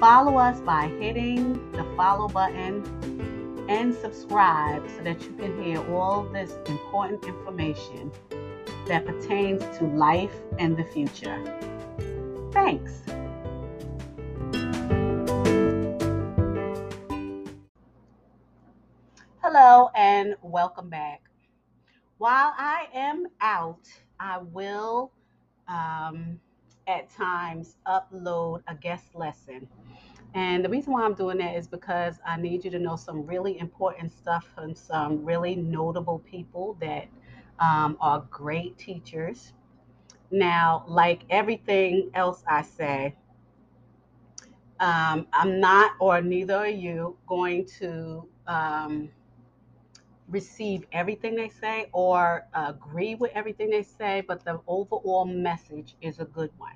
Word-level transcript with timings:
Follow 0.00 0.36
us 0.36 0.60
by 0.60 0.88
hitting 1.00 1.72
the 1.72 1.82
follow 1.96 2.28
button 2.28 2.84
and 3.70 3.94
subscribe 3.94 4.86
so 4.90 5.02
that 5.02 5.22
you 5.22 5.32
can 5.36 5.62
hear 5.62 5.78
all 5.90 6.24
this 6.24 6.52
important 6.68 7.24
information 7.24 8.12
that 8.88 9.06
pertains 9.06 9.62
to 9.78 9.84
life 9.86 10.34
and 10.58 10.76
the 10.76 10.84
future. 10.84 11.42
Thanks. 12.52 12.92
Hello 19.40 19.88
and 19.94 20.36
welcome 20.42 20.90
back. 20.90 21.22
While 22.18 22.52
I 22.58 22.88
am 22.92 23.28
out, 23.40 23.88
I 24.20 24.38
will 24.42 25.10
um, 25.68 26.38
at 26.86 27.10
times 27.10 27.76
upload 27.86 28.62
a 28.68 28.74
guest 28.74 29.14
lesson. 29.14 29.68
And 30.34 30.64
the 30.64 30.68
reason 30.68 30.92
why 30.92 31.02
I'm 31.02 31.14
doing 31.14 31.38
that 31.38 31.56
is 31.56 31.66
because 31.66 32.20
I 32.26 32.36
need 32.36 32.64
you 32.64 32.70
to 32.70 32.78
know 32.78 32.96
some 32.96 33.26
really 33.26 33.58
important 33.58 34.12
stuff 34.12 34.48
from 34.54 34.74
some 34.74 35.24
really 35.24 35.56
notable 35.56 36.18
people 36.20 36.76
that 36.80 37.08
um, 37.58 37.96
are 38.00 38.26
great 38.30 38.76
teachers. 38.76 39.52
Now, 40.30 40.84
like 40.86 41.22
everything 41.30 42.10
else 42.14 42.42
I 42.46 42.62
say, 42.62 43.14
um, 44.80 45.26
I'm 45.32 45.58
not, 45.58 45.92
or 46.00 46.20
neither 46.20 46.56
are 46.56 46.68
you, 46.68 47.16
going 47.26 47.66
to 47.78 48.28
um, 48.46 49.08
receive 50.28 50.84
everything 50.92 51.34
they 51.36 51.48
say 51.48 51.88
or 51.92 52.46
agree 52.54 53.14
with 53.14 53.30
everything 53.34 53.70
they 53.70 53.82
say, 53.82 54.22
but 54.26 54.44
the 54.44 54.60
overall 54.66 55.24
message 55.24 55.96
is 56.00 56.18
a 56.20 56.24
good 56.24 56.50
one. 56.58 56.74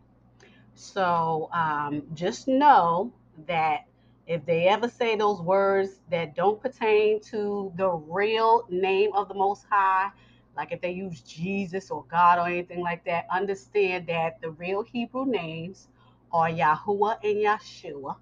So 0.74 1.50
um, 1.52 2.02
just 2.14 2.48
know 2.48 3.12
that 3.46 3.86
if 4.26 4.44
they 4.46 4.68
ever 4.68 4.88
say 4.88 5.16
those 5.16 5.40
words 5.40 6.00
that 6.10 6.36
don't 6.36 6.60
pertain 6.60 7.20
to 7.22 7.72
the 7.76 7.88
real 7.88 8.66
name 8.70 9.10
of 9.14 9.28
the 9.28 9.34
Most 9.34 9.64
High, 9.68 10.10
like 10.56 10.72
if 10.72 10.80
they 10.80 10.92
use 10.92 11.20
Jesus 11.22 11.90
or 11.90 12.04
God 12.10 12.38
or 12.38 12.46
anything 12.46 12.80
like 12.80 13.04
that, 13.06 13.26
understand 13.32 14.06
that 14.06 14.40
the 14.40 14.50
real 14.52 14.82
Hebrew 14.82 15.26
names 15.26 15.88
are 16.32 16.48
Yahuwah 16.48 17.18
and 17.24 17.36
Yeshua. 17.38 18.16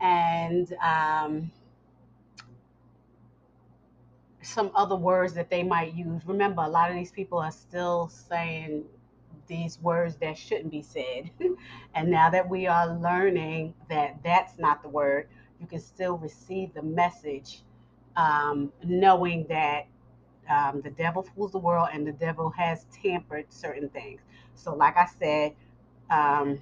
And 0.00 0.72
um, 0.82 1.50
some 4.48 4.70
other 4.74 4.96
words 4.96 5.34
that 5.34 5.50
they 5.50 5.62
might 5.62 5.94
use. 5.94 6.22
Remember, 6.26 6.62
a 6.62 6.68
lot 6.68 6.90
of 6.90 6.96
these 6.96 7.12
people 7.12 7.38
are 7.38 7.52
still 7.52 8.08
saying 8.08 8.84
these 9.46 9.80
words 9.80 10.16
that 10.16 10.36
shouldn't 10.36 10.70
be 10.70 10.82
said. 10.82 11.30
and 11.94 12.10
now 12.10 12.30
that 12.30 12.48
we 12.48 12.66
are 12.66 12.88
learning 12.98 13.74
that 13.88 14.18
that's 14.22 14.58
not 14.58 14.82
the 14.82 14.88
word, 14.88 15.28
you 15.60 15.66
can 15.66 15.80
still 15.80 16.18
receive 16.18 16.72
the 16.74 16.82
message, 16.82 17.62
um, 18.16 18.72
knowing 18.84 19.46
that 19.48 19.86
um, 20.48 20.80
the 20.82 20.90
devil 20.90 21.22
fools 21.22 21.52
the 21.52 21.58
world 21.58 21.88
and 21.92 22.06
the 22.06 22.12
devil 22.12 22.50
has 22.50 22.86
tampered 23.02 23.52
certain 23.52 23.88
things. 23.90 24.20
So, 24.54 24.74
like 24.74 24.96
I 24.96 25.06
said, 25.18 25.54
um, 26.10 26.60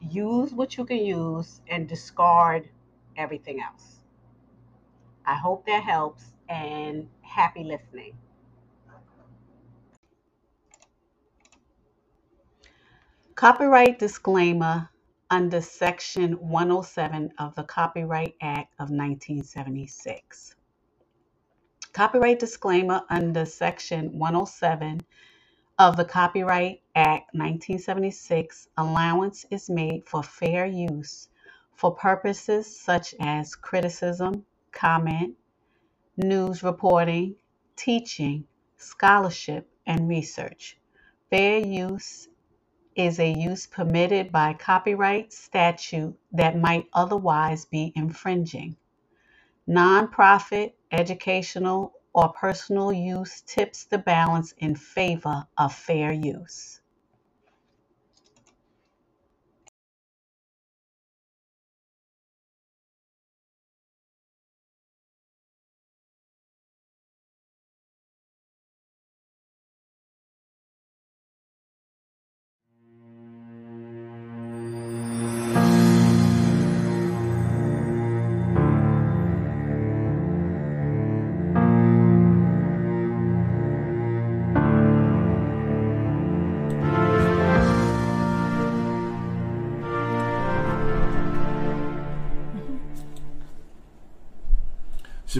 use 0.00 0.52
what 0.52 0.76
you 0.76 0.84
can 0.84 0.98
use 0.98 1.60
and 1.68 1.88
discard 1.88 2.68
everything 3.16 3.60
else. 3.62 3.96
I 5.26 5.34
hope 5.34 5.66
that 5.66 5.82
helps 5.84 6.33
and 6.48 7.08
happy 7.22 7.64
listening. 7.64 8.16
Copyright 13.34 13.98
disclaimer 13.98 14.88
under 15.30 15.60
Section 15.60 16.32
107 16.34 17.32
of 17.38 17.54
the 17.56 17.64
Copyright 17.64 18.36
Act 18.40 18.72
of 18.78 18.90
1976. 18.90 20.54
Copyright 21.92 22.38
disclaimer 22.38 23.02
under 23.10 23.44
Section 23.44 24.16
107 24.18 25.00
of 25.78 25.96
the 25.96 26.04
Copyright 26.04 26.82
Act 26.94 27.34
1976 27.34 28.68
allowance 28.76 29.44
is 29.50 29.68
made 29.68 30.06
for 30.06 30.22
fair 30.22 30.66
use 30.66 31.28
for 31.74 31.94
purposes 31.94 32.80
such 32.80 33.14
as 33.18 33.56
criticism, 33.56 34.44
comment, 34.70 35.34
news 36.16 36.62
reporting, 36.62 37.36
teaching, 37.76 38.46
scholarship, 38.76 39.68
and 39.86 40.08
research. 40.08 40.78
Fair 41.30 41.58
use 41.60 42.28
is 42.96 43.18
a 43.20 43.32
use 43.32 43.66
permitted 43.66 44.32
by 44.32 44.54
copyright 44.54 45.32
statute 45.32 46.16
that 46.32 46.58
might 46.58 46.86
otherwise 46.92 47.64
be 47.66 47.92
infringing. 47.96 48.76
Nonprofit, 49.68 50.74
educational, 50.92 51.94
or 52.14 52.30
personal 52.32 52.92
use 52.92 53.42
tips 53.42 53.84
the 53.86 53.98
balance 53.98 54.52
in 54.58 54.76
favor 54.76 55.46
of 55.58 55.74
fair 55.74 56.12
use. 56.12 56.80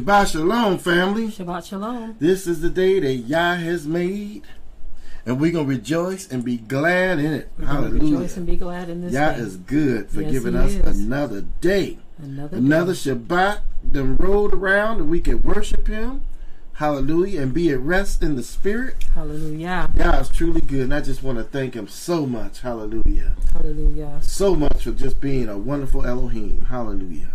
Shabbat 0.05 0.33
Shalom, 0.33 0.77
family. 0.79 1.29
Shabbat 1.29 1.65
Shalom. 1.67 2.17
This 2.21 2.47
is 2.47 2.61
the 2.61 2.69
day 2.69 3.01
that 3.01 3.15
Yah 3.15 3.55
has 3.55 3.87
made, 3.87 4.43
and 5.25 5.41
we're 5.41 5.51
going 5.51 5.65
to 5.67 5.75
rejoice 5.75 6.31
and 6.31 6.45
be 6.45 6.59
glad 6.59 7.19
in 7.19 7.33
it. 7.33 7.49
We're 7.59 7.65
Hallelujah. 7.65 8.17
Rejoice 8.19 8.37
and 8.37 8.47
be 8.47 8.57
glad 8.57 8.91
in 8.91 9.01
this 9.01 9.15
Yah 9.15 9.33
day. 9.33 9.39
is 9.39 9.57
good 9.57 10.11
for 10.11 10.21
Yes, 10.21 10.31
giving 10.33 10.57
us 10.57 10.73
is. 10.73 11.01
another 11.01 11.41
day. 11.63 11.97
Another, 12.19 12.59
Another 12.59 12.93
day. 12.93 12.99
Shabbat 12.99 13.61
then 13.83 14.17
rolled 14.17 14.53
around 14.53 15.01
and 15.01 15.09
we 15.09 15.21
can 15.23 15.41
worship 15.41 15.87
Him. 15.87 16.21
Hallelujah. 16.75 17.41
And 17.41 17.55
be 17.55 17.71
at 17.71 17.79
rest 17.81 18.23
in 18.23 18.37
the 18.37 18.43
Spirit. 18.43 19.05
Hallelujah. 19.15 19.89
Yah 19.97 20.19
is 20.21 20.29
truly 20.29 20.61
good, 20.61 20.81
and 20.81 20.93
I 20.95 21.01
just 21.01 21.23
want 21.23 21.39
to 21.39 21.45
thank 21.45 21.73
Him 21.73 21.89
so 21.89 22.27
much. 22.27 22.61
Hallelujah. 22.61 23.37
Hallelujah. 23.55 24.19
So 24.21 24.55
much 24.55 24.83
for 24.85 24.93
just 24.93 25.19
being 25.23 25.49
a 25.49 25.57
wonderful 25.57 26.05
Elohim. 26.05 26.67
Hallelujah. 26.67 27.31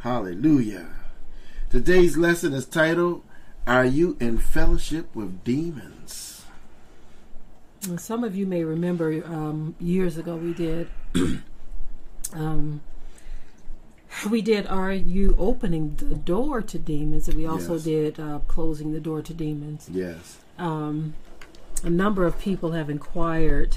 Hallelujah. 0.00 0.88
Today's 1.70 2.16
lesson 2.16 2.52
is 2.54 2.64
titled, 2.66 3.22
Are 3.66 3.84
You 3.84 4.16
in 4.20 4.38
Fellowship 4.38 5.14
with 5.14 5.44
Demons? 5.44 6.44
And 7.88 8.00
some 8.00 8.24
of 8.24 8.34
you 8.34 8.46
may 8.46 8.64
remember 8.64 9.22
um, 9.26 9.74
years 9.78 10.16
ago 10.16 10.36
we 10.36 10.52
did 10.52 10.88
um, 12.32 12.80
we 14.30 14.42
did 14.42 14.66
are 14.66 14.92
you 14.92 15.36
opening 15.38 15.94
the 15.96 16.16
door 16.16 16.60
to 16.60 16.76
demons 16.78 17.28
and 17.28 17.36
we 17.36 17.46
also 17.46 17.74
Yes. 17.74 17.84
did 17.84 18.20
uh, 18.20 18.40
closing 18.48 18.92
the 18.92 18.98
door 19.00 19.22
to 19.22 19.32
demons 19.32 19.88
Yes. 19.92 20.38
um, 20.58 21.14
a 21.84 21.90
number 21.90 22.26
of 22.26 22.40
people 22.40 22.72
have 22.72 22.90
inquired 22.90 23.76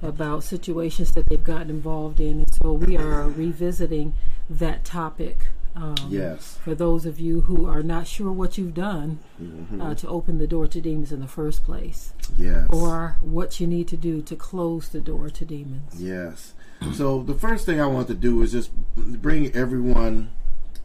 about 0.00 0.44
situations 0.44 1.10
that 1.12 1.26
they've 1.28 1.42
gotten 1.42 1.70
involved 1.70 2.20
in, 2.20 2.38
and 2.38 2.54
so 2.62 2.72
we 2.74 2.96
are 2.96 3.24
revisiting 3.28 4.14
that 4.48 4.84
topic 4.84 5.48
Um, 5.76 5.94
Yes. 6.08 6.58
For 6.64 6.74
those 6.74 7.06
of 7.06 7.20
you 7.20 7.42
who 7.42 7.66
are 7.66 7.82
not 7.82 8.06
sure 8.06 8.32
what 8.32 8.58
you've 8.58 8.74
done 8.74 9.18
Mhm. 9.40 9.80
uh, 9.80 9.94
to 9.94 10.08
open 10.08 10.38
the 10.38 10.46
door 10.46 10.66
to 10.66 10.80
demons 10.80 11.12
in 11.12 11.20
the 11.20 11.26
first 11.28 11.62
place, 11.64 12.12
yes. 12.36 12.66
or 12.70 13.16
what 13.20 13.60
you 13.60 13.66
need 13.66 13.86
to 13.88 13.96
do 13.96 14.20
to 14.22 14.34
close 14.36 14.88
the 14.88 15.00
door 15.00 15.30
to 15.30 15.44
demons. 15.44 16.00
Yes. 16.02 16.54
So 16.94 17.22
the 17.22 17.34
first 17.34 17.66
thing 17.66 17.80
I 17.80 17.86
want 17.86 18.08
to 18.08 18.14
do 18.14 18.40
is 18.42 18.52
just 18.52 18.70
bring 18.96 19.52
everyone 19.54 20.30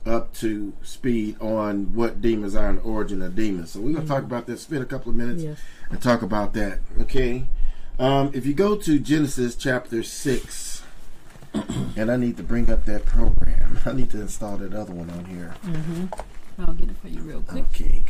up 0.06 0.34
to 0.34 0.74
speed 0.84 1.38
on 1.40 1.94
what 1.96 2.22
demons 2.22 2.56
are 2.56 2.70
and 2.70 2.80
the 2.80 2.84
origin 2.84 3.22
of 3.22 3.36
demons. 3.36 3.72
So 3.72 3.80
we're 3.80 3.94
going 3.94 4.04
to 4.04 4.08
talk 4.08 4.24
about 4.24 4.48
that. 4.48 4.60
Spend 4.60 4.82
a 4.84 4.86
couple 4.86 5.12
of 5.12 5.16
minutes 5.16 5.44
Yes. 5.44 5.58
and 5.90 6.02
talk 6.02 6.22
about 6.22 6.54
that. 6.56 6.80
Okay. 7.02 7.48
Um, 8.00 8.32
if 8.34 8.46
you 8.46 8.54
go 8.54 8.76
to 8.76 9.00
Genesis 9.00 9.56
chapter 9.56 10.02
six, 10.04 10.73
and 11.96 12.12
I 12.12 12.18
need 12.18 12.38
to 12.38 12.44
bring 12.44 12.70
up 12.70 12.86
that 12.86 13.06
program. 13.06 13.80
I 13.86 13.94
need 13.94 14.10
to 14.12 14.22
install 14.22 14.58
that 14.58 14.74
other 14.74 14.94
one 14.94 15.10
on 15.10 15.26
here. 15.26 15.56
Mm-hmm. 15.66 16.06
I'll 16.62 16.74
get 16.74 16.90
it 16.90 16.98
for 16.98 17.08
you 17.08 17.22
real 17.22 17.42
quick. 17.42 17.66
Okay, 17.74 18.04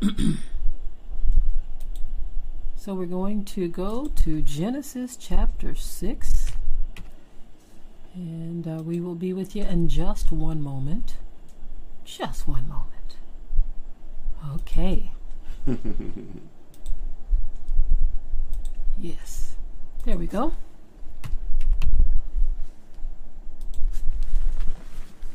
good. 0.00 0.20
So 2.86 2.94
we're 2.94 3.06
going 3.06 3.44
to 3.46 3.66
go 3.66 4.06
to 4.06 4.40
Genesis 4.42 5.16
chapter 5.16 5.74
6. 5.74 6.52
And 8.14 8.68
uh, 8.68 8.80
we 8.84 9.00
will 9.00 9.16
be 9.16 9.32
with 9.32 9.56
you 9.56 9.64
in 9.64 9.88
just 9.88 10.30
one 10.30 10.62
moment. 10.62 11.16
Just 12.04 12.46
one 12.46 12.68
moment. 12.68 13.16
Okay. 14.54 15.10
Yes. 18.98 19.45
There 20.06 20.16
we 20.16 20.28
go. 20.28 20.52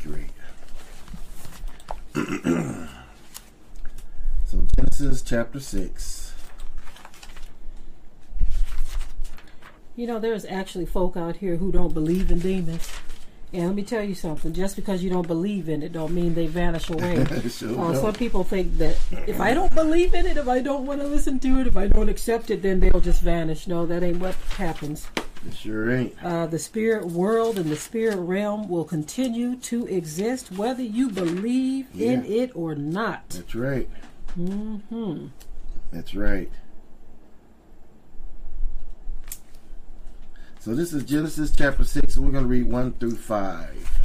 Great. 0.02 0.32
so 4.46 4.62
Genesis 4.78 5.22
chapter 5.24 5.60
six. 5.60 6.34
You 9.98 10.08
know, 10.08 10.20
there's 10.20 10.46
actually 10.46 10.86
folk 10.86 11.18
out 11.18 11.36
here 11.36 11.58
who 11.58 11.74
don't 11.74 11.94
believe 11.94 12.32
in 12.32 12.40
demons. 12.40 12.90
And 13.54 13.68
let 13.68 13.76
me 13.76 13.84
tell 13.84 14.02
you 14.04 14.16
something. 14.16 14.54
Just 14.54 14.78
because 14.78 15.04
you 15.04 15.10
don't 15.10 15.28
believe 15.28 15.68
in 15.68 15.84
it 15.84 15.92
don't 15.92 16.14
mean 16.14 16.34
they 16.34 16.48
vanish 16.48 16.90
away. 16.90 17.26
Sure 17.50 17.80
Uh, 17.80 17.94
some 17.94 18.14
people 18.14 18.44
think 18.46 18.78
that 18.78 18.96
if 19.28 19.42
I 19.42 19.54
don't 19.54 19.74
believe 19.76 20.14
in 20.14 20.26
it, 20.26 20.38
if 20.38 20.48
I 20.48 20.62
don't 20.62 20.86
want 20.86 21.02
to 21.02 21.08
listen 21.08 21.38
to 21.40 21.60
it, 21.60 21.68
if 21.68 21.76
I 21.76 21.88
don't 21.88 22.08
accept 22.08 22.50
it, 22.50 22.62
then 22.62 22.80
they'll 22.80 23.02
just 23.02 23.22
vanish. 23.22 23.68
No, 23.68 23.86
that 23.86 24.04
ain't 24.04 24.20
what 24.20 24.36
happens. 24.58 25.08
It 25.46 25.54
sure 25.56 25.92
ain't. 25.92 26.16
Uh, 26.24 26.46
the 26.46 26.60
spirit 26.60 27.08
world 27.08 27.58
and 27.58 27.70
the 27.70 27.76
spirit 27.76 28.18
realm 28.18 28.70
will 28.70 28.86
continue 28.86 29.56
to 29.58 29.86
exist 29.88 30.52
whether 30.52 30.84
you 30.84 31.10
believe 31.10 31.88
in 32.00 32.24
it 32.26 32.52
or 32.56 32.76
not. 32.76 33.28
That's 33.30 33.56
right. 33.56 33.90
hmm 34.36 35.28
That's 35.92 36.16
right. 36.16 36.52
So 40.62 40.76
this 40.76 40.94
is 40.94 41.04
Genesis 41.06 41.50
chapter 41.50 41.84
six, 41.84 42.16
and 42.16 42.24
we're 42.24 42.32
going 42.32 42.44
to 42.44 42.48
read 42.48 42.68
one 42.68 42.92
through 42.94 43.16
five. 43.16 44.00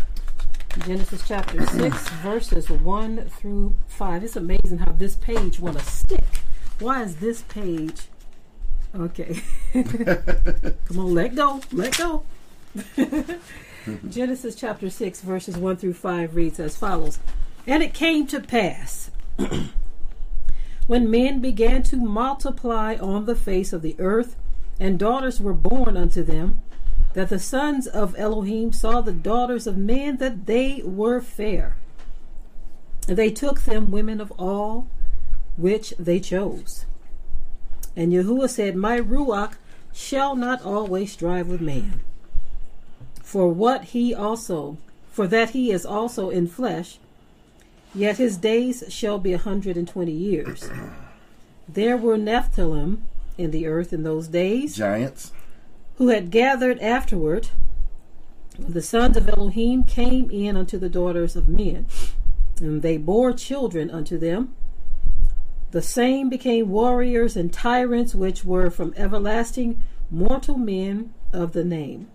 Genesis 0.87 1.23
chapter 1.29 1.67
6, 1.67 2.09
verses 2.09 2.71
1 2.71 3.29
through 3.29 3.75
5. 3.89 4.25
It's 4.25 4.37
amazing 4.37 4.79
how 4.79 4.93
this 4.93 5.17
page 5.17 5.61
want 5.61 5.79
to 5.79 5.85
stick. 5.85 6.25
Why 6.79 7.03
is 7.03 7.17
this 7.17 7.43
page. 7.43 8.07
Okay. 8.95 9.43
Come 9.75 10.99
on, 10.99 11.15
let 11.15 11.35
go. 11.35 11.61
Let 11.73 11.99
go. 11.99 12.23
Genesis 14.09 14.55
chapter 14.55 14.89
6, 14.89 15.21
verses 15.21 15.59
1 15.59 15.77
through 15.77 15.95
5 15.95 16.35
reads 16.35 16.59
as 16.59 16.75
follows 16.75 17.19
And 17.67 17.83
it 17.83 17.93
came 17.93 18.27
to 18.29 18.41
pass, 18.41 19.11
when 20.87 21.11
men 21.11 21.41
began 21.41 21.83
to 21.83 21.97
multiply 21.99 22.97
on 22.97 23.27
the 23.27 23.37
face 23.37 23.75
of 23.75 23.83
the 23.83 23.97
earth, 23.99 24.37
and 24.79 24.99
daughters 24.99 25.41
were 25.41 25.55
born 25.55 25.97
unto 25.97 26.23
them, 26.23 26.61
that 27.15 27.31
the 27.31 27.39
sons 27.39 27.87
of 27.87 28.15
Elohim 28.19 28.73
saw 28.73 29.01
the 29.01 29.13
daughters 29.13 29.67
of 29.67 29.77
men 29.77 30.19
that 30.19 30.47
they 30.47 30.83
were 30.85 31.21
fair. 31.21 31.77
And 33.09 33.17
they 33.17 33.31
took 33.31 33.63
them 33.63 33.91
women 33.91 34.21
of 34.21 34.33
all 34.33 34.89
which 35.57 35.95
they 35.99 36.21
chose. 36.21 36.85
And 37.95 38.13
Yahuwah 38.13 38.51
said, 38.51 38.77
My 38.77 38.99
Ruach 38.99 39.55
shall 39.93 40.37
not 40.37 40.61
always 40.63 41.13
strive 41.13 41.49
with 41.49 41.63
man. 41.63 42.01
For 43.23 43.49
what 43.49 43.85
he 43.85 44.15
also, 44.15 44.77
for 45.11 45.27
that 45.29 45.51
he 45.51 45.73
is 45.73 45.87
also 45.87 46.29
in 46.29 46.47
flesh, 46.47 46.99
yet 47.95 48.19
his 48.19 48.37
days 48.37 48.85
shall 48.91 49.19
be 49.19 49.33
a 49.33 49.39
hundred 49.39 49.79
and 49.79 49.89
twenty 49.89 50.13
years. 50.13 50.69
There 51.67 51.97
were 51.97 52.19
Nephilim 52.19 52.99
in 53.39 53.51
the 53.51 53.67
earth 53.67 53.93
in 53.93 54.03
those 54.03 54.29
days, 54.29 54.77
Giants. 54.77 55.33
who 55.97 56.09
had 56.09 56.31
gathered 56.31 56.79
afterward, 56.81 57.49
the 58.59 58.83
sons 58.83 59.17
of 59.17 59.29
Elohim 59.29 59.85
came 59.85 60.31
in 60.31 60.57
unto 60.57 60.79
the 60.79 60.89
daughters 60.89 61.37
of 61.37 61.49
men, 61.49 61.87
and 62.61 62.83
they 62.83 62.97
bore 62.97 63.33
children 63.33 63.91
unto 63.91 64.19
them. 64.19 64.55
The 65.73 65.83
same 65.83 66.31
became 66.31 66.71
warriors 66.71 67.37
and 67.37 67.53
tyrants, 67.53 68.15
which 68.15 68.45
were 68.45 68.71
from 68.71 68.95
everlasting 68.97 69.83
mortal 70.11 70.57
men 70.57 71.13
of 71.33 71.53
the 71.53 71.65
name. 71.65 72.09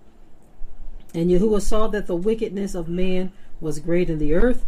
And 1.13 1.29
Yahuwah 1.29 1.62
saw 1.62 1.88
that 1.88 2.07
the 2.07 2.15
wickedness 2.15 2.73
of 2.73 2.88
man 2.88 3.31
was 3.59 3.79
great 3.79 4.09
in 4.09 4.18
the 4.18 4.33
earth, 4.33 4.65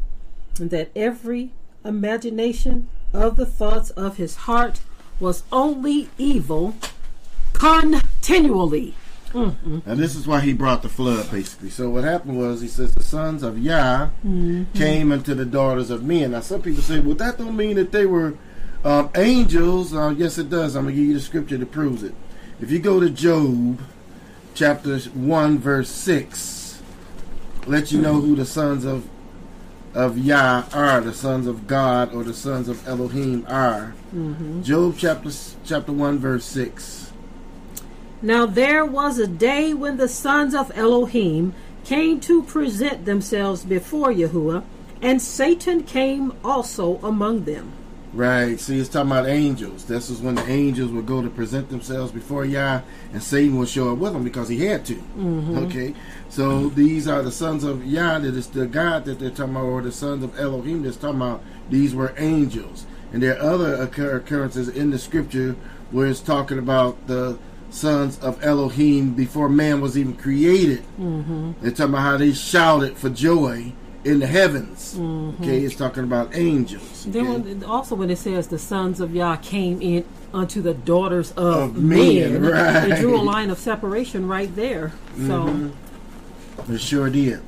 and 0.59 0.69
that 0.69 0.91
every 0.95 1.53
imagination 1.83 2.88
of 3.13 3.35
the 3.35 3.45
thoughts 3.45 3.89
of 3.91 4.17
his 4.17 4.35
heart 4.35 4.81
was 5.19 5.44
only 5.51 6.10
evil 6.18 6.75
continually. 7.54 8.95
and 9.33 9.83
this 9.86 10.15
is 10.15 10.27
why 10.27 10.39
he 10.42 10.54
brought 10.54 10.83
the 10.83 10.89
flood, 10.89 11.30
basically. 11.31 11.69
So 11.69 11.89
what 11.89 12.04
happened 12.04 12.38
was 12.38 12.62
he 12.62 12.68
says 12.68 12.94
the 12.94 13.04
sons 13.04 13.42
of 13.42 13.57
Yah 13.57 14.10
came 14.75 15.12
unto 15.12 15.33
the 15.33 15.45
daughters 15.45 15.89
of 15.89 16.04
men. 16.04 16.31
Now 16.31 16.42
some 16.42 16.62
people 16.62 16.83
say, 16.83 17.00
well, 17.00 17.15
that 17.15 17.38
don't 17.38 17.57
mean 17.57 17.75
that 17.77 17.92
they 17.92 18.06
were 18.06 18.36
um, 18.83 19.10
angels. 19.15 19.94
Uh, 19.94 20.13
yes, 20.15 20.38
it 20.38 20.50
does. 20.50 20.75
I'm 20.75 20.83
gonna 20.86 20.95
give 20.95 21.06
you 21.06 21.13
the 21.15 21.19
scripture 21.19 21.57
that 21.57 21.71
proves 21.71 22.04
it. 22.04 22.13
If 22.62 22.69
you 22.69 22.80
go 22.80 23.00
to 23.00 23.10
Job, 23.10 23.81
chapter 24.54 25.00
one, 25.00 25.57
verse 25.57 25.89
six, 25.89 26.81
let 27.65 27.92
you 27.92 28.00
know 28.01 28.21
who 28.21 28.36
the 28.36 28.45
sons 28.45 28.86
of 28.86 29.07
of 29.93 30.17
Yah 30.17 30.63
are, 30.73 31.01
the 31.01 31.13
sons 31.13 31.47
of 31.47 31.67
God 31.67 32.13
or 32.13 32.23
the 32.23 32.33
sons 32.33 32.67
of 32.67 32.87
Elohim 32.87 33.45
are. 33.47 33.93
Mm-hmm. 34.13 34.63
Job 34.63 34.95
chapter 34.97 35.29
chapter 35.65 35.91
one, 35.91 36.17
verse 36.19 36.45
six. 36.45 37.11
Now 38.21 38.45
there 38.45 38.85
was 38.85 39.19
a 39.19 39.27
day 39.27 39.73
when 39.73 39.97
the 39.97 40.07
sons 40.07 40.55
of 40.55 40.71
Elohim 40.75 41.53
came 41.83 42.19
to 42.21 42.43
present 42.43 43.05
themselves 43.05 43.65
before 43.65 44.12
Yahuwah, 44.12 44.63
and 45.01 45.21
Satan 45.21 45.83
came 45.83 46.33
also 46.43 46.97
among 47.03 47.43
them. 47.43 47.73
Right. 48.13 48.60
See, 48.60 48.79
it's 48.79 48.89
talking 48.89 49.12
about 49.12 49.27
angels. 49.27 49.86
This 49.86 50.12
is 50.12 50.22
when 50.22 50.36
the 50.36 50.48
angels 50.48 50.91
would 50.91 51.08
go 51.08 51.24
to 51.24 51.29
present 51.29 51.70
themselves 51.70 52.12
before 52.12 52.46
Yah, 52.46 52.82
and 53.12 53.24
Satan 53.24 53.58
will 53.58 53.65
show 53.65 53.91
up 53.91 53.98
with 53.98 54.13
them 54.13 54.24
because 54.24 54.50
he 54.50 54.65
had 54.65 54.86
to. 54.86 55.03
Okay. 55.65 55.96
So 56.29 56.70
these 56.70 57.08
are 57.08 57.24
the 57.24 57.32
sons 57.32 57.63
of 57.63 57.84
Yah. 57.84 58.20
That 58.20 58.36
is 58.36 58.48
the 58.48 58.67
God 58.67 59.05
that 59.05 59.17
they're 59.20 59.32
talking 59.32 59.55
about, 59.55 59.65
or 59.65 59.82
the 59.82 59.91
sons 59.91 60.24
of 60.24 60.39
Elohim 60.39 60.84
that's 60.84 60.98
talking 60.98 61.22
about. 61.22 61.43
These 61.70 61.96
were 61.96 62.13
angels, 62.17 62.86
and 63.12 63.24
there 63.24 63.36
are 63.36 63.41
other 63.41 63.75
occur- 63.75 64.17
occurrences 64.17 64.70
in 64.70 64.91
the 64.91 65.00
scripture 65.00 65.55
where 65.89 66.08
it's 66.08 66.20
talking 66.20 66.60
about 66.60 67.08
the 67.08 67.39
sons 67.72 68.20
of 68.20 68.43
Elohim 68.43 69.13
before 69.13 69.50
man 69.50 69.82
was 69.82 69.98
even 69.98 70.15
created. 70.15 70.84
Mm-hmm. 71.00 71.53
They're 71.62 71.72
talking 71.72 71.93
about 71.93 72.01
how 72.01 72.17
they 72.17 72.34
shouted 72.34 72.98
for 72.98 73.10
joy 73.10 73.74
in 74.03 74.19
the 74.19 74.27
heavens. 74.27 74.98
Okay, 75.00 75.62
it's 75.62 75.75
talking 75.75 76.03
about 76.03 76.36
angels. 76.36 77.05
Then 77.05 77.27
okay? 77.27 77.53
when, 77.53 77.63
also 77.63 77.95
when 77.95 78.10
it 78.10 78.17
says 78.17 78.48
the 78.48 78.60
sons 78.60 79.00
of 79.00 79.15
Yah 79.15 79.38
came 79.38 79.81
in 79.81 80.05
unto 80.33 80.62
the 80.62 80.74
daughters 80.74 81.31
of, 81.31 81.75
Of 81.75 81.77
men, 81.77 82.41
men, 82.41 82.51
right. 82.51 82.91
it 82.91 83.00
drew 83.00 83.15
a 83.15 83.22
line 83.22 83.50
of 83.50 83.57
separation 83.57 84.27
right 84.27 84.53
there. 84.55 84.91
So 85.15 85.45
mm-hmm. 85.45 86.74
It 86.74 86.79
sure 86.79 87.10
did. 87.10 87.41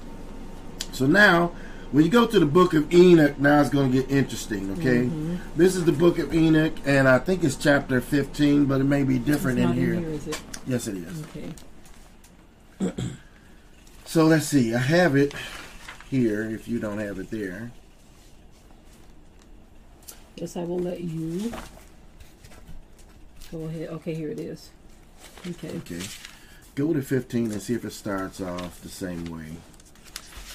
So 0.91 1.05
now, 1.05 1.51
when 1.91 2.03
you 2.03 2.09
go 2.09 2.25
to 2.25 2.39
the 2.39 2.45
book 2.45 2.73
of 2.73 2.91
Enoch, 2.93 3.37
now 3.39 3.61
it's 3.61 3.69
going 3.69 3.91
to 3.91 4.01
get 4.01 4.09
interesting, 4.09 4.71
okay? 4.71 5.03
Mm-hmm. 5.03 5.35
This 5.55 5.75
is 5.75 5.85
the 5.85 5.91
book 5.91 6.19
of 6.19 6.33
Enoch, 6.33 6.73
and 6.85 7.07
I 7.07 7.19
think 7.19 7.43
it's 7.43 7.55
chapter 7.55 8.01
15, 8.01 8.65
but 8.65 8.81
it 8.81 8.85
may 8.85 9.03
be 9.03 9.19
different 9.19 9.59
in 9.59 9.73
here. 9.73 9.93
in 9.93 10.03
here, 10.03 10.09
is 10.09 10.27
it? 10.27 10.41
Yes, 10.65 10.87
it 10.87 10.97
is. 10.97 11.23
Okay. 12.79 12.93
So 14.07 14.25
let's 14.25 14.45
see. 14.45 14.73
I 14.73 14.77
have 14.77 15.15
it 15.15 15.33
here 16.09 16.49
if 16.49 16.67
you 16.67 16.79
don't 16.79 16.99
have 16.99 17.19
it 17.19 17.29
there. 17.31 17.71
Yes, 20.35 20.57
I 20.57 20.63
will 20.63 20.79
let 20.79 21.01
you. 21.01 21.51
Go 23.51 23.63
ahead. 23.65 23.89
Okay, 23.89 24.13
here 24.13 24.29
it 24.29 24.39
is. 24.39 24.69
Okay. 25.47 25.69
Okay. 25.77 26.01
Go 26.75 26.93
to 26.93 27.01
15 27.01 27.51
and 27.51 27.61
see 27.61 27.73
if 27.73 27.85
it 27.85 27.93
starts 27.93 28.41
off 28.41 28.81
the 28.81 28.89
same 28.89 29.23
way. 29.25 29.47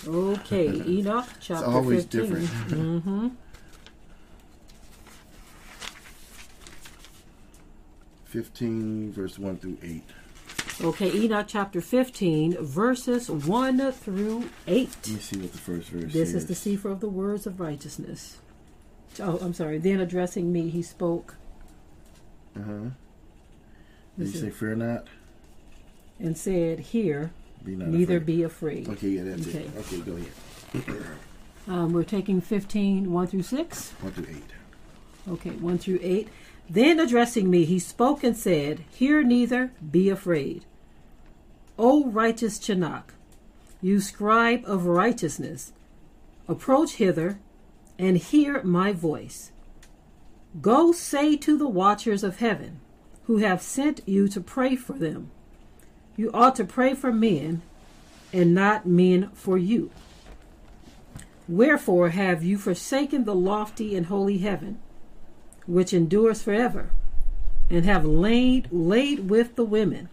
Okay, 0.07 0.67
Enoch 0.87 1.27
chapter 1.41 1.65
It's 1.65 1.75
always 1.75 2.05
15. 2.05 2.21
different. 2.21 2.47
Mm-hmm. 2.69 3.29
15, 8.25 9.13
verse 9.13 9.39
1 9.39 9.57
through 9.59 9.79
8. 9.83 10.03
Okay, 10.83 11.13
Enoch 11.13 11.45
chapter 11.47 11.81
15, 11.83 12.57
verses 12.65 13.29
1 13.31 13.93
through 13.93 14.49
8. 14.67 14.89
Let 14.89 15.09
me 15.09 15.21
see 15.21 15.39
what 15.39 15.53
the 15.53 15.59
first 15.59 15.89
verse 15.91 16.13
This 16.13 16.31
is. 16.31 16.35
is 16.37 16.47
the 16.47 16.55
cipher 16.55 16.89
of 16.89 17.01
the 17.01 17.09
words 17.09 17.47
of 17.47 17.61
righteousness. 17.61 18.39
Oh, 19.21 19.39
I'm 19.43 19.53
sorry. 19.53 19.77
Then 19.79 20.01
addressing 20.01 20.51
me, 20.53 20.71
he 20.71 20.83
spoke 20.83 21.35
Uh 22.57 22.63
huh. 22.63 22.73
Did 24.19 24.29
you 24.29 24.41
say, 24.41 24.51
Fear 24.51 24.77
not? 24.77 25.07
and 26.19 26.37
said, 26.37 26.81
Here, 26.81 27.31
Be 27.63 27.77
neither 27.77 28.17
afraid. 28.17 28.27
be 28.27 28.43
afraid. 28.43 28.89
Okay, 28.89 29.09
yeah, 29.09 29.25
that's 29.25 29.49
Okay. 29.49 29.59
it. 29.65 29.71
Okay, 29.79 30.01
go 30.01 30.17
ahead. 30.17 31.07
Um, 31.69 31.93
we're 31.93 32.03
taking 32.05 32.41
15, 32.41 33.13
1 33.13 33.27
through 33.29 33.43
6. 33.43 33.91
1 34.01 34.13
through 34.13 34.27
8. 34.35 34.43
Okay, 35.33 35.51
1 35.51 35.79
through 35.79 36.01
8. 36.03 36.27
Then 36.71 36.99
addressing 36.99 37.51
me, 37.51 37.65
he 37.67 37.79
spoke 37.79 38.25
and 38.25 38.35
said, 38.37 38.83
Hear 38.91 39.23
neither, 39.23 39.71
be 39.91 40.09
afraid. 40.09 40.65
O 41.83 42.11
righteous 42.11 42.59
Chanakh, 42.59 43.15
you 43.81 44.01
scribe 44.01 44.65
of 44.67 44.85
righteousness, 44.85 45.73
approach 46.47 46.97
hither 46.97 47.39
and 47.99 48.19
hear 48.19 48.63
my 48.63 48.93
voice. 48.93 49.51
Go 50.61 50.93
say 50.93 51.39
to 51.39 51.57
the 51.57 51.67
watchers 51.67 52.23
of 52.23 52.41
heaven, 52.41 52.81
who 53.25 53.39
have 53.39 53.63
sent 53.63 54.07
you 54.07 54.29
to 54.29 54.43
pray 54.43 54.77
for 54.77 54.93
them. 54.93 55.31
You 56.19 56.31
ought 56.35 56.57
to 56.57 56.65
pray 56.67 56.93
for 56.93 57.15
men, 57.15 57.63
and 58.31 58.55
not 58.55 58.85
men 58.85 59.31
for 59.33 59.57
you. 59.57 59.91
Wherefore 61.49 62.11
have 62.11 62.45
you 62.45 62.59
forsaken 62.59 63.25
the 63.25 63.35
lofty 63.35 63.97
and 63.97 64.05
holy 64.07 64.37
heaven? 64.39 64.81
which 65.67 65.95
endures 65.95 66.43
forever, 66.43 66.91
and 67.71 67.87
have 67.87 68.05
laid 68.05 68.69
laid 68.71 69.31
with 69.31 69.55
the 69.55 69.65
women, 69.65 70.09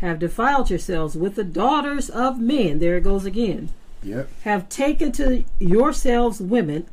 have 0.00 0.18
defiled 0.18 0.70
yourselves 0.70 1.16
with 1.16 1.34
the 1.36 1.44
daughters 1.44 2.08
of 2.10 2.38
men. 2.40 2.78
There 2.78 2.96
it 2.96 3.04
goes 3.04 3.24
again. 3.24 3.70
Yep. 4.02 4.28
Have 4.42 4.68
taken 4.68 5.12
to 5.12 5.44
yourselves 5.58 6.40
women, 6.40 6.86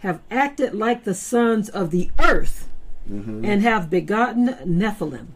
have 0.00 0.20
acted 0.30 0.74
like 0.74 1.04
the 1.04 1.14
sons 1.14 1.68
of 1.68 1.90
the 1.90 2.10
earth, 2.18 2.68
Mm-hmm. 3.10 3.44
and 3.44 3.62
have 3.62 3.88
begotten 3.88 4.48
Nephilim. 4.66 5.26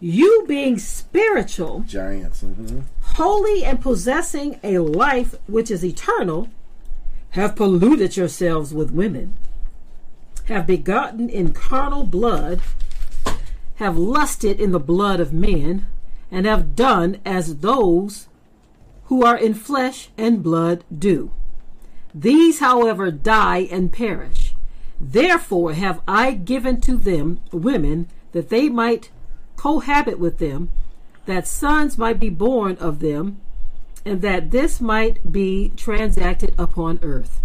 You 0.00 0.44
being 0.46 0.78
spiritual, 0.78 1.80
Giants. 1.86 2.42
Mm-hmm. 2.42 2.80
holy 3.14 3.64
and 3.64 3.80
possessing 3.80 4.60
a 4.62 4.78
life 4.78 5.34
which 5.46 5.70
is 5.70 5.82
eternal, 5.82 6.50
have 7.30 7.56
polluted 7.56 8.18
yourselves 8.18 8.74
with 8.74 8.90
women, 8.90 9.32
have 10.46 10.66
begotten 10.66 11.30
in 11.30 11.54
carnal 11.54 12.04
blood, 12.04 12.60
have 13.76 13.96
lusted 13.96 14.60
in 14.60 14.72
the 14.72 14.80
blood 14.80 15.20
of 15.20 15.32
men, 15.32 15.86
and 16.30 16.46
have 16.46 16.74
done 16.74 17.18
as 17.24 17.58
those 17.58 18.28
who 19.04 19.24
are 19.24 19.36
in 19.36 19.54
flesh 19.54 20.08
and 20.16 20.42
blood 20.42 20.84
do. 20.96 21.30
These, 22.14 22.60
however, 22.60 23.10
die 23.10 23.68
and 23.70 23.92
perish. 23.92 24.54
Therefore 25.00 25.72
have 25.74 26.00
I 26.06 26.32
given 26.32 26.80
to 26.82 26.96
them 26.96 27.40
women 27.52 28.08
that 28.32 28.48
they 28.48 28.68
might 28.68 29.10
cohabit 29.56 30.18
with 30.18 30.38
them, 30.38 30.70
that 31.26 31.46
sons 31.46 31.98
might 31.98 32.18
be 32.18 32.30
born 32.30 32.76
of 32.76 33.00
them, 33.00 33.40
and 34.04 34.22
that 34.22 34.50
this 34.50 34.80
might 34.80 35.32
be 35.32 35.72
transacted 35.76 36.54
upon 36.58 36.98
earth. 37.02 37.40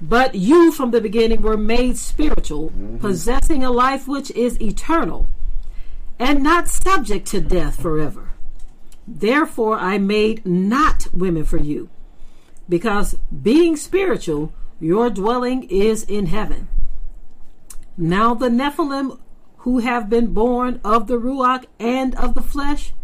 But 0.00 0.34
you 0.34 0.70
from 0.70 0.92
the 0.92 1.00
beginning 1.00 1.42
were 1.42 1.56
made 1.56 1.98
spiritual, 1.98 2.70
mm-hmm. 2.70 2.98
possessing 2.98 3.64
a 3.64 3.70
life 3.70 4.06
which 4.06 4.30
is 4.32 4.60
eternal, 4.60 5.26
and 6.18 6.42
not 6.42 6.68
subject 6.68 7.26
to 7.28 7.40
death 7.40 7.80
forever. 7.80 8.30
Therefore 9.06 9.78
I 9.78 9.98
made 9.98 10.46
not 10.46 11.08
women 11.12 11.44
for 11.44 11.56
you, 11.58 11.88
because 12.68 13.16
being 13.42 13.76
spiritual, 13.76 14.52
your 14.80 15.10
dwelling 15.10 15.64
is 15.64 16.04
in 16.04 16.26
heaven. 16.26 16.68
Now 17.96 18.34
the 18.34 18.48
Nephilim 18.48 19.18
who 19.58 19.78
have 19.78 20.08
been 20.08 20.32
born 20.32 20.80
of 20.84 21.08
the 21.08 21.18
Ruach 21.18 21.64
and 21.80 22.14
of 22.14 22.34
the 22.34 22.42
flesh 22.42 22.94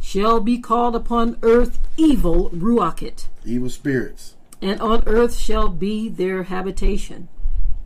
shall 0.00 0.38
be 0.38 0.58
called 0.58 0.94
upon 0.94 1.38
earth 1.42 1.78
evil 1.96 2.50
Ruachit, 2.50 3.28
Evil 3.46 3.70
spirits. 3.70 4.34
And 4.64 4.80
on 4.80 5.02
earth 5.06 5.36
shall 5.36 5.68
be 5.68 6.08
their 6.08 6.44
habitation. 6.44 7.28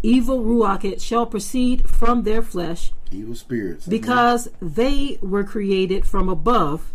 Evil 0.01 0.45
Ruachit 0.45 1.01
shall 1.01 1.27
proceed 1.27 1.91
from 1.91 2.23
their 2.23 2.41
flesh, 2.41 2.93
Evil 3.11 3.35
spirits. 3.35 3.85
Because 3.87 4.49
they 4.61 5.19
were 5.21 5.43
created 5.43 6.07
from 6.07 6.29
above, 6.29 6.93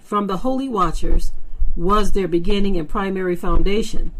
from 0.00 0.28
the 0.28 0.38
holy 0.38 0.68
watchers, 0.68 1.32
was 1.74 2.12
their 2.12 2.28
beginning 2.28 2.76
and 2.76 2.88
primary 2.88 3.34
foundation. 3.34 4.12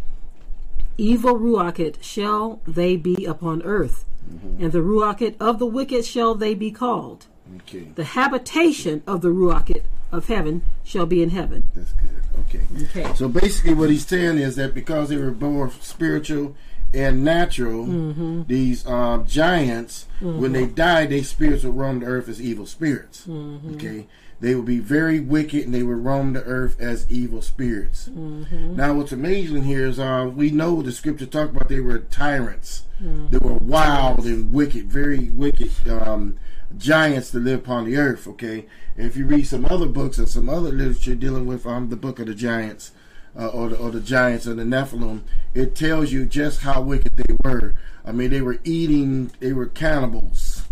Evil 0.96 1.38
Ruachit 1.38 2.02
shall 2.02 2.60
they 2.66 2.96
be 2.96 3.24
upon 3.24 3.62
earth, 3.62 4.04
mm-hmm. 4.28 4.64
and 4.64 4.72
the 4.72 4.80
Ruachit 4.80 5.36
of 5.38 5.60
the 5.60 5.66
wicked 5.66 6.04
shall 6.04 6.34
they 6.34 6.54
be 6.54 6.72
called. 6.72 7.26
Okay. 7.58 7.86
The 7.94 8.04
habitation 8.04 9.04
of 9.06 9.20
the 9.20 9.28
Ruachit 9.28 9.84
of 10.12 10.26
heaven 10.26 10.62
shall 10.84 11.06
be 11.06 11.22
in 11.22 11.30
heaven. 11.30 11.64
That's 11.74 11.92
good. 11.92 12.10
Okay. 12.48 12.64
Okay. 12.84 13.14
So 13.14 13.28
basically, 13.28 13.74
what 13.74 13.90
he's 13.90 14.06
saying 14.06 14.38
is 14.38 14.56
that 14.56 14.74
because 14.74 15.08
they 15.08 15.16
were 15.16 15.30
both 15.30 15.82
spiritual 15.84 16.56
and 16.94 17.22
natural, 17.22 17.84
Mm-hmm. 17.84 18.42
these 18.46 18.86
um, 18.86 19.26
giants, 19.26 20.06
when 20.20 20.52
they 20.52 20.66
died, 20.66 21.10
they 21.10 21.22
spirits 21.22 21.64
would 21.64 21.76
roam 21.76 22.00
the 22.00 22.06
earth 22.06 22.28
as 22.28 22.40
evil 22.40 22.64
spirits. 22.66 23.26
Mm-hmm. 23.26 23.74
Okay. 23.74 24.06
They 24.40 24.54
would 24.54 24.66
be 24.66 24.78
very 24.78 25.18
wicked 25.18 25.64
and 25.64 25.74
they 25.74 25.82
would 25.82 26.04
roam 26.04 26.32
the 26.32 26.44
earth 26.44 26.80
as 26.80 27.10
evil 27.10 27.42
spirits. 27.42 28.08
Mm-hmm. 28.08 28.76
Now, 28.76 28.94
what's 28.94 29.10
amazing 29.12 29.64
here 29.64 29.84
is 29.86 29.98
uh, 29.98 30.30
we 30.32 30.50
know 30.50 30.80
the 30.80 30.92
scripture 30.92 31.26
talk 31.26 31.50
about 31.50 31.68
they 31.68 31.80
were 31.80 31.98
tyrants. 31.98 32.84
Mm-hmm. 33.02 33.28
They 33.30 33.38
were 33.38 33.54
wild 33.54 34.24
and 34.26 34.52
wicked, 34.52 34.86
very 34.90 35.28
wicked 35.30 35.72
um, 35.88 36.38
giants 36.78 37.32
to 37.32 37.38
live 37.38 37.60
upon 37.60 37.84
the 37.84 37.96
earth. 37.96 38.28
Okay, 38.28 38.66
if 39.06 39.16
you 39.16 39.26
read 39.26 39.46
some 39.46 39.64
other 39.66 39.86
books 39.86 40.18
and 40.18 40.28
some 40.28 40.48
other 40.48 40.70
literature 40.70 41.14
dealing 41.14 41.46
with 41.46 41.66
um, 41.66 41.88
the 41.88 41.96
book 41.96 42.18
of 42.18 42.26
the 42.26 42.34
giants 42.34 42.92
uh, 43.38 43.46
or, 43.48 43.68
the, 43.68 43.76
or 43.76 43.90
the 43.90 44.00
giants 44.00 44.46
of 44.46 44.56
the 44.56 44.64
Nephilim, 44.64 45.22
it 45.54 45.74
tells 45.74 46.12
you 46.12 46.26
just 46.26 46.60
how 46.60 46.82
wicked 46.82 47.16
they 47.16 47.36
were. 47.44 47.74
I 48.04 48.12
mean, 48.12 48.30
they 48.30 48.40
were 48.40 48.58
eating, 48.64 49.30
they 49.38 49.52
were 49.52 49.66
cannibals, 49.66 50.64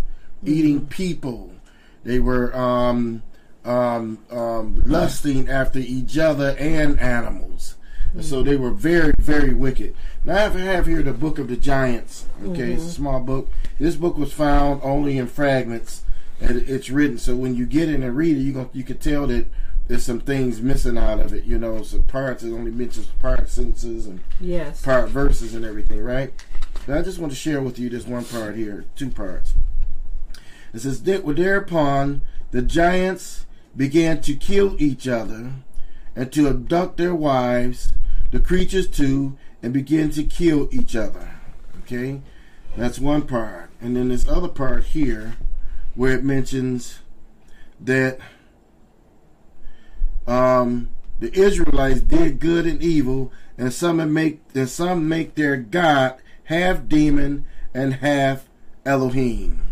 eating 0.44 0.86
people. 0.86 1.52
They 2.04 2.18
were 2.18 2.56
um, 2.56 3.22
um, 3.64 4.18
um, 4.30 4.82
lusting 4.86 5.48
after 5.48 5.78
each 5.78 6.18
other 6.18 6.56
and 6.58 6.98
animals. 6.98 7.76
And 8.12 8.24
So 8.24 8.42
they 8.42 8.56
were 8.56 8.70
very, 8.70 9.12
very 9.18 9.52
wicked. 9.52 9.94
Now 10.24 10.36
I 10.36 10.40
have, 10.40 10.56
I 10.56 10.60
have 10.60 10.86
here 10.86 11.02
the 11.02 11.12
book 11.12 11.38
of 11.38 11.48
the 11.48 11.56
giants. 11.56 12.26
Okay, 12.44 12.72
it's 12.72 12.84
a 12.84 12.90
small 12.90 13.20
book. 13.20 13.50
This 13.78 13.96
book 13.96 14.16
was 14.16 14.32
found 14.32 14.80
only 14.82 15.18
in 15.18 15.26
fragments, 15.26 16.02
and 16.40 16.58
it's 16.68 16.90
written. 16.90 17.18
So 17.18 17.34
when 17.36 17.54
you 17.54 17.66
get 17.66 17.88
in 17.88 18.02
and 18.02 18.16
read 18.16 18.36
it, 18.36 18.40
you 18.40 18.52
go, 18.52 18.70
you 18.72 18.84
can 18.84 18.98
tell 18.98 19.26
that 19.28 19.46
there's 19.88 20.02
some 20.04 20.20
things 20.20 20.60
missing 20.60 20.98
out 20.98 21.20
of 21.20 21.32
it. 21.32 21.44
You 21.44 21.58
know, 21.58 21.82
some 21.82 22.02
parts 22.02 22.42
it 22.42 22.52
only 22.52 22.70
mentions 22.70 23.06
part 23.06 23.48
sentences 23.48 24.06
and 24.06 24.20
Yes. 24.40 24.82
part 24.82 25.08
verses 25.10 25.54
and 25.54 25.64
everything, 25.64 26.00
right? 26.02 26.32
Now 26.86 26.98
I 26.98 27.02
just 27.02 27.18
want 27.18 27.32
to 27.32 27.38
share 27.38 27.60
with 27.60 27.78
you 27.78 27.88
this 27.88 28.06
one 28.06 28.24
part 28.24 28.56
here, 28.56 28.84
two 28.96 29.10
parts. 29.10 29.54
It 30.74 30.80
says, 30.80 31.02
"There- 31.02 31.20
Thereupon 31.20 32.22
the 32.50 32.62
giants 32.62 33.46
began 33.76 34.20
to 34.22 34.34
kill 34.34 34.76
each 34.78 35.06
other 35.08 35.52
and 36.14 36.32
to 36.32 36.48
abduct 36.48 36.96
their 36.96 37.14
wives, 37.14 37.92
the 38.30 38.40
creatures 38.40 38.86
too, 38.86 39.36
and 39.62 39.72
begin 39.72 40.10
to 40.10 40.22
kill 40.24 40.68
each 40.72 40.96
other. 40.96 41.30
Okay? 41.82 42.20
That's 42.76 42.98
one 42.98 43.22
part. 43.22 43.70
And 43.80 43.96
then 43.96 44.08
this 44.08 44.26
other 44.28 44.48
part 44.48 44.84
here 44.84 45.36
where 45.96 46.12
it 46.12 46.22
mentions 46.22 47.00
that 47.80 48.18
um, 50.26 50.90
the 51.18 51.32
Israelites 51.32 52.00
did 52.00 52.38
good 52.38 52.66
and 52.66 52.82
evil, 52.82 53.32
and 53.58 53.72
some 53.72 54.12
make 54.12 54.40
and 54.54 54.68
some 54.68 55.08
make 55.08 55.34
their 55.34 55.56
God 55.56 56.16
half 56.44 56.86
demon 56.86 57.46
and 57.74 57.94
half 57.94 58.48
Elohim. 58.84 59.62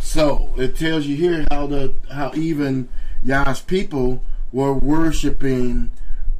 So 0.00 0.50
it 0.56 0.76
tells 0.76 1.06
you 1.06 1.16
here 1.16 1.46
how 1.50 1.66
the 1.66 1.94
how 2.10 2.32
even 2.34 2.88
Yah's 3.24 3.60
people 3.60 4.22
were 4.52 4.74
worshiping 4.74 5.90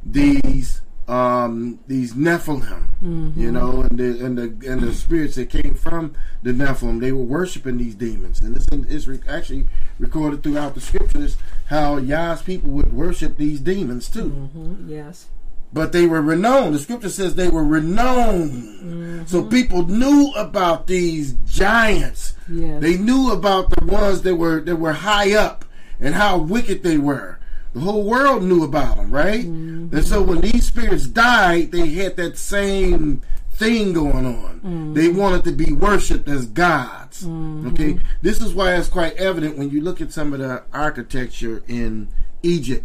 these 0.04 0.82
um, 1.08 1.80
these 1.88 2.14
Nephilim, 2.14 3.36
you 3.36 3.50
know, 3.50 3.82
and 3.82 3.98
the 3.98 4.24
and 4.24 4.38
the 4.38 4.70
and 4.70 4.80
the 4.80 4.92
spirits 4.94 5.34
that 5.36 5.50
came 5.50 5.74
from 5.74 6.14
the 6.42 6.52
Nephilim. 6.52 7.00
They 7.00 7.12
were 7.12 7.24
worshiping 7.24 7.78
these 7.78 7.94
demons, 7.94 8.40
and 8.40 8.54
this 8.54 8.66
is 8.88 9.08
re- 9.08 9.20
actually 9.28 9.66
recorded 9.98 10.42
throughout 10.42 10.74
the 10.74 10.80
scriptures 10.80 11.36
how 11.66 11.96
Yah's 11.96 12.42
people 12.42 12.70
would 12.70 12.92
worship 12.92 13.36
these 13.36 13.60
demons 13.60 14.08
too. 14.08 14.28
hmm 14.30 14.88
Yes. 14.88 15.26
But 15.74 15.92
they 15.92 16.04
were 16.06 16.20
renowned. 16.20 16.74
The 16.74 16.78
scripture 16.78 17.08
says 17.08 17.34
they 17.34 17.48
were 17.48 17.64
renowned. 17.64 19.26
So 19.28 19.42
people 19.44 19.86
knew 19.86 20.30
about 20.36 20.86
these 20.86 21.32
giants. 21.46 22.34
Yes. 22.48 22.82
They 22.82 22.98
knew 22.98 23.32
about 23.32 23.70
the 23.70 23.86
ones 23.86 24.20
that 24.22 24.36
were 24.36 24.60
that 24.60 24.76
were 24.76 24.92
high 24.92 25.34
up 25.34 25.64
and 25.98 26.14
how 26.14 26.36
wicked 26.38 26.82
they 26.82 26.98
were. 26.98 27.38
The 27.74 27.80
whole 27.80 28.04
world 28.04 28.42
knew 28.42 28.64
about 28.64 28.96
them, 28.96 29.10
right? 29.10 29.44
Mm-hmm. 29.44 29.96
And 29.96 30.06
so 30.06 30.22
when 30.22 30.40
these 30.40 30.66
spirits 30.66 31.06
died, 31.06 31.72
they 31.72 31.88
had 31.88 32.16
that 32.16 32.36
same 32.36 33.22
thing 33.52 33.92
going 33.92 34.26
on. 34.26 34.60
Mm-hmm. 34.60 34.94
They 34.94 35.08
wanted 35.08 35.44
to 35.44 35.52
be 35.52 35.72
worshipped 35.72 36.28
as 36.28 36.46
gods. 36.46 37.22
Mm-hmm. 37.22 37.68
Okay, 37.68 37.98
this 38.20 38.40
is 38.40 38.54
why 38.54 38.74
it's 38.74 38.88
quite 38.88 39.14
evident 39.16 39.56
when 39.56 39.70
you 39.70 39.80
look 39.80 40.00
at 40.00 40.12
some 40.12 40.32
of 40.32 40.40
the 40.40 40.62
architecture 40.72 41.62
in 41.66 42.08
Egypt 42.42 42.84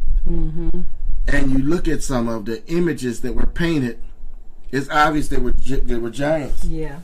and 1.28 1.52
you 1.52 1.60
look 1.60 1.88
at 1.88 2.04
some 2.04 2.28
of 2.28 2.46
the 2.46 2.66
images 2.68 3.22
that 3.22 3.34
were 3.34 3.46
painted. 3.46 4.00
It's 4.72 4.90
obvious 4.90 5.28
they 5.30 5.38
were 5.38 5.52
they 5.52 5.98
were 5.98 6.10
giants. 6.10 6.64
Yeah. 6.66 7.00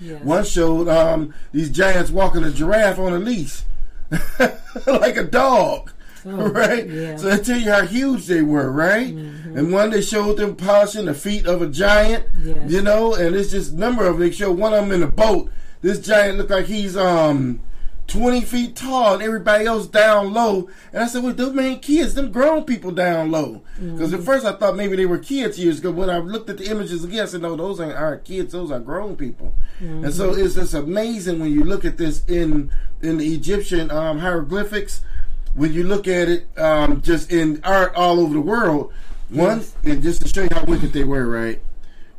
Yes. 0.00 0.24
One 0.24 0.44
showed 0.44 0.88
um, 0.88 1.32
these 1.52 1.70
giants 1.70 2.10
walking 2.10 2.42
a 2.42 2.50
giraffe 2.50 2.98
on 2.98 3.12
a 3.12 3.18
leash, 3.18 3.62
like 4.86 5.16
a 5.16 5.22
dog, 5.24 5.92
Oh, 6.26 6.48
right? 6.50 6.88
yeah. 6.88 7.16
So 7.16 7.28
they 7.28 7.42
tell 7.42 7.58
you 7.58 7.70
how 7.70 7.82
huge 7.84 8.26
they 8.26 8.42
were, 8.42 8.70
right? 8.70 9.08
And 9.08 9.72
one 9.72 9.90
they 9.90 10.00
showed 10.02 10.36
them 10.38 10.56
polishing 10.56 11.04
the 11.06 11.14
feet 11.14 11.46
of 11.46 11.62
a 11.62 11.68
giant, 11.68 12.26
Yes. 12.42 12.70
you 12.70 12.82
know, 12.82 13.14
and 13.14 13.34
it's 13.36 13.50
just 13.50 13.72
number 13.74 14.06
of 14.06 14.14
them. 14.18 14.20
They 14.28 14.30
show 14.34 14.50
one 14.52 14.72
of 14.74 14.80
them 14.82 14.92
in 14.92 15.02
a 15.02 15.10
boat. 15.10 15.50
This 15.82 15.98
giant 16.00 16.38
looked 16.38 16.50
like 16.50 16.66
he's 16.66 16.96
um. 16.96 17.60
20 18.06 18.42
feet 18.42 18.76
tall 18.76 19.14
and 19.14 19.22
everybody 19.22 19.64
else 19.64 19.86
down 19.86 20.34
low. 20.34 20.68
And 20.92 21.02
I 21.02 21.06
said, 21.06 21.22
well, 21.24 21.32
those 21.32 21.58
ain't 21.58 21.80
kids. 21.80 22.12
Them 22.12 22.30
grown 22.30 22.64
people 22.64 22.90
down 22.90 23.30
low. 23.30 23.62
Because 23.80 24.12
at 24.12 24.20
first 24.20 24.44
I 24.44 24.52
thought 24.52 24.76
maybe 24.76 24.94
they 24.94 25.06
were 25.06 25.16
kids 25.16 25.58
years 25.58 25.78
ago. 25.78 25.90
When 25.90 26.10
I 26.10 26.18
looked 26.18 26.50
at 26.50 26.58
the 26.58 26.66
images 26.70 27.02
again, 27.02 27.22
I 27.22 27.24
said, 27.24 27.40
no, 27.40 27.56
those 27.56 27.80
ain't 27.80 27.94
our 27.94 28.18
kids. 28.18 28.52
Those 28.52 28.70
are 28.70 28.78
grown 28.78 29.16
people. 29.16 29.54
And 29.80 30.12
so 30.12 30.34
it's 30.34 30.54
just 30.54 30.74
amazing 30.74 31.40
when 31.40 31.50
you 31.50 31.64
look 31.64 31.86
at 31.86 31.96
this 31.96 32.22
in 32.26 32.70
in 33.00 33.16
the 33.16 33.34
Egyptian 33.34 33.90
um, 33.90 34.18
hieroglyphics. 34.18 35.00
When 35.54 35.72
you 35.72 35.84
look 35.84 36.08
at 36.08 36.28
it 36.28 36.48
um, 36.58 37.00
just 37.02 37.30
in 37.32 37.60
art 37.64 37.94
all 37.94 38.20
over 38.20 38.34
the 38.34 38.40
world, 38.40 38.92
one, 39.28 39.64
and 39.84 40.02
just 40.02 40.22
to 40.22 40.28
show 40.28 40.42
you 40.42 40.48
how 40.52 40.64
wicked 40.64 40.92
they 40.92 41.04
were, 41.04 41.26
right? 41.28 41.62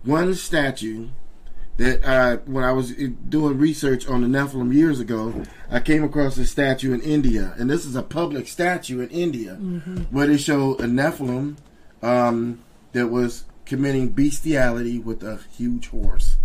One 0.04 0.34
statue 0.36 1.08
that 1.78 2.06
I, 2.06 2.36
when 2.50 2.64
I 2.64 2.72
was 2.72 2.92
doing 2.94 3.58
research 3.58 4.08
on 4.08 4.22
the 4.22 4.28
Nephilim 4.28 4.74
years 4.74 5.00
ago, 5.02 5.44
I 5.70 5.82
came 5.82 6.04
across 6.04 6.38
a 6.38 6.46
statue 6.46 6.94
in 6.94 7.02
India, 7.02 7.54
and 7.58 7.70
this 7.70 7.86
is 7.86 7.96
a 7.98 8.02
public 8.04 8.48
statue 8.48 9.02
in 9.02 9.10
India, 9.10 9.56
where 10.12 10.28
they 10.28 10.38
show 10.38 10.76
a 10.76 10.84
Nephilim 10.84 11.58
um, 12.02 12.60
that 12.94 13.08
was 13.08 13.44
committing 13.66 14.10
bestiality 14.10 15.00
with 15.00 15.22
a 15.24 15.40
huge 15.58 15.90
horse, 15.90 16.38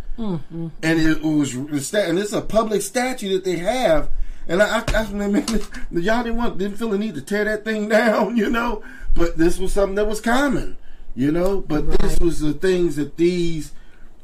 and 0.83 0.99
it 1.01 1.23
was 1.23 1.55
and 1.55 2.19
this 2.19 2.27
is 2.29 2.33
a 2.33 2.41
public 2.43 2.83
statue 2.83 3.33
that 3.35 3.45
they 3.45 3.57
have. 3.59 4.09
And 4.51 4.61
I, 4.61 4.81
I, 4.81 5.03
I 5.03 5.13
mean, 5.13 5.47
y'all 5.93 6.25
didn't 6.25 6.37
want, 6.37 6.59
didn't 6.59 6.77
feel 6.77 6.91
the 6.91 6.99
need 6.99 7.15
to 7.15 7.23
tear 7.23 7.45
that 7.45 7.65
thing 7.65 7.89
down, 7.89 8.37
you 8.37 8.51
know. 8.51 8.83
But 9.15 9.39
this 9.39 9.59
was 9.59 9.73
something 9.73 9.95
that 9.95 10.09
was 10.09 10.21
common, 10.21 10.77
you 11.15 11.31
know. 11.31 11.61
But 11.61 11.99
this 12.01 12.19
was 12.19 12.41
the 12.41 12.53
things 12.53 12.97
that 12.97 13.17
these 13.17 13.73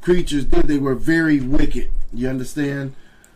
creatures 0.00 0.44
did. 0.44 0.66
They 0.66 0.78
were 0.78 0.96
very 0.96 1.38
wicked. 1.38 1.90
You 2.12 2.28
understand? 2.28 2.94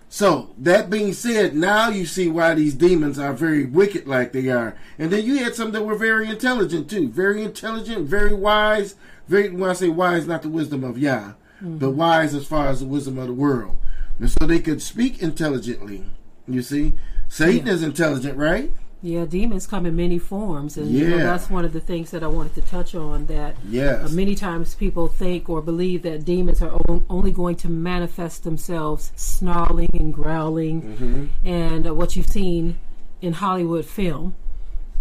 So 0.09 0.51
that 0.59 0.91
being 0.91 1.13
said, 1.13 1.55
now 1.55 1.91
you 1.91 2.07
see 2.07 2.27
why 2.27 2.55
these 2.55 2.75
demons 2.75 3.21
are 3.21 3.35
very 3.35 3.65
wicked, 3.65 4.09
like 4.09 4.33
they 4.33 4.49
are. 4.49 4.77
And 4.99 5.13
then 5.13 5.25
you 5.25 5.37
had 5.37 5.55
some 5.55 5.71
that 5.71 5.85
were 5.85 5.95
very 5.95 6.29
intelligent 6.29 6.91
too, 6.91 7.09
very 7.09 7.45
intelligent, 7.45 8.09
very 8.09 8.35
wise. 8.35 8.97
Very 9.29 9.51
when 9.51 9.71
I 9.71 9.75
say 9.75 9.89
wise, 9.89 10.27
not 10.27 10.43
the 10.43 10.49
wisdom 10.49 10.83
of 10.83 10.99
Yah, 10.99 11.35
but 11.61 11.87
mm-hmm. 11.87 11.97
wise 11.97 12.35
as 12.35 12.49
far 12.49 12.67
as 12.67 12.81
the 12.81 12.87
wisdom 12.87 13.17
of 13.17 13.29
the 13.29 13.33
world. 13.33 13.79
And 14.19 14.29
so 14.29 14.45
they 14.45 14.59
could 14.59 14.83
speak 14.83 15.23
intelligently. 15.23 16.05
You 16.53 16.63
see, 16.63 16.93
Satan 17.29 17.67
Yeah. 17.67 17.73
is 17.75 17.83
intelligent, 17.83 18.37
right? 18.37 18.73
Yeah, 19.03 19.25
demons 19.25 19.67
come 19.67 19.87
in 19.87 19.97
many 19.97 20.19
forms, 20.19 20.77
and 20.77 20.91
you 20.91 21.09
know, 21.09 21.17
that's 21.17 21.49
one 21.49 21.65
of 21.65 21.73
the 21.73 21.81
things 21.81 22.11
that 22.11 22.23
I 22.23 22.27
wanted 22.27 22.55
to 22.57 22.61
touch 22.61 22.95
on. 22.95 23.27
That 23.27 23.57
Yes. 23.67 24.11
uh, 24.11 24.15
many 24.15 24.35
times 24.35 24.75
people 24.75 25.07
think 25.09 25.49
or 25.49 25.63
believe 25.63 26.03
that 26.03 26.27
demons 26.27 26.61
are 26.61 26.73
o- 26.87 27.03
only 27.09 27.31
going 27.31 27.57
to 27.57 27.69
manifest 27.71 28.45
themselves 28.45 29.11
snarling 29.17 29.89
and 29.95 30.13
growling, 30.13 30.83
Mm-hmm. 30.83 31.25
and 31.49 31.87
uh, 31.87 31.95
what 31.95 32.15
you've 32.15 32.29
seen 32.29 32.77
in 33.23 33.33
Hollywood 33.35 33.87
film. 33.87 34.35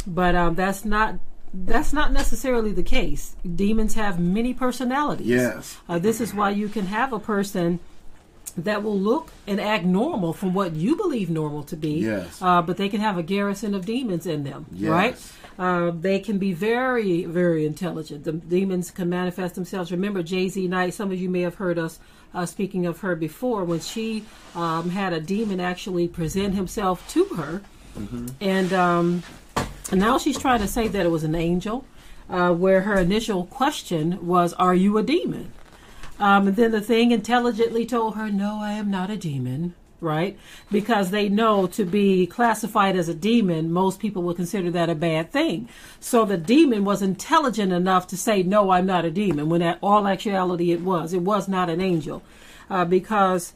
But 0.08 0.34
um, 0.36 0.56
that's 0.56 0.86
not 0.86 1.20
that's 1.54 1.92
not 1.92 2.14
necessarily 2.14 2.72
the 2.72 2.84
case. 2.84 3.36
Demons 3.44 3.96
have 3.96 4.18
many 4.20 4.54
personalities. 4.54 5.28
Yes. 5.28 5.78
Uh, 5.90 5.98
this 6.00 6.22
is 6.22 6.34
why 6.34 6.52
you 6.52 6.70
can 6.70 6.86
have 6.86 7.12
a 7.12 7.20
person 7.20 7.80
that 8.66 8.84
will 8.84 8.98
look 9.00 9.32
and 9.48 9.60
act 9.60 9.86
normal 9.86 10.34
from 10.34 10.54
what 10.54 10.76
you 10.76 10.96
believe 10.96 11.30
normal 11.30 11.64
to 11.64 11.76
be. 11.76 12.00
Yes. 12.02 12.42
Uh, 12.42 12.62
but 12.62 12.78
they 12.78 12.90
can 12.90 13.02
have 13.02 13.18
a 13.18 13.24
garrison 13.24 13.74
of 13.76 13.86
demons 13.86 14.26
in 14.26 14.44
them, 14.44 14.66
Yes. 14.72 14.90
right? 14.92 15.34
Uh, 15.58 15.92
they 15.92 16.20
can 16.20 16.38
be 16.38 16.54
very, 16.54 17.26
very 17.26 17.66
intelligent. 17.66 18.24
The 18.24 18.32
demons 18.34 18.92
can 18.92 19.10
manifest 19.10 19.56
themselves. 19.56 19.92
Remember 19.92 20.24
JZ 20.24 20.70
Knight. 20.70 20.94
Some 20.94 21.12
of 21.12 21.20
you 21.20 21.30
may 21.30 21.42
have 21.42 21.56
heard 21.56 21.78
us 21.78 22.00
uh, 22.34 22.46
speaking 22.46 22.86
of 22.86 23.00
her 23.02 23.16
before 23.16 23.66
when 23.66 23.80
she 23.82 24.24
um, 24.56 24.90
had 24.92 25.12
a 25.14 25.20
demon 25.20 25.60
actually 25.60 26.08
present 26.08 26.54
himself 26.56 27.06
to 27.14 27.26
her, 27.36 27.62
and 28.40 28.72
um, 28.72 29.24
now 29.92 30.18
she's 30.18 30.38
trying 30.38 30.60
to 30.62 30.68
say 30.68 30.88
that 30.88 31.06
it 31.06 31.10
was 31.10 31.24
an 31.24 31.36
angel. 31.36 31.86
Uh, 32.30 32.54
where 32.54 32.82
her 32.82 33.00
initial 33.00 33.46
question 33.48 34.24
was, 34.26 34.54
"Are 34.54 34.76
you 34.76 35.00
a 35.00 35.04
demon?" 35.04 35.52
Um, 36.20 36.48
and 36.48 36.56
then 36.56 36.72
the 36.72 36.82
thing 36.82 37.12
intelligently 37.12 37.86
told 37.86 38.16
her, 38.16 38.30
No, 38.30 38.60
I 38.62 38.74
am 38.74 38.92
not 38.92 39.10
a 39.10 39.18
demon, 39.18 39.74
right? 40.02 40.38
Because 40.72 41.12
they 41.12 41.30
know 41.30 41.66
to 41.68 41.86
be 41.86 42.28
classified 42.28 42.98
as 42.98 43.08
a 43.08 43.14
demon, 43.14 43.72
most 43.72 44.00
people 44.00 44.24
would 44.24 44.36
consider 44.36 44.70
that 44.72 44.90
a 44.90 44.96
bad 44.96 45.32
thing. 45.32 45.70
So 46.00 46.26
the 46.26 46.38
demon 46.38 46.84
was 46.84 47.02
intelligent 47.02 47.72
enough 47.72 48.08
to 48.08 48.18
say, 48.18 48.44
No, 48.44 48.72
I'm 48.72 48.86
not 48.86 49.06
a 49.06 49.12
demon, 49.12 49.50
when 49.50 49.62
at 49.62 49.80
all 49.82 50.08
actuality 50.08 50.72
it 50.72 50.82
was. 50.82 51.14
It 51.14 51.22
was 51.22 51.48
not 51.48 51.70
an 51.70 51.82
angel. 51.82 52.22
Uh, 52.70 52.86
because 52.86 53.54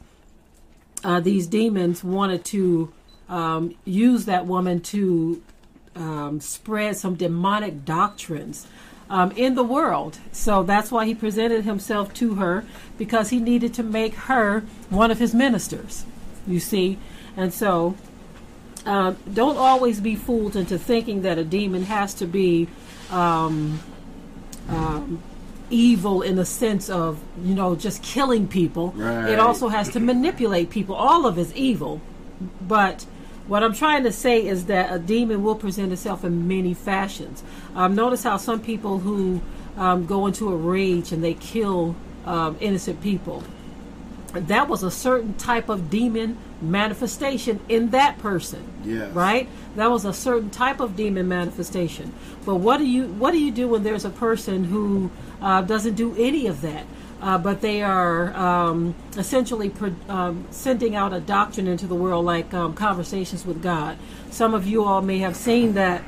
uh, 1.04 1.20
these 1.20 1.46
demons 1.46 2.02
wanted 2.02 2.44
to 2.46 2.92
um, 3.28 3.74
use 3.84 4.24
that 4.24 4.46
woman 4.46 4.80
to 4.80 5.42
um, 5.94 6.40
spread 6.40 6.96
some 6.96 7.14
demonic 7.14 7.84
doctrines 7.84 8.66
um, 9.10 9.32
in 9.32 9.54
the 9.54 9.64
world. 9.64 10.18
So 10.32 10.62
that's 10.62 10.90
why 10.90 11.06
he 11.06 11.14
presented 11.14 11.64
himself 11.64 12.12
to 12.14 12.34
her 12.34 12.64
because 12.98 13.30
he 13.30 13.40
needed 13.40 13.74
to 13.74 13.82
make 13.82 14.14
her 14.14 14.60
one 14.90 15.10
of 15.10 15.18
his 15.18 15.34
ministers. 15.34 16.04
You 16.46 16.60
see, 16.60 16.98
and 17.36 17.52
so 17.52 17.96
um, 18.86 19.16
don't 19.32 19.56
always 19.56 20.00
be 20.00 20.14
fooled 20.14 20.56
into 20.56 20.78
thinking 20.78 21.22
that 21.22 21.38
a 21.38 21.44
demon 21.44 21.84
has 21.84 22.12
to 22.14 22.26
be 22.26 22.68
um, 23.10 23.80
um, 24.68 25.22
evil 25.70 26.22
in 26.22 26.36
the 26.36 26.44
sense 26.44 26.90
of 26.90 27.18
you 27.42 27.54
know 27.54 27.74
just 27.74 28.02
killing 28.02 28.46
people. 28.46 28.92
Right. 28.92 29.30
It 29.30 29.38
also 29.38 29.68
has 29.68 29.88
to 29.90 30.00
manipulate 30.00 30.70
people. 30.70 30.94
All 30.94 31.26
of 31.26 31.38
it's 31.38 31.52
evil, 31.54 32.00
but 32.60 33.06
what 33.46 33.62
I'm 33.62 33.74
trying 33.74 34.04
to 34.04 34.12
say 34.12 34.46
is 34.46 34.66
that 34.66 34.92
a 34.92 34.98
demon 34.98 35.42
will 35.42 35.54
present 35.54 35.92
itself 35.92 36.24
in 36.24 36.48
many 36.48 36.72
fashions. 36.74 37.42
Um, 37.74 37.94
notice 37.94 38.22
how 38.22 38.36
some 38.38 38.60
people 38.60 39.00
who 39.00 39.40
um, 39.76 40.06
go 40.06 40.26
into 40.26 40.50
a 40.52 40.56
rage 40.56 41.12
and 41.12 41.22
they 41.22 41.34
kill 41.34 41.94
um, 42.24 42.56
innocent 42.60 43.02
people. 43.02 43.42
That 44.32 44.68
was 44.68 44.82
a 44.82 44.90
certain 44.90 45.34
type 45.34 45.68
of 45.68 45.90
demon 45.90 46.38
manifestation 46.60 47.60
in 47.68 47.90
that 47.90 48.18
person 48.18 48.64
Yes. 48.84 49.12
right 49.14 49.48
that 49.76 49.90
was 49.90 50.04
a 50.04 50.12
certain 50.12 50.50
type 50.50 50.80
of 50.80 50.96
demon 50.96 51.28
manifestation 51.28 52.12
but 52.44 52.56
what 52.56 52.78
do 52.78 52.86
you 52.86 53.06
what 53.08 53.32
do 53.32 53.38
you 53.38 53.50
do 53.50 53.68
when 53.68 53.82
there's 53.82 54.04
a 54.04 54.10
person 54.10 54.64
who 54.64 55.10
uh, 55.42 55.60
doesn't 55.62 55.94
do 55.94 56.14
any 56.16 56.46
of 56.46 56.60
that 56.62 56.84
uh, 57.24 57.38
but 57.38 57.60
they 57.60 57.82
are 57.82 58.32
um, 58.36 58.94
essentially 59.16 59.70
pro- 59.70 59.96
um, 60.08 60.46
sending 60.50 60.94
out 60.94 61.12
a 61.12 61.20
doctrine 61.20 61.66
into 61.66 61.86
the 61.86 61.94
world 61.94 62.24
like 62.24 62.52
um, 62.54 62.74
conversations 62.74 63.44
with 63.44 63.62
god 63.62 63.96
some 64.30 64.54
of 64.54 64.66
you 64.66 64.84
all 64.84 65.02
may 65.02 65.18
have 65.18 65.34
seen 65.34 65.74
that 65.74 66.04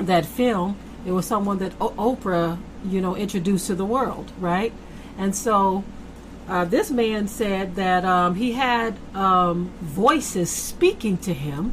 that 0.00 0.26
film 0.26 0.76
it 1.06 1.12
was 1.12 1.24
someone 1.24 1.58
that 1.58 1.72
o- 1.80 1.94
oprah 2.14 2.58
you 2.84 3.00
know 3.00 3.16
introduced 3.16 3.66
to 3.68 3.74
the 3.74 3.86
world 3.86 4.30
right 4.38 4.72
and 5.16 5.34
so 5.34 5.82
uh, 6.48 6.64
this 6.64 6.90
man 6.90 7.26
said 7.26 7.74
that 7.74 8.04
um, 8.04 8.36
he 8.36 8.52
had 8.52 8.94
um, 9.14 9.72
voices 9.80 10.50
speaking 10.50 11.18
to 11.18 11.34
him, 11.34 11.72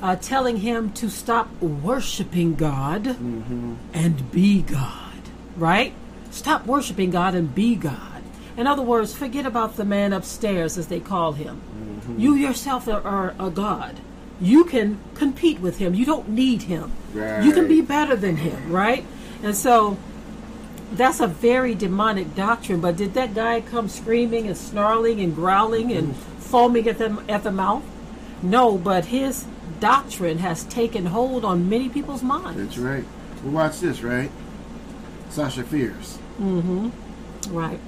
uh, 0.00 0.14
telling 0.16 0.58
him 0.58 0.92
to 0.92 1.08
stop 1.08 1.50
worshiping 1.60 2.54
God 2.54 3.06
and 3.92 4.30
be 4.30 4.62
God. 4.62 5.02
Right? 5.56 5.92
Stop 6.36 6.66
worshiping 6.66 7.10
God 7.10 7.34
and 7.34 7.54
be 7.54 7.74
God. 7.76 8.22
In 8.58 8.66
other 8.66 8.82
words, 8.82 9.16
forget 9.16 9.46
about 9.46 9.76
the 9.76 9.86
man 9.86 10.12
upstairs, 10.12 10.76
as 10.76 10.88
they 10.88 11.00
call 11.00 11.32
him. 11.32 11.62
Mm-hmm. 11.74 12.20
You 12.20 12.34
yourself 12.34 12.86
are, 12.88 13.00
are 13.00 13.34
a 13.40 13.48
God. 13.48 14.00
You 14.38 14.66
can 14.66 15.00
compete 15.14 15.60
with 15.60 15.78
him. 15.78 15.94
You 15.94 16.04
don't 16.04 16.28
need 16.28 16.64
him. 16.64 16.92
You 17.14 17.52
can 17.52 17.66
be 17.66 17.80
better 17.80 18.14
than 18.14 18.36
him, 18.36 18.70
right? 18.70 19.06
And 19.42 19.56
so 19.56 19.96
that's 20.92 21.20
a 21.20 21.26
very 21.26 21.74
demonic 21.74 22.34
doctrine. 22.34 22.82
But 22.82 22.98
did 22.98 23.14
that 23.14 23.34
guy 23.34 23.62
come 23.62 23.88
screaming 23.88 24.46
and 24.46 24.56
snarling 24.58 25.20
and 25.20 25.34
growling 25.34 25.90
and 25.90 26.08
mm-hmm. 26.08 26.38
foaming 26.40 26.86
at 26.86 26.98
the 26.98 27.24
at 27.30 27.44
the 27.44 27.50
mouth? 27.50 27.82
No, 28.42 28.76
but 28.76 29.06
his 29.06 29.46
doctrine 29.80 30.38
has 30.38 30.64
taken 30.64 31.06
hold 31.06 31.46
on 31.46 31.70
many 31.70 31.88
people's 31.88 32.22
minds. 32.22 32.58
That's 32.58 32.76
right. 32.76 33.04
Well, 33.42 33.54
watch 33.54 33.80
this, 33.80 34.02
right? 34.02 34.30
Sasha 35.30 35.64
Fierce. 35.64 36.18
Right. 37.50 37.80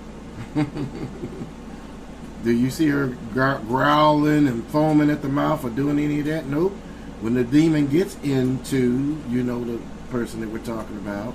Do 2.44 2.52
you 2.52 2.70
see 2.70 2.88
her 2.88 3.08
growling 3.32 4.46
and 4.46 4.64
foaming 4.68 5.11
at 5.11 5.22
the 5.22 5.28
mouth 5.28 5.64
or 5.64 5.70
doing 5.70 5.98
any 5.98 6.20
of 6.20 6.26
that? 6.26 6.46
Nope. 6.46 6.72
When 7.20 7.34
the 7.34 7.42
demon 7.44 7.88
gets 7.88 8.16
into, 8.22 9.18
you 9.28 9.42
know, 9.42 9.64
the 9.64 9.80
person 10.11 10.40
that 10.40 10.48
we're 10.48 10.58
talking 10.61 10.96
about, 10.98 11.32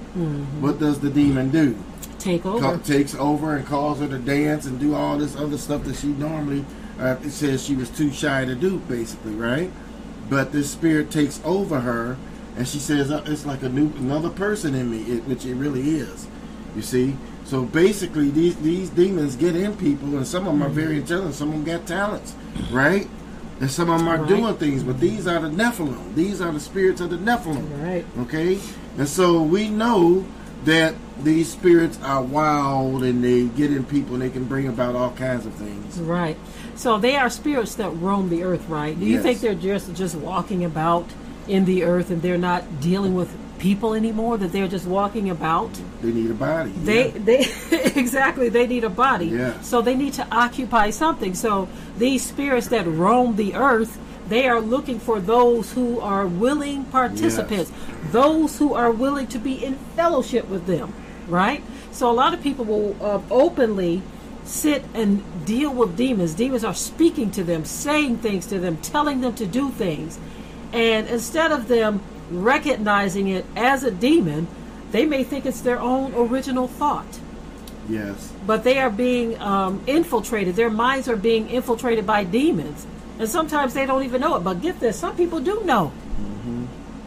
what 0.61 0.79
does 0.79 1.01
the 1.01 1.09
demon 1.09 1.49
do? 1.49 1.77
Take 2.19 2.45
over. 2.45 2.77
Takes 2.77 3.13
over 3.15 3.57
and 3.57 3.65
calls 3.65 3.99
her 3.99 4.07
to 4.07 4.17
dance 4.17 4.65
and 4.65 4.79
do 4.79 4.95
all 4.95 5.17
this 5.17 5.35
other 5.35 5.57
stuff 5.57 5.83
that 5.83 5.97
she 5.97 6.07
normally 6.07 6.63
uh, 6.99 7.17
says 7.23 7.65
she 7.65 7.75
was 7.75 7.89
too 7.89 8.11
shy 8.13 8.45
to 8.45 8.55
do, 8.55 8.79
basically, 8.79 9.33
right? 9.33 9.69
But 10.29 10.53
this 10.53 10.71
spirit 10.71 11.11
takes 11.11 11.41
over 11.43 11.81
her, 11.81 12.15
and 12.55 12.65
she 12.65 12.79
says 12.79 13.11
uh, 13.11 13.23
it's 13.25 13.45
like 13.45 13.61
a 13.61 13.69
new 13.69 13.91
another 13.97 14.29
person 14.29 14.73
in 14.73 14.89
me, 14.89 15.03
it, 15.17 15.25
which 15.25 15.45
it 15.45 15.55
really 15.55 15.97
is. 15.97 16.27
You 16.75 16.81
see, 16.81 17.15
so 17.45 17.63
basically 17.63 18.29
these 18.29 18.55
these 18.57 18.89
demons 18.89 19.35
get 19.35 19.55
in 19.55 19.75
people, 19.77 20.17
and 20.17 20.25
some 20.25 20.47
of 20.47 20.53
them 20.53 20.63
are 20.63 20.67
mm-hmm. 20.67 20.75
very 20.75 20.97
intelligent, 20.97 21.35
some 21.35 21.49
of 21.49 21.55
them 21.55 21.63
got 21.63 21.87
talents, 21.87 22.33
right? 22.71 23.07
And 23.59 23.69
some 23.69 23.89
of 23.89 23.99
them 23.99 24.07
are 24.07 24.17
Right. 24.17 24.27
doing 24.27 24.55
things, 24.55 24.83
but 24.83 24.99
these 24.99 25.27
are 25.27 25.39
the 25.39 25.49
Nephilim. 25.49 26.15
These 26.15 26.41
are 26.41 26.51
the 26.51 26.59
spirits 26.59 26.99
of 27.01 27.11
the 27.11 27.17
Nephilim. 27.17 27.63
Right. 27.81 28.05
Okay? 28.21 28.59
And 28.97 29.07
so 29.07 29.41
we 29.41 29.69
know 29.69 30.25
that 30.65 30.95
these 31.23 31.49
spirits 31.51 31.99
are 32.03 32.21
wild 32.21 33.03
and 33.03 33.23
they 33.23 33.43
get 33.43 33.71
in 33.71 33.83
people 33.85 34.15
and 34.15 34.23
they 34.23 34.29
can 34.29 34.45
bring 34.45 34.67
about 34.67 34.95
all 34.95 35.11
kinds 35.11 35.45
of 35.45 35.53
things. 35.53 35.99
Right. 35.99 36.37
So 36.75 36.97
they 36.97 37.15
are 37.15 37.29
spirits 37.29 37.75
that 37.75 37.89
roam 38.01 38.29
the 38.29 38.43
earth, 38.43 38.67
right? 38.67 38.99
Do 38.99 39.05
you 39.05 39.15
Yes. 39.15 39.23
think 39.23 39.39
they're 39.41 39.53
just 39.55 39.93
just 39.93 40.15
walking 40.15 40.65
about 40.65 41.05
in 41.47 41.65
the 41.65 41.83
earth 41.83 42.09
and 42.09 42.21
they're 42.21 42.37
not 42.37 42.81
dealing 42.81 43.13
with 43.13 43.29
people 43.63 43.93
anymore? 43.93 44.37
That 44.37 44.51
they're 44.51 44.67
just 44.67 44.85
walking 44.85 45.29
about? 45.29 45.71
They 46.01 46.11
need 46.11 46.29
a 46.29 46.33
body. 46.33 46.71
They 46.71 47.11
yeah. 47.11 47.19
they 47.29 47.39
exactly 47.95 48.49
they 48.49 48.67
need 48.67 48.83
a 48.83 48.89
body. 48.89 49.27
Yeah. 49.27 49.59
So 49.61 49.81
they 49.81 49.95
need 49.95 50.13
to 50.13 50.27
occupy 50.31 50.91
something. 50.91 51.33
So 51.33 51.69
these 51.97 52.25
spirits 52.25 52.67
that 52.67 52.85
roam 52.85 53.37
the 53.37 53.55
earth, 53.55 53.97
they 54.27 54.47
are 54.47 54.59
looking 54.59 54.99
for 54.99 55.19
those 55.19 55.71
who 55.71 55.99
are 56.01 56.27
willing 56.27 56.83
participants, 56.85 57.71
those 58.11 58.59
who 58.59 58.73
are 58.73 58.91
willing 58.91 59.27
to 59.27 59.39
be 59.39 59.63
in 59.63 59.75
fellowship 59.95 60.47
with 60.49 60.65
them, 60.65 60.93
right? 61.27 61.63
So 61.91 62.11
a 62.11 62.15
lot 62.23 62.33
of 62.33 62.43
people 62.43 62.65
will 62.65 62.97
uh, 63.01 63.21
openly 63.31 64.01
sit 64.45 64.83
and 64.93 65.23
deal 65.45 65.73
with 65.73 65.95
demons. 65.95 66.33
Demons 66.33 66.63
are 66.63 66.73
speaking 66.73 67.31
to 67.31 67.43
them, 67.43 67.63
saying 67.63 68.17
things 68.17 68.45
to 68.47 68.59
them, 68.59 68.77
telling 68.77 69.21
them 69.21 69.33
to 69.35 69.45
do 69.45 69.69
things. 69.71 70.19
And 70.73 71.07
instead 71.07 71.51
of 71.51 71.67
them 71.67 72.01
recognizing 72.29 73.27
it 73.27 73.45
as 73.55 73.83
a 73.83 73.91
demon, 73.91 74.47
they 74.91 75.05
may 75.05 75.23
think 75.23 75.45
it's 75.45 75.61
their 75.61 75.79
own 75.79 76.13
original 76.15 76.67
thought. 76.67 77.19
Yes. 77.89 78.31
But 78.45 78.63
they 78.63 78.79
are 78.79 78.89
being 78.89 79.39
um, 79.41 79.83
infiltrated. 79.87 80.55
Their 80.55 80.69
minds 80.69 81.07
are 81.09 81.17
being 81.17 81.49
infiltrated 81.49 82.05
by 82.05 82.23
demons. 82.23 82.87
And 83.19 83.29
sometimes 83.29 83.73
they 83.73 83.85
don't 83.85 84.03
even 84.03 84.21
know 84.21 84.35
it. 84.35 84.43
But 84.43 84.61
get 84.61 84.79
this 84.79 84.99
some 84.99 85.15
people 85.15 85.39
do 85.39 85.61
know. 85.63 85.91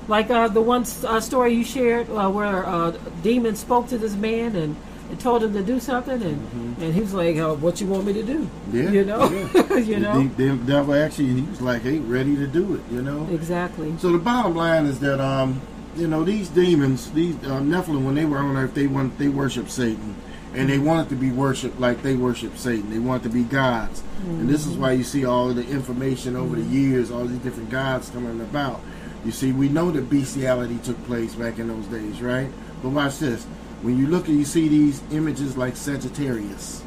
Like 0.08 0.30
uh, 0.30 0.48
the 0.48 0.60
one 0.60 0.84
uh, 1.04 1.20
story 1.20 1.54
you 1.54 1.64
shared 1.64 2.08
uh, 2.10 2.30
where 2.30 2.62
a 2.62 2.94
demon 3.22 3.56
spoke 3.56 3.88
to 3.88 3.98
this 3.98 4.14
man 4.14 4.54
and, 4.54 4.76
and 5.10 5.20
told 5.20 5.42
him 5.44 5.52
to 5.52 5.62
do 5.62 5.78
something. 5.80 6.20
And, 6.22 6.78
and 6.78 6.94
he 6.94 7.00
was 7.00 7.14
like, 7.14 7.36
uh, 7.36 7.54
What 7.54 7.80
you 7.80 7.86
want 7.86 8.06
me 8.06 8.12
to 8.14 8.22
do? 8.22 8.48
Yeah. 8.72 8.90
You 8.90 9.04
know? 9.04 9.30
yeah. 9.30 9.76
you 9.76 9.98
know? 9.98 10.22
The, 10.22 10.48
the 10.48 10.56
devil 10.64 10.94
actually, 10.94 11.40
he 11.40 11.42
was 11.42 11.60
like, 11.60 11.82
hey, 11.82 11.98
ready 11.98 12.36
to 12.36 12.46
do 12.46 12.74
it, 12.74 12.80
you 12.90 13.02
know? 13.02 13.28
Exactly. 13.30 13.96
So 13.98 14.12
the 14.12 14.18
bottom 14.18 14.54
line 14.54 14.86
is 14.86 15.00
that, 15.00 15.20
um, 15.20 15.60
you 15.96 16.06
know, 16.06 16.24
these 16.24 16.48
demons, 16.48 17.10
these 17.12 17.36
uh, 17.36 17.60
Nephilim, 17.60 18.04
when 18.04 18.14
they 18.14 18.24
were 18.24 18.38
on 18.38 18.56
earth, 18.56 18.74
they 18.74 18.86
want 18.86 19.18
they 19.18 19.28
worship 19.28 19.68
Satan, 19.68 20.14
and 20.54 20.68
they 20.68 20.78
wanted 20.78 21.08
to 21.08 21.16
be 21.16 21.30
worshipped 21.30 21.80
like 21.80 22.02
they 22.02 22.14
worship 22.14 22.58
Satan. 22.58 22.90
They 22.90 22.98
wanted 22.98 23.24
to 23.24 23.28
be 23.30 23.44
gods, 23.44 24.02
and 24.24 24.48
this 24.48 24.66
is 24.66 24.76
why 24.76 24.92
you 24.92 25.04
see 25.04 25.24
all 25.24 25.50
of 25.50 25.56
the 25.56 25.66
information 25.66 26.36
over 26.36 26.56
the 26.56 26.62
years, 26.62 27.10
all 27.10 27.24
these 27.24 27.38
different 27.38 27.70
gods 27.70 28.10
coming 28.10 28.40
about. 28.40 28.80
You 29.24 29.32
see, 29.32 29.52
we 29.52 29.68
know 29.68 29.90
that 29.90 30.08
bestiality 30.10 30.78
took 30.78 31.02
place 31.06 31.34
back 31.34 31.58
in 31.58 31.68
those 31.68 31.86
days, 31.86 32.20
right? 32.20 32.50
But 32.82 32.90
watch 32.90 33.18
this. 33.18 33.46
When 33.86 33.96
you 33.96 34.08
look 34.08 34.26
and 34.26 34.36
you 34.36 34.44
see 34.44 34.66
these 34.66 35.00
images 35.12 35.56
like 35.56 35.76
Sagittarius, 35.76 36.82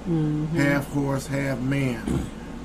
half 0.58 0.86
horse, 0.92 1.28
half 1.28 1.58
man, 1.60 2.04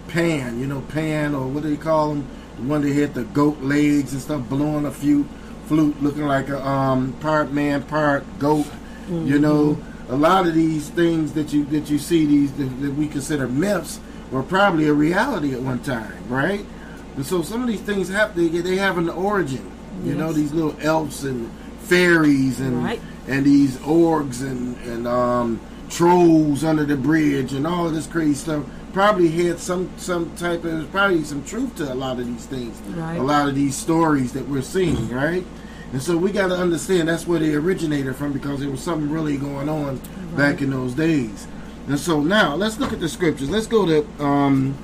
Pan, 0.09 0.59
you 0.59 0.66
know, 0.66 0.81
Pan, 0.88 1.37
or 1.37 1.47
what 1.47 1.62
do 1.62 1.70
they 1.70 1.77
call 1.77 2.09
them? 2.09 2.27
The 2.57 2.62
one 2.62 2.81
that 2.83 2.92
had 2.94 3.14
the 3.14 3.23
goat 3.23 3.61
legs 3.61 4.12
and 4.12 4.20
stuff, 4.20 4.49
blowing 4.49 4.87
a 4.87 4.90
few 4.90 5.29
flute, 5.66 6.03
looking 6.03 6.27
like 6.27 6.49
a 6.49 6.61
um, 6.66 7.12
part 7.20 7.53
man, 7.53 7.85
part 7.85 8.25
goat. 8.40 8.66
You 9.09 9.38
know, 9.38 9.79
a 10.09 10.16
lot 10.16 10.49
of 10.49 10.55
these 10.55 10.88
things 10.88 11.35
that 11.35 11.53
you 11.53 11.64
that 11.66 11.88
you 11.88 12.01
see 12.01 12.27
these 12.27 12.53
that, 12.55 12.81
that 12.83 12.94
we 12.94 13.07
consider 13.07 13.47
myths 13.47 14.01
were 14.33 14.42
probably 14.42 14.88
a 14.88 14.92
reality 14.94 15.55
at 15.55 15.61
one 15.61 15.79
time, 15.79 16.12
right? 16.29 16.66
And 17.14 17.25
so 17.25 17.42
some 17.42 17.62
of 17.62 17.68
these 17.68 17.83
things 17.83 18.09
have 18.09 18.35
they, 18.35 18.49
they 18.49 18.79
have 18.79 18.99
an 18.99 19.09
origin. 19.11 19.70
You 20.03 20.16
know, 20.16 20.33
these 20.33 20.53
little 20.53 20.75
elves 20.81 21.23
and 21.23 21.49
fairies 21.83 22.59
and 22.59 22.83
Right. 22.83 23.01
And 23.28 23.44
these 23.46 23.76
orgs 23.78 24.42
and 24.42 24.76
and 24.87 25.06
um, 25.06 25.60
trolls 25.90 26.64
under 26.64 26.84
the 26.84 26.96
bridge 26.96 27.52
and 27.52 27.66
all 27.66 27.87
of 27.87 27.94
this 27.94 28.06
crazy 28.06 28.34
stuff 28.34 28.64
probably 28.92 29.28
had 29.28 29.58
some 29.58 29.90
some 29.96 30.34
type 30.37 30.64
of 30.64 30.90
probably 30.90 31.22
some 31.24 31.44
truth 31.44 31.74
to 31.76 31.92
a 31.92 31.94
lot 31.94 32.18
of 32.18 32.26
these 32.26 32.46
things 32.46 32.80
Right. 32.96 33.16
a 33.18 33.22
lot 33.22 33.48
of 33.48 33.54
these 33.54 33.74
stories 33.76 34.32
that 34.32 34.48
we're 34.48 34.62
seeing 34.62 35.08
right? 35.10 35.44
And 35.92 36.02
so 36.02 36.16
we 36.16 36.32
got 36.32 36.48
to 36.48 36.56
understand 36.56 37.08
that's 37.08 37.26
where 37.26 37.38
they 37.38 37.54
originated 37.54 38.16
from 38.16 38.32
because 38.32 38.60
there 38.60 38.70
was 38.70 38.80
something 38.82 39.08
really 39.10 39.37
going 39.37 39.68
on 39.68 40.00
back 40.37 40.60
in 40.60 40.70
those 40.70 40.92
days. 40.94 41.46
And 41.87 41.98
so 42.00 42.20
now 42.20 42.56
let's 42.56 42.80
look 42.80 42.92
at 42.92 42.98
the 42.98 43.08
scriptures. 43.08 43.48
Let's 43.48 43.68
go 43.68 43.87
to 43.87 44.04
um 44.24 44.74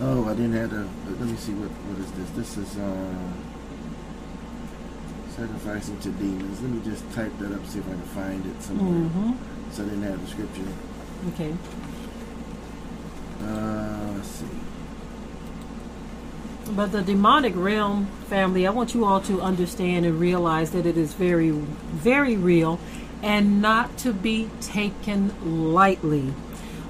oh 0.00 0.24
i 0.28 0.30
didn't 0.34 0.54
have 0.54 0.70
to 0.70 0.88
let 1.20 1.28
me 1.28 1.36
see 1.36 1.52
what 1.52 1.68
what 1.70 1.98
is 2.00 2.10
this? 2.12 2.30
This 2.30 2.56
is 2.58 2.76
uh 2.78 3.14
sacrificing 5.46 5.98
to 6.00 6.10
demons 6.10 6.60
let 6.62 6.70
me 6.70 6.80
just 6.84 7.02
type 7.12 7.32
that 7.38 7.52
up 7.52 7.66
see 7.66 7.78
if 7.80 7.86
i 7.86 7.90
can 7.90 8.00
find 8.02 8.46
it 8.46 8.62
somewhere 8.62 9.08
hmm 9.08 9.32
so 9.72 9.82
i 9.82 9.86
didn't 9.86 10.02
have 10.02 10.20
the 10.20 10.30
scripture 10.30 10.72
Okay. 11.28 11.54
uh 13.42 14.12
let's 14.16 14.28
see 14.28 14.46
But 16.76 16.92
the 16.92 17.02
demonic 17.02 17.54
realm 17.56 18.06
family, 18.28 18.66
I 18.66 18.70
want 18.70 18.94
you 18.94 19.04
all 19.04 19.20
to 19.22 19.40
understand 19.42 20.06
and 20.06 20.18
realize 20.18 20.70
that 20.70 20.86
it 20.86 20.96
is 20.96 21.12
very, 21.12 21.50
very 21.50 22.36
real 22.36 22.78
and 23.22 23.60
not 23.60 23.98
to 23.98 24.12
be 24.12 24.48
taken 24.60 25.32
lightly. 25.74 26.32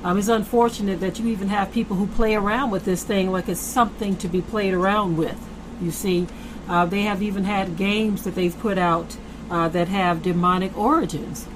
Um, 0.05 0.19
it's 0.19 0.29
unfortunate 0.29 1.01
that 1.01 1.19
you 1.19 1.27
even 1.29 1.49
have 1.49 1.73
people 1.73 1.97
who 1.97 2.07
play 2.07 2.35
around 2.37 2.71
with 2.71 2.85
this 2.85 3.03
thing 3.03 3.33
like 3.33 3.49
it's 3.49 3.61
something 3.61 4.17
to 4.19 4.29
be 4.29 4.41
played 4.43 4.75
around 4.75 5.17
with. 5.17 5.39
You 5.81 5.91
see, 5.91 6.27
uh, 6.69 6.87
they 6.87 7.03
have 7.03 7.23
even 7.23 7.45
had 7.45 7.77
games 7.77 8.25
that 8.25 8.35
they've 8.35 8.59
put 8.59 8.79
out 8.79 9.17
uh, 9.51 9.69
that 9.69 9.89
have 9.89 10.23
demonic 10.23 10.77
origins 10.77 11.47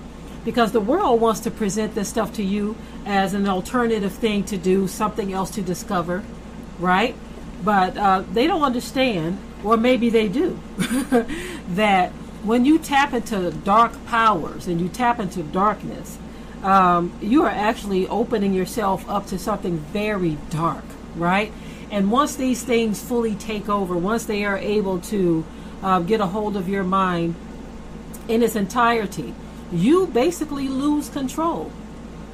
because 0.44 0.70
the 0.70 0.80
world 0.80 1.20
wants 1.20 1.40
to 1.40 1.50
present 1.50 1.94
this 1.94 2.08
stuff 2.08 2.32
to 2.34 2.42
you 2.42 2.76
as 3.04 3.34
an 3.34 3.48
alternative 3.48 4.12
thing 4.12 4.44
to 4.44 4.56
do, 4.56 4.86
something 4.86 5.32
else 5.32 5.50
to 5.50 5.60
discover, 5.60 6.22
right? 6.78 7.16
But 7.64 7.96
uh, 7.96 8.22
they 8.32 8.46
don't 8.46 8.62
understand, 8.62 9.38
or 9.64 9.76
maybe 9.76 10.08
they 10.08 10.28
do, 10.28 10.58
that 11.70 12.12
when 12.44 12.64
you 12.64 12.78
tap 12.78 13.12
into 13.12 13.50
dark 13.50 13.92
powers 14.06 14.68
and 14.68 14.80
you 14.80 14.88
tap 14.88 15.18
into 15.18 15.42
darkness, 15.42 16.16
um, 16.62 17.12
you 17.20 17.42
are 17.42 17.50
actually 17.50 18.06
opening 18.06 18.54
yourself 18.54 19.08
up 19.08 19.26
to 19.26 19.38
something 19.38 19.78
very 19.78 20.38
dark, 20.50 20.84
right? 21.16 21.52
And 21.90 22.10
once 22.10 22.36
these 22.36 22.62
things 22.62 23.00
fully 23.00 23.34
take 23.34 23.68
over, 23.68 23.96
once 23.96 24.26
they 24.26 24.44
are 24.44 24.58
able 24.58 24.98
to 25.00 25.44
uh, 25.82 26.00
get 26.00 26.20
a 26.20 26.26
hold 26.26 26.56
of 26.56 26.68
your 26.68 26.84
mind 26.84 27.34
in 28.28 28.42
its 28.42 28.56
entirety, 28.56 29.34
you 29.72 30.06
basically 30.08 30.68
lose 30.68 31.08
control. 31.08 31.70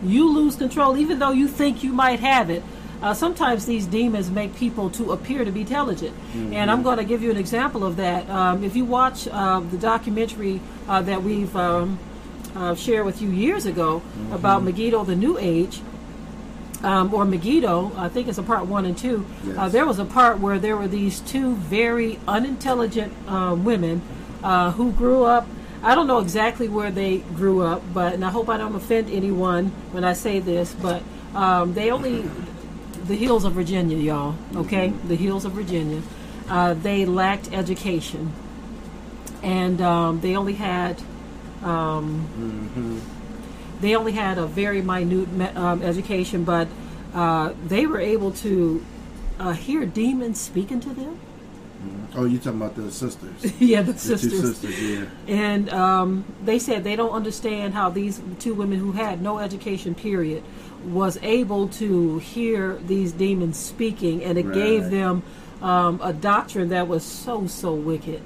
You 0.03 0.33
lose 0.33 0.57
control, 0.57 0.97
even 0.97 1.19
though 1.19 1.31
you 1.33 1.49
think 1.49 1.85
you 1.85 1.93
might 1.93 2.21
have 2.21 2.51
it. 2.51 2.63
Uh, 3.03 3.13
sometimes 3.13 3.67
these 3.67 3.85
demons 3.87 4.31
make 4.31 4.55
people 4.55 4.89
to 4.91 5.11
appear 5.11 5.45
to 5.45 5.51
be 5.51 5.63
intelligent, 5.63 6.17
and 6.55 6.71
I'm 6.71 6.85
going 6.85 6.99
to 6.99 7.05
give 7.05 7.21
you 7.21 7.33
an 7.33 7.37
example 7.37 7.85
of 7.85 7.97
that. 7.97 8.31
Um, 8.31 8.63
if 8.63 8.77
you 8.77 8.85
watch 8.85 9.27
uh, 9.27 9.59
the 9.59 9.77
documentary 9.77 10.61
uh, 10.89 11.03
that 11.03 11.23
we've 11.23 11.55
um, 11.57 11.99
uh, 12.55 12.77
shared 12.77 13.05
with 13.05 13.21
you 13.21 13.29
years 13.31 13.67
ago 13.67 14.03
about 14.31 14.63
Megiddo, 14.63 15.03
the 15.05 15.17
New 15.17 15.37
Age, 15.37 15.83
um, 16.83 17.13
or 17.15 17.25
Megiddo. 17.25 17.93
I 17.97 18.09
think 18.09 18.29
it's 18.29 18.39
a 18.39 18.43
part 18.43 18.67
one 18.67 18.85
and 18.85 18.97
two. 18.97 19.27
Yes. 19.45 19.57
Uh, 19.57 19.69
there 19.69 19.87
was 19.87 19.99
a 19.99 20.05
part 20.05 20.39
where 20.41 20.59
there 20.59 20.77
were 20.77 20.89
these 20.89 21.21
two 21.21 21.55
very 21.57 22.19
unintelligent 22.27 23.13
um, 23.29 23.65
women 23.65 24.03
uh, 24.43 24.73
who 24.73 24.93
grew 24.93 25.25
up. 25.25 25.47
I 25.83 25.95
don't 25.95 26.07
know 26.07 26.21
exactly 26.21 26.69
where 26.69 26.91
they 26.91 27.19
grew 27.19 27.63
up, 27.63 27.83
but 27.93 28.15
and 28.15 28.25
I 28.25 28.31
hope 28.31 28.49
I 28.49 28.57
don't 28.57 28.75
offend 28.75 29.11
anyone 29.11 29.67
when 29.91 30.05
I 30.05 30.13
say 30.13 30.39
this, 30.39 30.75
but 30.75 31.03
um, 31.35 31.75
they 31.75 31.91
only 31.91 32.25
the 33.07 33.17
hills 33.17 33.45
of 33.45 33.53
Virginia, 33.53 33.97
y'all. 33.97 34.37
Okay, 34.55 34.93
the 35.07 35.17
hills 35.17 35.45
of 35.45 35.53
Virginia. 35.53 36.03
Uh, 36.49 36.75
they 36.75 37.05
lacked 37.05 37.53
education, 37.53 38.33
and 39.43 39.81
um, 39.81 40.21
they 40.21 40.37
only 40.37 40.55
had 40.55 41.03
um, 41.63 43.01
they 43.83 43.97
only 43.97 44.13
had 44.13 44.39
a 44.39 44.47
very 44.47 44.81
minute 44.81 45.57
um, 45.57 45.83
education, 45.83 46.45
but 46.45 46.69
uh, 47.15 47.53
they 47.67 47.85
were 47.85 48.01
able 48.01 48.31
to 48.31 48.85
uh, 49.39 49.53
hear 49.53 49.85
demons 49.85 50.41
speaking 50.41 50.81
to 50.81 50.91
them. 50.91 51.19
Oh, 52.15 52.27
you 52.27 52.39
talking 52.39 52.61
about 52.61 52.77
the 52.77 52.93
sisters? 52.93 53.53
yeah, 53.61 53.83
the 53.83 53.93
The 53.93 53.99
sisters. 53.99 54.31
two 54.31 54.41
sisters, 54.55 54.81
yeah. 54.83 55.05
And 55.27 55.69
um, 55.71 56.25
they 56.45 56.59
said 56.61 56.85
they 56.85 56.95
don't 56.95 57.11
understand 57.11 57.75
how 57.75 57.91
these 57.91 58.21
two 58.39 58.55
women 58.55 58.79
who 58.79 58.93
had 58.93 59.21
no 59.21 59.39
education, 59.39 59.95
period, 59.95 60.45
was 60.85 61.19
able 61.23 61.69
to 61.69 62.19
hear 62.19 62.77
these 62.87 63.13
demons 63.13 63.59
speaking, 63.59 64.23
and 64.23 64.39
it 64.39 64.53
gave 64.53 64.91
them 64.91 65.23
um, 65.61 66.01
a 66.03 66.13
doctrine 66.13 66.69
that 66.69 66.87
was 66.87 67.03
so 67.03 67.47
so 67.49 67.73
wicked. 67.75 68.23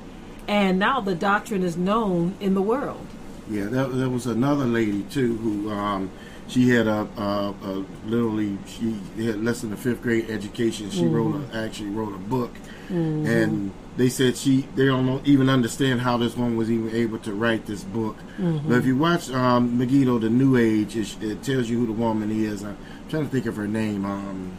And 0.48 0.78
now 0.78 1.00
the 1.00 1.14
doctrine 1.14 1.62
is 1.62 1.76
known 1.76 2.34
in 2.40 2.54
the 2.54 2.62
world. 2.62 3.06
Yeah, 3.48 3.64
there, 3.64 3.86
there 3.86 4.08
was 4.08 4.26
another 4.26 4.64
lady 4.64 5.02
too 5.04 5.36
who 5.36 5.70
um, 5.70 6.10
she 6.48 6.68
had 6.70 6.86
a, 6.86 7.08
a, 7.16 7.54
a 7.62 7.84
literally 8.06 8.58
she 8.66 8.98
had 9.24 9.42
less 9.42 9.60
than 9.60 9.72
a 9.72 9.76
fifth 9.76 10.02
grade 10.02 10.30
education. 10.30 10.90
She 10.90 11.06
wrote 11.06 11.42
a, 11.52 11.56
actually 11.56 11.90
wrote 11.90 12.14
a 12.14 12.18
book, 12.18 12.52
and 12.88 13.72
they 13.96 14.08
said 14.08 14.36
she 14.36 14.62
they 14.74 14.86
don't 14.86 15.26
even 15.26 15.48
understand 15.48 16.00
how 16.00 16.16
this 16.16 16.36
one 16.36 16.56
was 16.56 16.70
even 16.70 16.94
able 16.94 17.18
to 17.20 17.32
write 17.32 17.66
this 17.66 17.82
book. 17.84 18.16
But 18.38 18.78
if 18.78 18.86
you 18.86 18.96
watch 18.96 19.30
um, 19.30 19.78
Megiddo, 19.78 20.18
the 20.18 20.30
New 20.30 20.56
Age, 20.56 20.96
it, 20.96 21.22
it 21.22 21.42
tells 21.42 21.68
you 21.68 21.78
who 21.78 21.86
the 21.86 21.92
woman 21.92 22.30
is. 22.30 22.62
I'm 22.62 22.76
trying 23.08 23.24
to 23.24 23.30
think 23.30 23.46
of 23.46 23.56
her 23.56 23.68
name. 23.68 24.04
Um, 24.04 24.56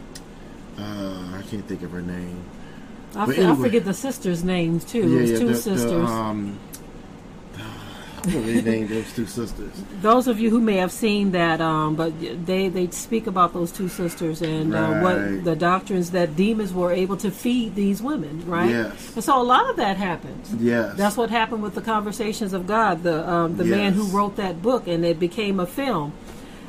uh, 0.78 1.36
I 1.38 1.42
can't 1.50 1.66
think 1.66 1.82
of 1.82 1.90
her 1.90 2.02
name. 2.02 2.44
I, 3.14 3.22
f- 3.22 3.28
I 3.30 3.34
anyway. 3.34 3.68
forget 3.68 3.84
the 3.84 3.94
sisters' 3.94 4.44
names 4.44 4.84
too. 4.84 5.18
it 5.18 5.20
was 5.22 5.38
two 5.40 5.48
the, 5.48 5.54
sisters. 5.54 5.82
The, 5.90 6.00
um, 6.00 6.58
they 8.30 8.62
named? 8.62 8.88
Those 8.90 9.12
two 9.12 9.26
sisters. 9.26 9.70
Those 10.00 10.28
of 10.28 10.38
you 10.38 10.50
who 10.50 10.60
may 10.60 10.76
have 10.76 10.92
seen 10.92 11.32
that, 11.32 11.60
um, 11.60 11.96
but 11.96 12.12
they 12.46 12.68
they 12.68 12.88
speak 12.90 13.26
about 13.26 13.52
those 13.52 13.72
two 13.72 13.88
sisters 13.88 14.42
and 14.42 14.74
uh, 14.74 15.00
what 15.00 15.44
the 15.44 15.56
doctrines 15.56 16.10
that 16.12 16.36
demons 16.36 16.72
were 16.72 16.92
able 16.92 17.16
to 17.18 17.30
feed 17.30 17.74
these 17.74 18.02
women, 18.02 18.44
right? 18.46 18.70
Yes. 18.70 19.14
And 19.14 19.24
so 19.24 19.40
a 19.40 19.42
lot 19.42 19.68
of 19.70 19.76
that 19.76 19.96
happens. 19.96 20.54
Yes. 20.54 20.96
That's 20.96 21.16
what 21.16 21.30
happened 21.30 21.62
with 21.62 21.74
the 21.74 21.82
Conversations 21.82 22.52
of 22.52 22.66
God, 22.66 23.02
the 23.02 23.28
um, 23.28 23.56
the 23.56 23.64
man 23.64 23.92
who 23.94 24.04
wrote 24.04 24.36
that 24.36 24.62
book, 24.62 24.86
and 24.86 25.04
it 25.04 25.18
became 25.18 25.60
a 25.60 25.66
film. 25.66 26.12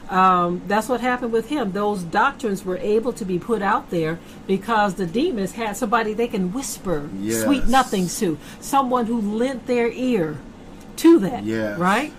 Um, 0.10 0.64
that's 0.68 0.90
what 0.90 1.02
happened 1.02 1.32
with 1.32 1.50
him. 1.50 1.72
Those 1.72 2.02
doctrines 2.02 2.66
were 2.66 2.78
able 2.78 3.14
to 3.14 3.24
be 3.24 3.38
put 3.38 3.62
out 3.62 3.92
there 3.92 4.18
because 4.48 4.96
the 4.96 5.06
demons 5.06 5.52
had 5.52 5.78
somebody 5.78 6.14
they 6.14 6.28
can 6.28 6.52
whisper 6.52 7.08
Yes. 7.20 7.44
sweet 7.44 7.68
nothings 7.68 8.18
to, 8.20 8.40
someone 8.60 9.06
who 9.06 9.22
lent 9.22 9.68
their 9.68 9.92
ear 9.92 10.38
to 11.00 11.20
that, 11.20 11.44
Yes. 11.44 11.78
right? 11.80 12.12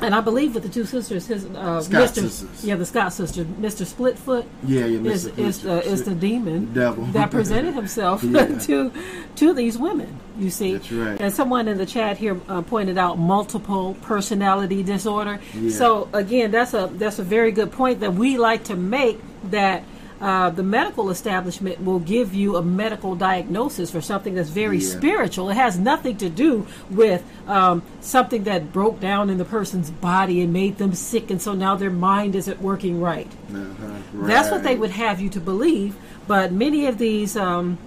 And 0.00 0.14
I 0.14 0.22
believe 0.22 0.54
with 0.54 0.62
the 0.62 0.70
two 0.70 0.86
sisters, 0.86 1.26
his 1.26 1.44
uh, 1.44 1.82
Mr. 1.90 2.14
sisters. 2.14 2.64
yeah, 2.64 2.76
the 2.76 2.86
Scott 2.86 3.12
sisters, 3.12 3.44
Mr. 3.60 3.84
Splitfoot 3.84 4.46
Yeah, 4.66 4.86
yeah, 4.86 5.10
is 5.10 5.28
Mr. 5.28 5.38
is 5.38 5.62
the 5.62 5.82
is 5.84 6.04
the 6.04 6.14
demon 6.14 6.72
Devil. 6.72 7.04
that 7.12 7.30
presented 7.30 7.74
himself 7.74 8.22
Yeah. 8.24 8.46
to 8.60 8.90
to 9.36 9.52
these 9.52 9.76
women. 9.76 10.18
You 10.38 10.48
see, 10.48 10.72
That's 10.78 10.90
right. 10.92 11.20
And 11.20 11.30
someone 11.30 11.68
in 11.68 11.76
the 11.76 11.84
chat 11.84 12.16
here 12.16 12.40
uh, 12.48 12.62
pointed 12.62 12.96
out 12.96 13.18
multiple 13.18 13.94
personality 14.00 14.82
disorder. 14.82 15.38
Yeah. 15.54 15.76
So 15.76 16.08
again, 16.14 16.50
that's 16.52 16.72
a 16.72 16.88
that's 16.94 17.18
a 17.18 17.22
very 17.24 17.52
good 17.52 17.70
point 17.70 18.00
that 18.00 18.14
we 18.14 18.38
like 18.38 18.64
to 18.64 18.76
make 18.76 19.20
that. 19.50 19.84
Uh, 20.22 20.50
the 20.50 20.62
medical 20.62 21.10
establishment 21.10 21.82
will 21.84 21.98
give 21.98 22.32
you 22.32 22.54
a 22.56 22.62
medical 22.62 23.16
diagnosis 23.16 23.90
for 23.90 24.00
something 24.00 24.34
that's 24.36 24.50
very 24.50 24.78
Yeah. 24.78 24.88
spiritual. 24.96 25.50
It 25.50 25.56
has 25.56 25.76
nothing 25.80 26.16
to 26.18 26.28
do 26.28 26.64
with 26.88 27.24
um, 27.48 27.82
something 28.00 28.44
that 28.44 28.72
broke 28.72 29.00
down 29.00 29.30
in 29.30 29.38
the 29.38 29.44
person's 29.44 29.90
body 29.90 30.40
and 30.40 30.52
made 30.52 30.78
them 30.78 30.94
sick, 30.94 31.28
and 31.32 31.42
so 31.42 31.54
now 31.54 31.74
their 31.74 31.90
mind 31.90 32.36
isn't 32.36 32.62
working 32.62 33.00
right. 33.00 33.26
Uh-huh. 33.52 33.86
That's 34.14 34.48
what 34.48 34.62
they 34.62 34.76
would 34.76 34.92
have 34.92 35.20
you 35.20 35.28
to 35.30 35.40
believe. 35.40 35.96
But 36.28 36.52
many 36.52 36.86
of 36.86 36.98
these 36.98 37.36
um, 37.36 37.78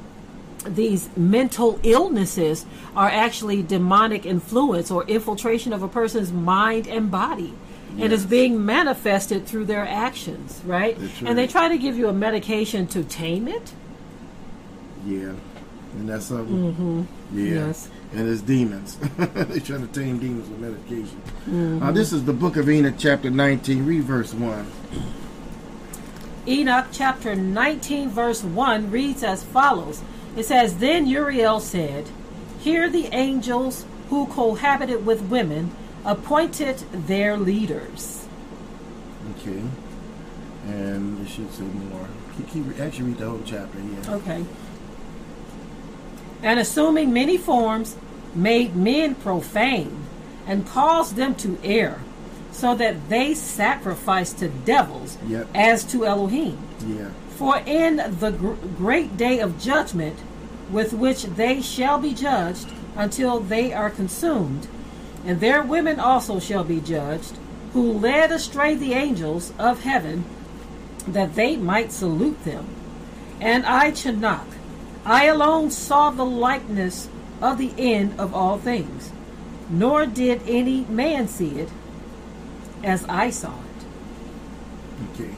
these 0.68 1.10
mental 1.16 1.80
illnesses 1.84 2.66
are 2.98 3.08
actually 3.08 3.62
demonic 3.62 4.26
influence 4.26 4.92
or 4.92 5.06
infiltration 5.06 5.72
of 5.72 5.84
a 5.84 5.88
person's 5.88 6.34
mind 6.34 6.86
and 6.88 7.10
body. 7.10 7.54
And 7.98 8.12
it's 8.12 8.26
being 8.26 8.66
manifested 8.66 9.46
through 9.48 9.66
their 9.66 9.88
actions, 9.88 10.62
right? 10.66 10.98
And 11.26 11.38
they 11.38 11.48
try 11.48 11.70
to 11.70 11.78
give 11.78 11.98
you 11.98 12.08
a 12.10 12.14
medication 12.14 12.88
to 12.88 13.04
tame 13.04 13.48
it. 13.48 13.74
Yeah, 15.06 15.34
and 15.94 16.10
that's 16.10 16.26
something. 16.26 16.74
Mm-hmm. 16.74 17.38
Yeah, 17.38 17.54
Yes. 17.68 17.90
and 18.14 18.28
it's 18.28 18.42
demons. 18.42 18.98
They're 19.18 19.60
trying 19.60 19.88
to 19.88 19.94
tame 20.00 20.20
demons 20.20 20.50
with 20.50 20.60
medication. 20.60 21.22
Mm-hmm. 21.50 21.84
Uh, 21.84 21.92
this 21.92 22.12
is 22.12 22.26
the 22.26 22.34
Book 22.34 22.58
of 22.58 22.70
Enoch, 22.70 22.96
chapter 22.98 23.30
nineteen. 23.30 23.86
Read 23.86 24.04
verse 24.04 24.34
one. 24.34 24.66
Enoch 26.48 26.86
chapter 26.92 27.34
19, 27.36 28.10
verse 28.10 28.44
1 28.44 28.92
reads 28.92 29.24
as 29.24 29.44
follows 29.44 30.04
It 30.38 30.46
says, 30.46 30.78
Then 30.78 31.08
Uriel 31.08 31.60
said, 31.60 32.08
Here 32.60 32.88
the 32.88 33.08
angels 33.08 33.84
who 34.10 34.28
cohabited 34.28 35.08
with 35.08 35.24
women 35.24 35.72
appointed 36.06 36.78
their 37.08 37.36
leaders. 37.38 38.28
Okay, 39.40 39.62
and 40.68 41.26
it 41.26 41.30
should 41.30 41.52
say 41.54 41.64
more. 41.64 42.08
Keep, 42.38 42.48
keep 42.50 42.80
actually 42.80 43.06
read 43.10 43.18
the 43.18 43.30
whole 43.30 43.42
chapter. 43.46 43.80
Yeah. 43.80 44.16
Okay. 44.16 44.46
And 46.44 46.60
assuming 46.60 47.12
many 47.12 47.38
forms, 47.38 47.96
made 48.36 48.76
men 48.76 49.16
profane 49.16 50.04
and 50.46 50.68
caused 50.68 51.16
them 51.16 51.34
to 51.36 51.58
err, 51.64 52.02
so 52.52 52.76
that 52.76 53.10
they 53.10 53.34
sacrificed 53.34 54.38
to 54.40 54.50
devils 54.50 55.18
Yep. 55.28 55.48
as 55.56 55.84
to 55.86 56.06
Elohim. 56.06 56.58
Yeah. 56.86 57.10
For 57.38 57.58
in 57.66 57.98
the 58.20 58.32
gr- 58.32 58.54
great 58.78 59.18
day 59.18 59.40
of 59.40 59.60
judgment, 59.60 60.20
with 60.72 60.94
which 60.94 61.24
they 61.24 61.62
shall 61.62 61.98
be 62.00 62.14
judged 62.14 62.68
until 62.96 63.40
they 63.40 63.74
are 63.74 63.90
consumed, 63.90 64.68
and 65.26 65.40
their 65.40 65.64
women 65.64 66.00
also 66.00 66.40
shall 66.40 66.64
be 66.64 66.80
judged, 66.80 67.38
who 67.74 67.92
led 67.92 68.32
astray 68.32 68.76
the 68.76 68.94
angels 68.94 69.52
of 69.58 69.84
heaven, 69.84 70.24
that 71.08 71.36
they 71.36 71.58
might 71.58 71.92
salute 71.92 72.44
them. 72.46 72.68
And 73.42 73.66
I, 73.66 73.92
Chanakh, 73.92 74.48
I 75.04 75.26
alone 75.26 75.72
saw 75.72 76.10
the 76.10 76.26
likeness 76.26 77.10
of 77.42 77.58
the 77.58 77.74
end 77.78 78.20
of 78.20 78.34
all 78.34 78.58
things, 78.58 79.12
nor 79.70 80.06
did 80.06 80.42
any 80.48 80.86
man 80.86 81.28
see 81.28 81.60
it 81.60 81.70
as 82.84 83.04
I 83.06 83.30
saw 83.30 83.54
it. 83.54 85.14
Okay. 85.14 85.36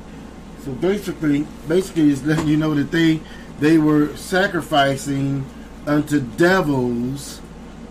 So 0.63 0.73
basically, 0.73 1.47
basically, 1.67 2.11
it's 2.11 2.23
letting 2.23 2.47
you 2.47 2.57
know 2.57 2.73
that 2.75 2.91
they 2.91 3.21
they 3.59 3.77
were 3.77 4.15
sacrificing 4.15 5.45
unto 5.87 6.19
devils, 6.19 7.41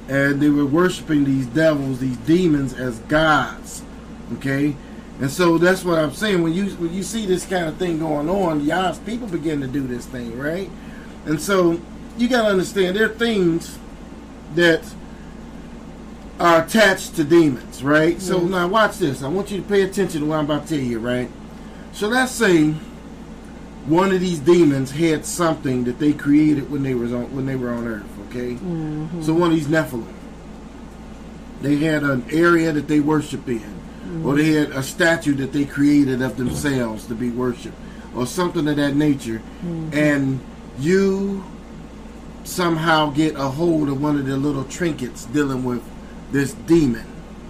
and 0.09 0.41
they 0.41 0.51
were 0.51 0.67
worshiping 0.67 1.25
these 1.25 1.47
devils, 1.47 2.01
these 2.01 2.17
demons, 2.19 2.75
as 2.75 2.99
gods. 3.01 3.83
Okay, 4.35 4.77
and 5.21 5.31
so 5.31 5.59
that's 5.59 5.85
what 5.85 5.99
I'm 5.99 6.13
saying. 6.13 6.43
When 6.43 6.53
you 6.53 6.67
when 6.77 6.93
you 6.93 7.03
see 7.03 7.27
this 7.27 7.47
kind 7.47 7.67
of 7.67 7.77
thing 7.77 7.99
going 7.99 8.29
on, 8.29 8.65
Yah's 8.65 8.99
people 8.99 9.29
begin 9.29 9.61
to 9.61 9.67
do 9.67 9.87
this 9.87 10.07
thing, 10.07 10.39
right? 10.39 10.71
And 11.25 11.41
so 11.41 11.81
you 12.19 12.29
got 12.29 12.43
to 12.43 12.49
understand 12.49 12.97
there 12.97 13.07
are 13.07 13.15
things 13.15 13.79
that 14.55 14.85
are 16.39 16.63
attached 16.63 17.17
to 17.17 17.25
demons, 17.25 17.83
right? 17.83 18.21
So 18.21 18.41
now 18.41 18.69
watch 18.69 18.99
this. 18.99 19.23
I 19.23 19.29
want 19.29 19.51
you 19.51 19.59
to 19.59 19.67
pay 19.67 19.83
attention 19.83 20.21
to 20.21 20.27
what 20.27 20.39
I'm 20.39 20.45
about 20.45 20.67
to 20.67 20.77
tell 20.77 20.85
you, 20.85 20.99
right? 20.99 21.31
So 21.93 22.09
let's 22.09 22.33
say 22.33 22.73
one 23.87 24.13
of 24.13 24.21
these 24.21 24.39
demons 24.39 24.91
had 24.91 25.25
something 25.25 25.85
that 25.85 25.99
they 25.99 26.13
created 26.13 26.71
when 26.71 26.83
they 26.83 26.95
was 26.95 27.13
on 27.13 27.35
when 27.35 27.47
they 27.47 27.57
were 27.57 27.71
on 27.71 27.87
Earth. 27.87 28.16
Okay, 28.29 28.55
mm-hmm. 28.55 29.23
so 29.23 29.33
one 29.35 29.51
of 29.51 29.57
these 29.57 29.69
Nephilim, 29.69 30.13
they 31.63 31.77
had 31.77 32.03
an 32.03 32.25
area 32.31 32.73
that 32.73 32.89
they 32.89 33.01
worshipped 33.01 33.49
in, 33.49 33.81
or 34.25 34.35
they 34.35 34.53
had 34.53 34.71
a 34.71 34.83
statue 34.83 35.35
that 35.37 35.53
they 35.53 35.65
created 35.65 36.23
of 36.23 36.37
themselves 36.37 37.07
to 37.07 37.15
be 37.15 37.31
worshipped, 37.31 37.77
or 38.15 38.27
something 38.27 38.67
of 38.69 38.77
that 38.77 38.95
nature, 38.95 39.41
mm-hmm. 39.63 39.91
and 39.93 40.41
you 40.79 41.45
somehow 42.45 43.11
get 43.11 43.35
a 43.35 43.49
hold 43.49 43.89
of 43.89 44.01
one 44.01 44.17
of 44.17 44.27
the 44.27 44.37
little 44.37 44.65
trinkets 44.65 45.25
dealing 45.27 45.65
with 45.65 45.83
this 46.33 46.53
demon. 46.53 47.07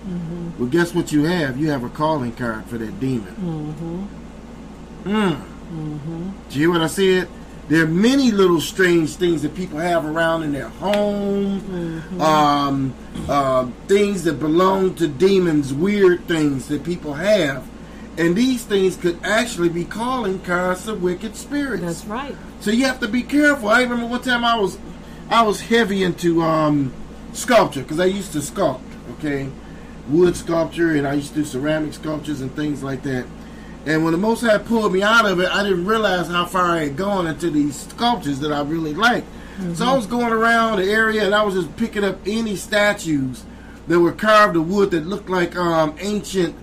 Mm-hmm. 0.06 0.58
Well, 0.58 0.68
guess 0.68 0.94
what 0.94 1.10
you 1.12 1.24
have? 1.24 1.58
You 1.58 1.70
have 1.70 1.82
a 1.84 1.88
calling 1.88 2.32
card 2.32 2.64
for 2.66 2.78
that 2.78 3.00
demon. 3.00 4.08
Mm. 5.04 5.40
Do 6.48 6.58
you 6.58 6.60
hear 6.60 6.70
what 6.70 6.80
I 6.80 6.86
said? 6.86 7.28
There 7.68 7.82
are 7.82 7.88
many 7.88 8.30
little 8.30 8.60
strange 8.60 9.16
things 9.16 9.42
that 9.42 9.54
people 9.56 9.78
have 9.78 10.04
around 10.04 10.44
in 10.44 10.52
their 10.52 10.68
home, 10.68 12.20
um, 12.20 12.94
uh, 13.28 13.68
things 13.88 14.22
that 14.24 14.34
belong 14.34 14.94
to 14.96 15.08
demons, 15.08 15.74
weird 15.74 16.26
things 16.28 16.68
that 16.68 16.84
people 16.84 17.14
have. 17.14 17.66
And 18.18 18.36
these 18.36 18.64
things 18.64 18.96
could 18.96 19.18
actually 19.24 19.68
be 19.68 19.84
calling 19.84 20.38
cards 20.40 20.86
of 20.86 21.02
wicked 21.02 21.34
spirits. 21.36 21.82
That's 21.82 22.04
right. 22.06 22.36
So 22.60 22.70
you 22.70 22.84
have 22.86 23.00
to 23.00 23.08
be 23.08 23.22
careful. 23.22 23.68
I 23.68 23.82
remember 23.82 24.06
one 24.06 24.22
time 24.22 24.44
I 24.44 24.56
was, 24.56 24.78
I 25.28 25.42
was 25.42 25.60
heavy 25.62 26.04
into 26.04 26.42
um, 26.42 26.94
sculpture 27.32 27.82
because 27.82 28.00
I 28.00 28.06
used 28.06 28.32
to 28.32 28.38
sculpt. 28.38 28.80
Okay, 29.18 29.50
wood 30.08 30.36
sculpture, 30.36 30.92
and 30.94 31.06
I 31.06 31.14
used 31.14 31.30
to 31.30 31.36
do 31.36 31.44
ceramic 31.44 31.94
sculptures 31.94 32.40
and 32.40 32.54
things 32.54 32.82
like 32.82 33.02
that. 33.02 33.26
And 33.86 34.02
when 34.02 34.12
the 34.12 34.18
Most 34.18 34.40
High 34.42 34.58
pulled 34.58 34.92
me 34.92 35.02
out 35.02 35.26
of 35.26 35.38
it, 35.38 35.48
I 35.48 35.62
didn't 35.62 35.86
realize 35.86 36.26
how 36.26 36.44
far 36.44 36.76
I 36.76 36.84
had 36.84 36.96
gone 36.96 37.28
into 37.28 37.50
these 37.50 37.76
sculptures 37.88 38.40
that 38.40 38.52
I 38.52 38.60
really 38.62 38.94
liked. 38.94 39.28
So 39.58 39.62
I 39.62 39.70
mm-hmm. 39.70 39.96
was 39.96 40.06
going 40.06 40.32
around 40.32 40.78
the 40.78 40.90
area 40.90 41.24
and 41.24 41.34
I 41.34 41.42
was 41.42 41.54
just 41.54 41.74
picking 41.76 42.04
up 42.04 42.18
any 42.26 42.56
statues 42.56 43.44
that 43.86 43.98
were 44.00 44.12
carved 44.12 44.56
of 44.56 44.68
wood 44.68 44.90
that 44.90 45.06
looked 45.06 45.30
like 45.30 45.56
um, 45.56 45.94
ancient 46.00 46.54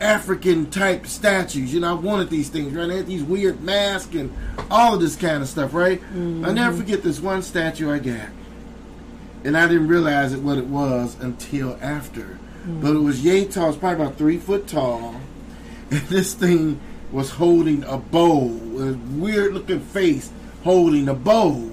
African 0.00 0.68
type 0.70 1.06
statues. 1.06 1.72
You 1.72 1.80
know, 1.80 1.90
I 1.90 1.94
wanted 1.94 2.28
these 2.28 2.50
things, 2.50 2.74
right? 2.74 2.88
They 2.88 2.96
had 2.96 3.06
these 3.06 3.22
weird 3.22 3.62
masks 3.62 4.14
and 4.14 4.34
all 4.70 4.94
of 4.94 5.00
this 5.00 5.16
kind 5.16 5.42
of 5.42 5.48
stuff, 5.48 5.72
right? 5.72 6.02
I 6.12 6.16
never 6.16 6.52
mm-hmm. 6.52 6.78
forget 6.78 7.02
this 7.02 7.20
one 7.20 7.42
statue 7.42 7.90
I 7.90 8.00
got. 8.00 8.28
And 9.44 9.56
I 9.56 9.66
didn't 9.66 9.88
realize 9.88 10.34
it 10.34 10.40
what 10.40 10.58
it 10.58 10.66
was 10.66 11.16
until 11.20 11.78
after. 11.80 12.38
But 12.64 12.90
it 12.90 12.98
mm. 12.98 13.04
was 13.04 13.24
yay 13.24 13.44
tall, 13.44 13.70
it's 13.70 13.78
probably 13.78 14.04
about 14.04 14.16
three 14.18 14.38
foot 14.38 14.68
tall. 14.68 15.20
And 15.92 16.00
this 16.08 16.34
thing 16.34 16.80
was 17.12 17.30
holding 17.30 17.84
a 17.84 17.98
bowl, 17.98 18.50
a 18.82 18.94
weird 18.94 19.52
looking 19.52 19.80
face 19.80 20.30
holding 20.64 21.08
a 21.08 21.14
bowl. 21.14 21.70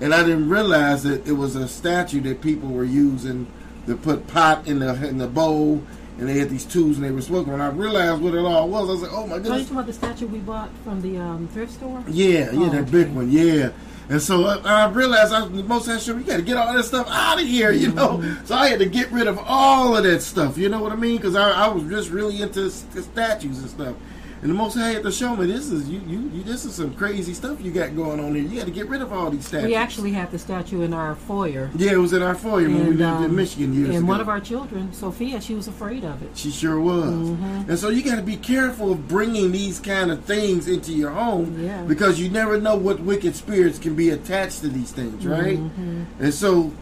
And 0.00 0.14
I 0.14 0.22
didn't 0.22 0.48
realize 0.48 1.02
that 1.04 1.26
it 1.26 1.32
was 1.32 1.54
a 1.56 1.68
statue 1.68 2.20
that 2.22 2.40
people 2.40 2.70
were 2.70 2.84
using 2.84 3.46
to 3.86 3.96
put 3.96 4.26
pot 4.26 4.66
in 4.66 4.78
the 4.78 5.08
in 5.08 5.18
the 5.18 5.26
bowl, 5.26 5.82
and 6.18 6.28
they 6.28 6.38
had 6.38 6.48
these 6.50 6.64
tools 6.64 6.96
and 6.96 7.04
they 7.04 7.10
were 7.10 7.20
smoking. 7.20 7.52
When 7.52 7.60
I 7.60 7.68
realized 7.68 8.22
what 8.22 8.34
it 8.34 8.38
all 8.44 8.68
was, 8.68 8.88
I 8.88 8.92
was 8.92 9.02
like, 9.02 9.12
"Oh 9.12 9.26
my 9.26 9.34
So 9.34 9.36
you 9.36 9.42
goodness!" 9.42 9.60
talking 9.62 9.76
about 9.76 9.86
the 9.86 9.92
statue 9.92 10.26
we 10.26 10.38
bought 10.38 10.70
from 10.84 11.02
the 11.02 11.18
um, 11.18 11.48
thrift 11.48 11.72
store? 11.72 12.02
Yeah, 12.08 12.50
yeah, 12.50 12.50
Oh, 12.52 12.68
that 12.70 12.90
big 12.90 13.08
one, 13.12 13.30
yeah. 13.30 13.70
And 14.10 14.20
so 14.20 14.44
I, 14.44 14.56
I 14.84 14.88
realized 14.90 15.32
I 15.32 15.42
was 15.44 15.52
the 15.52 15.62
most 15.62 16.04
sure 16.04 16.18
you 16.18 16.24
got 16.24 16.38
to 16.38 16.42
get 16.42 16.56
all 16.56 16.74
that 16.74 16.82
stuff 16.82 17.06
out 17.08 17.40
of 17.40 17.46
here, 17.46 17.70
you 17.70 17.92
know. 17.92 18.18
Mm-hmm. 18.18 18.44
So 18.44 18.56
I 18.56 18.66
had 18.68 18.80
to 18.80 18.86
get 18.86 19.10
rid 19.12 19.28
of 19.28 19.38
all 19.38 19.96
of 19.96 20.02
that 20.02 20.20
stuff, 20.20 20.58
you 20.58 20.68
know 20.68 20.82
what 20.82 20.90
I 20.90 20.96
mean? 20.96 21.16
Because 21.16 21.36
I, 21.36 21.50
I 21.52 21.68
was 21.68 21.84
just 21.84 22.10
really 22.10 22.42
into 22.42 22.66
s- 22.66 22.82
the 22.92 23.02
statues 23.02 23.60
and 23.60 23.70
stuff. 23.70 23.94
And 24.42 24.50
the 24.50 24.54
most 24.54 24.74
High 24.74 24.90
had 24.92 25.02
to 25.02 25.12
show 25.12 25.36
me 25.36 25.46
this 25.46 25.70
is 25.70 25.88
you, 25.88 26.00
you, 26.06 26.30
you, 26.32 26.42
this 26.42 26.64
is 26.64 26.74
some 26.74 26.94
crazy 26.94 27.34
stuff 27.34 27.60
you 27.60 27.70
got 27.70 27.94
going 27.94 28.18
on 28.20 28.34
here. 28.34 28.44
You 28.44 28.56
got 28.58 28.64
to 28.64 28.70
get 28.70 28.88
rid 28.88 29.02
of 29.02 29.12
all 29.12 29.30
these 29.30 29.46
statues. 29.46 29.68
We 29.68 29.74
actually 29.74 30.12
had 30.12 30.30
the 30.30 30.38
statue 30.38 30.80
in 30.80 30.94
our 30.94 31.14
foyer. 31.14 31.70
yeah, 31.76 31.92
it 31.92 31.96
was 31.96 32.14
in 32.14 32.22
our 32.22 32.34
foyer 32.34 32.68
when 32.68 32.86
we 32.86 32.94
lived 32.94 33.00
in 33.00 33.30
um, 33.30 33.36
Michigan 33.36 33.74
years 33.74 33.90
and 33.90 33.98
ago. 33.98 34.06
one 34.06 34.20
of 34.20 34.28
our 34.30 34.40
children, 34.40 34.92
Sophia, 34.94 35.40
she 35.42 35.54
was 35.54 35.68
afraid 35.68 36.04
of 36.04 36.22
it. 36.22 36.30
She 36.36 36.50
sure 36.50 36.80
was. 36.80 37.04
Mm-hmm. 37.12 37.70
And 37.70 37.78
so 37.78 37.90
you 37.90 38.02
got 38.02 38.16
to 38.16 38.22
be 38.22 38.36
careful 38.36 38.92
of 38.92 39.06
bringing 39.08 39.52
these 39.52 39.78
kind 39.78 40.10
of 40.10 40.24
things 40.24 40.68
into 40.68 40.92
your 40.92 41.10
home 41.10 41.62
Yeah. 41.62 41.82
because 41.82 42.18
you 42.18 42.30
never 42.30 42.58
know 42.58 42.76
what 42.76 43.00
wicked 43.00 43.36
spirits 43.36 43.78
can 43.78 43.94
be 43.94 44.08
attached 44.10 44.60
to 44.62 44.68
these 44.68 44.90
things, 44.90 45.26
right? 45.26 45.58
Mm-hmm. 45.58 46.04
And 46.18 46.32
so 46.32 46.72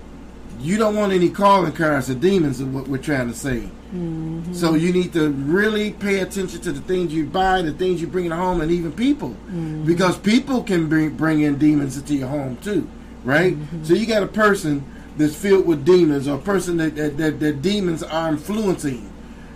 you 0.61 0.77
don't 0.79 0.95
want 0.97 1.13
any 1.13 1.31
calling 1.31 1.73
cards 1.73 2.11
of 2.11 2.21
demons, 2.21 2.61
is 2.61 2.67
what 2.67 2.89
we're 2.89 2.99
trying 2.99 3.29
to 3.29 3.35
say. 3.35 3.69
Mm-hmm. 3.95 4.53
So 4.53 4.75
you 4.75 4.93
need 4.93 5.13
to 5.15 5.31
really 5.31 5.93
pay 5.93 6.21
attention 6.21 6.61
to 6.61 6.73
the 6.73 6.81
things 6.81 7.13
you 7.13 7.27
buy, 7.27 7.63
the 7.63 7.73
things 7.73 8.01
you 8.01 8.07
bring 8.07 8.27
in 8.27 8.33
home, 8.33 8.61
and 8.61 8.71
even 8.71 8.93
people, 8.93 9.31
Mm-hmm. 9.31 9.85
because 9.87 10.19
people 10.19 10.63
can 10.63 10.89
bring 10.89 11.17
bring 11.17 11.41
in 11.41 11.59
demons 11.59 11.97
into 11.97 12.15
your 12.15 12.29
home 12.29 12.57
too, 12.59 12.89
right? 13.25 13.55
Mm-hmm. 13.55 13.85
So 13.85 13.95
you 13.95 14.07
got 14.07 14.23
a 14.23 14.27
person 14.29 14.85
that's 15.17 15.35
filled 15.35 15.67
with 15.67 15.85
demons, 15.85 16.29
or 16.29 16.37
a 16.37 16.43
person 16.43 16.77
that 16.79 16.97
that, 16.97 17.17
that, 17.17 17.41
that 17.41 17.63
demons 17.63 18.03
are 18.03 18.29
influencing, 18.29 19.11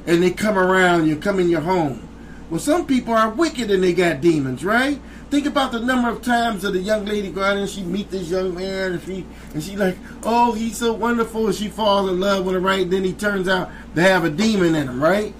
and 0.06 0.22
they 0.22 0.30
come 0.30 0.58
around 0.58 1.06
you, 1.06 1.16
come 1.16 1.38
in 1.38 1.48
your 1.50 1.60
home. 1.60 2.08
Well, 2.50 2.60
some 2.60 2.86
people 2.86 3.14
are 3.14 3.30
wicked 3.30 3.70
and 3.70 3.82
they 3.82 3.94
got 3.94 4.20
demons, 4.20 4.62
right? 4.64 5.00
Think 5.32 5.46
about 5.46 5.72
the 5.72 5.80
number 5.80 6.10
of 6.10 6.20
times 6.20 6.60
that 6.60 6.74
a 6.74 6.78
young 6.78 7.06
lady 7.06 7.30
go 7.30 7.42
out 7.42 7.56
and 7.56 7.66
she 7.66 7.82
meet 7.82 8.10
this 8.10 8.28
young 8.28 8.54
man 8.54 8.92
and 8.92 9.02
she 9.02 9.24
and 9.54 9.62
she 9.62 9.78
like, 9.78 9.96
oh, 10.24 10.52
he's 10.52 10.76
so 10.76 10.92
wonderful, 10.92 11.46
and 11.46 11.54
she 11.54 11.68
falls 11.68 12.10
in 12.10 12.20
love 12.20 12.44
with 12.44 12.54
him, 12.54 12.62
right? 12.62 12.90
Then 12.90 13.02
he 13.02 13.14
turns 13.14 13.48
out 13.48 13.70
to 13.94 14.02
have 14.02 14.26
a 14.26 14.28
demon 14.28 14.74
in 14.74 14.88
him, 14.88 15.02
right? 15.02 15.32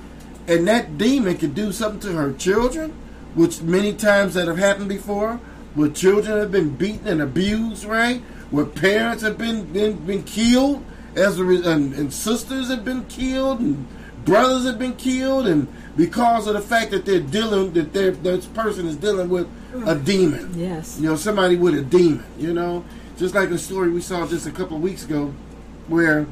And 0.48 0.66
that 0.66 0.96
demon 0.96 1.36
could 1.36 1.54
do 1.54 1.72
something 1.72 2.00
to 2.10 2.12
her 2.16 2.32
children, 2.32 2.94
which 3.34 3.60
many 3.60 3.92
times 3.92 4.32
that 4.32 4.48
have 4.48 4.56
happened 4.56 4.88
before, 4.88 5.38
where 5.74 5.90
children 5.90 6.38
have 6.38 6.50
been 6.50 6.70
beaten 6.70 7.06
and 7.06 7.20
abused, 7.20 7.84
right? 7.84 8.22
Where 8.50 8.64
parents 8.64 9.22
have 9.22 9.36
been 9.36 9.74
been, 9.74 9.98
been 10.06 10.22
killed, 10.22 10.82
as 11.16 11.38
a, 11.38 11.42
and, 11.44 11.92
and 11.92 12.10
sisters 12.10 12.70
have 12.70 12.82
been 12.82 13.04
killed, 13.08 13.60
and 13.60 13.86
brothers 14.24 14.64
have 14.64 14.78
been 14.78 14.96
killed, 14.96 15.46
and 15.46 15.68
because 15.98 16.46
of 16.46 16.54
the 16.54 16.62
fact 16.62 16.92
that 16.92 17.04
they're 17.04 17.20
dealing 17.20 17.74
that 17.74 17.92
this 17.92 18.46
person 18.46 18.86
is 18.86 18.96
dealing 18.96 19.28
with 19.28 19.46
a 19.86 19.94
demon, 19.94 20.52
Yes. 20.56 20.98
you 21.00 21.08
know, 21.08 21.16
somebody 21.16 21.56
with 21.56 21.74
a 21.74 21.82
demon, 21.82 22.24
you 22.38 22.52
know, 22.52 22.84
just 23.16 23.34
like 23.34 23.48
the 23.50 23.58
story 23.58 23.90
we 23.90 24.00
saw 24.00 24.26
just 24.26 24.46
a 24.46 24.50
couple 24.50 24.76
of 24.76 24.82
weeks 24.82 25.04
ago, 25.04 25.32
where 25.88 26.26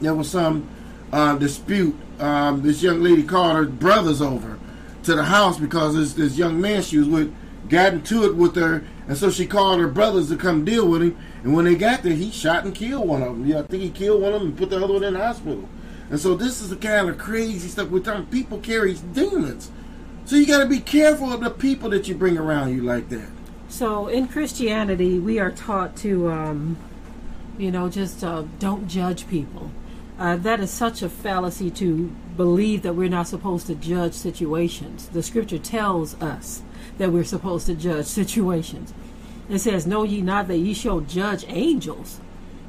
there 0.00 0.14
was 0.14 0.30
some 0.30 0.68
uh, 1.12 1.34
dispute. 1.36 1.96
Um, 2.18 2.62
this 2.62 2.82
young 2.82 3.02
lady 3.02 3.22
called 3.22 3.56
her 3.56 3.64
brothers 3.64 4.20
over 4.20 4.58
to 5.04 5.14
the 5.14 5.24
house 5.24 5.58
because 5.58 5.94
this, 5.94 6.12
this 6.12 6.36
young 6.36 6.60
man 6.60 6.82
she 6.82 6.98
was 6.98 7.08
with 7.08 7.34
got 7.70 7.94
into 7.94 8.24
it 8.24 8.34
with 8.36 8.54
her, 8.56 8.84
and 9.08 9.16
so 9.16 9.30
she 9.30 9.46
called 9.46 9.80
her 9.80 9.88
brothers 9.88 10.28
to 10.28 10.36
come 10.36 10.64
deal 10.64 10.86
with 10.88 11.02
him. 11.02 11.16
And 11.44 11.54
when 11.54 11.64
they 11.64 11.74
got 11.76 12.02
there, 12.02 12.12
he 12.12 12.30
shot 12.30 12.64
and 12.64 12.74
killed 12.74 13.08
one 13.08 13.22
of 13.22 13.28
them. 13.28 13.46
Yeah, 13.46 13.60
I 13.60 13.62
think 13.62 13.82
he 13.82 13.90
killed 13.90 14.20
one 14.22 14.32
of 14.34 14.40
them 14.40 14.50
and 14.50 14.58
put 14.58 14.70
the 14.70 14.76
other 14.82 14.92
one 14.92 15.04
in 15.04 15.14
the 15.14 15.20
hospital. 15.20 15.68
And 16.10 16.18
so 16.18 16.34
this 16.34 16.60
is 16.60 16.68
the 16.70 16.76
kind 16.76 17.08
of 17.08 17.16
crazy 17.16 17.68
stuff 17.68 17.88
we're 17.88 18.00
talking. 18.00 18.26
People 18.26 18.58
carry 18.58 18.94
demons, 18.94 19.70
so 20.24 20.36
you 20.36 20.46
got 20.46 20.60
to 20.60 20.66
be 20.66 20.80
careful 20.80 21.32
of 21.32 21.40
the 21.40 21.50
people 21.50 21.90
that 21.90 22.08
you 22.08 22.14
bring 22.14 22.38
around 22.38 22.74
you 22.74 22.82
like 22.82 23.08
that. 23.08 23.28
So 23.68 24.08
in 24.08 24.28
Christianity, 24.28 25.18
we 25.18 25.38
are 25.38 25.50
taught 25.50 25.96
to, 25.98 26.30
um, 26.30 26.76
you 27.58 27.70
know, 27.70 27.88
just 27.88 28.22
uh, 28.24 28.44
don't 28.58 28.88
judge 28.88 29.28
people. 29.28 29.70
Uh, 30.18 30.36
that 30.36 30.60
is 30.60 30.70
such 30.70 31.02
a 31.02 31.08
fallacy 31.08 31.70
to 31.70 32.14
believe 32.36 32.82
that 32.82 32.94
we're 32.94 33.08
not 33.08 33.26
supposed 33.26 33.66
to 33.68 33.74
judge 33.74 34.12
situations. 34.12 35.08
The 35.08 35.22
scripture 35.22 35.58
tells 35.58 36.20
us 36.20 36.62
that 36.98 37.10
we're 37.10 37.24
supposed 37.24 37.66
to 37.66 37.74
judge 37.74 38.06
situations. 38.06 38.92
It 39.48 39.60
says, 39.60 39.86
Know 39.86 40.02
ye 40.02 40.20
not 40.20 40.46
that 40.48 40.58
ye 40.58 40.74
shall 40.74 41.00
judge 41.00 41.44
angels? 41.48 42.20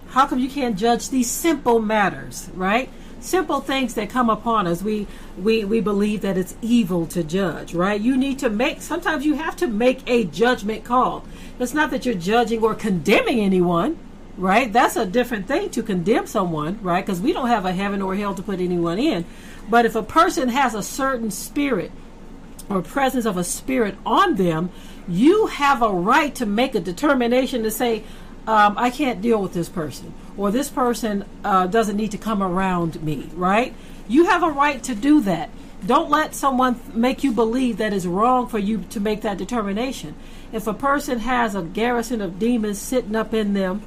How 0.09 0.27
come 0.27 0.39
you 0.39 0.49
can't 0.49 0.77
judge 0.77 1.09
these 1.09 1.29
simple 1.29 1.79
matters, 1.79 2.49
right? 2.53 2.89
Simple 3.21 3.62
things 3.62 3.93
that 3.93 4.10
come 4.10 4.31
upon 4.31 4.65
us. 4.65 4.81
We 4.81 5.05
we 5.38 5.63
we 5.63 5.79
believe 5.79 6.21
that 6.21 6.38
it's 6.38 6.55
evil 6.62 7.05
to 7.07 7.23
judge, 7.23 7.75
right? 7.75 8.01
You 8.01 8.17
need 8.17 8.39
to 8.39 8.49
make 8.49 8.81
sometimes 8.81 9.25
you 9.25 9.36
have 9.36 9.55
to 9.57 9.67
make 9.67 10.01
a 10.07 10.23
judgment 10.23 10.84
call. 10.84 11.23
It's 11.60 11.73
not 11.73 11.91
that 11.91 12.03
you're 12.03 12.15
judging 12.15 12.63
or 12.63 12.73
condemning 12.73 13.39
anyone, 13.39 13.99
right? 14.38 14.73
That's 14.73 14.95
a 14.95 15.05
different 15.05 15.47
thing 15.47 15.69
to 15.69 15.84
condemn 15.84 16.25
someone, 16.25 16.79
right? 16.81 17.05
Because 17.05 17.21
we 17.21 17.31
don't 17.31 17.47
have 17.47 17.63
a 17.63 17.71
heaven 17.71 18.01
or 18.01 18.15
hell 18.15 18.34
to 18.34 18.41
put 18.41 18.60
anyone 18.60 18.97
in. 18.97 19.25
But 19.69 19.86
if 19.86 19.95
a 19.95 20.03
person 20.03 20.49
has 20.49 20.73
a 20.73 20.81
certain 20.81 21.29
spirit 21.29 21.91
or 22.69 22.81
presence 22.81 23.25
of 23.25 23.38
a 23.38 23.43
spirit 23.43 23.95
on 24.03 24.36
them, 24.36 24.71
you 25.07 25.45
have 25.45 25.84
a 25.84 25.91
right 25.91 26.34
to 26.36 26.47
make 26.47 26.73
a 26.73 26.79
determination 26.79 27.62
to 27.63 27.71
say, 27.71 28.03
um, 28.47 28.75
I 28.77 28.89
can't 28.89 29.21
deal 29.21 29.39
with 29.39 29.53
this 29.53 29.69
person, 29.69 30.13
or 30.38 30.52
this 30.52 30.70
person 30.70 31.26
uh, 31.44 31.67
doesn't 31.67 31.98
need 31.98 32.12
to 32.12 32.17
come 32.17 32.41
around 32.41 33.02
me, 33.04 33.30
right? 33.34 33.74
You 34.08 34.26
have 34.26 34.44
a 34.44 34.50
right 34.50 34.82
to 34.84 34.96
do 34.96 35.22
that. 35.22 35.50
Don't 35.86 36.10
let 36.10 36.36
someone 36.36 36.80
make 36.94 37.24
you 37.24 37.32
believe 37.32 37.78
that 37.78 37.91
it's 37.94 38.06
wrong 38.06 38.48
for 38.48 38.60
you 38.60 38.84
to 38.91 39.00
make 39.00 39.22
that 39.22 39.38
determination. 39.38 40.15
If 40.52 40.67
a 40.67 40.74
person 40.74 41.20
has 41.20 41.56
a 41.56 41.62
garrison 41.63 42.22
of 42.22 42.38
demons 42.38 42.80
sitting 42.80 43.15
up 43.15 43.34
in 43.34 43.54
them, 43.54 43.82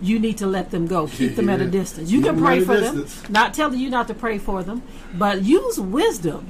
you 0.00 0.18
need 0.18 0.38
to 0.38 0.46
let 0.46 0.70
them 0.72 0.86
go. 0.88 1.06
Keep 1.12 1.36
them 1.36 1.48
at 1.48 1.60
a 1.60 1.66
distance. 1.66 2.10
You 2.10 2.18
Keep 2.20 2.26
can 2.34 2.40
pray 2.42 2.60
for 2.60 2.78
them. 2.80 3.06
Not 3.28 3.54
telling 3.54 3.78
you 3.78 3.90
not 3.90 4.08
to 4.08 4.14
pray 4.14 4.38
for 4.38 4.62
them, 4.64 4.82
but 5.14 5.42
use 5.42 5.78
wisdom. 5.78 6.48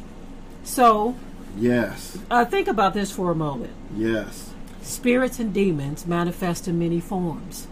So 0.65 1.17
Yes, 1.59 2.17
uh, 2.31 2.47
think 2.47 2.67
about 2.67 2.95
this 2.95 3.13
for 3.13 3.31
a 3.31 3.35
moment. 3.35 3.73
yes. 3.97 4.49
Spirits 4.81 5.39
and 5.39 5.53
demons 5.55 6.07
manifest 6.07 6.67
in 6.67 6.79
many 6.79 6.99
forms. 6.99 7.69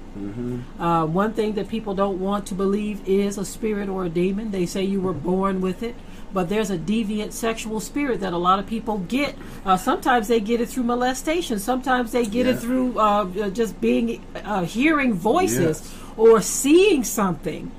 Uh, 0.79 1.07
one 1.07 1.33
thing 1.33 1.55
that 1.55 1.69
people 1.69 1.95
don't 1.95 2.19
want 2.21 2.47
to 2.47 2.55
believe 2.55 3.07
is 3.09 3.39
a 3.39 3.45
spirit 3.45 3.89
or 3.89 4.05
a 4.05 4.09
demon. 4.09 4.51
They 4.51 4.67
say 4.67 4.83
you 4.83 5.01
were 5.01 5.13
born 5.13 5.61
with 5.61 5.83
it, 5.83 5.95
but 6.33 6.49
there's 6.49 6.71
a 6.71 6.77
deviant 6.79 7.33
sexual 7.33 7.79
spirit 7.81 8.21
that 8.21 8.33
a 8.33 8.37
lot 8.39 8.59
of 8.59 8.67
people 8.67 8.99
get. 8.99 9.37
Uh, 9.65 9.77
sometimes 9.77 10.27
they 10.29 10.41
get 10.41 10.61
it 10.61 10.69
through 10.69 10.83
molestation. 10.85 11.59
Sometimes 11.59 12.13
they 12.13 12.25
get 12.27 12.47
Yeah. 12.47 12.53
it 12.53 12.59
through 12.59 12.99
uh, 12.99 13.03
uh, 13.41 13.51
just 13.51 13.81
being 13.81 14.25
uh, 14.45 14.65
hearing 14.65 15.13
voices 15.15 15.81
Yes. 15.83 15.95
or 16.17 16.41
seeing 16.43 17.05
something. 17.05 17.71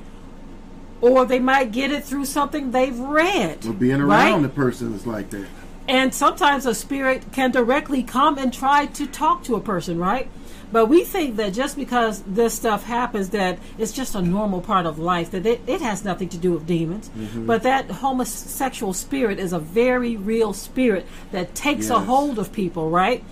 or 1.02 1.26
they 1.26 1.40
might 1.40 1.72
get 1.72 1.90
it 1.92 2.04
through 2.06 2.24
something 2.26 2.70
they've 2.70 3.00
read. 3.00 3.66
Or 3.66 3.74
being 3.74 4.04
right? 4.04 4.30
around 4.30 4.46
a 4.46 4.50
person 4.50 4.92
that's 4.92 5.08
like 5.08 5.32
that. 5.32 5.48
And 5.88 6.14
sometimes 6.14 6.68
a 6.68 6.76
spirit 6.76 7.32
can 7.34 7.50
directly 7.50 8.04
come 8.04 8.38
and 8.38 8.54
try 8.54 8.86
to 8.86 9.08
talk 9.08 9.44
to 9.46 9.56
a 9.56 9.60
person, 9.60 9.98
right? 9.98 10.30
But 10.72 10.86
we 10.86 11.04
think 11.04 11.36
that 11.36 11.54
just 11.54 11.76
because 11.76 12.22
this 12.24 12.54
stuff 12.54 12.86
happens, 12.86 13.30
that 13.32 13.60
it's 13.78 13.92
just 13.92 14.16
a 14.16 14.22
normal 14.22 14.62
part 14.62 14.86
of 14.86 14.98
life, 14.98 15.32
that 15.32 15.46
it, 15.46 15.62
it 15.68 15.82
has 15.82 16.06
nothing 16.06 16.30
to 16.30 16.38
do 16.38 16.54
with 16.54 16.66
demons. 16.66 17.10
But 17.46 17.64
that 17.64 17.92
homosexual 17.92 18.94
spirit 18.94 19.38
is 19.40 19.52
a 19.54 19.60
very 19.60 20.16
real 20.16 20.54
spirit 20.54 21.06
that 21.32 21.54
takes 21.56 21.90
a 21.90 22.00
hold 22.00 22.40
of 22.40 22.54
people, 22.54 22.90
right? 22.90 23.24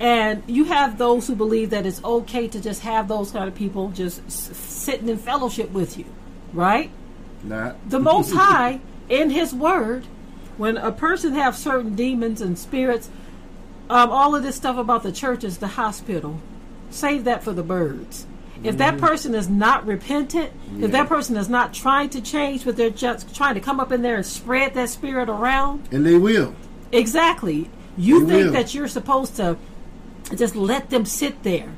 And 0.00 0.42
you 0.46 0.64
have 0.64 0.96
those 0.96 1.26
who 1.26 1.34
believe 1.34 1.70
that 1.70 1.84
it's 1.84 2.02
okay 2.04 2.46
to 2.48 2.60
just 2.60 2.82
have 2.82 3.08
those 3.08 3.32
kind 3.32 3.48
of 3.48 3.54
people 3.54 3.90
just 3.90 4.22
s- 4.26 4.56
sitting 4.56 5.08
in 5.08 5.18
fellowship 5.18 5.70
with 5.72 5.98
you, 5.98 6.04
right? 6.52 6.90
Not 7.42 7.76
the 7.90 7.98
Most 7.98 8.32
High 8.32 8.80
in 9.08 9.30
His 9.30 9.52
Word, 9.52 10.04
when 10.56 10.76
a 10.76 10.92
person 10.92 11.34
have 11.34 11.56
certain 11.56 11.94
demons 11.96 12.40
and 12.40 12.56
spirits, 12.58 13.10
um, 13.90 14.10
all 14.10 14.34
of 14.34 14.42
this 14.42 14.54
stuff 14.56 14.76
about 14.76 15.02
the 15.02 15.12
church 15.12 15.42
is 15.44 15.58
the 15.58 15.66
hospital. 15.68 16.40
Save 16.90 17.24
that 17.24 17.42
for 17.42 17.52
the 17.52 17.62
birds. 17.62 18.26
If 18.64 18.78
that 18.78 18.94
mm-hmm. 18.94 19.06
person 19.06 19.34
is 19.36 19.48
not 19.48 19.86
repentant, 19.86 20.50
if 20.80 20.90
that 20.90 21.08
person 21.08 21.36
is 21.36 21.48
not 21.48 21.72
trying 21.72 22.10
to 22.10 22.20
change, 22.20 22.64
but 22.64 22.76
they're 22.76 22.90
just 22.90 23.32
trying 23.34 23.54
to 23.54 23.60
come 23.60 23.78
up 23.78 23.92
in 23.92 24.02
there 24.02 24.16
and 24.16 24.26
spread 24.26 24.74
that 24.74 24.88
spirit 24.88 25.28
around, 25.28 25.88
and 25.92 26.04
they 26.04 26.18
will. 26.18 26.54
exactly. 26.90 27.70
You 27.96 28.26
They 28.26 28.32
think 28.32 28.44
will. 28.46 28.52
that 28.52 28.74
you're 28.74 28.88
supposed 28.88 29.36
to 29.36 29.56
just 30.34 30.56
let 30.56 30.90
them 30.90 31.04
sit 31.04 31.42
there 31.44 31.70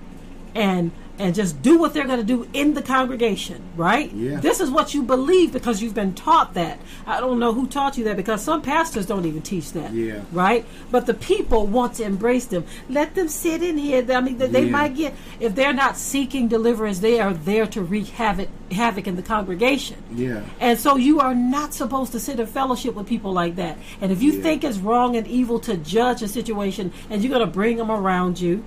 and 0.55 0.91
and 1.21 1.35
just 1.35 1.61
do 1.61 1.79
what 1.79 1.93
they're 1.93 2.07
going 2.07 2.18
to 2.18 2.25
do 2.25 2.49
in 2.55 2.73
the 2.73 2.81
congregation, 2.83 3.62
right? 3.77 4.11
Yeah. 4.12 4.41
This 4.41 4.59
is 4.59 4.71
what 4.71 4.95
you 4.95 5.03
believe 5.03 5.53
because 5.53 5.83
you've 5.83 5.95
been 5.95 6.14
taught 6.14 6.55
that. 6.55 6.81
I 7.07 7.21
don't 7.21 7.39
know 7.39 7.53
who 7.53 7.66
taught 7.66 7.99
you 7.99 8.05
that 8.05 8.16
because 8.16 8.43
some 8.43 8.62
pastors 8.62 9.05
don't 9.05 9.27
even 9.27 9.43
teach 9.43 9.73
that. 9.73 9.93
Yeah. 9.93 10.23
Right? 10.33 10.64
But 10.91 11.05
the 11.05 11.12
people 11.14 11.66
want 11.66 11.95
to 11.97 12.05
embrace 12.05 12.47
them. 12.47 12.64
Let 12.89 13.14
them 13.14 13.29
sit 13.29 13.62
in 13.62 13.77
here. 13.77 14.05
I 14.11 14.21
mean, 14.23 14.39
they, 14.39 14.64
Yeah. 14.64 14.71
might 14.71 14.97
get 14.97 15.14
if 15.39 15.55
they're 15.55 15.75
not 15.75 15.99
seeking 15.99 16.49
deliverance, 16.49 17.01
they 17.01 17.21
are 17.21 17.35
there 17.35 17.66
to 17.66 17.83
wreak 17.83 18.09
havoc 18.09 18.49
havoc 18.73 19.07
in 19.07 19.16
the 19.16 19.23
congregation. 19.23 19.97
Yeah. 20.14 20.43
And 20.61 20.79
so 20.79 20.97
you 20.97 21.21
are 21.21 21.35
not 21.35 21.75
supposed 21.75 22.12
to 22.12 22.21
sit 22.21 22.39
in 22.41 22.47
fellowship 22.47 22.95
with 22.95 23.07
people 23.07 23.33
like 23.33 23.57
that. 23.57 23.77
And 24.01 24.11
if 24.11 24.23
you 24.23 24.33
Yeah. 24.33 24.43
think 24.43 24.64
it's 24.64 24.79
wrong 24.79 25.16
and 25.16 25.27
evil 25.27 25.59
to 25.61 25.77
judge 25.77 26.23
a 26.23 26.29
situation 26.29 26.93
and 27.11 27.21
you're 27.23 27.31
going 27.37 27.47
to 27.47 27.53
bring 27.53 27.77
them 27.79 27.91
around 27.91 28.41
you, 28.41 28.62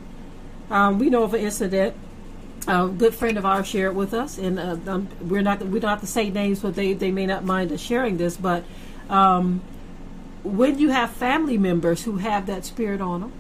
um, 0.70 0.99
we 0.99 1.10
know 1.10 1.24
of 1.24 1.34
an 1.34 1.39
incident. 1.39 1.95
A 2.68 2.88
good 2.88 3.14
friend 3.14 3.38
of 3.38 3.45
ours 3.45 3.68
shared 3.68 3.95
with 3.95 4.14
us, 4.14 4.38
and 4.38 4.59
uh, 4.59 4.78
um, 4.88 5.07
we're 5.22 5.41
not 5.41 5.61
we 5.66 5.80
don't 5.80 5.89
have 5.89 6.01
to 6.01 6.07
say 6.07 6.30
names, 6.30 6.61
but 6.61 6.76
they, 6.76 6.93
they 6.93 7.11
may 7.11 7.26
not 7.26 7.43
mind 7.43 7.72
us 7.72 7.82
sharing 7.82 8.18
this. 8.18 8.38
But 8.38 8.64
um, 9.09 9.61
when 10.43 10.80
you 10.80 10.89
have 10.89 11.11
family 11.11 11.57
members 11.57 12.03
who 12.03 12.18
have 12.18 12.45
that 12.45 12.64
spirit 12.66 13.01
on 13.01 13.22
them, 13.22 13.34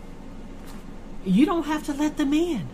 you 1.25 1.45
don't 1.45 1.65
have 1.65 1.83
to 1.85 1.93
let 1.93 2.17
them 2.17 2.33
in. 2.33 2.67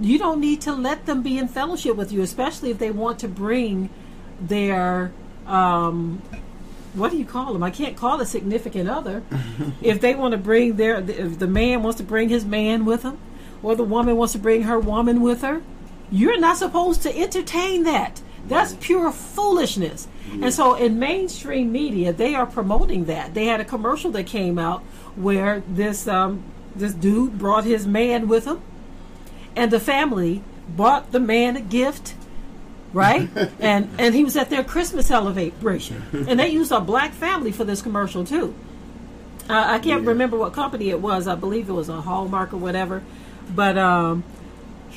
You 0.00 0.18
don't 0.18 0.40
need 0.40 0.60
to 0.62 0.72
let 0.72 1.06
them 1.06 1.22
be 1.22 1.38
in 1.38 1.48
fellowship 1.48 1.96
with 1.96 2.10
you, 2.10 2.22
especially 2.22 2.70
if 2.70 2.78
they 2.78 2.90
want 2.90 3.20
to 3.20 3.28
bring 3.28 3.90
their 4.40 5.12
um, 5.46 6.22
what 6.94 7.10
do 7.10 7.18
you 7.18 7.24
call 7.24 7.52
them? 7.52 7.62
I 7.62 7.70
can't 7.70 7.96
call 7.96 8.20
it 8.20 8.26
significant 8.26 8.88
other. 8.88 9.22
if 9.82 10.00
they 10.00 10.14
want 10.14 10.32
to 10.32 10.38
bring 10.38 10.76
their, 10.76 10.98
if 10.98 11.38
the 11.38 11.46
man 11.46 11.82
wants 11.82 11.98
to 11.98 12.04
bring 12.04 12.28
his 12.28 12.44
man 12.44 12.84
with 12.84 13.02
him, 13.02 13.18
or 13.62 13.74
the 13.74 13.84
woman 13.84 14.16
wants 14.16 14.32
to 14.32 14.38
bring 14.38 14.64
her 14.64 14.78
woman 14.78 15.22
with 15.22 15.42
her, 15.42 15.62
you're 16.12 16.38
not 16.38 16.56
supposed 16.58 17.02
to 17.02 17.16
entertain 17.18 17.82
that. 17.84 18.20
That's 18.46 18.74
pure 18.80 19.10
foolishness. 19.12 20.06
And 20.30 20.52
so 20.52 20.74
in 20.74 20.98
mainstream 20.98 21.72
media, 21.72 22.12
they 22.12 22.34
are 22.34 22.46
promoting 22.46 23.06
that. 23.06 23.34
They 23.34 23.46
had 23.46 23.60
a 23.60 23.64
commercial 23.64 24.10
that 24.12 24.26
came 24.26 24.58
out 24.58 24.80
where 25.16 25.62
this 25.68 26.06
um, 26.08 26.42
this 26.76 26.92
dude 26.94 27.38
brought 27.38 27.64
his 27.64 27.86
man 27.86 28.28
with 28.28 28.44
him, 28.46 28.60
and 29.56 29.70
the 29.70 29.80
family 29.80 30.42
bought 30.68 31.12
the 31.12 31.20
man 31.20 31.56
a 31.56 31.60
gift 31.60 32.14
right? 32.94 33.28
and 33.60 33.88
and 33.98 34.14
he 34.14 34.22
was 34.24 34.36
at 34.36 34.50
their 34.50 34.62
Christmas 34.64 35.06
celebration, 35.06 36.02
and 36.28 36.38
they 36.38 36.48
used 36.48 36.72
a 36.72 36.80
black 36.80 37.12
family 37.12 37.50
for 37.52 37.64
this 37.64 37.80
commercial 37.82 38.24
too. 38.24 38.54
Uh, 39.48 39.54
I 39.54 39.78
can't 39.78 40.02
Yeah. 40.04 40.10
remember 40.10 40.36
what 40.36 40.52
company 40.52 40.90
it 40.90 41.00
was. 41.00 41.26
I 41.26 41.34
believe 41.34 41.68
it 41.68 41.72
was 41.72 41.88
a 41.88 42.00
Hallmark 42.00 42.52
or 42.52 42.58
whatever. 42.58 43.02
But 43.54 43.76
um, 43.76 44.24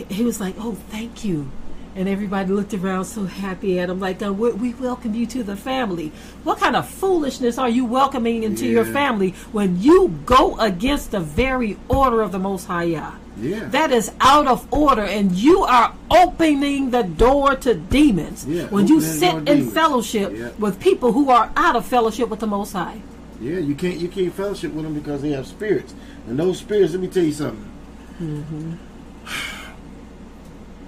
he, 0.10 0.24
was 0.24 0.40
like, 0.40 0.56
"Oh, 0.60 0.74
thank 0.90 1.24
you." 1.24 1.50
And 1.98 2.10
everybody 2.10 2.52
looked 2.52 2.74
around 2.74 3.06
so 3.06 3.24
happy 3.24 3.80
at 3.80 3.90
him, 3.90 4.02
like, 4.02 4.22
uh, 4.22 4.34
we, 4.34 4.52
we 4.52 4.74
welcome 4.74 5.14
you 5.16 5.26
to 5.28 5.44
the 5.44 5.56
family. 5.56 6.12
What 6.44 6.58
kind 6.60 6.76
of 6.76 6.90
foolishness 6.90 7.58
are 7.58 7.70
you 7.70 7.86
welcoming 7.86 8.44
into 8.44 8.66
your 8.68 8.84
family 8.84 9.30
when 9.54 9.82
you 9.82 10.10
go 10.26 10.60
against 10.60 11.12
the 11.12 11.22
very 11.22 11.78
order 11.88 12.22
of 12.22 12.34
the 12.34 12.40
Most 12.40 12.66
High 12.68 12.84
Yah? 12.84 13.14
Yeah. 13.38 13.66
That 13.70 13.92
is 13.92 14.12
out 14.20 14.46
of 14.48 14.68
order, 14.74 15.04
and 15.04 15.32
you 15.32 15.64
are 15.64 15.94
opening 16.12 16.90
the 16.92 17.04
door 17.04 17.56
to 17.58 17.76
demons 17.76 18.46
Yeah, 18.46 18.64
when 18.68 18.88
you 18.88 19.00
sit 19.00 19.34
in 19.34 19.46
demons. 19.46 19.74
fellowship 19.74 20.34
Yeah. 20.36 20.50
with 20.60 20.82
people 20.82 21.14
who 21.14 21.30
are 21.30 21.50
out 21.56 21.78
of 21.78 21.86
fellowship 21.86 22.28
with 22.30 22.40
the 22.42 22.48
Most 22.48 22.74
High. 22.74 23.00
Yeah, 23.42 23.60
you 23.60 23.74
can't 23.76 23.98
you 23.98 24.08
can't 24.10 24.34
fellowship 24.34 24.74
with 24.74 24.84
them 24.84 24.94
because 24.94 25.22
they 25.22 25.32
have 25.32 25.48
spirits, 25.48 25.94
and 26.28 26.38
those 26.40 26.58
spirits. 26.60 26.92
Let 26.94 27.02
me 27.02 27.08
tell 27.08 27.24
you 27.24 27.32
something. 27.34 28.80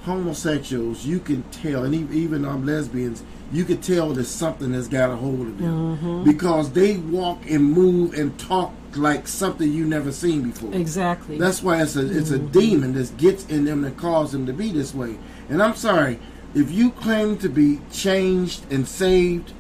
Homosexuals, 0.08 1.06
you 1.06 1.20
can 1.20 1.44
tell, 1.52 1.84
and 1.84 1.94
even 1.94 2.46
um, 2.46 2.66
lesbians, 2.66 3.24
you 3.52 3.66
can 3.66 3.80
tell 3.80 4.10
there's 4.14 4.30
something 4.30 4.72
that's 4.72 4.88
got 4.88 5.10
a 5.12 5.16
hold 5.16 5.42
of 5.42 5.58
them 5.58 6.24
because 6.24 6.72
they 6.72 6.96
walk 6.98 7.40
and 7.50 7.64
move 7.64 8.14
and 8.14 8.38
talk 8.40 8.74
like 8.96 9.28
something 9.28 9.72
you 9.72 9.86
never 9.86 10.12
seen 10.12 10.50
before. 10.50 10.74
Exactly. 10.74 11.38
That's 11.38 11.62
why 11.62 11.82
it's 11.82 11.96
a 11.98 12.18
it's 12.18 12.32
a 12.32 12.40
demon 12.40 12.94
that 12.94 13.16
gets 13.18 13.46
in 13.48 13.66
them 13.66 13.82
that 13.82 13.98
causes 13.98 14.32
them 14.32 14.46
to 14.48 14.54
be 14.54 14.72
this 14.72 14.96
way. 14.96 15.18
And 15.50 15.62
I'm 15.62 15.76
sorry, 15.76 16.20
if 16.56 16.72
you 16.72 16.92
claim 16.92 17.38
to 17.40 17.50
be 17.50 17.80
changed 17.92 18.64
and 18.72 18.88
saved, 18.88 19.52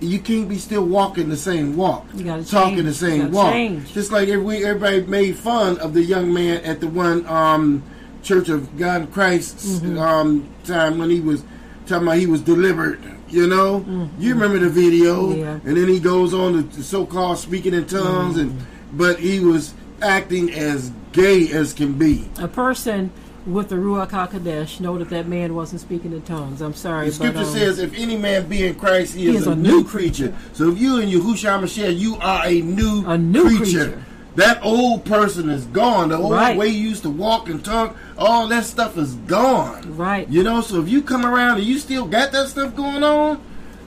you 0.00 0.18
can't 0.20 0.48
be 0.48 0.58
still 0.58 0.84
walking 0.86 1.28
the 1.28 1.36
same 1.36 1.76
walk, 1.76 2.06
You 2.14 2.24
gotta 2.24 2.44
talking 2.44 2.76
change. 2.76 2.86
the 2.86 2.94
same 2.94 3.30
walk. 3.32 3.52
change. 3.52 3.92
Just 3.92 4.10
like 4.12 4.28
every, 4.28 4.64
everybody 4.64 5.02
made 5.02 5.36
fun 5.36 5.78
of 5.78 5.92
the 5.94 6.02
young 6.02 6.32
man 6.32 6.64
at 6.64 6.80
the 6.80 6.88
one 6.88 7.26
um, 7.26 7.82
Church 8.22 8.48
of 8.48 8.76
God 8.78 9.02
in 9.02 9.06
Christ 9.08 9.56
Mm-hmm. 9.58 9.98
um, 9.98 10.48
time 10.64 10.98
when 10.98 11.10
he 11.10 11.20
was 11.20 11.42
talking 11.86 12.06
about 12.06 12.18
he 12.18 12.26
was 12.26 12.40
delivered. 12.40 13.00
You 13.28 13.46
know, 13.46 14.08
you 14.18 14.34
remember 14.34 14.58
the 14.58 14.68
video, 14.68 15.28
Mm-hmm. 15.28 15.40
Yeah. 15.40 15.58
and 15.64 15.76
then 15.76 15.88
he 15.88 15.98
goes 16.00 16.34
on 16.34 16.68
to 16.70 16.82
so-called 16.82 17.38
speaking 17.38 17.74
in 17.74 17.86
tongues, 17.86 18.36
and 18.36 18.52
Mm-hmm. 18.52 18.96
but 18.98 19.18
he 19.18 19.40
was 19.40 19.74
acting 20.02 20.50
as 20.52 20.92
gay 21.12 21.50
as 21.52 21.72
can 21.72 21.92
be. 21.94 22.28
a 22.38 22.48
person 22.48 23.10
with 23.44 23.68
the 23.70 23.74
Ruach 23.76 24.10
HaKodesh 24.10 24.78
know 24.80 24.96
that 24.98 25.10
that 25.10 25.26
man 25.26 25.54
wasn't 25.56 25.80
speaking 25.80 26.12
in 26.12 26.22
tongues. 26.22 26.60
I'm 26.60 26.74
sorry. 26.74 27.06
The 27.06 27.12
scripture 27.14 27.38
but, 27.40 27.46
um, 27.48 27.52
says, 27.52 27.78
"If 27.80 27.92
any 27.94 28.16
man 28.16 28.48
be 28.48 28.64
in 28.64 28.74
Christ, 28.76 29.16
he, 29.16 29.34
is, 29.34 29.46
a, 29.48 29.56
new 29.56 29.82
creature. 29.82 30.32
So 30.52 30.70
if 30.70 30.78
you 30.78 31.00
and 31.00 31.10
Yahushua 31.10 31.60
Mashiach, 31.60 31.98
you 31.98 32.16
are 32.20 32.46
a 32.46 32.60
new, 32.60 33.04
A 33.06 33.18
new 33.18 33.56
creature. 33.56 34.04
That 34.36 34.60
old 34.62 35.04
person 35.04 35.50
is 35.50 35.64
gone. 35.66 36.08
The 36.08 36.16
old 36.16 36.32
Right. 36.32 36.56
way 36.56 36.68
you 36.68 36.88
used 36.88 37.02
to 37.02 37.10
walk 37.10 37.48
and 37.50 37.62
talk, 37.62 37.96
all 38.16 38.48
that 38.48 38.64
stuff 38.64 38.96
is 38.96 39.14
gone. 39.26 39.94
Right. 39.96 40.26
You 40.30 40.42
know, 40.42 40.60
so 40.62 40.80
if 40.80 40.88
you 40.88 41.02
come 41.02 41.26
around 41.26 41.58
and 41.58 41.66
you 41.66 41.78
still 41.78 42.06
got 42.06 42.32
that 42.32 42.48
stuff 42.48 42.74
going 42.74 43.02
on, 43.04 43.38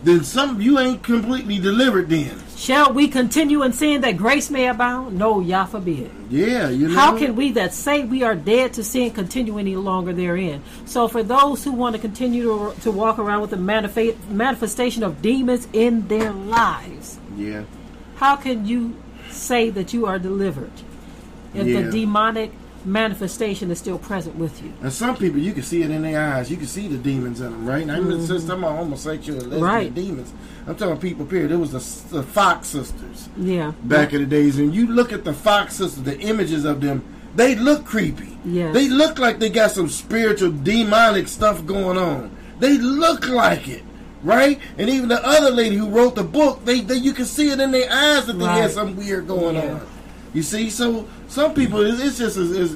then 0.03 0.23
some 0.23 0.61
you 0.61 0.77
ain't 0.77 1.01
completely 1.01 1.57
delivered. 1.57 2.09
Then, 2.09 2.29
Shall 2.55 2.93
we 2.93 3.07
continue 3.07 3.63
in 3.63 3.73
sin 3.73 4.01
that 4.01 4.17
grace 4.17 4.49
may 4.51 4.67
abound? 4.67 5.17
No, 5.17 5.39
Yah 5.39 5.65
forbid. 5.65 6.09
yeah, 6.29 6.69
you 6.69 6.87
know. 6.89 6.93
How 6.95 7.17
can 7.17 7.35
we 7.35 7.51
that 7.53 7.73
say 7.73 8.03
we 8.03 8.21
are 8.23 8.35
dead 8.35 8.73
to 8.73 8.83
sin 8.83 9.11
continue 9.11 9.57
any 9.57 9.75
longer 9.75 10.13
therein? 10.13 10.61
So, 10.85 11.07
for 11.07 11.21
those 11.23 11.63
who 11.63 11.71
want 11.71 11.95
to 11.95 12.01
continue 12.01 12.43
to, 12.75 12.81
to 12.81 12.91
walk 12.91 13.17
around 13.19 13.41
with 13.41 13.49
the 13.49 13.57
manifa- 13.57 14.15
manifestation 14.29 15.01
of 15.03 15.21
demons 15.23 15.67
in 15.73 16.07
their 16.07 16.31
lives, 16.31 17.17
Yeah, 17.37 17.61
how 18.17 18.35
can 18.37 18.65
you 18.65 18.93
say 19.35 19.69
that 19.69 19.93
you 19.93 20.05
are 20.05 20.17
delivered 20.19 20.71
if 21.53 21.67
Yeah. 21.67 21.81
the 21.81 21.91
demonic 21.91 22.51
manifestation 22.83 23.71
is 23.71 23.79
still 23.79 23.97
present 23.97 24.35
with 24.35 24.61
you? 24.63 24.71
and 24.81 24.93
some 24.93 25.15
people 25.17 25.39
you 25.39 25.51
can 25.53 25.63
see 25.63 25.81
it 25.81 25.89
in 25.91 26.03
their 26.03 26.21
eyes. 26.21 26.51
You 26.51 26.57
can 26.57 26.67
see 26.67 26.87
the 26.87 26.97
demons 26.97 27.41
in 27.41 27.51
them, 27.51 27.65
right? 27.65 27.81
And 27.81 27.91
I'm 27.91 28.07
not 28.09 28.27
just 28.27 28.47
talking 28.47 28.63
about 28.63 28.77
homosexual 28.77 29.39
and 29.39 29.49
lesbian 29.49 29.63
Right. 29.63 29.93
demons. 29.95 30.33
I'm 30.67 30.75
talking 30.75 30.97
people. 30.97 31.25
Period. 31.25 31.51
It 31.51 31.57
was 31.57 31.71
the, 31.71 32.17
the 32.17 32.23
Fox 32.23 32.67
sisters. 32.67 33.29
Yeah. 33.37 33.71
back 33.83 34.13
in 34.13 34.21
the 34.21 34.27
days. 34.27 34.57
And 34.59 34.73
you 34.73 34.87
look 34.87 35.11
at 35.13 35.23
the 35.23 35.33
Fox 35.33 35.75
sisters, 35.75 36.03
the 36.03 36.19
images 36.19 36.63
of 36.65 36.81
them, 36.81 37.03
they 37.35 37.55
look 37.55 37.85
creepy. 37.85 38.37
Yes. 38.45 38.73
They 38.73 38.87
look 38.87 39.17
like 39.19 39.39
they 39.39 39.49
got 39.49 39.71
some 39.71 39.89
spiritual 39.89 40.51
demonic 40.51 41.27
stuff 41.27 41.65
going 41.65 41.97
on. 41.97 42.31
They 42.59 42.77
look 42.77 43.27
like 43.27 43.67
it. 43.67 43.83
Right? 44.25 44.59
And 44.79 44.89
even 44.89 45.07
the 45.07 45.23
other 45.25 45.51
lady 45.51 45.75
who 45.77 45.87
wrote 45.87 46.15
the 46.15 46.23
book, 46.23 46.65
they, 46.65 46.81
they 46.81 46.95
you 46.95 47.13
can 47.13 47.25
see 47.25 47.51
it 47.51 47.59
in 47.59 47.69
their 47.71 47.89
eyes 47.91 48.25
that 48.25 48.33
they 48.39 48.45
Right. 48.45 48.61
had 48.63 48.71
something 48.71 48.97
weird 48.97 49.27
going 49.27 49.55
Yeah. 49.55 49.73
on. 49.75 49.87
You 50.33 50.41
see, 50.41 50.69
so 50.71 51.07
some 51.27 51.53
people 51.53 51.79
it's, 51.81 52.01
it's 52.01 52.17
just 52.17 52.35
is, 52.37 52.75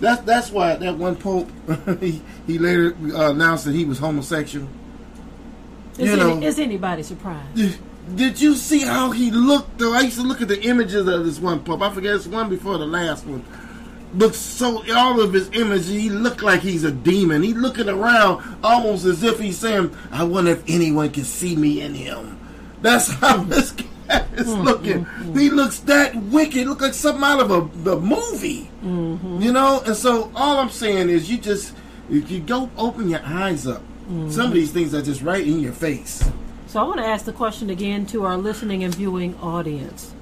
that's 0.00 0.22
that's 0.22 0.50
why 0.50 0.74
that 0.76 0.96
one 0.96 1.14
pope 1.14 1.48
he, 2.00 2.22
he 2.46 2.58
later 2.58 2.96
uh, 3.14 3.30
announced 3.30 3.66
that 3.66 3.74
he 3.74 3.84
was 3.84 3.98
homosexual. 3.98 4.66
Is, 5.98 6.08
you 6.08 6.12
any- 6.20 6.40
know, 6.40 6.46
is 6.46 6.58
anybody 6.58 7.02
surprised? 7.02 7.54
Did, 7.54 7.78
did 8.14 8.40
you 8.40 8.54
see 8.54 8.80
how 8.80 9.10
he 9.10 9.30
looked? 9.30 9.78
Though 9.78 9.92
I 9.92 10.00
used 10.00 10.16
to 10.16 10.22
look 10.22 10.40
at 10.40 10.48
the 10.48 10.62
images 10.62 11.06
of 11.06 11.24
this 11.26 11.38
one 11.38 11.60
pope. 11.62 11.82
I 11.82 11.92
forget 11.92 12.14
it's 12.14 12.26
one 12.26 12.48
before 12.48 12.78
the 12.78 12.86
last 12.86 13.26
one. 13.26 13.44
Looks 14.16 14.38
so 14.38 14.82
all 14.94 15.20
of 15.20 15.32
his 15.32 15.50
images. 15.52 15.88
He 15.88 16.08
looked 16.08 16.42
like 16.42 16.60
he's 16.60 16.84
a 16.84 16.90
demon. 16.90 17.42
He 17.42 17.52
looking 17.52 17.88
around 17.88 18.58
almost 18.64 19.04
as 19.04 19.22
if 19.22 19.38
he's 19.38 19.58
saying, 19.58 19.94
"I 20.10 20.24
wonder 20.24 20.52
if 20.52 20.62
anyone 20.66 21.10
can 21.10 21.24
see 21.24 21.54
me 21.54 21.82
in 21.82 21.94
him." 21.94 22.38
That's 22.80 23.10
how 23.10 23.36
this 23.44 23.72
cat 23.72 24.26
is 24.34 24.46
mm-hmm. 24.46 24.62
looking. 24.62 25.06
He 25.34 25.50
looks 25.50 25.80
that 25.80 26.16
wicked. 26.16 26.66
Look 26.66 26.80
like 26.80 26.94
something 26.94 27.22
out 27.22 27.40
of 27.40 27.50
a 27.50 27.82
the 27.82 28.00
movie. 28.00 28.70
Mm-hmm. 28.82 29.42
You 29.42 29.52
know. 29.52 29.82
And 29.84 29.96
so 29.96 30.32
all 30.34 30.58
I'm 30.58 30.70
saying 30.70 31.10
is, 31.10 31.30
you 31.30 31.36
just 31.38 31.74
if 32.10 32.30
you 32.30 32.40
go 32.40 32.70
open 32.78 33.10
your 33.10 33.22
eyes 33.24 33.66
up. 33.66 33.82
Mm-hmm. 34.08 34.30
Some 34.30 34.46
of 34.46 34.52
these 34.52 34.70
things 34.70 34.94
are 34.94 35.02
just 35.02 35.22
right 35.22 35.44
in 35.46 35.60
your 35.60 35.72
face. 35.72 36.22
So 36.68 36.80
I 36.80 36.84
want 36.84 36.98
to 36.98 37.06
ask 37.06 37.24
the 37.24 37.32
question 37.32 37.70
again 37.70 38.06
to 38.06 38.24
our 38.24 38.36
listening 38.36 38.84
and 38.84 38.94
viewing 38.94 39.36
audience. 39.40 40.14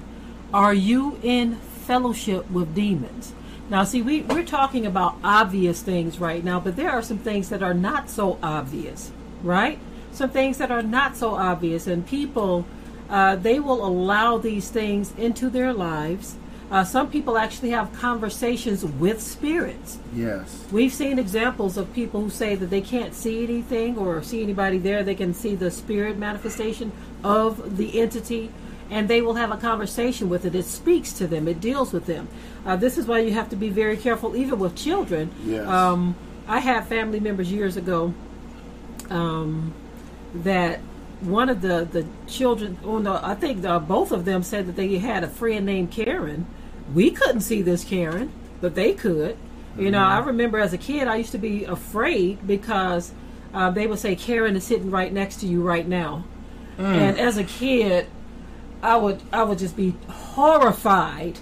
Are 0.53 0.73
you 0.73 1.19
in 1.21 1.55
fellowship 1.55 2.49
with 2.49 2.73
demons? 2.73 3.33
Now, 3.67 3.83
see, 3.83 4.01
we, 4.01 4.21
we're 4.21 4.43
talking 4.45 4.85
about 4.85 5.15
obvious 5.23 5.81
things 5.81 6.19
right 6.19 6.43
now, 6.43 6.59
but 6.59 6.75
there 6.75 6.91
are 6.91 7.01
some 7.01 7.17
things 7.17 7.49
that 7.49 7.63
are 7.63 7.73
not 7.73 8.09
so 8.09 8.37
obvious, 8.43 9.11
right? 9.41 9.79
Some 10.11 10.29
things 10.29 10.59
that 10.59 10.71
are 10.71 10.83
not 10.83 11.17
so 11.17 11.35
obvious, 11.35 11.87
and 11.87 12.05
people, 12.05 12.65
uh, 13.09 13.35
they 13.35 13.59
will 13.59 13.85
allow 13.85 14.37
these 14.37 14.69
things 14.69 15.13
into 15.17 15.49
their 15.49 15.73
lives. 15.73 16.35
Uh, 16.71 16.83
some 16.83 17.09
people 17.09 17.37
actually 17.37 17.69
have 17.71 17.91
conversations 17.93 18.83
with 18.85 19.21
spirits. 19.21 19.99
Yes. 20.13 20.63
We've 20.71 20.93
seen 20.93 21.19
examples 21.19 21.77
of 21.77 21.93
people 21.93 22.21
who 22.21 22.29
say 22.29 22.55
that 22.55 22.67
they 22.67 22.81
can't 22.81 23.13
see 23.13 23.43
anything 23.43 23.97
or 23.97 24.23
see 24.23 24.41
anybody 24.41 24.77
there. 24.77 25.03
They 25.03 25.15
can 25.15 25.33
see 25.33 25.55
the 25.55 25.69
spirit 25.69 26.17
manifestation 26.17 26.91
of 27.23 27.77
the 27.77 27.99
entity, 27.99 28.51
and 28.89 29.07
they 29.07 29.21
will 29.21 29.35
have 29.35 29.51
a 29.51 29.57
conversation 29.57 30.29
with 30.29 30.45
it. 30.45 30.55
It 30.55 30.65
speaks 30.65 31.13
to 31.13 31.27
them, 31.27 31.47
it 31.47 31.59
deals 31.59 31.91
with 31.91 32.05
them. 32.05 32.27
Uh, 32.65 32.75
this 32.75 32.97
is 32.97 33.05
why 33.07 33.19
you 33.19 33.33
have 33.33 33.49
to 33.49 33.55
be 33.55 33.69
very 33.69 33.97
careful, 33.97 34.35
even 34.35 34.59
with 34.59 34.75
children. 34.75 35.31
Yes. 35.45 35.67
Um, 35.67 36.15
I 36.47 36.59
had 36.59 36.87
family 36.87 37.19
members 37.19 37.51
years 37.51 37.75
ago 37.77 38.13
um, 39.09 39.73
that 40.33 40.79
one 41.21 41.49
of 41.49 41.61
the, 41.61 41.87
the 41.91 42.05
children, 42.27 42.77
oh 42.83 42.99
no, 42.99 43.19
I 43.21 43.35
think 43.35 43.65
uh, 43.65 43.79
both 43.79 44.11
of 44.11 44.25
them 44.25 44.43
said 44.43 44.67
that 44.67 44.75
they 44.75 44.97
had 44.97 45.23
a 45.23 45.27
friend 45.27 45.65
named 45.65 45.91
Karen. 45.91 46.45
We 46.93 47.09
couldn't 47.09 47.41
see 47.41 47.61
this 47.61 47.83
Karen, 47.83 48.31
but 48.61 48.75
they 48.75 48.93
could. 48.93 49.37
You 49.77 49.91
know, 49.91 50.03
I 50.03 50.19
remember 50.19 50.57
as 50.59 50.71
a 50.71 50.77
kid, 50.77 51.09
I 51.09 51.17
used 51.17 51.33
to 51.33 51.37
be 51.37 51.65
afraid 51.65 52.47
because 52.47 53.11
uh, 53.53 53.71
they 53.71 53.87
would 53.87 53.99
say 53.99 54.15
Karen 54.15 54.55
is 54.55 54.63
sitting 54.63 54.89
right 54.89 55.11
next 55.11 55.41
to 55.41 55.47
you 55.47 55.61
right 55.61 55.85
now, 55.85 56.23
and 56.77 57.19
as 57.19 57.37
a 57.37 57.43
kid, 57.43 58.07
I 58.85 58.97
would 58.97 59.21
I 59.31 59.43
would 59.43 59.57
just 59.59 59.75
be 59.75 59.95
horrified 60.09 61.39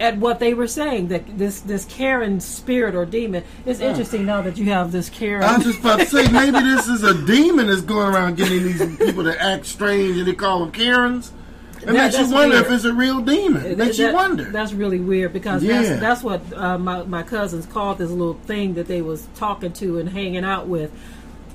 at 0.00 0.16
what 0.16 0.38
they 0.38 0.54
were 0.54 0.66
saying 0.66 1.08
that 1.08 1.36
this 1.38 1.60
this 1.60 1.84
Karen 1.84 2.40
spirit 2.40 2.94
or 2.94 3.04
demon. 3.04 3.44
It's 3.66 3.80
interesting 3.80 4.24
now 4.24 4.40
that 4.42 4.56
you 4.56 4.64
have 4.66 4.92
this 4.92 5.10
Karen. 5.10 5.42
I 5.44 5.56
was 5.58 5.66
just 5.66 5.80
about 5.80 6.00
to 6.00 6.06
say 6.06 6.26
maybe 6.32 6.58
this 6.60 6.88
is 6.88 7.02
a 7.02 7.14
demon 7.26 7.66
that's 7.66 7.82
going 7.82 8.14
around 8.14 8.36
getting 8.36 8.62
these 8.62 8.96
people 8.96 9.24
to 9.24 9.40
act 9.42 9.66
strange 9.66 10.16
and 10.16 10.26
they 10.26 10.32
call 10.32 10.60
them 10.60 10.72
Karens. 10.72 11.32
It 11.82 11.86
That- 11.86 11.92
makes 11.94 12.18
you 12.18 12.30
wonder 12.34 12.56
weird. 12.56 12.66
if 12.66 12.72
it's 12.72 12.84
a 12.84 12.92
real 12.94 13.20
demon. 13.20 13.64
It 13.64 13.78
makes 13.78 13.98
you 13.98 14.12
wonder. 14.12 14.44
That's 14.44 14.72
really 14.74 15.00
weird 15.00 15.32
because 15.32 15.62
Yeah. 15.62 15.82
that's 15.82 16.00
that's 16.00 16.22
what 16.22 16.40
uh, 16.54 16.78
my 16.78 17.02
my 17.04 17.22
cousins 17.22 17.66
called 17.66 17.98
this 17.98 18.10
little 18.10 18.38
thing 18.46 18.74
that 18.74 18.86
they 18.88 19.02
was 19.02 19.28
talking 19.34 19.72
to 19.74 19.98
and 19.98 20.08
hanging 20.08 20.44
out 20.44 20.66
with. 20.66 20.90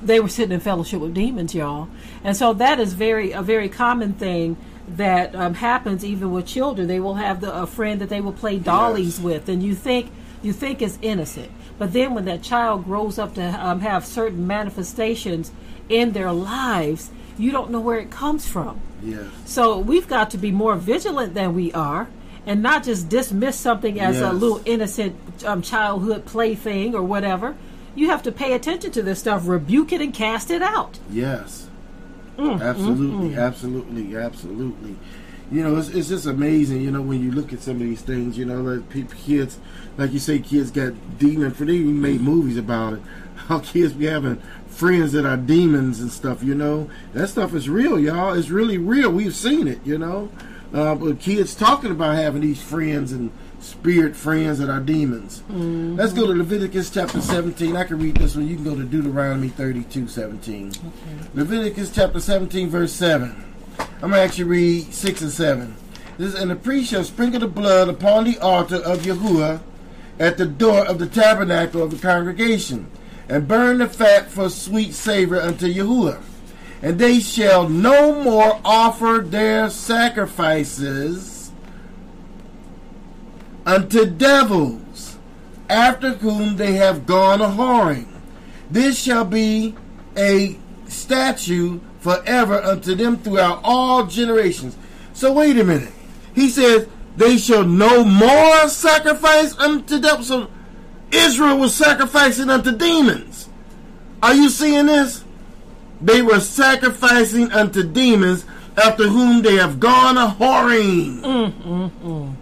They 0.04 0.20
were 0.20 0.30
sitting 0.30 0.52
in 0.52 0.60
fellowship 0.60 1.00
with 1.02 1.14
demons, 1.16 1.56
y'all, 1.56 1.88
and 2.24 2.36
so 2.38 2.54
that 2.54 2.80
is 2.80 2.94
very 2.94 3.32
a 3.32 3.42
very 3.42 3.70
common 3.70 4.14
thing 4.14 4.58
that 4.88 5.36
um, 5.36 5.56
happens 5.56 6.06
even 6.06 6.32
with 6.32 6.46
children. 6.46 6.88
They 6.88 7.00
will 7.00 7.16
have 7.16 7.42
the, 7.42 7.54
a 7.54 7.66
friend 7.68 8.00
that 8.02 8.10
they 8.10 8.22
will 8.22 8.34
play 8.34 8.58
dollies 8.60 9.18
Yes. 9.18 9.24
with, 9.26 9.50
and 9.50 9.64
you 9.64 9.76
think 9.76 10.12
you 10.44 10.54
think 10.54 10.82
it's 10.82 11.00
innocent, 11.02 11.50
but 11.80 11.92
then 11.94 12.14
when 12.14 12.26
that 12.26 12.44
child 12.44 12.86
grows 12.86 13.18
up 13.18 13.34
to 13.36 13.44
um, 13.44 13.80
have 13.82 14.06
certain 14.06 14.46
manifestations 14.46 15.52
in 15.90 16.12
their 16.12 16.32
lives, 16.32 17.10
you 17.38 17.52
don't 17.52 17.72
know 17.72 17.80
where 17.80 17.98
it 17.98 18.12
comes 18.12 18.48
from. 18.48 18.80
yes. 19.04 19.26
So 19.46 19.80
we've 19.80 20.08
got 20.08 20.30
to 20.32 20.38
be 20.38 20.52
more 20.52 20.76
vigilant 20.76 21.34
than 21.34 21.56
we 21.56 21.72
are 21.74 22.08
and 22.46 22.62
not 22.62 22.84
just 22.84 23.10
dismiss 23.10 23.58
something 23.60 24.00
as 24.00 24.22
a 24.22 24.32
little 24.32 24.62
innocent 24.66 25.16
um, 25.46 25.64
childhood 25.64 26.26
plaything 26.26 26.94
or 26.94 27.02
whatever. 27.02 27.56
You 27.96 28.10
have 28.10 28.22
to 28.24 28.32
pay 28.32 28.54
attention 28.54 28.92
to 28.92 29.02
this 29.02 29.20
stuff, 29.20 29.48
rebuke 29.48 29.92
it, 29.94 30.02
and 30.02 30.14
cast 30.14 30.52
it 30.52 30.62
out. 30.62 31.00
Yes. 31.10 31.64
Mm, 32.38 32.62
absolutely, 32.62 33.36
absolutely, 33.36 34.16
absolutely. 34.16 34.96
You 35.52 35.64
know, 35.64 35.78
it's, 35.78 35.90
it's 35.90 36.10
just 36.10 36.26
amazing, 36.26 36.82
you 36.82 36.92
know, 36.92 37.02
when 37.02 37.22
you 37.22 37.32
look 37.32 37.54
at 37.54 37.60
some 37.60 37.76
of 37.76 37.82
these 37.82 38.02
things, 38.02 38.38
you 38.38 38.46
know, 38.46 38.62
like 38.62 38.90
people, 38.90 39.16
kids, 39.16 39.60
like 39.98 40.12
you 40.12 40.20
say, 40.20 40.40
kids 40.40 40.72
got 40.72 40.94
demon, 41.20 41.52
for 41.52 41.66
they 41.66 41.74
even 41.74 42.02
made 42.02 42.22
movies 42.22 42.58
about 42.58 42.94
it. 42.94 43.02
How 43.36 43.60
kids 43.60 43.94
be 43.94 44.06
having 44.06 44.42
friends 44.68 45.12
that 45.12 45.26
are 45.26 45.38
demons 45.38 46.00
and 46.00 46.12
stuff, 46.12 46.42
you 46.42 46.56
know. 46.56 46.90
That 47.14 47.28
stuff 47.28 47.54
is 47.54 47.70
real, 47.70 48.00
y'all. 48.00 48.34
It's 48.34 48.50
really 48.50 48.78
real. 48.78 49.12
We've 49.12 49.36
seen 49.36 49.68
it, 49.68 49.80
you 49.86 49.98
know. 50.00 50.32
Uh, 50.74 50.96
but 50.96 51.20
kids 51.20 51.54
talking 51.54 51.92
about 51.92 52.16
having 52.16 52.42
these 52.42 52.62
friends 52.62 53.12
and 53.12 53.32
spirit 53.66 54.16
friends 54.16 54.59
that 54.59 54.70
are 54.70 54.80
demons. 54.80 55.41
Mm-hmm. 55.49 55.95
Let's 55.95 56.13
go 56.13 56.28
to 56.28 56.34
Leviticus 56.34 56.89
chapter 56.89 57.20
17. 57.20 57.76
I 57.76 57.84
can 57.84 57.99
read 57.99 58.16
this 58.16 58.36
one. 58.36 58.47
You 58.47 58.55
can 58.55 58.63
go 58.63 58.76
to 58.76 58.84
Deuteronomy 58.84 59.49
32 59.49 60.07
17. 60.07 60.74
Leviticus 61.34 61.93
chapter 61.93 62.20
17, 62.20 62.70
verse 62.70 62.93
7. 62.93 63.43
I'm 63.80 63.99
going 63.99 64.13
to 64.13 64.20
actually 64.20 64.45
read 64.45 64.93
6 64.93 65.22
and 65.22 65.32
7. 65.32 65.76
This 66.18 66.34
is, 66.34 66.39
and 66.39 66.51
the 66.51 66.55
priest 66.55 66.91
shall 66.91 67.03
sprinkle 67.03 67.39
the 67.39 67.47
blood 67.47 67.89
upon 67.89 68.24
the 68.26 68.38
altar 68.39 68.78
of 68.78 68.99
Yahuwah 68.99 69.61
at 70.20 70.38
the 70.38 70.45
door 70.45 70.86
of 70.86 70.99
the 70.99 71.07
tabernacle 71.07 71.84
of 71.84 71.91
the 71.91 71.97
congregation, 71.97 72.89
and 73.28 73.47
burn 73.47 73.80
the 73.80 73.89
fat 73.89 74.32
for 74.32 74.49
sweet 74.49 74.93
savor 74.93 75.41
unto 75.41 75.68
Yahuwah. 75.68 76.22
And 76.82 76.99
they 76.99 77.20
shall 77.20 77.68
no 77.68 78.24
more 78.24 78.61
offer 78.63 79.22
their 79.26 79.70
sacrifices 79.70 81.35
unto 83.66 84.05
devils, 84.05 85.18
after 85.70 86.11
whom 86.13 86.57
they 86.57 86.74
have 86.74 87.05
gone 87.05 87.41
a 87.41 87.47
whoring. 87.47 88.07
This 88.70 89.01
shall 89.01 89.26
be 89.26 89.76
a 90.18 90.57
statue 90.88 91.80
forever 91.99 92.61
unto 92.61 92.95
them 92.95 93.18
throughout 93.18 93.61
all 93.63 94.05
generations. 94.05 94.78
So 95.13 95.34
wait 95.34 95.57
a 95.57 95.63
minute. 95.63 95.91
He 96.34 96.49
says 96.49 96.88
they 97.18 97.38
shall 97.38 97.63
no 97.63 98.03
more 98.03 98.68
sacrifice 98.68 99.57
unto 99.57 99.99
devils. 99.99 100.28
So 100.28 100.49
Israel 101.11 101.57
was 101.57 101.74
sacrificing 101.74 102.49
unto 102.49 102.72
demons. 102.76 103.49
Are 104.22 104.34
you 104.34 104.49
seeing 104.49 104.88
this? 104.88 105.24
They 106.01 106.22
were 106.22 106.39
sacrificing 106.39 107.51
unto 107.51 107.84
demons 107.84 108.45
after 108.78 109.07
whom 109.07 109.41
they 109.41 109.55
have 109.55 109.80
gone 109.80 110.18
a 110.18 110.28
whoring. 110.28 111.22
Mm, 111.22 111.51
mm, 111.51 111.91
mm. 112.03 112.36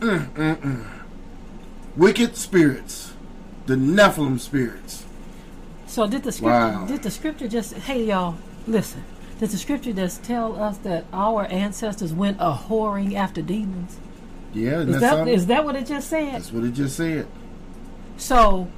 Mm, 0.00 0.26
mm, 0.30 0.56
mm. 0.56 0.86
Wicked 1.96 2.36
spirits, 2.36 3.14
the 3.66 3.74
Nephilim 3.74 4.38
spirits. 4.38 5.04
So 5.86 6.06
did 6.06 6.22
the 6.24 6.32
scripture? 6.32 6.50
Wow. 6.50 6.86
Did 6.86 7.02
the 7.02 7.10
scripture 7.10 7.48
just? 7.48 7.72
Hey, 7.74 8.04
y'all, 8.04 8.36
listen. 8.66 9.02
Did 9.38 9.50
the 9.50 9.58
scripture 9.58 9.92
just 9.92 10.22
tell 10.22 10.60
us 10.62 10.78
that 10.78 11.04
our 11.12 11.46
ancestors 11.46 12.12
went 12.12 12.38
a 12.40 12.52
whoring 12.68 13.14
after 13.14 13.42
demons? 13.42 13.98
Yeah, 14.52 14.80
Is 14.80 15.00
that 15.00 15.28
is 15.28 15.46
that 15.46 15.64
what 15.64 15.76
it 15.76 15.86
just 15.86 16.08
said? 16.08 16.34
That's 16.34 16.52
what 16.52 16.64
it 16.64 16.72
just 16.72 16.96
said. 16.96 17.26
So 18.16 18.68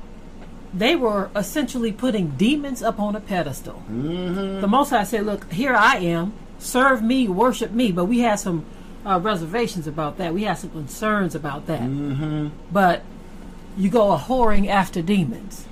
they 0.75 0.97
were 0.97 1.31
essentially 1.37 1.93
putting 1.93 2.31
demons 2.31 2.83
up 2.83 2.99
on 2.99 3.15
a 3.17 3.21
pedestal. 3.21 3.75
hmm 3.75 4.61
The 4.61 4.67
Most 4.69 4.91
High 4.91 5.05
said, 5.05 5.25
"Look, 5.27 5.53
here 5.53 5.75
I 5.75 5.97
am. 5.97 6.33
Serve 6.59 7.03
me, 7.03 7.29
worship 7.29 7.71
me." 7.71 7.93
But 7.93 8.07
we 8.07 8.21
had 8.21 8.41
some 8.41 8.65
uh, 9.07 9.19
reservations 9.23 9.87
about 9.87 10.19
that. 10.19 10.35
We 10.35 10.45
had 10.45 10.55
some 10.59 10.71
concerns 10.71 11.35
about 11.35 11.67
that. 11.67 11.81
hmm 11.83 12.49
But 12.73 13.03
you 13.77 13.91
go 13.91 14.13
a 14.13 14.19
whoring 14.19 14.69
after 14.69 15.01
demons, 15.03 15.67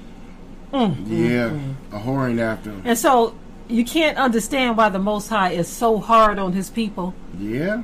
Yeah, 0.72 1.50
a 1.92 1.98
whoring 1.98 2.38
after 2.40 2.70
them. 2.70 2.82
and 2.84 2.96
so 2.98 3.34
you 3.68 3.84
can't 3.84 4.16
understand 4.16 4.76
why 4.76 4.88
the 4.90 4.98
Most 5.00 5.28
High 5.28 5.50
is 5.50 5.66
so 5.68 5.98
hard 5.98 6.38
on 6.38 6.52
His 6.52 6.70
people. 6.70 7.14
Yeah, 7.38 7.82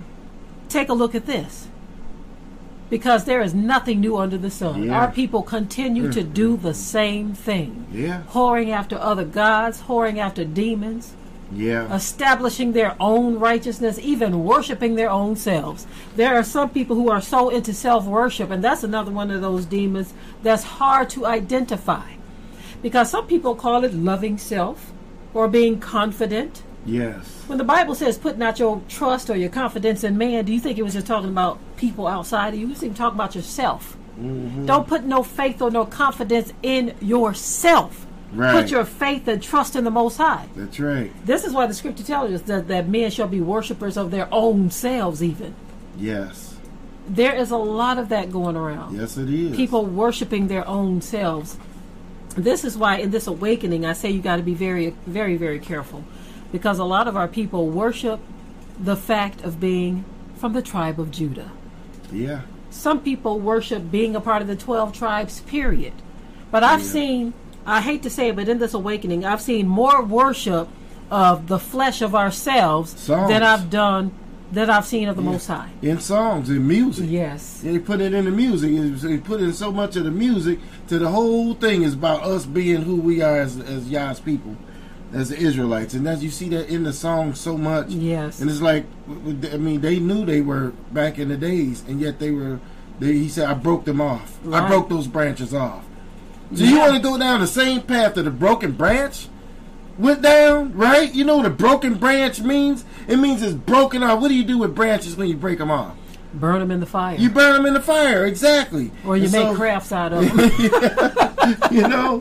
Take 0.68 0.88
a 0.88 0.94
look 0.94 1.14
at 1.14 1.26
this. 1.26 1.68
Because 2.88 3.24
there 3.24 3.40
is 3.40 3.54
nothing 3.54 4.00
new 4.00 4.16
under 4.18 4.36
the 4.36 4.50
sun. 4.50 4.84
Yeah. 4.84 4.98
Our 4.98 5.10
people 5.10 5.42
continue 5.42 6.12
to 6.12 6.22
do 6.22 6.56
the 6.58 6.74
same 6.74 7.32
thing. 7.32 7.86
yeah, 7.90 8.22
Whoring 8.30 8.68
after 8.70 8.96
other 8.98 9.24
gods, 9.24 9.82
whoring 9.82 10.18
after 10.18 10.44
demons, 10.44 11.14
yeah. 11.54 11.94
establishing 11.94 12.72
their 12.72 12.96
own 13.00 13.38
righteousness, 13.38 13.98
even 13.98 14.44
worshiping 14.44 14.94
their 14.94 15.10
own 15.10 15.36
selves. 15.36 15.86
There 16.16 16.34
are 16.34 16.44
some 16.44 16.70
people 16.70 16.96
who 16.96 17.10
are 17.10 17.20
so 17.20 17.48
into 17.48 17.72
self 17.72 18.04
worship, 18.04 18.50
and 18.50 18.62
that's 18.62 18.82
another 18.82 19.10
one 19.10 19.30
of 19.30 19.40
those 19.40 19.66
demons 19.66 20.12
that's 20.42 20.64
hard 20.64 21.10
to 21.10 21.26
identify. 21.26 22.12
Because 22.82 23.10
some 23.10 23.26
people 23.26 23.54
call 23.54 23.84
it 23.84 23.94
loving 23.94 24.38
self, 24.38 24.92
or 25.34 25.48
being 25.48 25.80
confident. 25.80 26.62
Yes. 26.84 27.44
When 27.46 27.58
the 27.58 27.64
Bible 27.64 27.94
says 27.94 28.18
put 28.18 28.38
not 28.38 28.58
your 28.58 28.82
trust 28.88 29.30
or 29.30 29.36
your 29.36 29.50
confidence 29.50 30.04
in 30.04 30.18
man, 30.18 30.44
do 30.44 30.52
you 30.52 30.60
think 30.60 30.78
it 30.78 30.82
was 30.82 30.94
just 30.94 31.06
talking 31.06 31.30
about 31.30 31.58
people 31.76 32.06
outside 32.06 32.54
of 32.54 32.60
you? 32.60 32.66
It 32.66 32.70
was 32.70 32.84
even 32.84 32.96
talking 32.96 33.16
about 33.16 33.34
yourself. 33.34 33.96
Mm-hmm. 34.18 34.66
Don't 34.66 34.86
put 34.86 35.04
no 35.04 35.22
faith 35.22 35.62
or 35.62 35.70
no 35.70 35.86
confidence 35.86 36.52
in 36.62 36.94
yourself. 37.00 38.06
Right. 38.32 38.62
Put 38.62 38.70
your 38.70 38.84
faith 38.84 39.28
and 39.28 39.42
trust 39.42 39.76
in 39.76 39.84
the 39.84 39.90
Most 39.90 40.16
High. 40.16 40.48
That's 40.56 40.80
right. 40.80 41.12
This 41.26 41.44
is 41.44 41.52
why 41.52 41.66
the 41.66 41.74
scripture 41.74 42.02
tells 42.02 42.32
us 42.32 42.42
that, 42.42 42.68
that 42.68 42.88
men 42.88 43.10
shall 43.10 43.28
be 43.28 43.40
worshippers 43.40 43.96
of 43.96 44.10
their 44.10 44.26
own 44.32 44.70
selves, 44.70 45.22
even. 45.22 45.54
Yes. 45.98 46.56
There 47.08 47.34
is 47.34 47.50
a 47.50 47.56
lot 47.56 47.98
of 47.98 48.08
that 48.08 48.32
going 48.32 48.56
around. 48.56 48.96
Yes, 48.96 49.16
it 49.18 49.28
is. 49.28 49.54
People 49.54 49.84
worshiping 49.84 50.48
their 50.48 50.66
own 50.66 51.02
selves. 51.02 51.58
This 52.34 52.64
is 52.64 52.78
why 52.78 52.96
in 52.96 53.10
this 53.10 53.26
awakening, 53.26 53.84
I 53.84 53.92
say 53.92 54.10
you 54.10 54.22
got 54.22 54.36
to 54.36 54.42
be 54.42 54.54
very, 54.54 54.90
very, 55.06 55.36
very 55.36 55.58
careful. 55.58 56.02
Because 56.52 56.78
a 56.78 56.84
lot 56.84 57.08
of 57.08 57.16
our 57.16 57.28
people 57.28 57.68
worship 57.68 58.20
the 58.78 58.96
fact 58.96 59.42
of 59.42 59.60
being 59.60 60.04
from 60.36 60.54
the 60.54 60.62
tribe 60.62 60.98
of 60.98 61.10
Judah. 61.10 61.50
Yeah. 62.10 62.42
Some 62.70 63.00
people 63.00 63.38
worship 63.38 63.90
being 63.90 64.16
a 64.16 64.20
part 64.20 64.40
of 64.40 64.48
the 64.48 64.56
12 64.56 64.92
tribes, 64.94 65.40
period. 65.40 65.92
But 66.50 66.62
I've 66.64 66.80
Yeah. 66.80 66.86
seen, 66.86 67.34
I 67.66 67.80
hate 67.80 68.02
to 68.02 68.10
say 68.10 68.28
it, 68.28 68.36
but 68.36 68.48
in 68.48 68.58
this 68.58 68.74
awakening, 68.74 69.24
I've 69.24 69.40
seen 69.40 69.68
more 69.68 70.02
worship 70.02 70.68
of 71.10 71.46
the 71.46 71.58
flesh 71.58 72.02
of 72.02 72.14
ourselves 72.14 72.98
Songs. 72.98 73.28
than 73.28 73.42
I've 73.42 73.70
done, 73.70 74.12
that 74.52 74.68
I've 74.68 74.86
seen 74.86 75.08
of 75.08 75.16
the 75.16 75.22
Most 75.22 75.46
High. 75.46 75.70
In 75.80 75.98
songs, 76.00 76.50
in 76.50 76.66
music. 76.66 77.06
Yes. 77.08 77.60
They 77.62 77.78
put 77.78 78.00
it 78.00 78.12
in 78.12 78.24
the 78.24 78.30
music. 78.30 78.72
They 79.00 79.18
put 79.18 79.40
in 79.40 79.52
so 79.52 79.72
much 79.72 79.96
of 79.96 80.04
the 80.04 80.10
music 80.10 80.58
to 80.88 80.98
the 80.98 81.08
whole 81.08 81.54
thing 81.54 81.82
is 81.82 81.94
about 81.94 82.22
us 82.22 82.44
being 82.46 82.82
who 82.82 82.96
we 82.96 83.22
are 83.22 83.38
as, 83.38 83.58
as 83.58 83.88
Yah's 83.88 84.20
people, 84.20 84.56
as 85.12 85.30
the 85.30 85.36
Israelites. 85.38 85.94
And 85.94 86.06
as 86.06 86.22
you 86.22 86.30
see 86.30 86.48
that 86.50 86.68
in 86.68 86.82
the 86.82 86.92
song 86.92 87.34
so 87.34 87.56
much. 87.56 87.88
Yes. 87.90 88.40
And 88.40 88.50
it's 88.50 88.60
like, 88.60 88.84
I 89.08 89.56
mean, 89.56 89.80
they 89.80 89.98
knew 89.98 90.24
they 90.26 90.40
were 90.40 90.72
back 90.92 91.18
in 91.18 91.28
the 91.28 91.36
days, 91.36 91.82
and 91.86 92.00
yet 92.00 92.18
they 92.18 92.30
were. 92.30 92.60
They, 93.00 93.14
he 93.14 93.28
said, 93.28 93.48
"I 93.48 93.54
broke 93.54 93.84
them 93.84 94.00
off. 94.00 94.38
I 94.52 94.68
broke 94.68 94.88
those 94.88 95.08
branches 95.08 95.54
off." 95.54 95.84
So 96.54 96.64
you 96.64 96.78
want 96.78 96.94
to 96.94 97.00
go 97.00 97.18
down 97.18 97.40
the 97.40 97.46
same 97.46 97.80
path 97.82 98.14
that 98.14 98.22
the 98.22 98.30
broken 98.30 98.72
branch 98.72 99.28
went 99.98 100.22
down, 100.22 100.74
right? 100.74 101.12
You 101.14 101.24
know 101.24 101.36
what 101.38 101.46
a 101.46 101.50
broken 101.50 101.94
branch 101.94 102.40
means? 102.40 102.84
It 103.08 103.16
means 103.16 103.42
it's 103.42 103.54
broken 103.54 104.02
off. 104.02 104.20
What 104.20 104.28
do 104.28 104.34
you 104.34 104.44
do 104.44 104.58
with 104.58 104.74
branches 104.74 105.16
when 105.16 105.28
you 105.28 105.36
break 105.36 105.58
them 105.58 105.70
off? 105.70 105.94
Burn 106.34 106.60
them 106.60 106.70
in 106.70 106.80
the 106.80 106.86
fire. 106.86 107.16
You 107.16 107.28
burn 107.28 107.52
them 107.54 107.66
in 107.66 107.74
the 107.74 107.80
fire, 107.80 108.24
exactly. 108.24 108.90
or 109.04 109.16
you 109.18 109.24
And 109.24 109.32
make 109.32 109.42
so, 109.48 109.54
crafts 109.54 109.92
out 109.92 110.12
of 110.12 110.24
them. 110.36 111.18
You 111.72 111.88
know. 111.88 112.20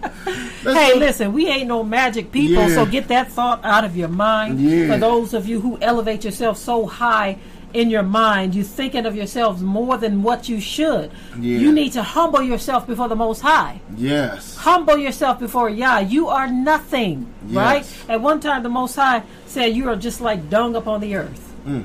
Hey, 0.64 0.96
listen, 0.98 1.32
we 1.32 1.48
ain't 1.48 1.68
no 1.68 1.84
magic 1.84 2.32
people, 2.32 2.68
Yeah. 2.68 2.74
so 2.76 2.86
get 2.88 3.08
that 3.10 3.32
thought 3.32 3.64
out 3.64 3.84
of 3.86 3.96
your 3.96 4.08
mind. 4.08 4.60
Yeah. 4.60 4.88
For 4.94 4.98
those 4.98 5.34
of 5.36 5.48
you 5.48 5.62
who 5.62 5.78
elevate 5.82 6.26
yourself 6.26 6.58
so 6.58 6.86
high 6.88 7.38
in 7.74 7.90
your 7.90 8.04
mind, 8.04 8.56
you're 8.56 8.64
thinking 8.66 9.06
of 9.06 9.16
yourselves 9.16 9.62
more 9.62 9.98
than 9.98 10.24
what 10.24 10.50
you 10.50 10.60
should. 10.60 11.12
Yeah. 11.40 11.58
You 11.60 11.72
need 11.72 11.94
to 11.94 12.04
humble 12.04 12.42
yourself 12.42 12.86
before 12.88 13.08
the 13.08 13.16
Most 13.16 13.42
High. 13.42 13.80
Yes. 13.98 14.56
Humble 14.58 14.98
yourself 14.98 15.40
before 15.40 15.70
Yah. 15.70 16.00
You 16.00 16.28
are 16.28 16.48
nothing, 16.48 17.32
Yes. 17.48 17.56
right? 17.56 17.86
At 18.10 18.22
one 18.22 18.40
time, 18.40 18.64
the 18.64 18.70
Most 18.70 18.96
High 18.96 19.24
said, 19.46 19.76
You 19.76 19.90
are 19.90 19.96
just 19.96 20.22
like 20.22 20.50
dung 20.50 20.76
upon 20.76 21.02
the 21.02 21.16
earth. 21.16 21.48
Mm, 21.68 21.84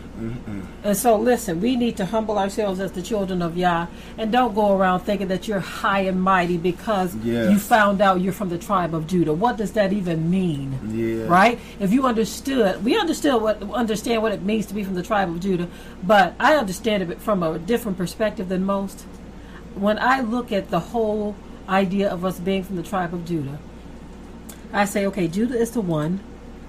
And 0.86 0.96
so, 0.96 1.16
listen, 1.16 1.60
we 1.60 1.74
need 1.74 1.96
to 1.96 2.06
humble 2.06 2.38
ourselves 2.38 2.78
as 2.78 2.92
the 2.92 3.02
children 3.02 3.42
of 3.42 3.56
Yah 3.56 3.88
and 4.16 4.30
don't 4.30 4.54
go 4.54 4.76
around 4.76 5.00
thinking 5.00 5.26
that 5.28 5.48
you're 5.48 5.58
high 5.58 6.02
and 6.02 6.22
mighty 6.22 6.56
because 6.58 7.12
Yes. 7.16 7.50
you 7.50 7.58
found 7.58 8.00
out 8.00 8.20
you're 8.20 8.32
from 8.32 8.50
the 8.50 8.56
tribe 8.58 8.94
of 8.94 9.08
Judah. 9.08 9.32
What 9.32 9.56
does 9.56 9.72
that 9.72 9.92
even 9.92 10.30
mean? 10.30 10.78
Yeah. 10.92 11.26
Right? 11.26 11.58
If 11.80 11.92
you 11.92 12.06
understood, 12.06 12.84
we 12.84 12.96
understood 12.96 13.42
what 13.42 13.60
understand 13.72 14.22
what 14.22 14.30
it 14.30 14.42
means 14.42 14.66
to 14.66 14.74
be 14.74 14.84
from 14.84 14.94
the 14.94 15.02
tribe 15.02 15.28
of 15.28 15.40
Judah, 15.40 15.66
but 16.04 16.34
I 16.38 16.54
understand 16.54 17.02
it 17.02 17.20
from 17.20 17.42
a 17.42 17.58
different 17.58 17.98
perspective 17.98 18.48
than 18.48 18.64
most. 18.64 19.00
When 19.74 19.98
I 19.98 20.20
look 20.20 20.52
at 20.52 20.70
the 20.70 20.78
whole 20.94 21.34
idea 21.68 22.08
of 22.08 22.24
us 22.24 22.38
being 22.38 22.62
from 22.62 22.76
the 22.76 22.84
tribe 22.84 23.12
of 23.12 23.24
Judah, 23.24 23.58
I 24.72 24.84
say, 24.84 25.04
okay, 25.06 25.26
Judah 25.26 25.58
is 25.58 25.72
the 25.72 25.80
one 25.80 26.20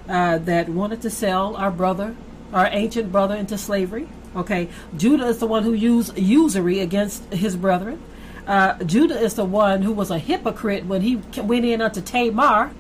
uh, 0.10 0.40
that 0.40 0.70
wanted 0.70 1.04
to 1.04 1.12
sell 1.12 1.56
our 1.56 1.70
brother, 1.70 2.16
our 2.54 2.68
ancient 2.72 3.12
brother, 3.12 3.36
into 3.36 3.58
slavery. 3.58 4.08
Okay, 4.36 4.70
Judah 4.96 5.26
is 5.28 5.40
the 5.40 5.48
one 5.48 5.64
who 5.64 5.74
used 5.74 6.18
usury 6.18 6.80
against 6.80 7.24
his 7.34 7.56
brethren. 7.56 8.00
Uh, 8.46 8.82
Judah 8.84 9.20
is 9.20 9.34
the 9.34 9.46
one 9.46 9.82
who 9.82 9.92
was 9.92 10.12
a 10.12 10.20
hypocrite 10.20 10.86
when 10.86 11.02
he 11.02 11.18
went 11.42 11.66
in 11.66 11.82
unto 11.82 12.02
Tamar 12.02 12.72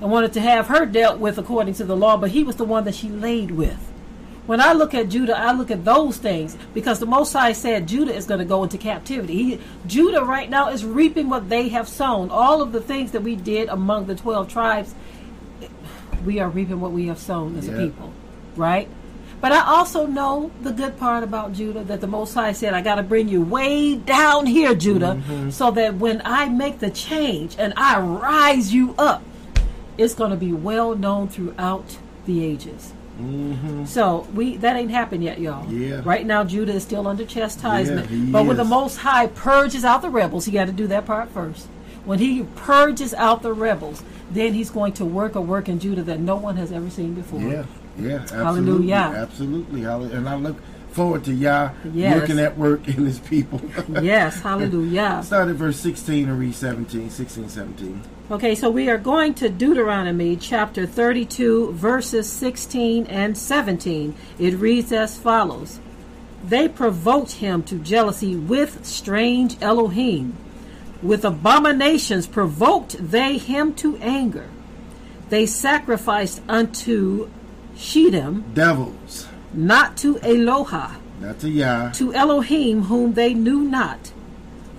and 0.00 0.10
wanted 0.10 0.32
to 0.34 0.40
have 0.40 0.66
her 0.66 0.84
dealt 0.84 1.18
with 1.18 1.38
according 1.38 1.74
to 1.74 1.84
the 1.84 1.96
law, 1.96 2.16
but 2.16 2.30
he 2.30 2.42
was 2.44 2.56
the 2.56 2.64
one 2.64 2.84
that 2.84 2.94
she 2.94 3.08
laid 3.08 3.52
with. 3.52 3.78
When 4.46 4.60
I 4.60 4.72
look 4.72 4.92
at 4.92 5.08
Judah, 5.08 5.38
I 5.38 5.52
look 5.52 5.70
at 5.70 5.84
those 5.84 6.18
things 6.18 6.58
because 6.74 6.98
the 6.98 7.06
Most 7.06 7.32
High 7.32 7.52
said 7.52 7.86
Judah 7.86 8.12
is 8.12 8.26
going 8.26 8.40
to 8.40 8.44
go 8.44 8.64
into 8.64 8.76
captivity. 8.76 9.34
He, 9.36 9.60
Judah 9.86 10.24
right 10.24 10.50
now 10.50 10.68
is 10.68 10.84
reaping 10.84 11.30
what 11.30 11.48
they 11.48 11.68
have 11.68 11.88
sown. 11.88 12.28
All 12.28 12.60
of 12.60 12.72
the 12.72 12.80
things 12.80 13.12
that 13.12 13.22
we 13.22 13.36
did 13.36 13.68
among 13.68 14.06
the 14.06 14.16
12 14.16 14.48
tribes, 14.48 14.94
we 16.26 16.40
are 16.40 16.48
reaping 16.48 16.80
what 16.80 16.90
we 16.90 17.06
have 17.06 17.18
sown 17.18 17.56
as 17.56 17.68
Yeah. 17.68 17.74
a 17.74 17.86
people, 17.86 18.12
right? 18.56 18.88
But 19.40 19.50
I 19.50 19.60
also 19.66 20.06
know 20.06 20.52
the 20.60 20.70
good 20.70 20.96
part 20.98 21.24
about 21.24 21.52
Judah 21.52 21.82
that 21.84 22.00
the 22.00 22.06
Most 22.06 22.32
High 22.32 22.52
said, 22.52 22.74
I 22.74 22.80
got 22.80 22.94
to 22.94 23.02
bring 23.02 23.28
you 23.28 23.42
way 23.42 23.96
down 23.96 24.46
here, 24.46 24.72
Judah, 24.74 25.20
mm-hmm. 25.20 25.50
so 25.50 25.72
that 25.72 25.96
when 25.96 26.22
I 26.24 26.48
make 26.48 26.78
the 26.78 26.90
change 26.90 27.56
and 27.58 27.74
I 27.76 27.98
rise 28.00 28.72
you 28.72 28.94
up, 28.98 29.22
it's 29.98 30.14
going 30.14 30.30
to 30.30 30.36
be 30.36 30.52
well 30.52 30.94
known 30.94 31.28
throughout 31.28 31.98
the 32.24 32.44
ages. 32.44 32.92
Mm-hmm. 33.20 33.84
So 33.84 34.28
we 34.32 34.56
that 34.58 34.76
ain't 34.76 34.90
happened 34.90 35.22
yet, 35.24 35.40
y'all. 35.40 35.70
Yeah. 35.70 36.02
Right 36.04 36.24
now, 36.24 36.44
Judah 36.44 36.72
is 36.72 36.82
still 36.82 37.06
under 37.06 37.26
chastisement. 37.26 38.10
Yeah, 38.10 38.32
but 38.32 38.46
when 38.46 38.56
the. 38.56 38.64
Most 38.64 38.96
High 38.96 39.26
purges 39.26 39.84
out 39.84 40.00
the 40.00 40.08
rebels, 40.08 40.46
he 40.46 40.52
got 40.52 40.64
to 40.64 40.72
do 40.72 40.86
that 40.86 41.04
part 41.04 41.28
first. 41.28 41.66
When 42.04 42.20
he 42.20 42.44
purges 42.56 43.12
out 43.12 43.42
the 43.42 43.52
rebels, 43.52 44.02
then 44.30 44.54
he's 44.54 44.70
going 44.70 44.94
to 44.94 45.04
work 45.04 45.34
a 45.34 45.40
work 45.42 45.68
in 45.68 45.78
Judah 45.78 46.02
that 46.04 46.20
no 46.20 46.36
one 46.36 46.56
has 46.56 46.72
ever 46.72 46.88
seen 46.88 47.12
before. 47.12 47.40
Yeah. 47.40 47.64
Yeah. 47.98 48.16
Absolutely. 48.16 48.36
Hallelujah. 48.88 49.12
Absolutely. 49.16 49.80
Hallelujah. 49.82 50.16
And 50.16 50.28
I 50.28 50.34
look 50.36 50.56
forward 50.92 51.24
to 51.24 51.32
Yah 51.32 51.70
Yes. 51.92 52.20
working 52.20 52.38
at 52.38 52.56
work 52.58 52.86
in 52.86 53.06
His 53.06 53.18
people. 53.18 53.60
Yes, 54.02 54.40
hallelujah. 54.40 55.22
Start 55.24 55.48
at 55.48 55.56
verse 55.56 55.78
16 55.80 56.28
and 56.28 56.38
read 56.38 56.54
17, 56.54 57.10
16, 57.10 57.48
17. 57.48 58.02
Okay, 58.30 58.54
so 58.54 58.70
we 58.70 58.88
are 58.88 58.98
going 58.98 59.34
to 59.34 59.48
Deuteronomy 59.48 60.36
chapter 60.36 60.86
32, 60.86 61.72
verses 61.72 62.30
16 62.30 63.06
and 63.06 63.36
17. 63.36 64.14
It 64.38 64.54
reads 64.54 64.92
as 64.92 65.18
follows 65.18 65.80
They 66.46 66.68
provoked 66.68 67.32
him 67.32 67.62
to 67.64 67.76
jealousy 67.78 68.36
with 68.36 68.84
strange 68.84 69.56
Elohim. 69.62 70.34
With 71.02 71.24
abominations 71.24 72.26
provoked 72.26 72.96
they 72.98 73.36
him 73.38 73.74
to 73.74 73.96
anger. 73.98 74.48
They 75.28 75.46
sacrificed 75.46 76.40
unto 76.48 77.28
Shedem, 77.76 78.42
Devils. 78.54 79.26
not 79.52 79.96
to 79.98 80.14
Eloha, 80.16 80.92
Not 81.20 81.38
to 81.40 81.48
Yah. 81.50 81.90
to 81.92 82.12
Elohim 82.14 82.82
whom 82.84 83.14
they 83.14 83.34
knew 83.34 83.60
not. 83.62 84.12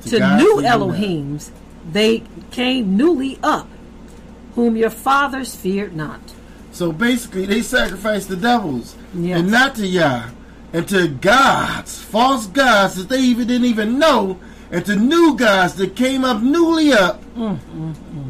To 0.06 0.20
gods 0.20 0.44
new. 0.44 0.62
Elohims 0.62 1.50
they 1.92 2.24
came 2.52 2.96
newly 2.98 3.38
up, 3.44 3.68
whom 4.56 4.76
your 4.76 4.90
fathers 4.90 5.56
feared 5.56 5.96
not. 5.96 6.20
So 6.72 6.92
basically, 6.92 7.46
they 7.46 7.62
sacrificed 7.62 8.30
the 8.30 8.36
devils 8.36 8.96
Yes. 9.14 9.40
and 9.40 9.52
not 9.52 9.76
to 9.76 9.86
Yah, 9.86 10.30
and 10.74 10.88
to 10.88 11.08
gods, 11.08 12.00
false 12.00 12.48
gods 12.48 12.96
that 12.96 13.10
they 13.10 13.20
even 13.20 13.48
didn't 13.48 13.66
even 13.68 14.00
know, 14.00 14.40
and 14.72 14.84
to 14.86 14.96
new 14.96 15.36
gods 15.38 15.76
that 15.76 15.96
came 15.96 16.24
up 16.26 16.42
newly 16.42 16.92
up, 16.94 17.22
Mm, 17.36 17.58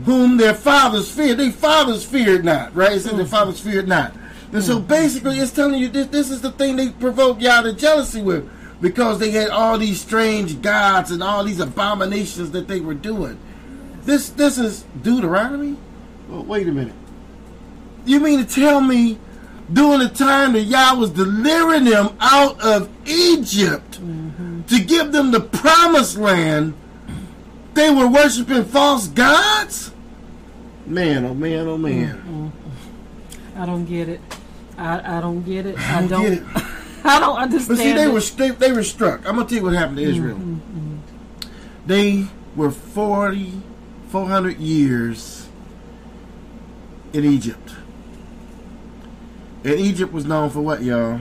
whom 0.06 0.38
their 0.38 0.54
fathers 0.54 1.10
feared. 1.12 1.38
Their 1.38 1.52
fathers 1.52 2.04
feared 2.06 2.44
not, 2.46 2.74
right? 2.76 2.94
It 2.94 3.02
said 3.02 3.14
Mm. 3.14 3.18
their 3.18 3.26
fathers 3.26 3.60
feared 3.60 3.88
not. 3.88 4.14
And 4.54 4.64
so 4.64 4.80
mm. 4.80 4.88
basically, 4.88 5.40
it's 5.40 5.52
telling 5.52 5.80
you 5.80 5.90
this, 5.90 6.08
this 6.08 6.30
is 6.30 6.42
the 6.42 6.52
thing 6.52 6.76
they 6.76 6.90
provoked 6.90 7.42
Yah 7.42 7.62
to 7.62 7.74
jealousy 7.74 8.22
with, 8.22 8.50
because 8.80 9.20
they 9.20 9.32
had 9.32 9.50
all 9.50 9.78
these 9.78 10.00
strange 10.00 10.62
gods 10.62 11.10
and 11.12 11.24
all 11.24 11.44
these 11.44 11.60
abominations 11.60 12.52
that 12.52 12.68
they 12.68 12.80
were 12.80 12.94
doing. 12.94 13.40
This 14.04 14.30
this 14.30 14.58
is 14.58 14.86
Deuteronomy. 15.02 15.78
Well, 16.30 16.44
wait 16.44 16.68
a 16.68 16.72
minute. 16.72 16.96
You 18.06 18.20
mean 18.20 18.46
to 18.46 18.46
tell 18.46 18.80
me 18.80 19.18
during 19.72 20.00
the 20.00 20.10
time 20.10 20.54
that 20.54 20.64
Yah 20.64 20.96
was 20.96 21.10
delivering 21.12 21.86
them 21.86 22.16
out 22.20 22.60
of 22.62 22.90
Egypt 23.08 23.94
mm-hmm. 23.94 24.64
to 24.64 24.84
give 24.84 25.12
them 25.12 25.32
the 25.32 25.40
promised 25.40 26.18
land, 26.18 26.76
they 27.74 27.90
were 27.90 28.08
worshiping 28.08 28.66
false 28.66 29.08
gods? 29.08 29.92
Man, 30.86 31.26
oh 31.26 31.34
man, 31.34 31.68
oh 31.68 31.78
man. 31.78 32.52
I 33.56 33.66
don't 33.66 33.86
get 33.86 34.10
it. 34.10 34.20
I, 34.78 35.18
I 35.18 35.22
don't 35.22 35.44
get 35.44 35.66
it. 35.66 35.78
I 35.80 36.00
I 36.04 36.08
don't. 36.08 36.22
get 36.24 36.34
it. 36.34 36.44
I 37.06 37.20
don't 37.20 37.38
understand. 37.38 37.78
But 37.78 37.84
see, 37.84 37.94
they 37.94 38.06
it. 38.06 38.14
were 38.14 38.20
they, 38.22 38.50
they 38.52 38.72
were 38.72 38.84
struck. 38.84 39.20
I'm 39.28 39.36
gonna 39.36 39.48
tell 39.48 39.58
you 39.58 39.64
what 39.64 39.74
happened 39.74 39.98
to 39.98 40.04
Israel. 40.04 40.40
They 41.86 42.28
were 42.56 42.72
40, 42.72 43.62
400 44.10 44.58
years 44.58 45.50
in 47.12 47.26
Egypt. 47.26 47.74
And 49.66 49.80
Egypt 49.80 50.14
was 50.14 50.26
known 50.26 50.50
for 50.50 50.62
what, 50.62 50.82
y'all? 50.84 51.20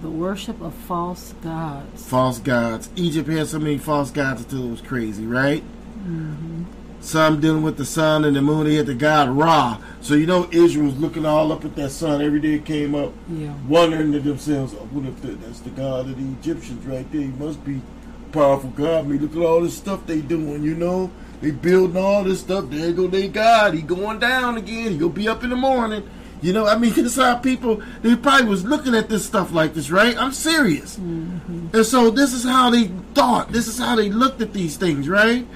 The 0.00 0.10
worship 0.10 0.60
of 0.60 0.74
false 0.74 1.34
gods. 1.42 2.06
False 2.06 2.38
gods. 2.38 2.90
Egypt 2.96 3.28
had 3.28 3.46
so 3.46 3.58
many 3.58 3.78
false 3.78 4.10
gods 4.10 4.42
until 4.42 4.66
it 4.66 4.70
was 4.70 4.80
crazy, 4.80 5.26
right? 5.26 5.62
Mm-hmm. 5.98 6.64
Some 7.04 7.38
dealing 7.38 7.62
with 7.62 7.76
the 7.76 7.84
sun 7.84 8.24
and 8.24 8.34
the 8.34 8.40
moon. 8.40 8.64
They 8.66 8.76
had 8.76 8.86
the 8.86 8.94
god 8.94 9.28
Ra. 9.28 9.78
So 10.00 10.14
you 10.14 10.24
know 10.24 10.48
Israel 10.50 10.86
was 10.86 10.96
looking 10.96 11.26
all 11.26 11.52
up 11.52 11.62
at 11.64 11.76
that 11.76 11.90
sun 11.90 12.22
every 12.22 12.40
day 12.40 12.54
it 12.54 12.64
came 12.64 12.94
up, 12.94 13.12
Yeah. 13.30 13.52
wondering 13.68 14.12
to 14.12 14.20
themselves, 14.20 14.74
oh, 14.74 14.88
what 14.90 15.04
if 15.06 15.20
that's 15.20 15.60
the 15.60 15.70
god 15.70 16.08
of 16.08 16.16
the 16.16 16.32
Egyptians 16.40 16.84
right 16.86 17.10
there? 17.12 17.20
He 17.20 17.28
must 17.28 17.62
be 17.62 17.76
a 17.76 18.32
powerful 18.32 18.70
god. 18.70 19.04
I 19.04 19.08
mean, 19.08 19.20
look 19.20 19.36
at 19.36 19.42
all 19.42 19.60
this 19.60 19.76
stuff 19.76 20.06
they 20.06 20.22
doing, 20.22 20.62
you 20.62 20.74
know? 20.74 21.10
They 21.42 21.50
building 21.50 22.02
all 22.02 22.24
this 22.24 22.40
stuff. 22.40 22.70
There 22.70 22.90
go 22.92 23.06
their 23.06 23.28
god. 23.28 23.74
He 23.74 23.82
going 23.82 24.18
down 24.18 24.56
again. 24.56 24.92
He 24.92 24.96
gonna 24.96 25.12
be 25.12 25.28
up 25.28 25.44
in 25.44 25.50
the 25.50 25.56
morning. 25.56 26.08
You 26.40 26.54
know, 26.54 26.66
I 26.66 26.78
mean, 26.78 26.92
this 26.94 27.04
is 27.04 27.16
how 27.16 27.36
people 27.36 27.82
they 28.00 28.16
probably 28.16 28.46
was 28.46 28.64
looking 28.64 28.94
at 28.94 29.10
this 29.10 29.26
stuff 29.26 29.52
like 29.52 29.74
this, 29.74 29.90
right? 29.90 30.16
I'm 30.16 30.32
serious. 30.32 30.96
Mm-hmm. 30.96 31.76
And 31.76 31.84
so 31.84 32.08
this 32.08 32.32
is 32.32 32.44
how 32.44 32.70
they 32.70 32.84
thought. 33.12 33.52
This 33.52 33.68
is 33.68 33.78
how 33.78 33.94
they 33.94 34.08
looked 34.08 34.40
at 34.40 34.54
these 34.54 34.78
things, 34.78 35.06
right? 35.06 35.46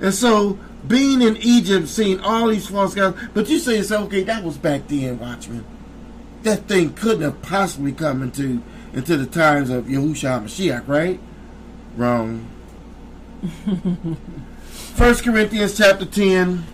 And 0.00 0.14
so 0.14 0.58
being 0.86 1.22
in 1.22 1.36
Egypt, 1.38 1.88
seeing 1.88 2.20
all 2.20 2.48
these 2.48 2.66
false 2.66 2.94
gods, 2.94 3.18
but 3.34 3.48
you 3.48 3.58
say 3.58 3.78
it's 3.78 3.92
okay. 3.92 4.22
That 4.22 4.42
was 4.42 4.58
back 4.58 4.88
then, 4.88 5.18
Watchmen. 5.18 5.64
That 6.42 6.66
thing 6.66 6.94
couldn't 6.94 7.22
have 7.22 7.42
possibly 7.42 7.92
come 7.92 8.22
into 8.22 8.62
into 8.92 9.16
the 9.16 9.26
times 9.26 9.70
of 9.70 9.86
Yahushua 9.86 10.42
Mashiach, 10.44 10.86
right? 10.86 11.20
Wrong. 11.96 12.48
First 14.94 15.24
Corinthians 15.24 15.76
chapter 15.76 16.04
ten, 16.04 16.64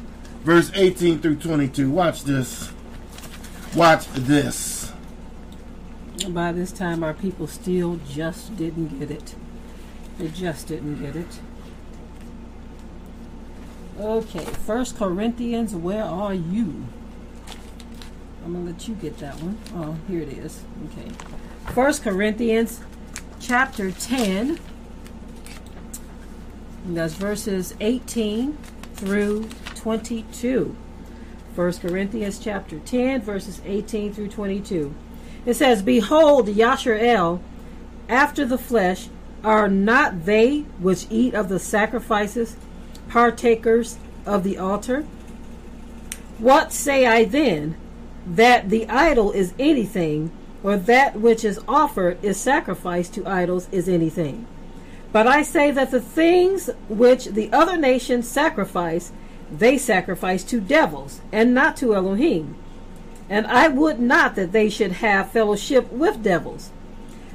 verse 0.42 0.70
eighteen 0.74 1.20
through 1.20 1.36
twenty-two. 1.36 1.90
Watch 1.90 2.24
this. 2.24 2.72
Watch 3.74 4.06
this. 4.09 4.92
By 6.28 6.52
this 6.52 6.72
time, 6.72 7.04
our 7.04 7.14
people 7.14 7.46
still 7.46 8.00
just 8.09 8.56
didn't 8.56 8.98
get 8.98 9.11
it. 9.11 9.34
They 10.18 10.28
just 10.28 10.66
didn't 10.66 11.00
get 11.00 11.14
it. 11.14 11.40
Okay, 13.99 14.44
First 14.44 14.96
Corinthians, 14.96 15.74
where 15.74 16.05
are 16.05 16.32
you? 16.32 16.86
I'm 18.44 18.53
gonna 18.53 18.66
let 18.66 18.86
you 18.86 18.94
get 18.94 19.18
that 19.18 19.34
one. 19.42 19.59
Oh, 19.74 19.96
here 20.07 20.20
it 20.20 20.28
is. 20.28 20.62
Okay, 20.86 21.11
First 21.72 22.05
Corinthians, 22.05 22.80
chapter 23.40 23.90
ten. 23.90 24.61
And 26.84 26.96
that's 26.96 27.14
verses 27.14 27.74
18 27.80 28.57
through 28.94 29.49
22. 29.74 30.76
1 31.55 31.72
Corinthians 31.74 32.38
chapter 32.38 32.78
10, 32.78 33.20
verses 33.22 33.61
18 33.66 34.14
through 34.14 34.28
22. 34.28 34.94
It 35.44 35.55
says, 35.55 35.82
Behold, 35.82 36.46
Yasharel, 36.46 37.40
after 38.09 38.46
the 38.46 38.57
flesh, 38.57 39.09
are 39.42 39.68
not 39.68 40.24
they 40.24 40.61
which 40.78 41.07
eat 41.11 41.34
of 41.34 41.49
the 41.49 41.59
sacrifices 41.59 42.57
partakers 43.09 43.98
of 44.26 44.44
the 44.44 44.59
altar? 44.59 45.02
What 46.38 46.72
say 46.72 47.06
I 47.06 47.24
then? 47.24 47.76
That 48.26 48.70
the 48.70 48.88
idol 48.88 49.32
is 49.32 49.54
anything, 49.59 50.30
or 50.62 50.76
that 50.76 51.18
which 51.18 51.44
is 51.44 51.61
offered 51.66 52.22
is 52.22 52.38
sacrificed 52.38 53.14
to 53.14 53.26
idols 53.26 53.68
is 53.72 53.88
anything. 53.88 54.46
But 55.12 55.26
I 55.26 55.42
say 55.42 55.70
that 55.70 55.90
the 55.90 56.00
things 56.00 56.68
which 56.88 57.26
the 57.26 57.50
other 57.52 57.78
nations 57.78 58.28
sacrifice, 58.28 59.12
they 59.50 59.78
sacrifice 59.78 60.44
to 60.44 60.61
devils, 60.61 61.20
and 61.32 61.54
not 61.54 61.76
to 61.78 61.94
Elohim. 61.94 62.56
And 63.30 63.46
I 63.46 63.68
would 63.68 63.98
not 63.98 64.36
that 64.36 64.52
they 64.52 64.68
should 64.68 64.92
have 64.92 65.32
fellowship 65.32 65.90
with 65.90 66.22
devils. 66.22 66.70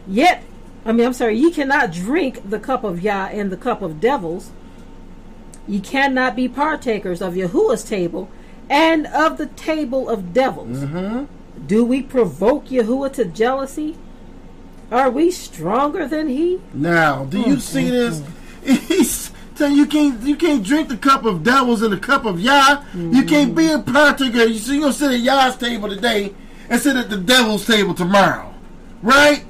Yet, 0.07 0.43
I 0.85 0.91
mean, 0.91 1.07
I'm 1.07 1.13
sorry, 1.13 1.37
ye 1.37 1.51
cannot 1.51 1.91
drink 1.91 2.47
the 2.49 2.59
cup 2.59 2.83
of 2.83 3.01
Yah 3.01 3.27
and 3.31 3.51
the 3.51 3.57
cup 3.57 3.81
of 3.81 3.99
devils. 3.99 4.51
Ye 5.67 5.79
cannot 5.79 6.35
be 6.35 6.47
partakers 6.47 7.21
of 7.21 7.33
Yahuwah's 7.33 7.83
table 7.83 8.29
and 8.69 9.07
of 9.07 9.37
the 9.37 9.47
table 9.47 10.09
of 10.09 10.33
devils. 10.33 10.79
Mm-hmm. 10.79 11.25
Do 11.67 11.85
we 11.85 12.01
provoke 12.01 12.67
Yahuwah 12.67 13.13
to 13.13 13.25
jealousy? 13.25 13.95
Are 14.91 15.09
we 15.09 15.31
stronger 15.31 16.07
than 16.07 16.27
he? 16.27 16.61
Now, 16.73 17.25
do 17.25 17.39
you 17.39 17.55
mm, 17.55 17.61
see 17.61 17.83
mm, 17.83 17.89
this? 17.89 18.19
Mm. 18.19 18.77
He's 18.87 19.31
telling 19.55 19.75
you 19.75 19.85
can't 19.85 20.21
you 20.21 20.35
can't 20.35 20.63
drink 20.63 20.89
the 20.89 20.97
cup 20.97 21.25
of 21.25 21.43
devils 21.43 21.81
and 21.81 21.91
the 21.93 21.97
cup 21.97 22.25
of 22.25 22.39
Yah. 22.39 22.83
You 22.93 23.23
can't 23.23 23.55
be 23.55 23.71
a 23.71 23.79
partaker. 23.79 24.43
You 24.43 24.59
see, 24.59 24.73
you're 24.73 24.81
gonna 24.81 24.93
sit 24.93 25.11
at 25.11 25.19
Yah's 25.19 25.57
table 25.57 25.89
today 25.89 26.33
and 26.69 26.81
sit 26.81 26.95
at 26.95 27.09
the 27.09 27.17
devil's 27.17 27.65
table 27.65 27.93
tomorrow, 27.93 28.53
right? 29.01 29.45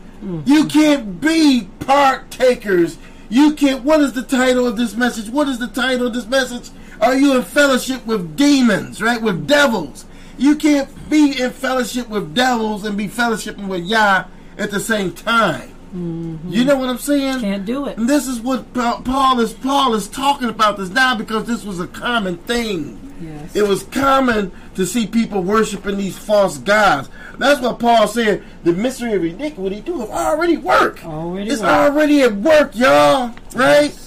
You 0.45 0.65
can't 0.65 1.19
be 1.19 1.67
partakers. 1.79 2.97
You 3.33 3.55
can't. 3.55 3.83
What 3.83 3.99
is 4.01 4.13
the 4.13 4.21
title 4.21 4.67
of 4.67 4.77
this 4.77 4.95
message? 4.95 5.27
What 5.27 5.47
is 5.47 5.57
the 5.57 5.67
title 5.67 6.05
of 6.05 6.13
this 6.13 6.27
message? 6.27 6.69
Are 7.01 7.17
you 7.17 7.35
in 7.35 7.41
fellowship 7.41 8.05
with 8.05 8.37
demons, 8.37 9.01
right? 9.01 9.19
With 9.19 9.47
devils. 9.47 10.05
You 10.37 10.55
can't 10.55 10.87
be 11.09 11.41
in 11.41 11.49
fellowship 11.49 12.09
with 12.09 12.35
devils 12.35 12.85
and 12.85 12.95
be 12.95 13.07
fellowshipping 13.07 13.67
with 13.67 13.85
Yah 13.85 14.25
at 14.59 14.69
the 14.69 14.79
same 14.79 15.13
time. 15.13 15.73
Mm-hmm. 15.95 16.47
You 16.47 16.63
know 16.63 16.77
what 16.77 16.89
I'm 16.89 16.99
saying? 16.99 17.39
Can't 17.39 17.65
do 17.65 17.87
it. 17.87 17.97
And 17.97 18.07
this 18.07 18.27
is 18.27 18.39
what 18.39 18.71
Paul 18.75 19.39
is 19.39 19.53
Paul 19.53 19.95
is 19.95 20.07
talking 20.07 20.49
about 20.49 20.77
this 20.77 20.89
now 20.89 21.15
because 21.15 21.45
this 21.45 21.63
was 21.63 21.79
a 21.79 21.87
common 21.87 22.37
thing. 22.37 23.12
Yes. 23.23 23.55
It 23.55 23.67
was 23.67 23.83
common 23.83 24.51
to 24.75 24.85
see 24.85 25.07
people 25.07 25.41
worshiping 25.41 25.97
these 25.97 26.17
false 26.17 26.57
gods. 26.57 27.09
That's 27.37 27.61
what 27.61 27.79
Paul 27.79 28.07
said. 28.07 28.43
The 28.63 28.73
mystery 28.73 29.13
of 29.13 29.23
iniquity 29.23 29.81
do 29.81 29.99
have 29.99 30.09
already 30.09 30.57
worked. 30.57 31.05
Already 31.05 31.49
it's 31.49 31.61
worked. 31.61 31.71
already 31.71 32.21
at 32.21 32.35
work, 32.35 32.75
y'all. 32.75 33.33
Right? 33.55 33.97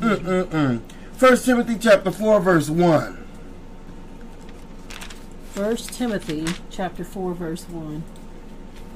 Mm-mm-mm. 0.00 0.80
First 1.12 1.44
Timothy 1.46 1.78
chapter 1.78 2.10
four 2.10 2.40
verse 2.40 2.68
one. 2.68 3.24
First 5.50 5.92
Timothy 5.94 6.46
chapter 6.70 7.04
four 7.04 7.34
verse 7.34 7.68
one. 7.68 8.02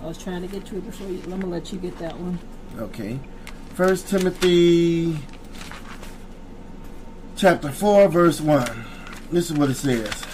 I 0.02 0.06
was 0.06 0.18
trying 0.18 0.42
to 0.42 0.48
get 0.48 0.66
to 0.66 0.78
it 0.78 0.86
before 0.86 1.08
you. 1.08 1.20
I'm 1.24 1.40
gonna 1.40 1.46
let 1.46 1.72
you 1.72 1.78
get 1.78 1.98
that 1.98 2.18
one. 2.18 2.38
Okay. 2.78 3.18
First 3.74 4.08
Timothy 4.08 5.16
chapter 7.36 7.70
4 7.70 8.08
verse 8.08 8.40
1. 8.40 8.84
This 9.30 9.50
is 9.50 9.56
what 9.56 9.70
it 9.70 9.74
says. 9.74 10.24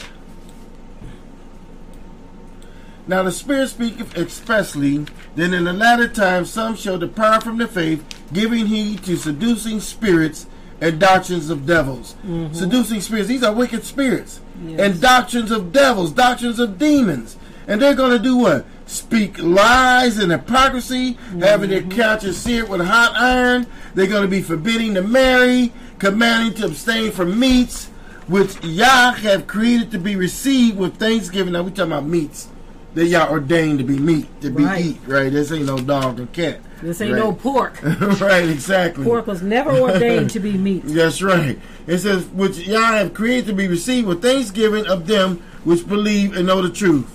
Now 3.09 3.22
the 3.22 3.30
Spirit 3.30 3.68
speaketh 3.68 4.16
expressly 4.16 5.07
that 5.36 5.53
in 5.53 5.64
the 5.64 5.72
latter 5.72 6.09
times 6.09 6.51
some 6.51 6.74
shall 6.74 6.99
depart 6.99 7.42
from 7.42 7.59
the 7.59 7.68
faith, 7.68 8.05
giving 8.32 8.66
heed 8.66 9.05
to 9.05 9.16
seducing 9.16 9.80
spirits 9.80 10.47
and 10.80 10.99
doctrines 10.99 11.49
of 11.51 11.66
devils. 11.66 12.16
Mm-hmm. 12.26 12.53
Seducing 12.53 13.01
spirits, 13.01 13.28
these 13.28 13.42
are 13.42 13.53
wicked 13.53 13.84
spirits. 13.84 14.40
Yes. 14.64 14.80
And 14.80 15.01
doctrines 15.01 15.51
of 15.51 15.72
devils, 15.72 16.12
doctrines 16.12 16.59
of 16.59 16.78
demons. 16.78 17.36
And 17.68 17.80
they're 17.80 17.94
going 17.94 18.12
to 18.12 18.18
do 18.18 18.36
what? 18.36 18.66
Speak 18.86 19.38
lies 19.38 20.18
and 20.18 20.30
hypocrisy, 20.30 21.12
having 21.40 21.70
their 21.70 21.80
mm-hmm. 21.80 21.90
couches 21.90 22.38
seared 22.40 22.68
with 22.68 22.80
hot 22.80 23.12
iron. 23.14 23.66
They're 23.94 24.07
going 24.07 24.22
to 24.22 24.28
be 24.28 24.42
forbidding 24.42 24.94
to 24.94 25.03
marry, 25.03 25.72
commanding 25.99 26.55
to 26.61 26.66
abstain 26.66 27.11
from 27.11 27.38
meats, 27.38 27.90
which 28.27 28.62
Yah 28.64 29.12
have 29.12 29.47
created 29.47 29.91
to 29.93 29.99
be 29.99 30.16
received 30.16 30.79
with 30.79 30.97
thanksgiving. 30.97 31.53
Now 31.53 31.62
we 31.62 31.70
talking 31.70 31.93
about 31.93 32.07
meats 32.07 32.49
that 32.95 33.07
Yah 33.07 33.29
ordained 33.31 33.79
to 33.79 33.85
be 33.85 33.99
meat, 33.99 34.27
to 34.41 34.51
be 34.51 34.64
Right. 34.64 34.85
eat, 34.85 35.01
right? 35.07 35.31
This 35.33 35.53
ain't 35.53 35.66
no 35.66 35.79
dog 35.79 36.18
or 36.18 36.27
cat. 36.27 36.61
This 36.83 37.01
ain't 37.01 37.12
Right. 37.12 37.18
no 37.18 37.33
pork. 37.33 37.79
right, 38.20 38.49
exactly. 38.49 39.05
Pork 39.05 39.27
was 39.27 39.43
never 39.43 39.70
ordained 39.70 40.31
to 40.31 40.41
be 40.41 40.53
meat. 40.53 40.83
That's 40.87 41.22
right. 41.22 41.59
It 41.87 41.99
says, 41.99 42.24
which 42.33 42.59
Yah 42.66 42.97
have 42.97 43.14
created 43.14 43.47
to 43.47 43.53
be 43.53 43.68
received 43.68 44.07
with 44.09 44.22
thanksgiving 44.22 44.87
of 44.87 45.07
them 45.07 45.43
which 45.64 45.87
believe 45.87 46.37
and 46.37 46.47
know 46.47 46.62
the 46.62 46.70
truth. 46.70 47.07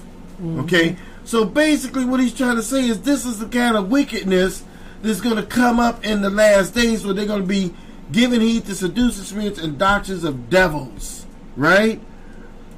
Mm-hmm. 0.42 0.60
Okay? 0.62 0.96
So 1.26 1.46
basically, 1.46 2.06
what 2.06 2.20
he's 2.20 2.34
trying 2.34 2.58
to 2.58 2.64
say 2.64 2.88
is 2.88 3.02
this 3.02 3.26
is 3.26 3.40
the 3.40 3.46
kind 3.48 3.76
of 3.76 3.90
wickedness 3.90 4.64
that's 5.02 5.22
going 5.22 5.38
to 5.38 5.44
come 5.44 5.80
up 5.80 6.06
in 6.06 6.22
the 6.22 6.30
last 6.30 6.76
days 6.76 7.06
where 7.06 7.14
they're 7.14 7.26
going 7.26 7.42
to 7.42 7.48
be 7.48 7.74
giving 8.12 8.42
heed 8.42 8.66
to 8.66 8.76
seducing 8.76 9.24
spirits 9.24 9.60
and 9.60 9.78
doctrines 9.78 10.24
of 10.24 10.50
devils. 10.50 11.26
Right? 11.56 12.00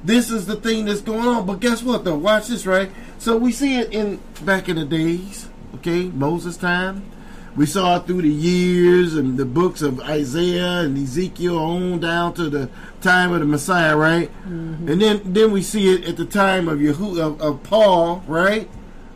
This 0.04 0.30
is 0.30 0.46
the 0.46 0.56
thing 0.56 0.84
that's 0.84 1.00
going 1.00 1.26
on. 1.26 1.46
But 1.46 1.60
guess 1.60 1.82
what, 1.82 2.04
though? 2.04 2.18
Watch 2.18 2.48
this, 2.48 2.66
right? 2.66 2.90
So 3.18 3.36
we 3.36 3.52
see 3.52 3.78
it 3.78 3.92
in 3.92 4.20
back 4.42 4.68
in 4.68 4.76
the 4.76 4.84
days, 4.84 5.48
okay? 5.76 6.04
Moses' 6.04 6.58
time. 6.58 7.10
We 7.56 7.66
saw 7.66 7.96
it 7.96 8.06
through 8.06 8.22
the 8.22 8.28
years 8.28 9.14
and 9.14 9.38
the 9.38 9.44
books 9.44 9.80
of 9.80 10.00
Isaiah 10.00 10.80
and 10.80 10.98
Ezekiel 10.98 11.56
on 11.56 12.00
down 12.00 12.34
to 12.34 12.50
the 12.50 12.68
time 13.00 13.32
of 13.32 13.40
the 13.40 13.46
Messiah, 13.46 13.96
right? 13.96 14.28
Mm-hmm. 14.42 14.88
And 14.88 15.00
then 15.00 15.20
then 15.24 15.52
we 15.52 15.62
see 15.62 15.94
it 15.94 16.04
at 16.04 16.16
the 16.16 16.26
time 16.26 16.68
of 16.68 16.80
Yehu 16.80 17.18
of, 17.20 17.40
of 17.40 17.62
Paul, 17.62 18.24
right? 18.26 18.68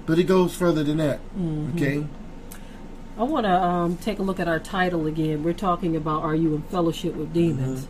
But 0.06 0.20
it 0.20 0.24
goes 0.24 0.54
further 0.54 0.84
than 0.84 0.98
that. 0.98 1.18
Mm-hmm. 1.36 1.76
Okay? 1.76 2.06
I 3.18 3.24
want 3.24 3.46
to 3.46 3.52
um, 3.52 3.96
take 3.96 4.20
a 4.20 4.22
look 4.22 4.38
at 4.38 4.46
our 4.46 4.60
title 4.60 5.06
again. 5.08 5.42
We're 5.42 5.52
talking 5.52 5.96
about 5.96 6.22
Are 6.22 6.36
You 6.36 6.54
in 6.54 6.62
Fellowship 6.62 7.14
with 7.16 7.32
Demons? 7.32 7.88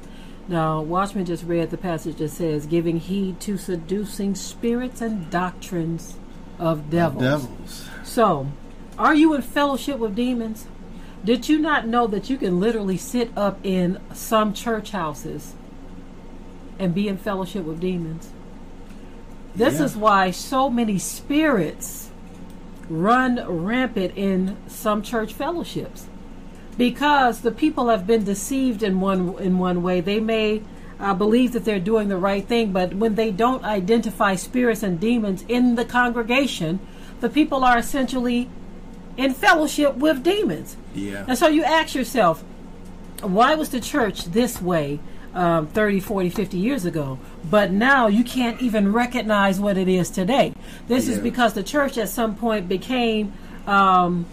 Now, 0.49 0.81
Watchman 0.81 1.27
just 1.27 1.45
read 1.45 1.71
the 1.71 1.77
passage 1.77 2.17
that 2.17 2.31
says, 2.31 2.65
Giving 2.65 2.99
heed 2.99 3.39
to 3.41 3.59
seducing 3.59 4.35
spirits 4.35 5.03
and 5.03 5.29
doctrines 5.31 6.17
of 6.59 6.89
devils. 6.89 7.23
Devils. 7.23 7.89
So, 8.05 8.47
are 8.99 9.15
you 9.15 9.35
in 9.35 9.43
fellowship 9.43 9.99
with 9.99 10.17
demons? 10.17 10.67
Did 11.23 11.47
you 11.47 11.59
not 11.59 11.87
know 11.87 12.07
that 12.07 12.31
you 12.31 12.39
can 12.39 12.59
literally 12.59 12.97
sit 12.97 13.31
up 13.37 13.59
in 13.63 14.01
some 14.15 14.55
church 14.55 14.93
houses 14.93 15.55
and 16.79 16.95
be 16.95 17.07
in 17.07 17.19
fellowship 17.19 17.65
with 17.65 17.81
demons? 17.81 18.31
This 19.55 19.79
Yeah. 19.79 19.85
is 19.85 19.97
why 19.97 20.31
so 20.31 20.71
many 20.71 20.99
spirits 20.99 22.08
run 22.89 23.45
rampant 23.47 24.17
in 24.17 24.57
some 24.67 25.03
church 25.03 25.33
fellowships. 25.33 26.07
Because 26.77 27.41
the 27.41 27.51
people 27.51 27.89
have 27.89 28.07
been 28.07 28.25
deceived 28.25 28.83
in 28.83 29.01
one 29.01 29.37
in 29.41 29.59
one 29.59 29.83
way. 29.83 30.01
They 30.01 30.21
may 30.21 30.63
uh, 31.01 31.15
believe 31.15 31.53
that 31.53 31.65
they're 31.65 31.81
doing 31.81 32.09
the 32.09 32.17
right 32.17 32.47
thing, 32.47 32.73
but 32.73 32.95
when 32.95 33.15
they 33.15 33.31
don't 33.31 33.65
identify 33.65 34.35
spirits 34.35 34.83
and 34.83 35.01
demons 35.01 35.45
in 35.49 35.75
the 35.75 35.85
congregation, 35.85 36.81
the 37.21 37.29
people 37.29 37.65
are 37.65 37.79
essentially 37.79 38.49
in 39.17 39.35
fellowship 39.35 39.97
with 39.97 40.23
demons. 40.23 40.77
Yeah. 40.95 41.25
And 41.27 41.37
so 41.37 41.49
you 41.49 41.65
ask 41.65 41.95
yourself, 41.95 42.45
why 43.21 43.55
was 43.57 43.71
the 43.71 43.81
church 43.81 44.27
this 44.27 44.63
way 44.63 45.01
um, 45.35 45.67
30, 45.69 46.01
40, 46.01 46.31
50 46.31 46.57
years 46.59 46.85
ago? 46.85 47.19
But 47.51 47.71
now 47.71 48.07
you 48.07 48.25
can't 48.25 48.61
even 48.61 48.93
recognize 48.93 49.61
what 49.61 49.77
it 49.77 49.89
is 49.89 50.11
today. 50.11 50.53
This 50.87 51.09
is 51.09 51.19
because 51.19 51.55
the 51.55 51.63
church 51.63 51.97
at 51.99 52.09
some 52.09 52.35
point 52.35 52.69
became 52.69 53.33
um, 53.67 54.27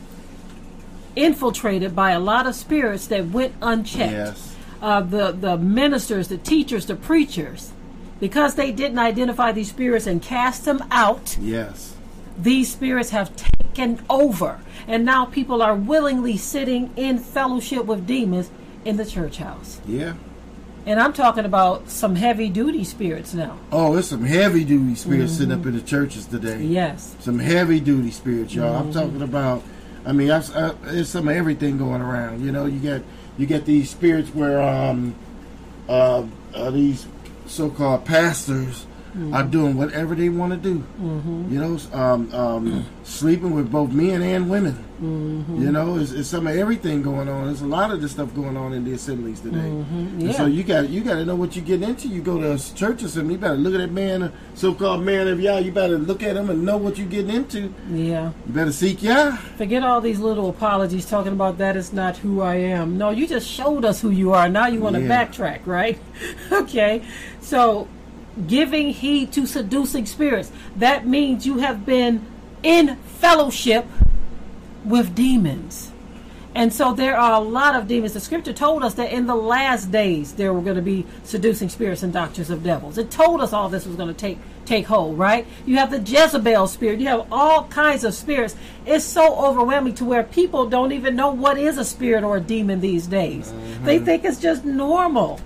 infiltrated 1.15 1.95
by 1.95 2.11
a 2.11 2.19
lot 2.19 2.47
of 2.47 2.55
spirits 2.55 3.07
that 3.07 3.27
went 3.29 3.53
unchecked. 3.61 4.11
Yes. 4.11 4.55
Uh, 4.81 5.01
the, 5.01 5.31
the 5.31 5.57
ministers, 5.57 6.27
the 6.27 6.37
teachers, 6.37 6.85
the 6.85 6.95
preachers, 6.95 7.71
because 8.19 8.55
they 8.55 8.71
didn't 8.71 8.99
identify 8.99 9.51
these 9.51 9.69
spirits 9.69 10.05
and 10.07 10.21
cast 10.21 10.65
them 10.65 10.83
out 10.91 11.37
Yes. 11.41 11.95
these 12.37 12.71
spirits 12.71 13.09
have 13.09 13.35
taken 13.35 14.01
over 14.09 14.59
and 14.87 15.03
now 15.03 15.25
people 15.25 15.61
are 15.61 15.75
willingly 15.75 16.37
sitting 16.37 16.91
in 16.95 17.17
fellowship 17.17 17.85
with 17.85 18.05
demons 18.07 18.49
in 18.85 18.95
the 18.97 19.05
church 19.05 19.37
house 19.37 19.81
Yeah. 19.87 20.13
And 20.85 20.99
i'm 20.99 21.13
talking 21.13 21.45
about 21.45 21.89
some 21.89 22.15
heavy 22.15 22.49
duty 22.49 22.83
spirits 22.83 23.33
now 23.33 23.57
Oh, 23.71 23.93
there's 23.93 24.07
some 24.09 24.23
heavy 24.23 24.63
duty 24.63 24.95
spirits 24.95 25.33
sitting 25.33 25.51
up 25.51 25.65
in 25.65 25.73
the 25.75 25.81
churches 25.81 26.25
today. 26.25 26.61
yes 26.63 27.15
Some 27.19 27.39
heavy 27.39 27.79
duty 27.79 28.11
spirits, 28.11 28.53
y'all. 28.53 28.75
I'm 28.75 28.91
talking 28.93 29.21
about. 29.21 29.63
I 30.05 30.11
mean, 30.11 30.29
I've, 30.29 30.55
uh, 30.55 30.75
there's 30.83 31.09
some 31.09 31.27
of 31.27 31.35
everything 31.35 31.77
going 31.79 32.01
around. 32.01 32.45
You 32.45 32.51
know, 32.51 32.65
you 32.67 32.79
get 32.79 33.03
you 33.37 33.45
get 33.47 33.65
these 33.65 33.89
spirits 33.89 34.29
where 34.29 34.61
um, 34.61 35.15
uh, 35.89 36.23
uh, 36.53 36.69
these 36.71 37.07
so-called 37.47 38.05
pastors 38.05 38.85
are 39.33 39.43
doing 39.43 39.77
whatever 39.77 40.15
they 40.15 40.29
want 40.29 40.51
to 40.53 40.57
do. 40.57 40.79
Mm-hmm. 41.01 41.53
You 41.53 41.59
know, 41.59 41.79
um, 41.93 42.33
um, 42.33 42.85
sleeping 43.03 43.51
with 43.55 43.71
both 43.71 43.91
men 43.91 44.21
and 44.21 44.49
women. 44.49 44.83
Mm-hmm. 45.01 45.61
You 45.61 45.71
know, 45.73 45.97
it's, 45.97 46.11
it's 46.11 46.29
some 46.29 46.47
of 46.47 46.55
everything 46.55 47.01
going 47.01 47.27
on. 47.27 47.45
There's 47.47 47.61
a 47.61 47.67
lot 47.67 47.91
of 47.91 48.01
this 48.01 48.11
stuff 48.11 48.33
going 48.33 48.55
on 48.55 48.71
in 48.73 48.85
the 48.85 48.93
assemblies 48.93 49.41
today. 49.41 49.57
Mm-hmm. 49.57 50.19
Yeah. 50.21 50.27
And 50.27 50.35
so 50.35 50.45
you 50.45 50.63
got 50.63 50.89
you 50.89 51.03
got 51.03 51.15
to 51.15 51.25
know 51.25 51.35
what 51.35 51.55
you're 51.55 51.65
getting 51.65 51.89
into. 51.89 52.07
You 52.07 52.21
go 52.21 52.39
to 52.39 52.53
a 52.53 52.57
church 52.57 53.03
assembly, 53.03 53.33
you 53.33 53.39
better 53.39 53.55
look 53.55 53.73
at 53.73 53.79
that 53.79 53.91
man, 53.91 54.23
uh, 54.23 54.31
so-called 54.53 55.03
man 55.03 55.27
of 55.27 55.39
Yah. 55.41 55.57
You 55.57 55.71
better 55.73 55.97
look 55.97 56.23
at 56.23 56.37
him 56.37 56.49
and 56.49 56.63
know 56.65 56.77
what 56.77 56.97
you're 56.97 57.07
getting 57.07 57.35
into. 57.35 57.73
yeah 57.91 58.31
You 58.47 58.53
better 58.53 58.71
seek 58.71 59.03
Yah. 59.03 59.35
forget 59.57 59.83
all 59.83 59.99
these 60.01 60.19
little 60.19 60.49
apologies 60.49 61.05
talking 61.05 61.33
about 61.33 61.57
that 61.57 61.75
is 61.75 61.91
not 61.93 62.17
who 62.17 62.41
i 62.41 62.55
am 62.55 62.97
no 62.97 63.09
you 63.09 63.27
just 63.27 63.47
showed 63.49 63.83
us 63.85 64.01
who 64.01 64.09
you 64.09 64.31
are 64.33 64.47
now 64.49 64.67
you 64.67 64.79
want 64.79 64.95
to 64.95 65.01
Yeah. 65.01 65.25
backtrack 65.25 65.59
right 65.65 65.97
okay 66.51 67.01
so 67.41 67.87
giving 68.47 68.89
heed 68.89 69.31
to 69.31 69.45
seducing 69.45 70.05
spirits 70.05 70.51
that 70.75 71.07
means 71.07 71.45
you 71.45 71.59
have 71.59 71.85
been 71.85 72.25
in 72.63 72.95
fellowship 72.97 73.85
with 74.83 75.15
demons 75.15 75.91
And 76.55 76.71
so 76.71 76.93
there 76.93 77.17
are 77.17 77.33
a 77.33 77.39
lot 77.39 77.75
of 77.75 77.85
demons. 77.85 78.13
The 78.13 78.21
scripture 78.21 78.53
told 78.53 78.81
us 78.81 78.93
that 78.93 79.11
in 79.11 79.27
the 79.27 79.35
last 79.35 79.91
days 79.91 80.33
there 80.33 80.53
were 80.53 80.61
going 80.61 80.77
to 80.77 80.81
be 80.81 81.05
seducing 81.23 81.67
spirits 81.67 82.01
and 82.01 82.13
doctors 82.13 82.49
of 82.49 82.63
devils. 82.63 82.97
It 82.97 83.11
told 83.11 83.41
us 83.41 83.51
all 83.51 83.67
this 83.67 83.85
was 83.85 83.97
going 83.97 84.07
to 84.07 84.13
take 84.13 84.39
take 84.63 84.85
hold, 84.87 85.19
right? 85.19 85.45
You 85.65 85.75
have 85.77 85.91
the 85.91 85.99
Jezebel 85.99 86.67
spirit. 86.67 86.99
You 86.99 87.07
have 87.07 87.27
all 87.31 87.65
kinds 87.65 88.03
of 88.03 88.15
spirits. 88.15 88.55
It's 88.85 89.03
so 89.03 89.35
overwhelming 89.35 89.95
to 89.95 90.05
where 90.05 90.23
people 90.23 90.67
don't 90.67 90.93
even 90.93 91.15
know 91.15 91.29
what 91.29 91.59
is 91.59 91.77
a 91.77 91.85
spirit 91.85 92.23
or 92.23 92.37
a 92.37 92.41
demon 92.41 92.79
these 92.79 93.05
days. 93.05 93.51
They 93.83 93.97
mm-hmm. 93.97 94.05
think 94.05 94.23
it's 94.23 94.39
just 94.39 94.63
normal. 94.63 95.41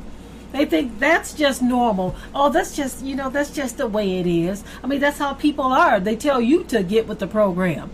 They 0.51 0.65
think 0.65 0.99
that's 0.99 1.33
just 1.33 1.61
normal. 1.61 2.15
Oh, 2.33 2.49
that's 2.49 2.75
just, 2.75 3.03
you 3.03 3.15
know, 3.15 3.29
that's 3.29 3.51
just 3.51 3.77
the 3.77 3.87
way 3.87 4.19
it 4.19 4.27
is. 4.27 4.63
I 4.83 4.87
mean, 4.87 4.99
that's 4.99 5.19
how 5.19 5.33
people 5.33 5.65
are. 5.65 5.99
They 5.99 6.15
tell 6.15 6.41
you 6.41 6.63
to 6.65 6.83
get 6.83 7.07
with 7.07 7.19
the 7.19 7.27
program 7.27 7.91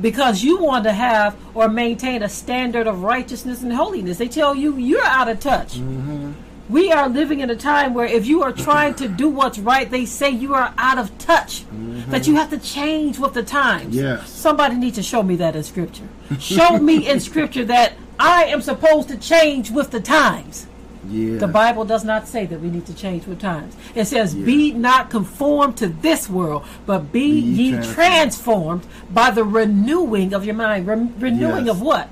because 0.00 0.42
you 0.42 0.58
want 0.58 0.84
to 0.84 0.92
have 0.92 1.36
or 1.54 1.68
maintain 1.68 2.22
a 2.22 2.28
standard 2.28 2.86
of 2.86 3.02
righteousness 3.02 3.62
and 3.62 3.72
holiness. 3.72 4.18
They 4.18 4.28
tell 4.28 4.54
you 4.54 4.76
you're 4.76 5.04
out 5.04 5.28
of 5.28 5.40
touch. 5.40 5.74
Mm-hmm. 5.74 6.32
We 6.68 6.92
are 6.92 7.08
living 7.08 7.40
in 7.40 7.48
a 7.48 7.56
time 7.56 7.94
where 7.94 8.04
if 8.04 8.26
you 8.26 8.42
are 8.42 8.52
trying 8.52 8.94
to 8.96 9.08
do 9.08 9.28
what's 9.28 9.58
right, 9.58 9.90
they 9.90 10.04
say 10.04 10.30
you 10.30 10.54
are 10.54 10.74
out 10.76 10.98
of 10.98 11.16
touch. 11.16 11.62
Mm-hmm. 11.62 12.10
That 12.10 12.26
you 12.26 12.34
have 12.36 12.50
to 12.50 12.58
change 12.58 13.18
with 13.18 13.34
the 13.34 13.42
times. 13.42 13.96
Yes. 13.96 14.28
Somebody 14.30 14.76
needs 14.76 14.96
to 14.96 15.02
show 15.02 15.22
me 15.22 15.36
that 15.36 15.56
in 15.56 15.62
scripture. 15.62 16.08
Show 16.38 16.78
me 16.78 17.08
in 17.08 17.20
scripture 17.30 17.64
that 17.64 17.94
I 18.20 18.44
am 18.46 18.60
supposed 18.60 19.08
to 19.08 19.16
change 19.16 19.70
with 19.70 19.90
the 19.90 20.00
times. 20.00 20.66
Yeah. 21.10 21.38
The 21.38 21.48
Bible 21.48 21.84
does 21.84 22.04
not 22.04 22.28
say 22.28 22.44
that 22.46 22.60
we 22.60 22.68
need 22.68 22.86
to 22.86 22.94
change 22.94 23.26
with 23.26 23.40
times. 23.40 23.74
It 23.94 24.04
says, 24.06 24.34
"Be 24.34 24.72
not 24.72 25.08
conformed 25.10 25.76
to 25.78 25.88
this 25.88 26.28
world, 26.28 26.64
but 26.86 27.12
be, 27.12 27.40
Be 27.40 27.46
ye 27.46 27.70
transformed." 27.70 27.94
transformed 27.94 28.82
by 29.12 29.30
the 29.30 29.44
renewing 29.44 30.34
of 30.34 30.44
your 30.44 30.54
mind." 30.54 30.86
Re- 30.86 31.08
renewing 31.18 31.66
Yes. 31.66 31.76
of 31.76 31.80
what? 31.82 32.08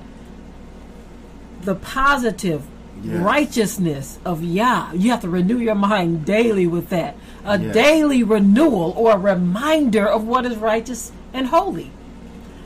The 1.63 1.75
positive 1.75 2.63
Yes. 3.03 3.17
righteousness 3.21 4.17
of 4.25 4.43
Yah. 4.43 4.87
You 4.93 5.11
have 5.11 5.21
to 5.21 5.29
renew 5.29 5.57
your 5.59 5.75
mind 5.75 6.25
daily 6.25 6.65
with 6.65 6.89
that. 6.89 7.15
A 7.45 7.59
Yes. 7.59 7.73
daily 7.73 8.23
renewal 8.23 8.93
or 8.97 9.11
a 9.13 9.17
reminder 9.17 10.05
of 10.07 10.25
what 10.27 10.45
is 10.45 10.57
righteous 10.57 11.11
and 11.33 11.47
holy, 11.47 11.91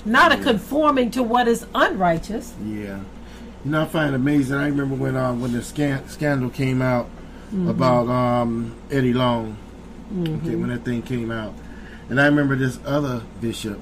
not 0.05 0.31
a 0.31 0.37
conforming 0.37 1.11
to 1.11 1.21
what 1.23 1.47
is 1.47 1.65
unrighteous. 1.75 2.53
Yeah. 2.65 2.99
You 3.63 3.71
know, 3.71 3.83
I 3.83 3.85
find 3.85 4.13
it 4.13 4.15
amazing. 4.15 4.57
I 4.57 4.67
remember 4.67 4.95
when 4.95 5.15
um, 5.15 5.41
when 5.41 5.53
the 5.53 5.61
scan- 5.63 6.07
scandal 6.09 6.49
came 6.49 6.81
out 6.81 7.09
about 7.67 8.07
um, 8.07 8.75
Eddie 8.89 9.13
Long. 9.13 9.57
Okay, 10.11 10.55
when 10.55 10.69
that 10.69 10.83
thing 10.83 11.01
came 11.01 11.31
out, 11.31 11.53
and 12.09 12.19
I 12.19 12.25
remember 12.25 12.55
this 12.55 12.79
other 12.85 13.21
bishop 13.39 13.79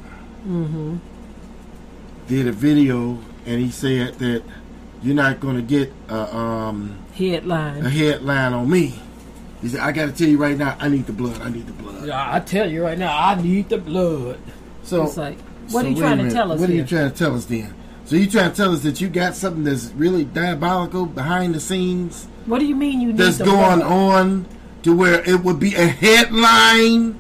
did 2.28 2.48
a 2.48 2.52
video, 2.52 3.18
and 3.46 3.60
he 3.60 3.72
said 3.72 4.14
that 4.16 4.44
you're 5.02 5.16
not 5.16 5.40
going 5.40 5.56
to 5.56 5.62
get 5.62 5.92
a, 6.10 6.36
um, 6.36 6.98
Headline. 7.14 7.86
a 7.86 7.90
headline 7.90 8.54
on 8.54 8.70
me. 8.70 9.00
He 9.62 9.70
said, 9.70 9.80
"I 9.82 9.92
got 9.92 10.06
to 10.06 10.12
tell 10.12 10.28
you 10.28 10.38
right 10.38 10.58
now, 10.58 10.78
I 10.80 10.88
need 10.90 11.06
the 11.08 11.14
blood. 11.14 11.42
I 11.42 11.50
need 11.50 11.68
the 11.68 11.74
blood." 11.74 12.06
Yeah, 12.06 12.34
I 12.34 12.40
tell 12.40 12.70
you 12.70 12.84
right 12.84 12.98
now, 12.98 13.18
I 13.18 13.42
need 13.42 13.70
the 13.70 13.78
blood. 13.78 14.40
So 14.84 15.04
It's 15.04 15.18
like, 15.18 15.40
what 15.72 15.82
so 15.82 15.88
are 15.88 15.90
you 15.90 15.96
trying 15.98 16.18
to 16.20 16.32
tell 16.32 16.52
us 16.52 16.60
What 16.60 16.70
are 16.70 16.74
you 16.74 16.86
trying 16.86 17.12
to 17.12 17.18
tell 17.18 17.36
us 17.36 17.46
then? 17.46 17.74
So 18.10 18.16
you 18.16 18.28
trying 18.28 18.50
to 18.50 18.58
tell 18.58 18.74
us 18.74 18.82
that 18.82 19.00
you 19.00 19.08
got 19.08 19.36
something 19.36 19.64
that's 19.64 19.92
really 19.92 20.26
diabolical 20.26 21.06
behind 21.06 21.54
the 21.54 21.60
scenes 21.60 22.28
what 22.50 22.58
do 22.58 22.66
you 22.66 22.76
mean 22.76 23.00
you 23.00 23.10
need 23.10 23.18
that's 23.18 23.38
going 23.38 23.84
on 23.84 24.48
to 24.82 24.96
where 24.96 25.24
it 25.30 25.44
would 25.44 25.60
be 25.60 25.76
a 25.76 25.86
headline? 25.86 27.20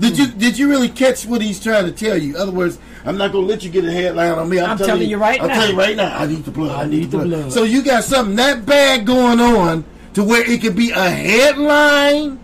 Did 0.00 0.18
you 0.18 0.26
hmm. 0.26 0.38
did 0.38 0.58
you 0.58 0.68
really 0.68 0.88
catch 0.88 1.24
what 1.24 1.40
he's 1.40 1.62
trying 1.62 1.84
to 1.86 1.92
tell 1.92 2.18
you? 2.20 2.34
In 2.34 2.40
other 2.40 2.50
words, 2.50 2.80
I'm 3.04 3.16
not 3.16 3.30
gonna 3.30 3.46
let 3.46 3.62
you 3.62 3.70
get 3.70 3.84
a 3.84 3.92
headline 3.92 4.32
on 4.32 4.48
me. 4.48 4.58
I'm, 4.58 4.70
I'm 4.70 4.78
telling 4.78 5.08
you 5.08 5.18
right 5.18 5.40
I'm 5.40 5.46
now. 5.46 5.54
telling 5.54 5.70
you 5.70 5.78
right 5.78 5.96
now. 5.96 6.18
I 6.18 6.26
need 6.26 6.44
the 6.44 6.50
blood. 6.50 6.84
I, 6.84 6.88
need, 6.88 7.12
the 7.12 7.18
blood. 7.18 7.28
blood. 7.28 7.52
So 7.52 7.62
you 7.62 7.84
got 7.84 8.02
something 8.02 8.34
that 8.34 8.66
bad 8.66 9.06
going 9.06 9.38
on 9.38 9.84
to 10.14 10.24
where 10.24 10.42
it 10.50 10.60
could 10.60 10.74
be 10.74 10.90
a 10.90 11.08
headline. 11.10 12.40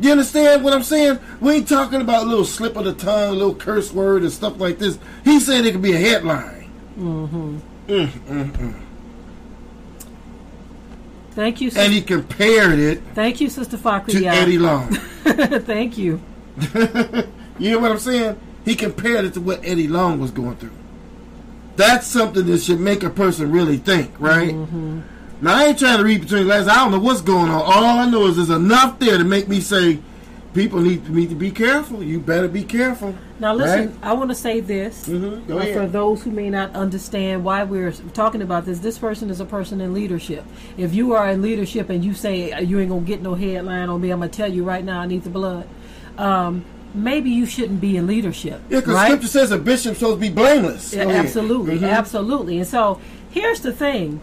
You 0.00 0.10
understand 0.10 0.64
what 0.64 0.72
I'm 0.72 0.82
saying? 0.82 1.18
We 1.40 1.52
ain't 1.54 1.68
talking 1.68 2.00
about 2.00 2.24
a 2.24 2.26
little 2.26 2.44
slip 2.44 2.76
of 2.76 2.84
the 2.84 2.94
tongue, 2.94 3.30
a 3.30 3.32
little 3.32 3.54
curse 3.54 3.92
word 3.92 4.22
and 4.22 4.32
stuff 4.32 4.58
like 4.58 4.78
this. 4.78 4.98
He 5.24 5.38
said 5.38 5.64
it 5.64 5.72
could 5.72 5.82
be 5.82 5.92
a 5.92 5.98
headline. 5.98 6.70
Mm-hmm. 6.98 7.58
Thank 11.32 11.60
you, 11.60 11.70
And 11.76 11.92
he 11.92 12.00
compared 12.00 12.78
it 12.78 13.02
thank 13.14 13.40
you, 13.40 13.50
Sister 13.50 13.76
to 13.76 13.82
Fakria. 13.82 14.32
Eddie 14.32 14.58
Long. 14.58 14.94
thank 15.24 15.98
you. 15.98 16.20
You 17.58 17.68
hear 17.68 17.80
what 17.80 17.92
I'm 17.92 17.98
saying? 17.98 18.38
He 18.64 18.74
compared 18.74 19.24
it 19.24 19.34
to 19.34 19.40
what 19.40 19.64
Eddie 19.64 19.86
Long 19.88 20.18
was 20.18 20.30
going 20.30 20.56
through. 20.56 20.72
That's 21.76 22.06
something 22.06 22.46
that 22.46 22.58
should 22.62 22.80
make 22.80 23.02
a 23.02 23.10
person 23.10 23.50
really 23.52 23.76
think, 23.76 24.12
right? 24.18 24.52
Mm-hmm. 24.52 25.00
Now 25.44 25.56
I 25.58 25.64
ain't 25.66 25.78
trying 25.78 25.98
to 25.98 26.04
read 26.04 26.22
between 26.22 26.44
the 26.48 26.54
lines. 26.54 26.68
I 26.68 26.76
don't 26.76 26.90
know 26.90 26.98
what's 26.98 27.20
going 27.20 27.50
on. 27.50 27.60
All 27.60 27.84
I 27.84 28.08
know 28.08 28.26
is 28.28 28.36
there's 28.36 28.48
enough 28.48 28.98
there 28.98 29.18
to 29.18 29.24
make 29.24 29.46
me 29.46 29.60
say, 29.60 29.98
people 30.54 30.80
need 30.80 31.06
need 31.10 31.28
to 31.28 31.34
be 31.34 31.50
careful. 31.50 32.02
You 32.02 32.18
better 32.18 32.48
be 32.48 32.64
careful. 32.64 33.14
Now 33.38 33.52
listen, 33.52 33.90
Right? 33.90 33.98
I 34.02 34.14
want 34.14 34.30
to 34.30 34.34
say 34.34 34.60
this 34.60 35.06
Mhm, 35.06 35.46
go 35.46 35.58
uh, 35.58 35.66
for 35.66 35.86
those 35.86 36.22
who 36.22 36.30
may 36.30 36.48
not 36.48 36.74
understand 36.74 37.44
why 37.44 37.62
we're 37.62 37.92
talking 38.14 38.40
about 38.40 38.64
this. 38.64 38.78
This 38.78 38.96
person 38.96 39.28
is 39.28 39.38
a 39.38 39.44
person 39.44 39.82
in 39.82 39.92
leadership. 39.92 40.46
If 40.78 40.94
you 40.94 41.12
are 41.12 41.28
in 41.28 41.42
leadership 41.42 41.90
and 41.90 42.02
you 42.02 42.14
say 42.14 42.50
uh, 42.52 42.60
you 42.60 42.80
ain't 42.80 42.88
gonna 42.88 43.02
get 43.02 43.20
no 43.20 43.34
headline 43.34 43.90
on 43.90 44.00
me, 44.00 44.08
I'm 44.12 44.20
gonna 44.20 44.30
tell 44.30 44.50
you 44.50 44.64
right 44.64 44.82
now 44.82 45.00
I 45.00 45.06
need 45.06 45.24
the 45.24 45.30
blood. 45.30 45.68
Um, 46.16 46.64
maybe 46.94 47.28
you 47.28 47.44
shouldn't 47.44 47.82
be 47.82 47.98
in 47.98 48.06
leadership. 48.06 48.62
Yeah, 48.70 48.78
because 48.80 48.94
right? 48.94 49.08
Scripture 49.08 49.28
says 49.28 49.50
a 49.50 49.58
bishop's 49.58 49.98
supposed 49.98 50.22
to 50.22 50.26
be 50.26 50.30
blameless. 50.30 50.94
Yeah, 50.94 51.02
absolutely, 51.02 51.80
Mhm. 51.80 51.90
absolutely. 51.90 52.60
And 52.60 52.66
so 52.66 52.98
here's 53.28 53.60
the 53.60 53.72
thing. 53.72 54.20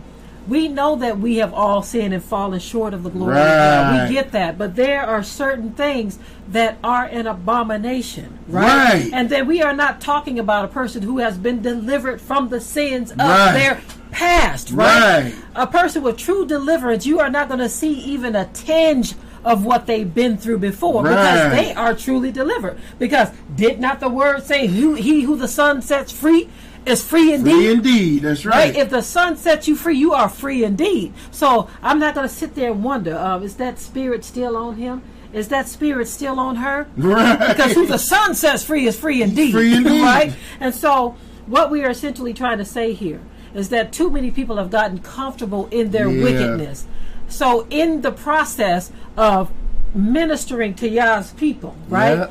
We 0.47 0.67
know 0.67 0.95
that 0.97 1.19
we 1.19 1.37
have 1.37 1.53
all 1.53 1.83
sinned 1.83 2.13
and 2.13 2.23
fallen 2.23 2.59
short 2.59 2.93
of 2.93 3.03
the 3.03 3.09
glory 3.09 3.37
of 3.37 3.45
God. 3.45 4.09
We 4.09 4.15
get 4.15 4.31
that. 4.31 4.57
But 4.57 4.75
there 4.75 5.03
are 5.03 5.21
certain 5.23 5.71
things 5.73 6.17
that 6.49 6.77
are 6.83 7.05
an 7.05 7.27
abomination, 7.27 8.39
right? 8.47 8.93
Right. 8.93 9.09
And 9.13 9.29
then 9.29 9.47
we 9.47 9.61
are 9.61 9.73
not 9.73 10.01
talking 10.01 10.39
about 10.39 10.65
a 10.65 10.67
person 10.67 11.03
who 11.03 11.19
has 11.19 11.37
been 11.37 11.61
delivered 11.61 12.19
from 12.19 12.49
the 12.49 12.59
sins 12.59 13.11
of 13.11 13.19
Right. 13.19 13.53
their 13.53 13.81
past, 14.11 14.71
right? 14.71 15.23
Right. 15.25 15.35
A 15.55 15.67
person 15.67 16.03
with 16.03 16.17
true 16.17 16.45
deliverance, 16.45 17.05
you 17.05 17.19
are 17.19 17.29
not 17.29 17.47
going 17.47 17.59
to 17.59 17.69
see 17.69 17.93
even 17.93 18.35
a 18.35 18.45
tinge 18.53 19.13
of 19.43 19.65
what 19.65 19.85
they've 19.87 20.13
been 20.13 20.37
through 20.37 20.57
before 20.59 21.01
because 21.03 21.51
they 21.51 21.73
are 21.73 21.95
truly 21.95 22.31
delivered. 22.31 22.77
Because 22.99 23.29
did 23.55 23.79
not 23.79 23.99
the 23.99 24.09
word 24.09 24.43
say, 24.43 24.67
who, 24.67 24.93
He 24.95 25.21
who 25.21 25.35
the 25.35 25.47
Son 25.47 25.81
sets 25.81 26.11
free 26.11 26.49
is 26.86 27.03
free 27.03 27.34
indeed? 27.34 27.51
Free 27.53 27.71
indeed. 27.71 28.21
That's 28.23 28.45
right. 28.45 28.73
Right? 28.73 28.75
If 28.75 28.89
the 28.89 29.01
Son 29.01 29.38
sets 29.38 29.67
you 29.67 29.75
free, 29.75 29.97
you 29.97 30.13
are 30.13 30.27
free 30.29 30.63
indeed. 30.63 31.13
So 31.32 31.69
I'm 31.84 31.99
not 31.99 32.15
going 32.15 32.27
to 32.27 32.34
sit 32.34 32.55
there 32.55 32.71
and 32.71 32.84
wonder, 32.84 33.17
um, 33.17 33.43
is 33.43 33.55
that 33.57 33.77
spirit 33.79 34.23
still 34.25 34.57
on 34.57 34.75
him? 34.77 35.01
Is 35.34 35.47
that 35.49 35.67
spirit 35.67 36.07
still 36.07 36.39
on 36.39 36.57
her? 36.57 36.88
Right. 36.97 37.39
Because 37.49 37.71
who 37.73 37.86
the 37.86 37.97
Son 37.99 38.36
sets 38.36 38.63
free 38.65 38.86
is 38.88 38.99
free 38.99 39.21
indeed. 39.21 39.51
Free 39.53 39.73
indeed. 39.77 40.01
right? 40.01 40.34
And 40.59 40.73
so 40.75 41.15
what 41.45 41.71
we 41.71 41.84
are 41.86 41.89
essentially 41.89 42.34
trying 42.34 42.57
to 42.57 42.65
say 42.65 42.93
here 42.93 43.21
is 43.53 43.69
that 43.69 43.93
too 43.93 44.09
many 44.09 44.32
people 44.32 44.57
have 44.57 44.69
gotten 44.69 44.99
comfortable 44.99 45.67
in 45.71 45.91
their 45.91 46.09
Yeah. 46.09 46.23
wickedness. 46.23 46.86
So 47.29 47.65
in 47.69 48.01
the 48.01 48.11
process 48.11 48.91
of 49.15 49.51
ministering 49.93 50.73
to 50.75 50.89
Yah's 50.89 51.32
people, 51.32 51.75
right? 51.88 52.17
Yeah. 52.17 52.29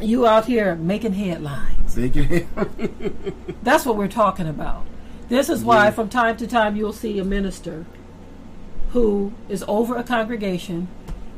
You 0.00 0.26
out 0.26 0.46
here 0.46 0.74
making 0.76 1.14
headlines. 1.14 1.76
Can- 1.94 3.54
That's 3.62 3.84
what 3.86 3.96
we're 3.96 4.08
talking 4.08 4.48
about. 4.48 4.84
This 5.28 5.48
is 5.48 5.62
why, 5.64 5.86
Yeah. 5.86 5.90
from 5.92 6.08
time 6.08 6.36
to 6.38 6.46
time, 6.46 6.76
you'll 6.76 6.92
see 6.92 7.18
a 7.18 7.24
minister 7.24 7.86
who 8.92 9.32
is 9.48 9.64
over 9.68 9.96
a 9.96 10.02
congregation, 10.02 10.88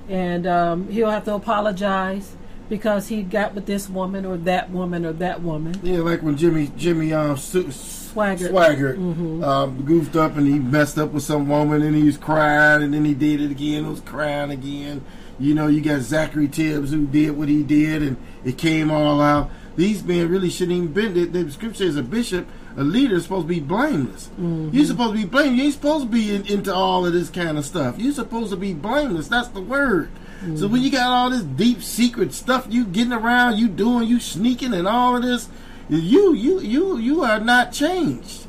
and 0.08 0.46
um, 0.46 0.88
he'll 0.88 1.10
have 1.10 1.24
to 1.24 1.34
apologize 1.34 2.34
because 2.68 3.08
he 3.08 3.22
got 3.22 3.54
with 3.54 3.66
this 3.66 3.88
woman 3.88 4.24
or 4.24 4.36
that 4.38 4.70
woman 4.70 5.04
or 5.04 5.12
that 5.12 5.42
woman. 5.42 5.74
yeah, 5.82 5.98
like 5.98 6.22
when 6.22 6.36
Jimmy 6.38 6.70
Jimmy 6.76 7.12
um 7.12 7.36
Su- 7.36 7.64
Swaggart. 7.64 8.50
Swaggart 8.50 8.96
Mm-hmm. 8.96 9.44
um, 9.44 9.84
goofed 9.84 10.16
up 10.16 10.36
and 10.38 10.46
he 10.46 10.58
messed 10.58 10.96
up 10.98 11.10
with 11.10 11.22
some 11.22 11.48
woman 11.48 11.82
and 11.82 11.94
he 11.94 12.04
was 12.04 12.16
crying 12.16 12.82
and 12.82 12.94
then 12.94 13.04
he 13.04 13.12
did 13.12 13.42
it 13.42 13.50
again. 13.50 13.88
was 13.90 14.00
crying 14.00 14.50
again. 14.50 15.04
You 15.38 15.54
know, 15.54 15.66
you 15.66 15.82
got 15.82 16.00
Zachery 16.00 16.50
Tims 16.50 16.90
who 16.92 17.06
did 17.06 17.32
what 17.36 17.48
he 17.48 17.62
did 17.62 18.02
and 18.02 18.16
it 18.44 18.56
came 18.56 18.90
all 18.90 19.20
out. 19.20 19.50
These 19.76 20.04
men 20.04 20.28
really 20.28 20.50
shouldn't 20.50 20.76
even 20.76 20.92
been. 20.92 21.14
The, 21.14 21.24
the 21.24 21.50
scripture 21.50 21.84
says 21.84 21.96
a 21.96 22.02
bishop, 22.02 22.46
a 22.76 22.84
leader, 22.84 23.16
is 23.16 23.22
supposed 23.22 23.48
to 23.48 23.54
be 23.54 23.60
blameless. 23.60 24.28
Mm-hmm. 24.28 24.70
You're 24.72 24.84
supposed 24.84 25.14
to 25.14 25.18
be 25.18 25.24
blameless. 25.24 25.56
You 25.56 25.64
ain't 25.64 25.74
supposed 25.74 26.04
to 26.04 26.10
be 26.10 26.34
in, 26.34 26.46
into 26.46 26.74
all 26.74 27.06
of 27.06 27.12
this 27.12 27.30
kind 27.30 27.56
of 27.56 27.64
stuff. 27.64 27.98
You're 27.98 28.12
supposed 28.12 28.50
to 28.50 28.56
be 28.56 28.74
blameless. 28.74 29.28
That's 29.28 29.48
the 29.48 29.62
word. 29.62 30.10
So 30.56 30.66
when 30.66 30.82
you 30.82 30.90
got 30.90 31.06
all 31.06 31.30
this 31.30 31.42
deep 31.42 31.82
secret 31.82 32.34
stuff 32.34 32.66
you 32.68 32.84
getting 32.84 33.12
around, 33.12 33.58
you 33.58 33.68
doing, 33.68 34.08
you 34.08 34.18
sneaking, 34.18 34.74
and 34.74 34.88
all 34.88 35.16
of 35.16 35.22
this, 35.22 35.48
you 35.88 36.34
you 36.34 36.58
you 36.58 36.98
you 36.98 37.22
are 37.22 37.38
not 37.38 37.72
changed. 37.72 38.46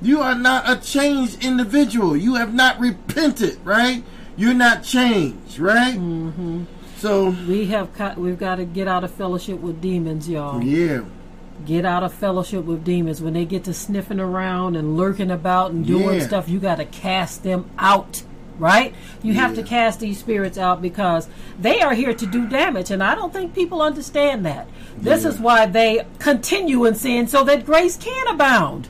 You 0.00 0.20
are 0.20 0.34
not 0.34 0.68
a 0.68 0.80
changed 0.80 1.44
individual. 1.44 2.16
You 2.16 2.36
have 2.36 2.54
not 2.54 2.80
repented, 2.80 3.58
right? 3.62 4.04
You're 4.38 4.54
not 4.54 4.84
changed, 4.84 5.58
right? 5.58 5.98
Mm-hmm. 5.98 6.64
So 7.04 7.36
We 7.46 7.66
have 7.66 7.92
cut, 7.92 8.16
we've 8.16 8.38
got 8.38 8.54
to 8.54 8.64
get 8.64 8.88
out 8.88 9.04
of 9.04 9.10
fellowship 9.12 9.60
with 9.60 9.82
demons, 9.82 10.26
y'all. 10.26 10.62
yeah, 10.64 11.02
Get 11.66 11.84
out 11.84 12.02
of 12.02 12.14
fellowship 12.14 12.64
with 12.64 12.82
demons. 12.82 13.20
When 13.20 13.34
they 13.34 13.44
get 13.44 13.64
to 13.64 13.74
sniffing 13.74 14.18
around 14.18 14.74
and 14.74 14.96
lurking 14.96 15.30
about 15.30 15.70
and 15.72 15.86
doing 15.86 16.18
Yeah. 16.20 16.26
stuff, 16.26 16.48
you 16.48 16.58
got 16.58 16.76
to 16.76 16.86
cast 16.86 17.42
them 17.42 17.66
out. 17.78 18.22
Right? 18.58 18.94
You 19.22 19.34
have 19.34 19.54
to 19.56 19.62
cast 19.62 20.00
these 20.00 20.18
spirits 20.18 20.56
out 20.56 20.80
because 20.80 21.28
they 21.60 21.80
are 21.82 21.92
here 21.92 22.14
to 22.14 22.24
do 22.24 22.46
damage, 22.46 22.90
and 22.90 23.02
I 23.02 23.14
don't 23.16 23.32
think 23.34 23.52
people 23.52 23.82
understand 23.82 24.46
that. 24.46 24.66
This 24.96 25.24
Yeah. 25.24 25.28
is 25.30 25.38
why 25.40 25.66
they 25.66 26.06
continue 26.20 26.84
in 26.86 26.94
sin 26.94 27.26
so 27.28 27.44
that 27.44 27.66
grace 27.66 27.96
can 27.98 28.28
abound. 28.28 28.88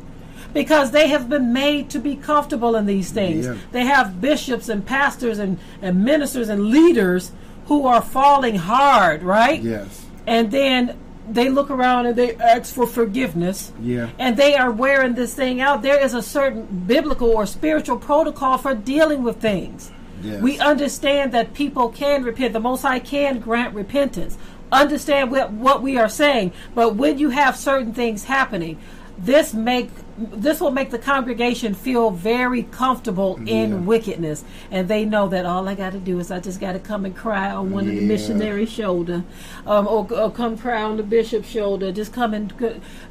Because 0.53 0.93
they 0.93 1.09
have 1.09 1.29
been 1.29 1.53
made 1.53 1.91
to 1.91 1.99
be 1.99 2.15
comfortable 2.15 2.77
in 2.77 2.87
these 2.87 3.11
things. 3.11 3.47
Yeah. 3.47 3.55
They 3.73 3.87
have 3.87 4.21
bishops 4.21 4.69
and 4.69 4.87
pastors 4.87 5.39
and, 5.41 5.59
and 5.83 6.05
ministers 6.05 6.49
and 6.49 6.67
leaders 6.67 7.33
who 7.67 7.87
are 7.87 8.03
falling 8.03 8.57
hard, 8.57 9.23
right? 9.23 9.61
yes, 9.61 10.07
and 10.27 10.51
then 10.51 10.99
they 11.29 11.49
look 11.49 11.71
around 11.71 12.07
and 12.07 12.17
they 12.17 12.37
ask 12.37 12.75
for 12.75 12.87
forgiveness. 12.87 13.73
Yeah, 13.81 14.11
and 14.19 14.37
they 14.37 14.55
are 14.57 14.71
wearing 14.71 15.15
this 15.15 15.35
thing 15.35 15.61
out. 15.61 15.83
There 15.83 16.01
is 16.03 16.15
a 16.15 16.23
certain 16.23 16.85
biblical 16.87 17.31
or 17.31 17.47
spiritual 17.47 17.99
protocol 17.99 18.59
for 18.59 18.75
dealing 18.75 19.23
with 19.23 19.41
things. 19.41 19.91
Yes. 20.23 20.41
we 20.41 20.59
understand 20.59 21.33
that 21.33 21.53
people 21.53 21.91
can 21.91 22.23
repent. 22.23 22.55
The 22.55 22.61
most 22.61 22.81
high 22.81 22.99
can 22.99 23.41
grant 23.41 23.75
repentance. 23.75 24.39
Understand 24.73 25.31
what, 25.31 25.53
what 25.53 25.83
we 25.83 25.99
are 25.99 26.09
saying. 26.09 26.53
But 26.75 26.95
when 26.95 27.19
you 27.19 27.29
have 27.29 27.59
certain 27.59 27.93
things 27.93 28.25
happening 28.25 28.79
this 29.19 29.55
make 29.55 29.91
this 30.17 30.61
will 30.61 30.71
make 30.71 30.91
the 30.91 30.99
congregation 30.99 31.75
feel 31.75 32.11
very 32.11 32.63
comfortable 32.65 33.39
Yeah. 33.43 33.55
in 33.55 33.87
wickedness 33.87 34.45
and 34.71 34.87
they 34.89 35.05
know 35.05 35.27
that 35.29 35.45
all 35.45 35.69
i 35.69 35.75
got 35.75 35.93
to 35.93 35.99
do 35.99 36.21
is 36.21 36.31
i 36.31 36.39
just 36.41 36.61
got 36.61 36.73
to 36.73 36.79
come 36.79 37.05
and 37.05 37.17
cry 37.17 37.51
on 37.51 37.71
one 37.73 37.85
of 37.89 37.95
the 37.95 38.01
Yeah. 38.01 38.07
missionaries 38.07 38.71
shoulder 38.71 39.25
um, 39.67 39.87
or, 39.89 40.07
or 40.13 40.31
come 40.31 40.57
cry 40.57 40.83
on 40.83 40.97
the 40.97 41.03
bishop's 41.03 41.49
shoulder 41.49 41.91
just 41.91 42.13
come 42.13 42.33
and 42.33 42.53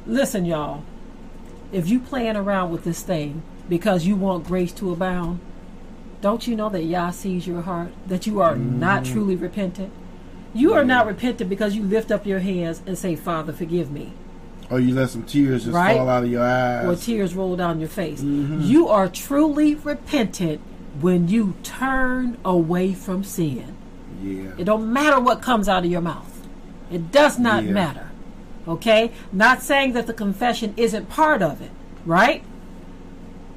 listen 0.06 0.44
y'all 0.46 0.82
if 1.72 1.88
you 1.88 2.00
playing 2.00 2.36
around 2.36 2.70
with 2.70 2.84
this 2.84 3.02
thing 3.02 3.42
because 3.68 4.06
you 4.06 4.16
want 4.16 4.46
grace 4.46 4.72
to 4.72 4.92
abound 4.92 5.40
don't 6.20 6.46
you 6.46 6.56
know 6.56 6.70
that 6.70 6.84
Yah 6.84 7.10
sees 7.10 7.46
your 7.46 7.60
heart? 7.60 7.92
That 8.06 8.26
you 8.26 8.40
are 8.40 8.56
not 8.56 9.04
truly 9.04 9.36
repentant? 9.36 9.92
You 10.54 10.72
are 10.72 10.82
not 10.82 11.06
repentant 11.06 11.50
because 11.50 11.76
you 11.76 11.82
lift 11.82 12.10
up 12.10 12.24
your 12.24 12.38
hands 12.38 12.80
and 12.86 12.96
say, 12.96 13.14
Father, 13.14 13.52
forgive 13.52 13.90
me. 13.90 14.14
Or 14.70 14.80
you 14.80 14.94
let 14.94 15.10
some 15.10 15.22
tears 15.24 15.64
just 15.64 15.74
Right? 15.74 15.96
fall 15.96 16.08
out 16.08 16.24
of 16.24 16.30
your 16.30 16.42
eyes. 16.44 16.86
Or 16.86 16.96
tears 16.96 17.34
roll 17.34 17.56
down 17.56 17.80
your 17.80 17.88
face. 17.88 18.20
Mm-hmm. 18.22 18.62
You 18.62 18.88
are 18.88 19.08
truly 19.08 19.74
repentant 19.76 20.60
when 21.00 21.28
you 21.28 21.54
turn 21.62 22.38
away 22.44 22.94
from 22.94 23.24
sin. 23.24 23.74
yeah, 24.22 24.50
It 24.56 24.64
don't 24.64 24.92
matter 24.92 25.20
what 25.20 25.42
comes 25.42 25.68
out 25.68 25.84
of 25.84 25.90
your 25.90 26.00
mouth. 26.00 26.46
It 26.90 27.10
does 27.12 27.38
not 27.38 27.64
Yeah. 27.64 27.72
matter. 27.72 28.10
Okay? 28.66 29.10
Not 29.32 29.60
saying 29.62 29.92
that 29.92 30.06
the 30.06 30.14
confession 30.14 30.72
isn't 30.76 31.08
part 31.10 31.42
of 31.42 31.60
it, 31.60 31.70
right? 32.06 32.42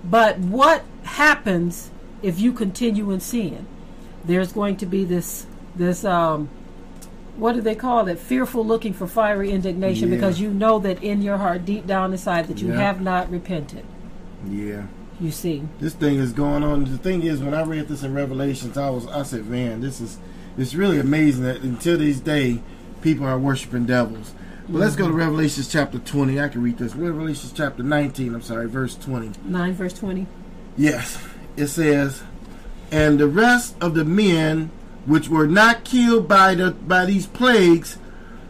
But 0.03 0.39
what 0.39 0.83
happens 1.03 1.89
if 2.21 2.39
you 2.39 2.51
continue 2.53 3.11
in 3.11 3.19
sin? 3.19 3.65
There's 4.25 4.51
going 4.51 4.77
to 4.77 4.85
be 4.85 5.05
this 5.05 5.45
this 5.75 6.03
um 6.03 6.49
what 7.37 7.53
do 7.53 7.61
they 7.61 7.75
call 7.75 8.07
it? 8.07 8.19
Fearful 8.19 8.65
looking 8.65 8.93
for 8.93 9.07
fiery 9.07 9.51
indignation 9.51 10.09
Yeah. 10.09 10.15
because 10.15 10.39
you 10.39 10.49
know 10.49 10.79
that 10.79 11.01
in 11.03 11.21
your 11.21 11.37
heart, 11.37 11.65
deep 11.65 11.87
down 11.87 12.11
inside, 12.11 12.47
that 12.47 12.61
you 12.61 12.69
Yeah. 12.69 12.79
have 12.81 13.01
not 13.01 13.29
repented. 13.31 13.83
yeah. 14.49 14.83
You 15.19 15.31
see. 15.31 15.63
this 15.79 15.93
thing 15.95 16.17
is 16.17 16.31
going 16.31 16.63
on. 16.63 16.83
The 16.85 16.97
thing 16.99 17.23
is, 17.23 17.41
when 17.41 17.55
I 17.55 17.63
read 17.63 17.87
this 17.87 18.03
in 18.03 18.13
Revelations, 18.13 18.77
I 18.77 18.91
was 18.91 19.07
I 19.07 19.23
said, 19.23 19.47
man, 19.47 19.81
this 19.81 19.99
is 19.99 20.17
it's 20.59 20.75
really 20.75 20.99
amazing 20.99 21.43
that 21.43 21.61
until 21.61 21.97
this 21.97 22.19
day, 22.19 22.61
people 23.01 23.25
are 23.25 23.39
worshiping 23.39 23.85
devils. 23.85 24.33
But 24.69 24.79
let's 24.79 24.95
go 24.95 25.05
to 25.05 25.09
mm-hmm. 25.09 25.19
Revelations 25.19 25.69
chapter 25.69 25.97
twenty. 25.97 26.39
I 26.39 26.49
can 26.49 26.61
read 26.61 26.77
this. 26.77 26.93
Revelations 26.95 27.51
chapter 27.55 27.81
nineteen. 27.81 28.35
I'm 28.35 28.41
sorry, 28.43 28.67
verse 28.67 28.95
twenty. 28.95 29.31
9 29.43 29.73
verse 29.73 29.93
20. 29.93 30.27
Yes, 30.77 31.17
it 31.55 31.67
says, 31.67 32.21
and 32.91 33.17
the 33.17 33.27
rest 33.27 33.75
of 33.81 33.95
the 33.95 34.05
men 34.05 34.69
which 35.07 35.29
were 35.29 35.47
not 35.47 35.83
killed 35.83 36.27
by 36.27 36.53
the 36.53 36.71
by 36.71 37.05
these 37.05 37.25
plagues, 37.25 37.97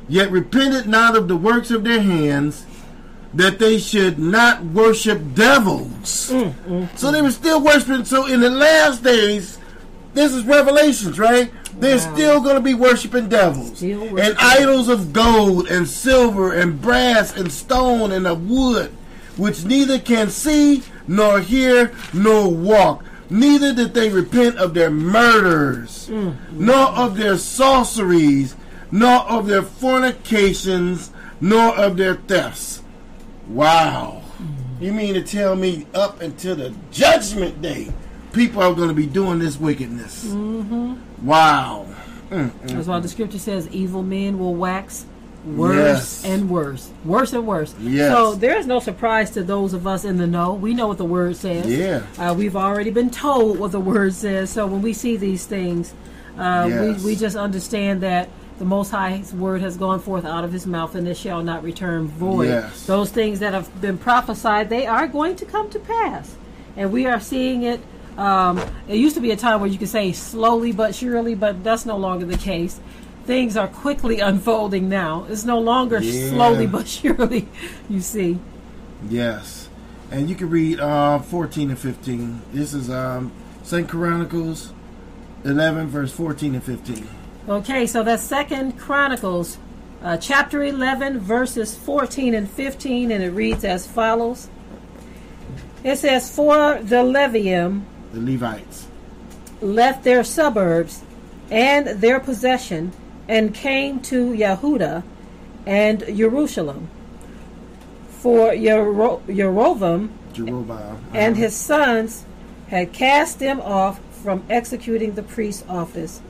yet 0.10 0.30
repented 0.32 0.88
not 0.88 1.16
of 1.16 1.28
the 1.30 1.38
works 1.38 1.72
of 1.72 1.84
their 1.86 2.02
hands, 2.02 2.66
that 3.34 3.60
they 3.60 3.78
should 3.78 4.18
not 4.20 4.64
worship 4.66 5.22
devils. 5.36 6.32
Mm, 6.32 6.54
mm. 6.68 6.98
So 6.98 7.12
they 7.12 7.22
were 7.22 7.32
still 7.32 7.62
worshiping. 7.64 8.04
So 8.06 8.26
in 8.26 8.40
the 8.42 8.50
last 8.50 9.04
days, 9.04 9.60
this 10.14 10.34
is 10.34 10.44
Revelations, 10.44 11.20
right? 11.20 11.52
They're 11.80 11.98
Wow. 11.98 12.14
still 12.16 12.42
going 12.42 12.56
to 12.56 12.62
be 12.62 12.74
worshiping 12.74 13.30
devils 13.30 13.78
Still 13.78 14.18
and 14.18 14.36
idols 14.40 14.90
of 14.90 15.14
gold 15.14 15.68
and 15.68 15.88
silver 15.88 16.52
and 16.52 16.82
brass 16.82 17.38
and 17.38 17.52
stone 17.52 18.12
and 18.12 18.26
of 18.26 18.50
wood, 18.50 18.90
which 19.36 19.64
neither 19.64 20.00
can 20.00 20.32
see 20.32 20.82
nor 21.08 21.40
hear 21.40 21.92
nor 22.14 22.50
walk. 22.50 23.04
Neither 23.30 23.74
did 23.74 23.94
they 23.94 24.10
repent 24.10 24.58
of 24.58 24.74
their 24.74 24.90
murders, 24.90 26.10
nor 26.10 26.88
of 26.88 27.18
their 27.18 27.38
sorceries, 27.38 28.56
nor 28.92 29.20
of 29.30 29.48
their 29.48 29.64
fornications, 29.64 31.12
nor 31.42 31.76
of 31.76 31.98
their 31.98 32.16
thefts. 32.16 32.82
Wow. 33.48 34.24
You 34.80 34.94
mean 34.94 35.16
to 35.16 35.24
tell 35.24 35.56
me 35.56 35.88
up 35.94 36.22
until 36.22 36.56
the 36.56 36.74
judgment 36.92 37.62
day, 37.62 37.92
people 38.32 38.62
are 38.62 38.74
going 38.74 38.90
to 38.90 38.96
be 38.96 39.08
doing 39.08 39.40
this 39.40 39.60
wickedness? 39.60 40.26
Mm-hmm. 40.26 41.26
Wow. 41.26 41.88
Mm, 42.30 42.52
mm. 42.52 42.70
That's 42.70 42.88
why 42.88 43.00
the 43.00 43.08
scripture 43.08 43.40
says 43.40 43.68
evil 43.70 44.04
men 44.04 44.38
will 44.38 44.54
wax 44.54 45.06
worse 45.56 45.76
Yes. 45.76 46.26
and 46.26 46.50
worse, 46.50 46.90
worse 47.06 47.32
and 47.34 47.48
worse. 47.48 47.74
Yes. 47.80 48.12
So 48.12 48.36
there 48.36 48.58
is 48.58 48.66
no 48.68 48.80
surprise 48.80 49.32
to 49.32 49.44
those 49.44 49.74
of 49.74 49.88
us 49.88 50.04
in 50.04 50.18
the 50.18 50.28
know. 50.28 50.54
We 50.54 50.74
know 50.74 50.88
what 50.88 50.98
the 50.98 51.06
word 51.06 51.36
says. 51.38 51.68
Yeah. 51.68 52.02
Uh, 52.18 52.34
we've 52.34 52.56
already 52.56 52.90
been 52.92 53.10
told 53.10 53.60
what 53.60 53.72
the 53.72 53.80
word 53.80 54.14
says. 54.14 54.50
So 54.50 54.68
when 54.68 54.82
we 54.82 54.94
see 54.94 55.16
these 55.16 55.46
things, 55.46 55.94
uh, 56.38 56.66
Yes. 56.70 57.00
we, 57.04 57.12
we 57.12 57.16
just 57.16 57.36
understand 57.38 58.02
that 58.02 58.30
the 58.60 58.66
Most 58.66 58.90
High's 58.90 59.34
word 59.34 59.62
has 59.62 59.78
gone 59.78 60.00
forth 60.00 60.26
out 60.26 60.44
of 60.44 60.52
His 60.52 60.66
mouth, 60.66 60.96
and 60.96 61.08
it 61.08 61.16
shall 61.16 61.44
not 61.44 61.64
return 61.64 62.08
void. 62.08 62.48
Yes. 62.50 62.86
Those 62.88 63.12
things 63.12 63.40
that 63.40 63.54
have 63.54 63.80
been 63.82 63.98
prophesied, 64.00 64.70
they 64.70 64.88
are 64.88 65.08
going 65.08 65.36
to 65.38 65.46
come 65.46 65.70
to 65.70 65.80
pass, 65.80 66.36
and 66.76 66.92
we 66.92 67.06
are 67.06 67.20
seeing 67.20 67.62
it. 67.64 67.80
Um, 68.18 68.60
it 68.88 68.96
used 68.98 69.14
to 69.14 69.22
be 69.22 69.30
a 69.30 69.36
time 69.38 69.62
where 69.62 69.70
you 69.70 69.78
could 69.78 69.90
say 69.90 70.12
slowly 70.12 70.72
but 70.72 70.96
surely, 70.96 71.36
but 71.36 71.64
that's 71.64 71.86
no 71.86 71.98
longer 71.98 72.26
the 72.26 72.38
case. 72.38 72.80
Things 73.28 73.58
are 73.58 73.68
quickly 73.68 74.22
unfolding 74.22 74.88
now. 74.88 75.26
It's 75.30 75.44
no 75.44 75.60
longer 75.60 76.00
Yeah. 76.00 76.30
slowly 76.30 76.66
but 76.66 76.88
surely. 76.88 77.48
You 77.90 78.00
see. 78.02 78.40
Yes. 79.10 79.68
And 80.10 80.30
you 80.30 80.36
can 80.36 80.50
read 80.50 80.80
uh, 80.80 81.20
14 81.20 81.70
and 81.70 81.78
15. 81.78 82.42
This 82.54 82.74
is 82.74 82.90
um, 82.90 83.32
Chronicles 83.88 84.72
11, 85.44 85.88
verse 85.88 86.12
14 86.14 86.56
and 86.56 86.64
15. 86.64 87.08
Okay, 87.50 87.86
so 87.86 88.02
that's 88.04 88.24
Second 88.24 88.78
Chronicles, 88.80 89.58
uh, 90.04 90.18
chapter 90.18 90.64
eleven, 90.64 91.18
verses 91.20 91.74
fourteen 91.76 92.34
and 92.36 92.50
fifteen, 92.50 93.10
and 93.10 93.24
it 93.24 93.30
reads 93.32 93.64
as 93.64 93.88
follows. 93.88 94.50
It 95.82 95.96
says, 95.96 96.30
"For 96.30 96.80
the 96.84 96.98
Levium 97.04 97.84
The 98.12 98.20
Levites. 98.20 98.88
left 99.62 100.04
their 100.04 100.26
suburbs 100.26 101.04
and 101.50 101.88
their 102.02 102.20
possession, 102.20 102.92
and 103.28 103.54
came 103.54 104.00
to 104.02 104.32
Yehuda 104.32 105.04
and 105.66 106.04
Jerusalem. 106.16 106.88
For 108.20 108.52
Yero- 108.52 109.22
Yerovam 109.28 110.10
and 110.38 111.34
Uh-huh. 111.34 111.34
his 111.34 111.56
sons 111.56 112.26
had 112.70 112.92
cast 112.92 113.40
them 113.40 113.60
off 113.62 114.00
from 114.24 114.44
executing 114.50 115.14
the 115.14 115.24
priest's 115.24 115.64
office 115.70 116.22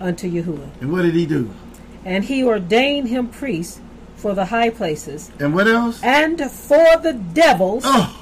unto 0.00 0.28
Yehuda." 0.30 0.68
And 0.80 0.92
what 0.92 1.02
did 1.02 1.14
he 1.14 1.26
do? 1.26 1.50
and 2.04 2.24
he 2.24 2.42
ordained 2.42 3.08
him 3.08 3.26
priest 3.26 3.80
for 4.16 4.32
the 4.32 4.46
high 4.46 4.70
places, 4.70 5.30
And 5.38 5.52
what 5.54 5.66
else? 5.68 6.00
and 6.02 6.40
for 6.50 6.96
the 7.02 7.12
devils, 7.12 7.82
Oh, 7.86 8.16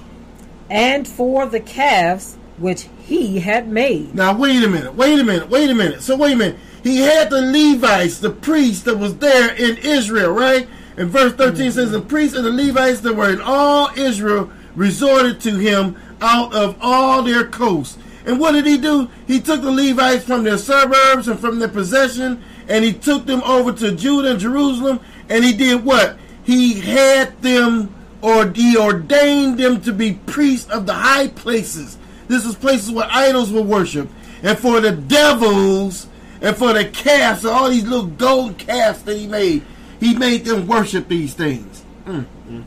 and 0.69 1.07
for 1.07 1.47
the 1.47 1.61
calves 1.61 2.37
which 2.59 2.87
he 3.07 3.39
had 3.41 3.69
made. 3.69 4.15
now 4.15 4.35
wait 4.37 4.63
a 4.65 4.69
minute. 4.69 4.97
Wait 4.97 5.19
a 5.21 5.25
minute. 5.25 5.49
Wait 5.51 5.71
a 5.71 5.75
minute. 5.75 6.03
So 6.03 6.17
wait 6.17 6.33
a 6.33 6.37
minute. 6.37 6.57
He 6.87 6.99
had 6.99 7.31
the 7.31 7.43
Levites, 7.43 8.21
the 8.21 8.31
priests 8.31 8.85
that 8.85 8.97
was 8.97 9.17
there 9.17 9.53
in 9.57 9.77
Israel, 9.79 10.31
right? 10.31 10.69
And 10.97 11.11
verse 11.11 11.33
13 11.33 11.73
says, 11.73 11.91
The 11.91 12.01
priests 12.01 12.37
and 12.37 12.47
the 12.47 12.53
Levites 12.53 13.01
that 13.01 13.17
were 13.17 13.29
in 13.29 13.41
all 13.41 13.91
Israel 13.97 14.53
resorted 14.77 15.41
to 15.41 15.57
him 15.57 15.97
out 16.21 16.55
of 16.55 16.79
all 16.81 17.25
their 17.25 17.45
coasts. 17.45 17.99
And 18.25 18.39
what 18.39 18.53
did 18.53 18.67
he 18.67 18.79
do? 18.79 19.11
He 19.27 19.41
took 19.41 19.63
the 19.63 19.71
Levites 19.73 20.23
from 20.23 20.45
their 20.45 20.59
suburbs 20.59 21.27
and 21.27 21.41
from 21.41 21.59
their 21.59 21.67
possession, 21.67 22.41
and 22.69 22.85
he 22.85 22.93
took 22.93 23.27
them 23.27 23.43
over 23.43 23.73
to 23.73 23.91
Judah 23.91 24.31
and 24.31 24.39
Jerusalem, 24.39 25.01
and 25.29 25.45
he 25.45 25.55
did 25.55 25.85
what? 25.85 26.17
He 26.45 26.79
had 26.79 27.43
them, 27.43 27.93
or 28.23 28.47
he 28.47 28.77
ordained 28.77 29.59
them 29.59 29.81
to 29.81 29.93
be 29.93 30.21
priests 30.27 30.71
of 30.71 30.87
the 30.87 30.95
high 30.95 31.27
places. 31.27 31.99
This 32.29 32.47
was 32.47 32.55
places 32.55 32.93
where 32.93 33.09
idols 33.11 33.51
were 33.51 33.63
worshipped. 33.63 34.13
And 34.45 34.57
for 34.57 34.79
the 34.79 34.93
devils, 34.93 36.07
and 36.41 36.57
for 36.57 36.73
the 36.73 36.85
calves, 36.85 37.45
all 37.45 37.71
these 37.71 37.85
little 37.85 38.07
golden 38.07 38.55
calves 38.55 39.03
that 39.03 39.17
he 39.17 39.27
made, 39.27 39.63
he 40.01 40.15
made 40.15 40.45
them 40.45 40.67
worship 40.67 41.09
these 41.09 41.35
things. 41.35 41.85
Mm, 42.05 42.27
mm, 42.49 42.65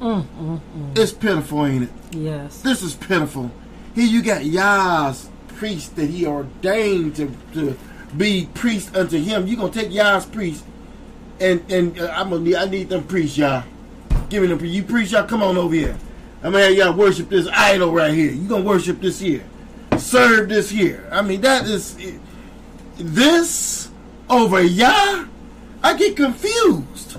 mm. 0.00 0.98
It's 0.98 1.12
pitiful, 1.12 1.66
ain't 1.66 1.84
it? 1.84 1.90
Yes. 2.12 2.60
This 2.60 2.82
is 2.82 2.94
pitiful. 2.94 3.50
Here 3.94 4.06
you 4.06 4.22
got 4.22 4.44
Yah's 4.44 5.28
priest 5.48 5.96
that 5.96 6.10
he 6.10 6.26
ordained 6.26 7.16
to, 7.16 7.34
to 7.54 7.78
be 8.16 8.48
priest 8.54 8.94
unto 8.94 9.18
him. 9.18 9.46
You 9.46 9.56
gonna 9.56 9.72
take 9.72 9.92
Yah's 9.92 10.26
priest 10.26 10.64
and 11.40 11.70
and 11.70 11.98
uh, 11.98 12.12
I'm 12.14 12.30
gonna 12.30 12.42
need, 12.42 12.56
I 12.56 12.66
need 12.66 12.88
them 12.88 13.04
priests, 13.04 13.38
Yah. 13.38 13.62
Give 14.28 14.42
me 14.42 14.48
them. 14.48 14.64
You 14.64 14.82
priests, 14.82 15.12
y'all 15.12 15.26
come 15.26 15.42
on 15.42 15.56
over 15.56 15.74
here. 15.74 15.96
I'm 16.42 16.52
gonna 16.52 16.64
have 16.64 16.74
y'all 16.74 16.92
worship 16.92 17.28
this 17.28 17.48
idol 17.48 17.92
right 17.92 18.12
here. 18.12 18.30
You 18.30 18.48
gonna 18.48 18.64
worship 18.64 19.00
this 19.00 19.20
here, 19.20 19.44
serve 19.98 20.48
this 20.48 20.72
year. 20.72 21.08
I 21.12 21.22
mean 21.22 21.40
that 21.42 21.64
is 21.66 21.96
this 22.98 23.88
over 24.28 24.60
Yah. 24.62 25.24
I 25.82 25.94
get 25.96 26.16
confused. 26.16 27.18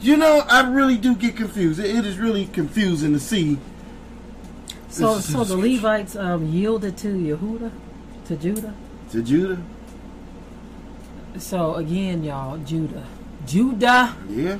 You 0.00 0.16
know, 0.16 0.44
I 0.48 0.68
really 0.68 0.96
do 0.96 1.14
get 1.14 1.36
confused. 1.36 1.80
It- 1.80 1.94
it 1.96 2.04
is 2.06 2.18
really 2.18 2.46
confusing 2.46 3.12
to 3.14 3.20
see 3.20 3.58
So, 4.90 5.16
This 5.16 5.26
is- 5.28 5.32
so 5.34 5.44
the 5.44 5.56
Levites 5.56 6.16
um, 6.16 6.46
yielded 6.46 6.96
to 6.98 7.08
Yehuda, 7.08 7.70
to 8.26 8.36
Judah. 8.36 8.74
to 9.12 9.22
Judah. 9.22 9.58
So 11.36 11.74
again, 11.74 12.24
y'all, 12.24 12.56
Judah, 12.58 13.04
Judah, 13.46 14.14
Yeah. 14.30 14.56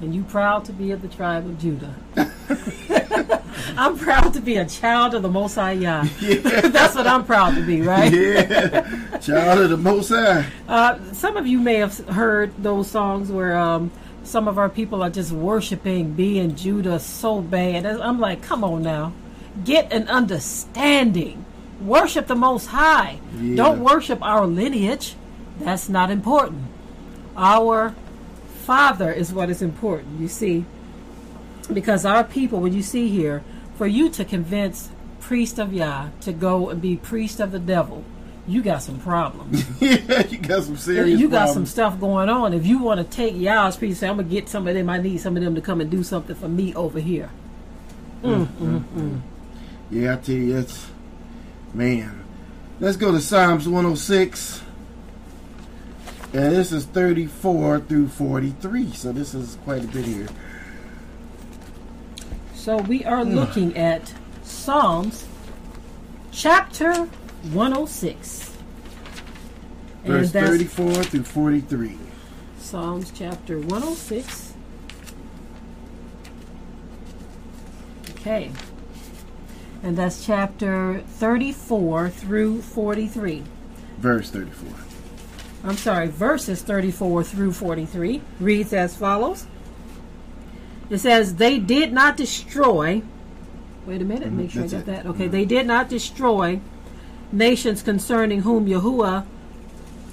and 0.00 0.14
you 0.14 0.22
proud 0.24 0.64
to 0.66 0.72
be 0.72 0.90
of 0.92 1.00
the 1.02 1.08
tribe 1.08 1.46
of 1.46 1.58
Judah. 1.58 1.94
I'm 3.76 3.98
proud 3.98 4.34
to 4.34 4.40
be 4.40 4.56
a 4.56 4.64
child 4.64 5.14
of 5.14 5.22
the 5.22 5.28
Most 5.28 5.54
High 5.54 5.72
Yah. 5.72 6.04
That's 6.20 6.94
what 6.94 7.06
I'm 7.06 7.24
proud 7.24 7.54
to 7.54 7.66
be, 7.66 7.82
right? 7.82 8.12
Yeah. 8.12 9.18
Child 9.18 9.60
of 9.60 9.70
the 9.70 9.76
Most 9.76 10.08
High. 10.10 10.46
Uh, 10.68 10.98
some 11.12 11.36
of 11.36 11.46
you 11.46 11.58
may 11.60 11.76
have 11.76 11.96
heard 12.08 12.52
those 12.62 12.90
songs 12.90 13.30
where 13.30 13.56
um, 13.56 13.90
some 14.24 14.48
of 14.48 14.58
our 14.58 14.68
people 14.68 15.02
are 15.02 15.10
just 15.10 15.32
worshiping 15.32 16.12
being 16.12 16.54
Judah 16.54 16.98
so 17.00 17.40
bad. 17.40 17.86
I'm 17.86 18.20
like, 18.20 18.42
come 18.42 18.64
on 18.64 18.82
now, 18.82 19.12
get 19.64 19.92
an 19.92 20.08
understanding. 20.08 21.44
Worship 21.80 22.26
the 22.26 22.34
Most 22.34 22.66
High. 22.66 23.18
Yeah. 23.38 23.56
Don't 23.56 23.80
worship 23.82 24.22
our 24.22 24.46
lineage. 24.46 25.16
That's 25.60 25.88
not 25.88 26.10
important. 26.10 26.64
Our 27.36 27.94
Father 28.64 29.10
is 29.12 29.32
what 29.32 29.50
is 29.50 29.62
important. 29.62 30.20
You 30.20 30.28
see, 30.28 30.64
because 31.72 32.04
our 32.04 32.24
people, 32.24 32.60
when 32.60 32.72
you 32.72 32.82
see 32.82 33.08
here, 33.08 33.42
for 33.80 33.86
you 33.86 34.10
to 34.10 34.26
convince 34.26 34.90
priest 35.20 35.58
of 35.58 35.72
Yah 35.72 36.10
to 36.20 36.34
go 36.34 36.68
and 36.68 36.82
be 36.82 36.96
priest 36.98 37.40
of 37.40 37.50
the 37.50 37.58
devil, 37.58 38.04
you 38.46 38.60
got 38.62 38.82
some 38.82 39.00
problems. 39.00 39.64
yeah, 39.80 40.26
you 40.26 40.36
got 40.36 40.64
some 40.64 40.76
serious 40.76 41.18
you 41.18 41.30
got 41.30 41.48
some 41.48 41.64
stuff 41.64 41.98
going 41.98 42.28
on. 42.28 42.52
If 42.52 42.66
you 42.66 42.80
want 42.80 42.98
to 43.00 43.04
take 43.04 43.34
Yah's 43.34 43.78
priest, 43.78 44.00
say, 44.00 44.08
I'm 44.10 44.16
gonna 44.16 44.28
get 44.28 44.50
some 44.50 44.68
of 44.68 44.74
them. 44.74 44.90
I 44.90 44.98
need 44.98 45.16
some 45.16 45.34
of 45.34 45.42
them 45.42 45.54
to 45.54 45.62
come 45.62 45.80
and 45.80 45.90
do 45.90 46.02
something 46.02 46.36
for 46.36 46.46
me 46.46 46.74
over 46.74 47.00
here. 47.00 47.30
Mm, 48.22 48.44
mm, 48.44 48.80
mm, 48.82 49.20
yeah, 49.90 50.12
I 50.12 50.16
tell 50.16 50.34
you, 50.34 50.58
it's 50.58 50.86
man. 51.72 52.22
Let's 52.80 52.98
go 52.98 53.12
to 53.12 53.20
Psalms 53.22 53.66
106. 53.66 54.62
And 56.34 56.54
this 56.54 56.70
is 56.70 56.84
34 56.84 57.80
through 57.80 58.08
43. 58.08 58.92
So 58.92 59.10
this 59.10 59.32
is 59.32 59.56
quite 59.64 59.84
a 59.84 59.86
bit 59.86 60.04
here. 60.04 60.28
So 62.60 62.76
we 62.76 63.06
are 63.06 63.24
hmm. 63.24 63.36
looking 63.36 63.74
at 63.74 64.12
Psalms 64.42 65.26
chapter 66.30 66.92
106. 67.54 68.54
And 70.04 70.06
Verse 70.06 70.30
that's 70.30 70.46
34 70.46 71.04
through 71.04 71.22
43. 71.22 71.98
Psalms 72.58 73.12
chapter 73.14 73.58
106. 73.60 74.52
Okay. 78.10 78.52
And 79.82 79.96
that's 79.96 80.26
chapter 80.26 81.02
34 81.06 82.10
through 82.10 82.60
43. 82.60 83.42
Verse 83.96 84.30
34. 84.30 84.68
I'm 85.64 85.78
sorry, 85.78 86.08
verses 86.08 86.60
34 86.60 87.24
through 87.24 87.52
43 87.52 88.20
reads 88.38 88.74
as 88.74 88.94
follows. 88.94 89.46
It 90.90 90.98
says, 90.98 91.36
They 91.36 91.58
did 91.58 91.92
not 91.92 92.16
destroy. 92.16 93.02
Wait 93.86 94.02
a 94.02 94.04
minute, 94.04 94.30
make 94.32 94.50
sure 94.50 94.64
I 94.64 94.66
got 94.66 94.80
it. 94.80 94.86
that. 94.86 95.06
Okay, 95.06 95.26
they 95.28 95.44
did 95.44 95.66
not 95.66 95.88
destroy 95.88 96.60
nations 97.32 97.82
concerning 97.82 98.42
whom 98.42 98.66
Yahuwah 98.66 99.24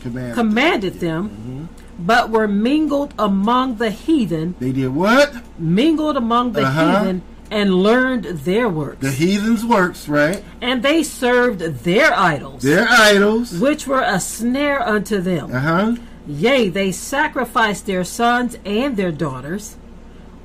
Command. 0.01 0.33
commanded 0.35 0.99
them, 0.99 1.69
but 1.99 2.29
were 2.29 2.47
mingled 2.47 3.13
among 3.19 3.77
the 3.77 3.89
heathen, 3.89 4.55
they 4.59 4.71
did 4.71 4.89
what? 4.95 5.33
mingled 5.59 6.15
among 6.15 6.53
the 6.53 6.61
Uh-huh. 6.63 6.99
heathen, 6.99 7.21
and 7.49 7.73
learned 7.73 8.25
their 8.25 8.67
works. 8.69 9.01
The 9.01 9.11
heathens' 9.11 9.65
works, 9.65 10.07
right? 10.07 10.43
and 10.61 10.83
they 10.83 11.01
served 11.03 11.59
their 11.83 12.13
idols, 12.13 12.61
Their 12.63 12.87
idols. 12.89 13.57
which 13.57 13.87
were 13.87 14.01
a 14.05 14.19
snare 14.19 14.81
unto 14.87 15.19
them. 15.19 15.51
Uh 15.53 15.59
huh. 15.59 15.95
Yea, 16.27 16.69
they 16.69 16.91
sacrificed 16.91 17.85
their 17.85 18.03
sons 18.03 18.57
and 18.65 18.95
their 18.97 19.11
daughters 19.11 19.75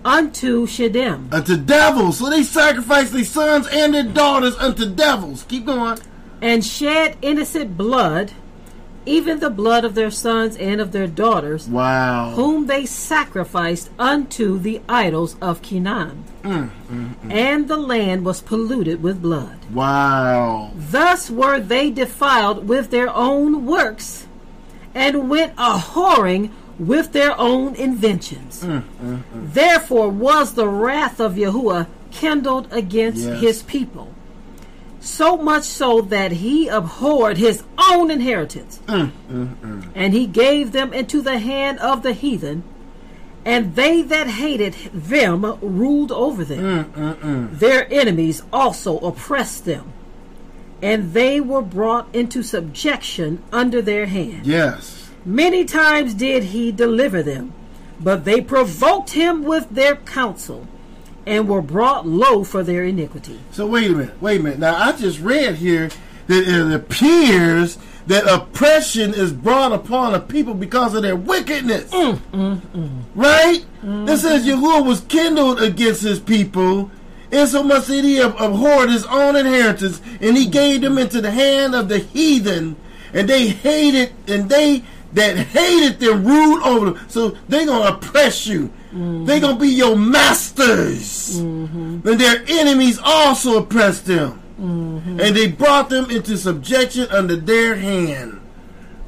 unto 0.04 0.66
Shedim, 0.66 1.32
Unto 1.32 1.56
devils. 1.56 2.18
So 2.18 2.30
they 2.30 2.42
sacrificed 2.42 3.12
their 3.12 3.24
sons 3.24 3.66
and 3.68 3.94
their 3.94 4.02
daughters 4.04 4.56
unto 4.56 4.88
devils. 4.88 5.44
Keep 5.48 5.66
going. 5.66 5.98
and 6.40 6.64
shed 6.64 7.16
innocent 7.22 7.76
blood, 7.76 8.32
even 9.06 9.38
the 9.40 9.50
blood 9.50 9.84
of 9.84 9.94
their 9.94 10.10
sons 10.10 10.56
and 10.56 10.80
of 10.80 10.90
their 10.92 11.06
daughters, 11.06 11.68
Wow. 11.68 12.32
whom 12.34 12.66
they 12.66 12.84
sacrificed 12.86 13.90
unto 13.98 14.58
the 14.58 14.80
idols 14.88 15.36
of 15.40 15.62
Canaan. 15.62 16.24
Mm, 16.42 16.70
mm, 16.90 17.14
mm. 17.24 17.32
And 17.32 17.68
the 17.68 17.76
land 17.76 18.24
was 18.24 18.40
polluted 18.40 19.02
with 19.02 19.22
blood. 19.22 19.56
Wow. 19.72 20.72
Thus 20.76 21.30
were 21.30 21.60
they 21.60 21.90
defiled 21.90 22.68
with 22.68 22.90
their 22.90 23.08
own 23.14 23.64
works, 23.66 24.26
and 24.94 25.28
went 25.30 25.52
a 25.56 25.78
whoring 25.78 26.50
with 26.86 27.12
their 27.12 27.38
own 27.38 27.74
inventions. 27.74 28.62
Mm, 28.62 28.82
mm, 29.02 29.22
mm. 29.34 29.52
Therefore 29.52 30.08
was 30.08 30.54
the 30.54 30.68
wrath 30.68 31.20
of 31.20 31.34
Yahuwah 31.34 31.86
kindled 32.10 32.68
against 32.72 33.24
Yes. 33.26 33.40
his 33.40 33.62
people, 33.62 34.08
so 35.00 35.36
much 35.36 35.64
so 35.64 36.00
that 36.00 36.32
he 36.32 36.68
abhorred 36.68 37.38
his 37.38 37.62
own 37.90 38.10
inheritance, 38.10 38.80
and 38.88 40.12
he 40.12 40.26
gave 40.26 40.72
them 40.72 40.92
into 40.92 41.20
the 41.22 41.38
hand 41.38 41.78
of 41.78 42.02
the 42.02 42.12
heathen. 42.12 42.64
And 43.44 43.74
they 43.74 44.02
that 44.02 44.28
hated 44.28 44.74
them 44.94 45.44
ruled 45.60 46.12
over 46.12 46.44
them. 46.44 47.48
Their 47.58 47.92
enemies 47.92 48.42
also 48.52 48.98
oppressed 48.98 49.64
them 49.64 49.92
and 50.80 51.12
they 51.12 51.40
were 51.40 51.62
brought 51.62 52.12
into 52.14 52.42
subjection 52.42 53.40
under 53.52 53.80
their 53.80 54.06
hand. 54.06 54.46
Yes. 54.46 55.01
Many 55.24 55.64
times 55.64 56.14
did 56.14 56.44
he 56.44 56.72
deliver 56.72 57.22
them, 57.22 57.52
but 58.00 58.24
they 58.24 58.40
provoked 58.40 59.10
him 59.10 59.44
with 59.44 59.70
their 59.70 59.96
counsel, 59.96 60.66
and 61.24 61.48
were 61.48 61.62
brought 61.62 62.06
low 62.06 62.42
for 62.42 62.62
their 62.62 62.84
iniquity. 62.84 63.38
So 63.52 63.66
wait 63.66 63.90
a 63.90 63.94
minute. 63.94 64.20
Wait 64.20 64.40
a 64.40 64.42
minute. 64.42 64.58
Now 64.58 64.76
I 64.76 64.92
just 64.92 65.20
read 65.20 65.56
here 65.56 65.90
that 66.26 66.48
it 66.48 66.74
appears 66.74 67.78
that 68.06 68.26
oppression 68.26 69.14
is 69.14 69.32
brought 69.32 69.72
upon 69.72 70.14
a 70.14 70.20
people 70.20 70.54
because 70.54 70.94
of 70.94 71.02
their 71.02 71.14
wickedness. 71.14 71.90
Mm, 71.92 72.18
mm, 72.32 72.60
mm. 72.74 73.02
Right? 73.14 73.64
Mm-hmm. 73.84 74.08
It 74.08 74.16
says 74.18 74.44
Yahuwah 74.44 74.84
was 74.84 75.02
kindled 75.02 75.62
against 75.62 76.02
his 76.02 76.18
people, 76.18 76.90
insomuch 77.30 77.86
that 77.86 78.02
he 78.04 78.20
ab- 78.20 78.34
abhorred 78.40 78.90
his 78.90 79.04
own 79.06 79.36
inheritance, 79.36 80.00
and 80.20 80.36
he 80.36 80.46
gave 80.46 80.80
them 80.80 80.98
into 80.98 81.20
the 81.20 81.30
hand 81.30 81.76
of 81.76 81.88
the 81.88 81.98
heathen, 81.98 82.74
and 83.14 83.28
they 83.28 83.48
hated, 83.48 84.12
and 84.26 84.48
they 84.48 84.82
that 85.14 85.36
hated 85.36 86.00
them 86.00 86.24
ruled 86.26 86.62
over 86.62 86.90
them. 86.90 87.00
So 87.08 87.36
they're 87.48 87.66
gonna 87.66 87.94
oppress 87.96 88.46
you. 88.46 88.70
They're 88.92 89.40
gonna 89.40 89.58
be 89.58 89.68
your 89.68 89.96
masters. 89.96 91.38
And 91.38 92.02
their 92.02 92.42
enemies 92.46 92.98
also 93.02 93.58
oppressed 93.58 94.06
them. 94.06 94.40
And 94.58 95.18
they 95.36 95.48
brought 95.48 95.88
them 95.90 96.10
into 96.10 96.36
subjection 96.36 97.08
under 97.10 97.36
their 97.36 97.74
hand. 97.76 98.40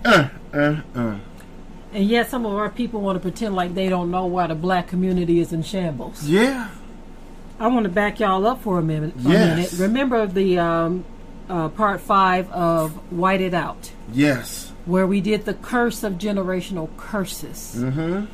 Uh, 0.05 0.29
uh, 0.53 0.77
uh. 0.95 1.17
And 1.93 2.05
yet, 2.09 2.29
some 2.29 2.45
of 2.45 2.53
our 2.55 2.71
people 2.71 3.01
want 3.01 3.17
to 3.17 3.21
pretend 3.21 3.55
like 3.55 3.75
they 3.75 3.89
don't 3.89 4.11
know 4.11 4.27
why 4.27 4.49
the 4.49 4.55
black 4.57 4.89
community 4.89 5.39
is 5.39 5.53
in 5.53 5.63
shambles. 5.63 6.25
Yeah. 6.25 6.69
I 7.61 7.69
want 7.69 7.85
to 7.85 7.89
back 7.89 8.19
y'all 8.19 8.45
up 8.49 8.63
for 8.63 8.81
a 8.81 8.83
minute. 8.83 9.15
A 9.25 9.29
Yes. 9.29 9.57
minute. 9.73 9.89
Remember 9.89 10.27
the 10.27 10.59
um, 10.59 11.05
uh, 11.49 11.69
part 11.69 12.01
five 12.01 12.51
of 12.51 12.93
White 13.13 13.41
It 13.41 13.55
Out, 13.55 13.93
Yes. 14.13 14.73
Where 14.87 15.07
we 15.07 15.21
did 15.21 15.45
the 15.45 15.55
curse 15.55 16.03
of 16.03 16.15
generational 16.15 16.95
curses. 16.97 17.77
Mm-hmm. 17.79 18.27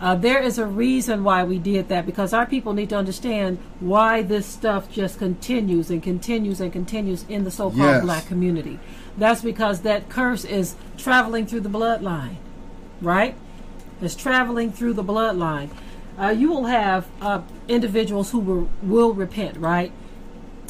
Uh, 0.00 0.14
there 0.14 0.40
is 0.40 0.58
a 0.58 0.66
reason 0.66 1.24
why 1.24 1.42
we 1.42 1.58
did 1.58 1.88
that 1.88 2.06
because 2.06 2.32
our 2.32 2.46
people 2.46 2.72
need 2.72 2.88
to 2.88 2.96
understand 2.96 3.58
why 3.80 4.22
this 4.22 4.46
stuff 4.46 4.90
just 4.92 5.18
continues 5.18 5.90
and 5.90 6.02
continues 6.02 6.60
and 6.60 6.72
continues 6.72 7.24
in 7.28 7.42
the 7.42 7.50
so-called 7.50 7.76
Yes. 7.76 8.02
black 8.02 8.26
community. 8.26 8.78
That's 9.16 9.42
because 9.42 9.80
that 9.80 10.08
curse 10.08 10.44
is 10.44 10.76
traveling 10.96 11.46
through 11.46 11.60
the 11.60 11.68
bloodline, 11.68 12.36
right? 13.00 13.34
It's 14.00 14.14
traveling 14.14 14.70
through 14.70 14.92
the 14.92 15.02
bloodline. 15.02 15.70
Uh, 16.16 16.28
you 16.28 16.48
will 16.48 16.66
have 16.66 17.08
uh, 17.20 17.42
individuals 17.66 18.30
who 18.30 18.38
will, 18.38 18.68
will 18.82 19.12
repent, 19.14 19.56
right? 19.56 19.90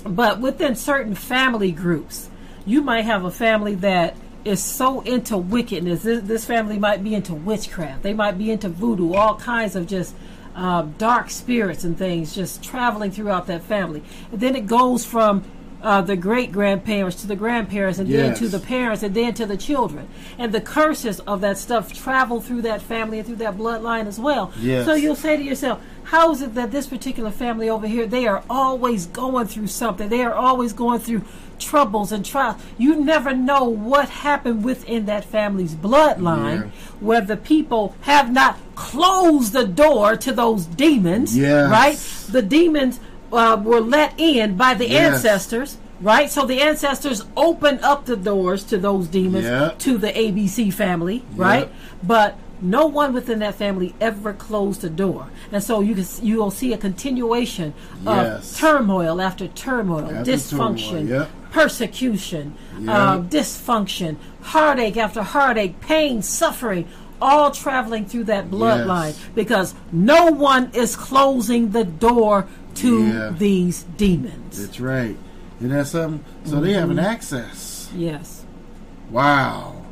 But 0.05 0.41
within 0.41 0.75
certain 0.75 1.15
family 1.15 1.71
groups, 1.71 2.31
you 2.65 2.81
might 2.81 3.03
have 3.03 3.25
a 3.25 3.31
family 3.31 3.75
that 3.77 4.17
is 4.49 4.63
so 4.63 5.01
into 5.03 5.37
wickedness. 5.37 6.03
This, 6.03 6.23
this 6.23 6.45
family 6.45 6.79
might 6.79 7.05
be 7.05 7.15
into 7.15 7.35
witchcraft. 7.35 8.03
They 8.03 8.15
might 8.15 8.39
be 8.39 8.51
into 8.51 8.69
voodoo, 8.69 9.13
all 9.13 9.37
kinds 9.37 9.77
of 9.77 9.87
just 9.87 10.15
um, 10.55 10.95
dark 10.99 11.31
spirits 11.31 11.85
and 11.85 11.97
things 11.97 12.35
just 12.35 12.65
traveling 12.65 13.11
throughout 13.11 13.47
that 13.47 13.63
family. 13.63 14.03
And 14.33 14.41
then 14.41 14.57
it 14.57 14.67
goes 14.67 15.05
from 15.05 15.45
uh, 15.83 16.01
the 16.01 16.17
great 16.17 16.51
grandparents 16.53 17.21
to 17.21 17.27
the 17.27 17.37
grandparents, 17.37 17.99
and 17.99 18.09
then 18.11 18.35
to 18.35 18.49
the 18.49 18.59
parents, 18.59 19.03
and 19.03 19.15
then 19.15 19.33
to 19.35 19.47
the 19.47 19.57
children. 19.57 20.09
And 20.39 20.53
the 20.53 20.61
curses 20.61 21.21
of 21.21 21.41
that 21.43 21.59
stuff 21.59 21.93
travel 21.93 22.41
through 22.41 22.63
that 22.63 22.83
family 22.83 23.19
and 23.19 23.27
through 23.27 23.37
that 23.37 23.57
bloodline 23.57 24.07
as 24.07 24.19
well. 24.19 24.53
Yes. 24.59 24.87
So 24.87 24.95
you'll 24.95 25.15
say 25.15 25.37
to 25.37 25.43
yourself, 25.43 25.81
how 26.05 26.31
is 26.33 26.41
it 26.43 26.55
that 26.55 26.71
this 26.73 26.87
particular 26.87 27.31
family 27.31 27.69
over 27.69 27.87
here, 27.87 28.07
they 28.07 28.27
are 28.27 28.43
always 28.49 29.07
going 29.07 29.47
through 29.47 29.67
something? 29.69 30.09
They 30.09 30.23
are 30.23 30.33
always 30.35 30.73
going 30.73 31.01
through 31.01 31.23
troubles 31.59 32.13
and 32.13 32.25
trials. 32.25 32.57
You 32.79 32.97
never 33.05 33.35
know 33.35 33.65
what 33.65 34.09
happened 34.09 34.65
within 34.65 35.07
that 35.07 35.25
family's 35.25 35.75
bloodline 35.75 36.65
Yeah. 36.65 36.71
where 37.01 37.21
the 37.21 37.37
people 37.37 37.95
have 38.03 38.33
not 38.33 38.57
closed 38.77 39.53
the 39.53 39.65
door 39.67 40.17
to 40.17 40.33
those 40.33 40.65
demons, 40.67 41.37
Yes. 41.37 41.71
right? 41.71 42.33
The 42.33 42.43
demons 42.43 43.01
uh, 43.33 43.61
were 43.63 43.81
let 43.81 44.15
in 44.19 44.57
by 44.57 44.75
the 44.75 44.89
Yes. 44.89 45.15
ancestors. 45.15 45.77
Right, 46.01 46.31
so 46.31 46.47
the 46.47 46.61
ancestors 46.61 47.25
opened 47.37 47.81
up 47.83 48.05
the 48.05 48.17
doors 48.17 48.63
to 48.65 48.79
those 48.79 49.09
demons, 49.09 49.47
Yeah. 49.47 49.73
to 49.79 49.99
the 49.99 50.17
ABC 50.17 50.71
family, 50.71 51.25
right? 51.35 51.69
But 52.05 52.37
no 52.63 52.87
one 52.87 53.13
within 53.13 53.41
that 53.41 53.57
family 53.57 53.97
ever 54.01 54.33
closed 54.33 54.81
the 54.83 54.91
door, 54.91 55.27
and 55.51 55.61
so 55.61 55.81
you 55.81 55.97
can 55.97 56.05
you 56.23 56.37
will 56.37 56.53
see 56.53 56.73
a 56.73 56.77
continuation 56.79 57.75
of 58.07 58.17
Yes. 58.17 58.57
turmoil 58.57 59.21
after 59.21 59.49
turmoil, 59.49 60.09
After 60.09 60.31
dysfunction, 60.33 60.91
turmoil, 61.09 61.19
yep. 61.21 61.29
persecution, 61.51 62.55
um, 62.87 63.29
dysfunction, 63.29 64.17
heartache 64.43 64.97
after 64.97 65.23
heartache, 65.23 65.81
pain, 65.81 66.23
suffering, 66.23 66.87
all 67.21 67.51
traveling 67.51 68.05
through 68.05 68.23
that 68.25 68.49
bloodline 68.51 69.07
Yes. 69.09 69.19
because 69.35 69.75
no 69.91 70.27
one 70.27 70.71
is 70.73 70.95
closing 70.95 71.71
the 71.73 71.83
door 71.85 72.47
to 72.79 73.07
Yeah. 73.07 73.35
these 73.37 73.85
demons. 73.97 74.61
That's 74.61 74.81
right. 74.81 75.17
And 75.61 75.71
that's 75.73 75.91
something. 75.91 76.25
So 76.45 76.61
they 76.61 76.73
have 76.75 76.91
an 76.91 76.99
access. 76.99 77.91
Yes. 77.95 78.45
Wow. 79.11 79.83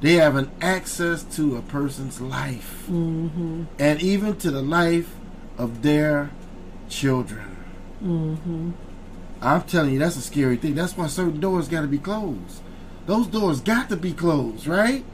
They 0.00 0.14
have 0.14 0.36
an 0.36 0.50
access 0.60 1.22
to 1.36 1.56
a 1.56 1.62
person's 1.62 2.20
life. 2.20 2.84
Mm-hmm. 2.90 3.64
And 3.78 4.02
even 4.02 4.36
to 4.36 4.50
the 4.50 4.60
life 4.62 5.14
of 5.56 5.82
their 5.82 6.30
children. 6.88 7.56
Mm-hmm. 8.02 8.70
I'm 9.40 9.62
telling 9.62 9.94
you, 9.94 9.98
that's 9.98 10.16
a 10.16 10.20
scary 10.20 10.56
thing. 10.56 10.74
That's 10.74 10.96
why 10.96 11.06
certain 11.06 11.40
doors 11.40 11.68
got 11.68 11.82
to 11.82 11.86
be 11.86 11.98
closed. 11.98 12.60
Those 13.06 13.26
doors 13.26 13.60
got 13.60 13.88
to 13.90 13.96
be 13.96 14.12
closed, 14.12 14.66
right? 14.66 15.04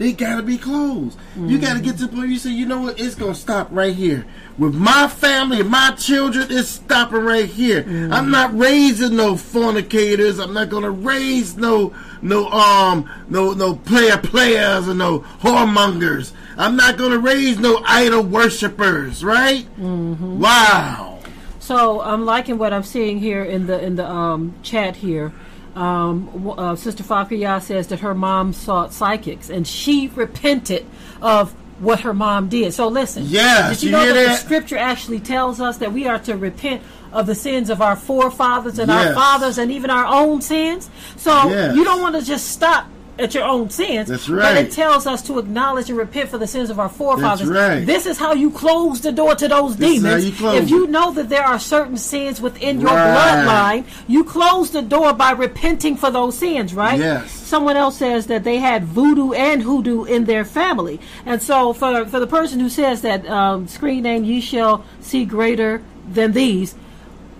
They 0.00 0.12
got 0.12 0.36
to 0.36 0.42
be 0.42 0.56
closed. 0.56 1.18
You 1.36 1.58
got 1.58 1.74
to 1.74 1.80
get 1.82 1.98
to 1.98 2.04
the 2.04 2.08
point 2.08 2.20
where 2.20 2.26
you 2.26 2.38
say, 2.38 2.48
you 2.48 2.64
know 2.64 2.80
what, 2.80 2.98
it's 2.98 3.16
to 3.34 3.38
stop 3.38 3.68
right 3.70 3.94
here. 3.94 4.24
With 4.56 4.74
my 4.74 5.08
family 5.08 5.60
and 5.60 5.68
my 5.68 5.90
children, 5.90 6.46
it's 6.48 6.70
stopping 6.70 7.20
right 7.20 7.44
here. 7.44 7.84
I'm 8.10 8.30
not 8.30 8.56
raising 8.56 9.16
no 9.16 9.36
fornicators. 9.36 10.38
I'm 10.38 10.54
not 10.54 10.70
to 10.84 10.90
raise 10.90 11.58
no 11.58 11.92
no 12.22 12.48
um 12.48 13.10
no 13.28 13.52
no 13.52 13.74
player 13.74 14.16
players 14.16 14.88
or 14.88 14.94
no 14.94 15.18
whoremongers. 15.42 16.32
I'm 16.56 16.76
not 16.76 16.96
to 17.12 17.18
raise 17.18 17.58
no 17.58 17.82
idol 17.84 18.22
worshippers, 18.22 19.22
right? 19.22 19.66
Wow. 19.78 21.18
So 21.58 22.00
I'm 22.00 22.24
liking 22.24 22.56
what 22.56 22.72
I'm 22.72 22.84
seeing 22.84 23.18
here 23.18 23.44
in 23.44 23.66
the 23.66 23.78
in 23.84 23.96
the 23.96 24.08
um, 24.08 24.54
chat 24.62 24.96
here. 24.96 25.34
Um, 25.76 26.54
uh, 26.58 26.74
Sister 26.76 27.02
Fakaya 27.02 27.62
says 27.62 27.86
that 27.88 28.00
her 28.00 28.14
mom 28.14 28.52
sought 28.52 28.92
psychics 28.92 29.50
and 29.50 29.66
she 29.66 30.08
repented 30.08 30.84
of 31.22 31.52
what 31.80 32.00
her 32.00 32.12
mom 32.12 32.48
did. 32.48 32.74
So 32.74 32.88
listen, 32.88 33.24
Yes, 33.26 33.80
did 33.80 33.82
you, 33.84 33.90
you 33.90 33.96
know 33.96 34.02
hear 34.02 34.12
that, 34.12 34.26
the 34.26 34.34
scripture 34.34 34.76
actually 34.76 35.20
tells 35.20 35.60
us 35.60 35.78
that 35.78 35.92
we 35.92 36.06
are 36.06 36.18
to 36.20 36.36
repent 36.36 36.82
of 37.12 37.26
the 37.26 37.34
sins 37.34 37.70
of 37.70 37.80
our 37.80 37.96
forefathers 37.96 38.78
and 38.78 38.90
our 38.90 39.14
fathers 39.14 39.58
and 39.58 39.70
even 39.72 39.90
our 39.90 40.06
own 40.06 40.42
sins? 40.42 40.90
So 41.16 41.30
Yes. 41.48 41.74
you 41.76 41.84
don't 41.84 42.02
want 42.02 42.16
to 42.16 42.22
just 42.22 42.48
stop 42.48 42.86
at 43.20 43.34
your 43.34 43.44
own 43.44 43.70
sins. 43.70 44.08
That's 44.08 44.28
But 44.28 44.56
it 44.56 44.72
tells 44.72 45.06
us 45.06 45.22
to 45.22 45.38
acknowledge 45.38 45.88
and 45.90 45.98
repent 45.98 46.28
for 46.30 46.38
the 46.38 46.46
sins 46.46 46.70
of 46.70 46.78
our 46.80 46.88
forefathers. 46.88 47.48
right. 47.48 47.84
This 47.84 48.06
is 48.06 48.18
how 48.18 48.32
you 48.32 48.50
close 48.50 49.00
the 49.00 49.12
door 49.12 49.34
to 49.34 49.48
those 49.48 49.76
This 49.76 49.94
demons. 50.00 50.40
you 50.40 50.48
if 50.50 50.70
you 50.70 50.86
know 50.86 51.12
that 51.12 51.28
there 51.28 51.44
are 51.44 51.58
certain 51.58 51.96
sins 51.96 52.40
within 52.40 52.80
your 52.80 52.90
Right. 52.90 53.44
bloodline, 53.44 53.84
you 54.08 54.24
close 54.24 54.70
the 54.70 54.82
door 54.82 55.12
by 55.12 55.32
repenting 55.32 55.96
for 55.96 56.10
those 56.10 56.36
sins, 56.38 56.74
right? 56.74 56.98
Yes. 56.98 57.30
Someone 57.30 57.76
else 57.76 57.96
says 57.98 58.26
that 58.26 58.44
they 58.44 58.58
had 58.58 58.84
voodoo 58.84 59.32
and 59.32 59.62
hoodoo 59.62 60.04
in 60.04 60.24
their 60.24 60.44
family. 60.44 61.00
And 61.26 61.42
so 61.42 61.72
for, 61.72 62.04
for 62.06 62.20
the 62.20 62.26
person 62.26 62.60
who 62.60 62.68
says 62.68 63.02
that 63.02 63.28
um, 63.28 63.68
screen 63.68 64.02
name, 64.04 64.24
ye 64.24 64.40
shall 64.40 64.84
see 65.00 65.24
greater 65.24 65.82
than 66.10 66.32
these, 66.32 66.74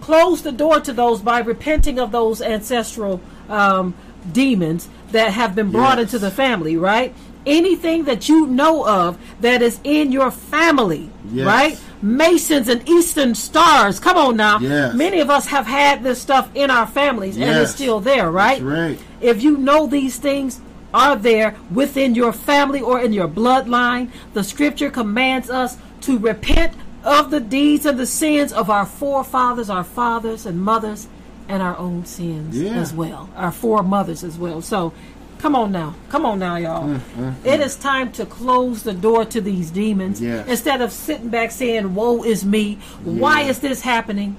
close 0.00 0.42
the 0.42 0.52
door 0.52 0.80
to 0.80 0.92
those 0.92 1.20
by 1.20 1.40
repenting 1.40 1.98
of 1.98 2.10
those 2.12 2.40
ancestral 2.42 3.20
um, 3.48 3.94
demons 4.32 4.88
that 5.12 5.32
have 5.32 5.54
been 5.54 5.70
brought 5.70 5.98
Yes. 5.98 6.06
into 6.12 6.18
the 6.18 6.30
family, 6.30 6.76
right? 6.76 7.14
Anything 7.46 8.04
that 8.04 8.28
you 8.28 8.46
know 8.46 8.86
of 8.86 9.16
that 9.40 9.62
is 9.62 9.80
in 9.82 10.12
your 10.12 10.30
family, 10.30 11.10
Yes. 11.32 11.46
right? 11.46 11.80
Masons 12.02 12.68
and 12.68 12.86
Eastern 12.88 13.34
stars. 13.34 13.98
Come 13.98 14.16
on 14.16 14.36
now. 14.36 14.58
Yes. 14.58 14.94
Many 14.94 15.20
of 15.20 15.30
us 15.30 15.46
have 15.46 15.66
had 15.66 16.02
this 16.02 16.20
stuff 16.20 16.48
in 16.54 16.70
our 16.70 16.86
families 16.86 17.36
and 17.36 17.50
it's 17.58 17.72
still 17.72 18.00
there, 18.00 18.30
right? 18.30 18.62
That's 18.62 18.78
right. 18.78 18.98
If 19.20 19.42
you 19.42 19.56
know 19.56 19.86
these 19.86 20.16
things 20.16 20.60
are 20.92 21.16
there 21.16 21.56
within 21.70 22.14
your 22.14 22.32
family 22.32 22.80
or 22.80 23.00
in 23.00 23.12
your 23.12 23.28
bloodline, 23.28 24.08
the 24.34 24.42
scripture 24.44 24.90
commands 24.90 25.48
us 25.50 25.76
to 26.02 26.18
repent 26.18 26.72
of 27.04 27.30
the 27.30 27.40
deeds 27.40 27.86
and 27.86 27.98
the 27.98 28.06
sins 28.06 28.52
of 28.52 28.68
our 28.68 28.84
forefathers, 28.86 29.70
our 29.70 29.84
fathers 29.84 30.44
and 30.46 30.60
mothers, 30.60 31.06
and 31.50 31.62
our 31.62 31.76
own 31.76 32.06
sins 32.06 32.56
Yeah. 32.56 32.74
as 32.74 32.92
well, 32.94 33.28
our 33.36 33.50
foremothers 33.50 34.22
as 34.24 34.38
well. 34.38 34.62
So, 34.62 34.92
come 35.38 35.56
on 35.56 35.72
now, 35.72 35.94
come 36.08 36.24
on 36.24 36.38
now, 36.38 36.56
y'all. 36.56 36.84
Mm, 36.88 37.00
mm, 37.18 37.34
mm, 37.34 37.34
It 37.44 37.60
is 37.60 37.74
time 37.76 38.12
to 38.12 38.24
close 38.24 38.82
the 38.84 38.92
door 38.92 39.24
to 39.26 39.40
these 39.40 39.70
demons 39.70 40.20
Yes. 40.20 40.46
instead 40.48 40.80
of 40.80 40.92
sitting 40.92 41.28
back 41.28 41.50
saying, 41.50 41.94
"Woe 41.94 42.22
is 42.22 42.44
me! 42.44 42.78
Why 43.04 43.42
is 43.42 43.58
this 43.58 43.82
happening? 43.82 44.36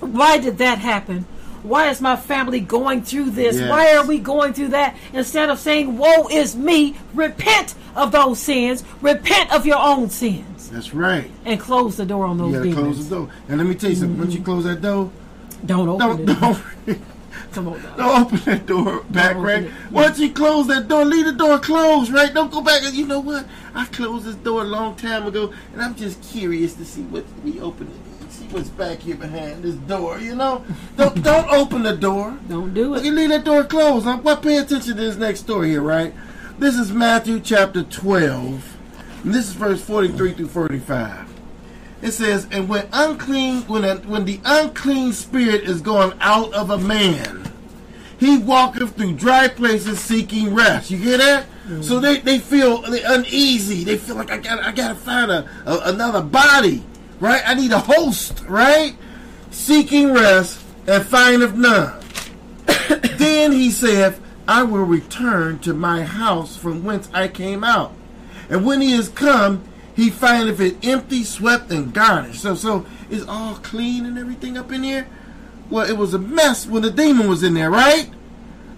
Why 0.00 0.38
did 0.38 0.58
that 0.58 0.78
happen?" 0.78 1.26
Why 1.62 1.90
is 1.90 2.00
my 2.00 2.16
family 2.16 2.58
going 2.60 3.02
through 3.02 3.32
this? 3.32 3.56
Yes. 3.56 3.68
Why 3.68 3.94
are 3.94 4.06
we 4.06 4.16
going 4.16 4.54
through 4.54 4.68
that? 4.68 4.96
Instead 5.12 5.50
of 5.50 5.58
saying, 5.58 5.98
Woe 5.98 6.26
is 6.30 6.56
me, 6.56 6.94
repent 7.12 7.74
of 7.94 8.12
those 8.12 8.38
sins, 8.38 8.82
repent 9.02 9.52
of 9.52 9.66
your 9.66 9.76
own 9.78 10.08
sins, 10.08 10.70
That's 10.72 10.94
right. 10.94 11.30
and 11.44 11.60
close 11.60 11.98
the 11.98 12.06
door 12.06 12.24
on 12.24 12.38
You 12.38 12.44
those 12.44 12.52
gotta 12.54 12.64
demons. 12.64 12.94
close 12.96 13.08
the 13.10 13.14
door. 13.14 13.28
And 13.46 13.58
let 13.58 13.66
me 13.66 13.74
tell 13.74 13.90
you 13.90 13.96
something. 13.96 14.16
Once 14.18 14.32
you 14.32 14.38
mm-hmm. 14.40 14.44
close 14.46 14.64
that 14.64 14.80
door, 14.80 15.10
Don't 15.66 15.88
open 15.88 15.98
don't 15.98 16.20
it. 16.20 16.26
don't 16.86 17.00
Come 17.52 17.68
on 17.68 17.82
now. 17.82 17.96
don't 17.96 18.20
open 18.26 18.38
that 18.44 18.66
door 18.66 19.02
back, 19.10 19.36
right? 19.36 19.68
Once 19.90 20.18
you 20.20 20.30
close 20.32 20.68
that 20.68 20.86
door, 20.88 21.04
leave 21.04 21.26
the 21.26 21.32
door 21.32 21.58
closed, 21.58 22.12
right? 22.12 22.32
Don't 22.32 22.50
go 22.52 22.60
back 22.62 22.82
and 22.84 22.94
you 22.94 23.06
know 23.06 23.18
what? 23.20 23.44
I 23.74 23.86
closed 23.86 24.24
this 24.26 24.36
door 24.36 24.62
a 24.62 24.64
long 24.64 24.94
time 24.94 25.26
ago, 25.26 25.52
and 25.72 25.82
I'm 25.82 25.94
just 25.96 26.22
curious 26.22 26.74
to 26.74 26.84
see 26.84 27.02
what 27.02 27.24
we 27.44 27.60
open 27.60 27.88
it. 27.88 28.30
See 28.32 28.46
what's 28.48 28.68
back 28.68 29.00
here 29.00 29.16
behind 29.16 29.64
this 29.64 29.74
door, 29.74 30.20
you 30.20 30.36
know? 30.36 30.64
Don't 30.96 31.20
don't 31.24 31.48
open 31.50 31.82
the 31.82 31.96
door. 31.96 32.38
Don't 32.48 32.72
do 32.72 32.94
it. 32.94 33.04
You 33.04 33.10
leave 33.12 33.30
that 33.30 33.44
door 33.44 33.64
closed. 33.64 34.06
Now, 34.06 34.18
what? 34.18 34.42
Pay 34.42 34.58
attention 34.58 34.94
to 34.96 35.02
this 35.02 35.16
next 35.16 35.40
story 35.40 35.70
here, 35.70 35.82
right? 35.82 36.14
This 36.60 36.76
is 36.76 36.92
Matthew 36.92 37.40
chapter 37.40 37.82
12. 37.82 38.76
And 39.24 39.34
this 39.34 39.48
is 39.48 39.54
verse 39.54 39.82
43 39.82 40.34
through 40.34 40.48
45. 40.48 41.29
It 42.02 42.12
says, 42.12 42.46
And 42.50 42.68
when 42.68 42.88
unclean, 42.92 43.62
when 43.62 43.84
a, 43.84 43.96
when 43.96 44.24
the 44.24 44.40
unclean 44.44 45.12
spirit 45.12 45.62
is 45.64 45.80
gone 45.80 46.16
out 46.20 46.52
of 46.54 46.70
a 46.70 46.78
man, 46.78 47.52
he 48.18 48.38
walketh 48.38 48.96
through 48.96 49.14
dry 49.14 49.48
places 49.48 50.00
seeking 50.00 50.54
rest. 50.54 50.90
You 50.90 50.98
hear 50.98 51.18
that? 51.18 51.44
Mm-hmm. 51.44 51.82
So 51.82 52.00
they, 52.00 52.18
they 52.18 52.38
feel 52.38 52.84
uneasy. 52.84 53.84
They 53.84 53.96
feel 53.96 54.16
like 54.16 54.30
I 54.30 54.38
got 54.38 54.62
I 54.62 54.72
gotta 54.72 54.94
find 54.94 55.30
a, 55.30 55.48
a 55.66 55.92
another 55.92 56.22
body, 56.22 56.82
right? 57.18 57.42
I 57.46 57.54
need 57.54 57.72
a 57.72 57.78
host, 57.78 58.44
right? 58.48 58.94
Seeking 59.50 60.12
rest 60.12 60.60
and 60.86 61.04
findeth 61.04 61.54
none. 61.54 62.02
then 63.18 63.52
he 63.52 63.70
saith, 63.70 64.20
I 64.48 64.64
will 64.64 64.84
return 64.84 65.58
to 65.60 65.72
my 65.72 66.02
house 66.02 66.56
from 66.56 66.82
whence 66.84 67.08
I 67.12 67.28
came 67.28 67.62
out. 67.62 67.92
And 68.48 68.66
when 68.66 68.80
he 68.80 68.92
is 68.92 69.08
come, 69.08 69.64
he 70.00 70.08
findeth 70.08 70.60
it 70.60 70.82
empty, 70.82 71.22
swept, 71.22 71.70
and 71.70 71.92
garnished. 71.92 72.40
So, 72.40 72.54
so 72.54 72.86
it's 73.10 73.26
all 73.26 73.56
clean 73.56 74.06
and 74.06 74.16
everything 74.16 74.56
up 74.56 74.72
in 74.72 74.82
here. 74.82 75.06
Well, 75.68 75.86
it 75.86 75.98
was 75.98 76.14
a 76.14 76.18
mess 76.18 76.66
when 76.66 76.80
the 76.80 76.90
demon 76.90 77.28
was 77.28 77.42
in 77.42 77.52
there, 77.52 77.70
right? 77.70 78.08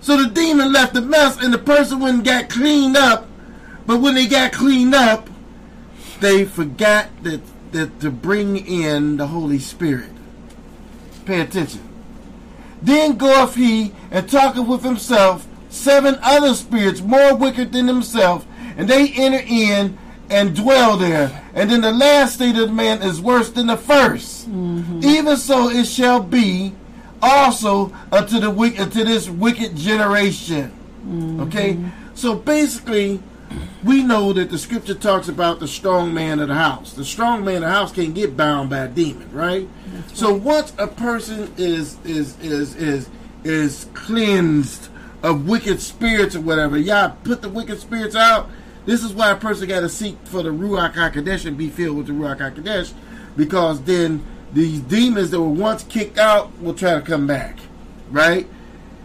So 0.00 0.20
the 0.20 0.28
demon 0.28 0.72
left 0.72 0.96
a 0.96 1.00
mess, 1.00 1.40
and 1.40 1.54
the 1.54 1.58
person 1.58 2.00
went 2.00 2.16
and 2.16 2.24
got 2.24 2.50
cleaned 2.50 2.96
up. 2.96 3.28
But 3.86 4.00
when 4.00 4.16
they 4.16 4.26
got 4.26 4.50
cleaned 4.50 4.96
up, 4.96 5.30
they 6.18 6.44
forgot 6.44 7.08
that 7.22 7.40
that 7.70 8.00
to 8.00 8.10
bring 8.10 8.56
in 8.56 9.16
the 9.16 9.28
Holy 9.28 9.60
Spirit. 9.60 10.10
Pay 11.24 11.40
attention. 11.40 11.88
Then 12.82 13.16
goeth 13.16 13.54
he 13.54 13.92
and 14.10 14.28
talketh 14.28 14.66
with 14.66 14.82
himself 14.82 15.46
seven 15.68 16.18
other 16.20 16.54
spirits 16.54 17.00
more 17.00 17.36
wicked 17.36 17.72
than 17.72 17.86
himself, 17.86 18.44
and 18.76 18.88
they 18.88 19.12
enter 19.12 19.42
in 19.46 19.96
and 20.32 20.56
dwell 20.56 20.96
there. 20.96 21.42
And 21.54 21.70
then 21.70 21.82
the 21.82 21.92
last 21.92 22.34
state 22.34 22.56
of 22.56 22.72
man 22.72 23.02
is 23.02 23.20
worse 23.20 23.50
than 23.50 23.66
the 23.66 23.76
1st 23.76 24.46
mm-hmm. 24.46 25.00
Even 25.04 25.36
so 25.36 25.68
it 25.68 25.86
shall 25.86 26.22
be 26.22 26.74
also 27.20 27.92
unto 28.10 28.40
the 28.40 28.50
wicked 28.50 28.80
unto 28.80 29.04
this 29.04 29.28
wicked 29.28 29.76
generation. 29.76 30.72
Mm-hmm. 31.06 31.40
Okay? 31.40 31.78
So 32.14 32.34
basically 32.34 33.22
we 33.84 34.02
know 34.02 34.32
that 34.32 34.50
the 34.50 34.58
scripture 34.58 34.94
talks 34.94 35.28
about 35.28 35.60
the 35.60 35.68
strong 35.68 36.14
man 36.14 36.40
of 36.40 36.48
the 36.48 36.54
house. 36.54 36.92
The 36.92 37.04
strong 37.04 37.44
man 37.44 37.56
of 37.56 37.62
the 37.62 37.70
house 37.70 37.92
can't 37.92 38.14
get 38.14 38.36
bound 38.36 38.70
by 38.70 38.78
a 38.78 38.88
demon, 38.88 39.30
right? 39.32 39.68
So 40.14 40.32
once 40.32 40.72
a 40.78 40.86
person 40.86 41.52
is 41.56 41.98
is 42.04 42.38
is 42.40 42.76
is 42.76 43.10
is 43.44 43.86
cleansed 43.94 44.88
of 45.22 45.48
wicked 45.48 45.80
spirits 45.80 46.36
or 46.36 46.40
whatever, 46.40 46.76
y'all 46.76 47.16
put 47.24 47.42
the 47.42 47.48
wicked 47.48 47.80
spirits 47.80 48.14
out. 48.14 48.48
This 48.84 49.04
is 49.04 49.12
why 49.14 49.30
a 49.30 49.36
person 49.36 49.68
got 49.68 49.80
to 49.80 49.88
seek 49.88 50.16
for 50.24 50.42
the 50.42 50.50
Ruach 50.50 50.94
Hakodesh 50.94 51.46
and 51.46 51.56
be 51.56 51.68
filled 51.68 51.96
with 51.96 52.06
the 52.06 52.12
Ruach 52.12 52.38
Hakodesh, 52.38 52.92
because 53.36 53.80
then 53.82 54.24
these 54.52 54.80
demons 54.80 55.30
that 55.30 55.40
were 55.40 55.48
once 55.48 55.84
kicked 55.84 56.18
out 56.18 56.56
will 56.60 56.74
try 56.74 56.94
to 56.94 57.00
come 57.00 57.26
back, 57.26 57.58
right? 58.10 58.46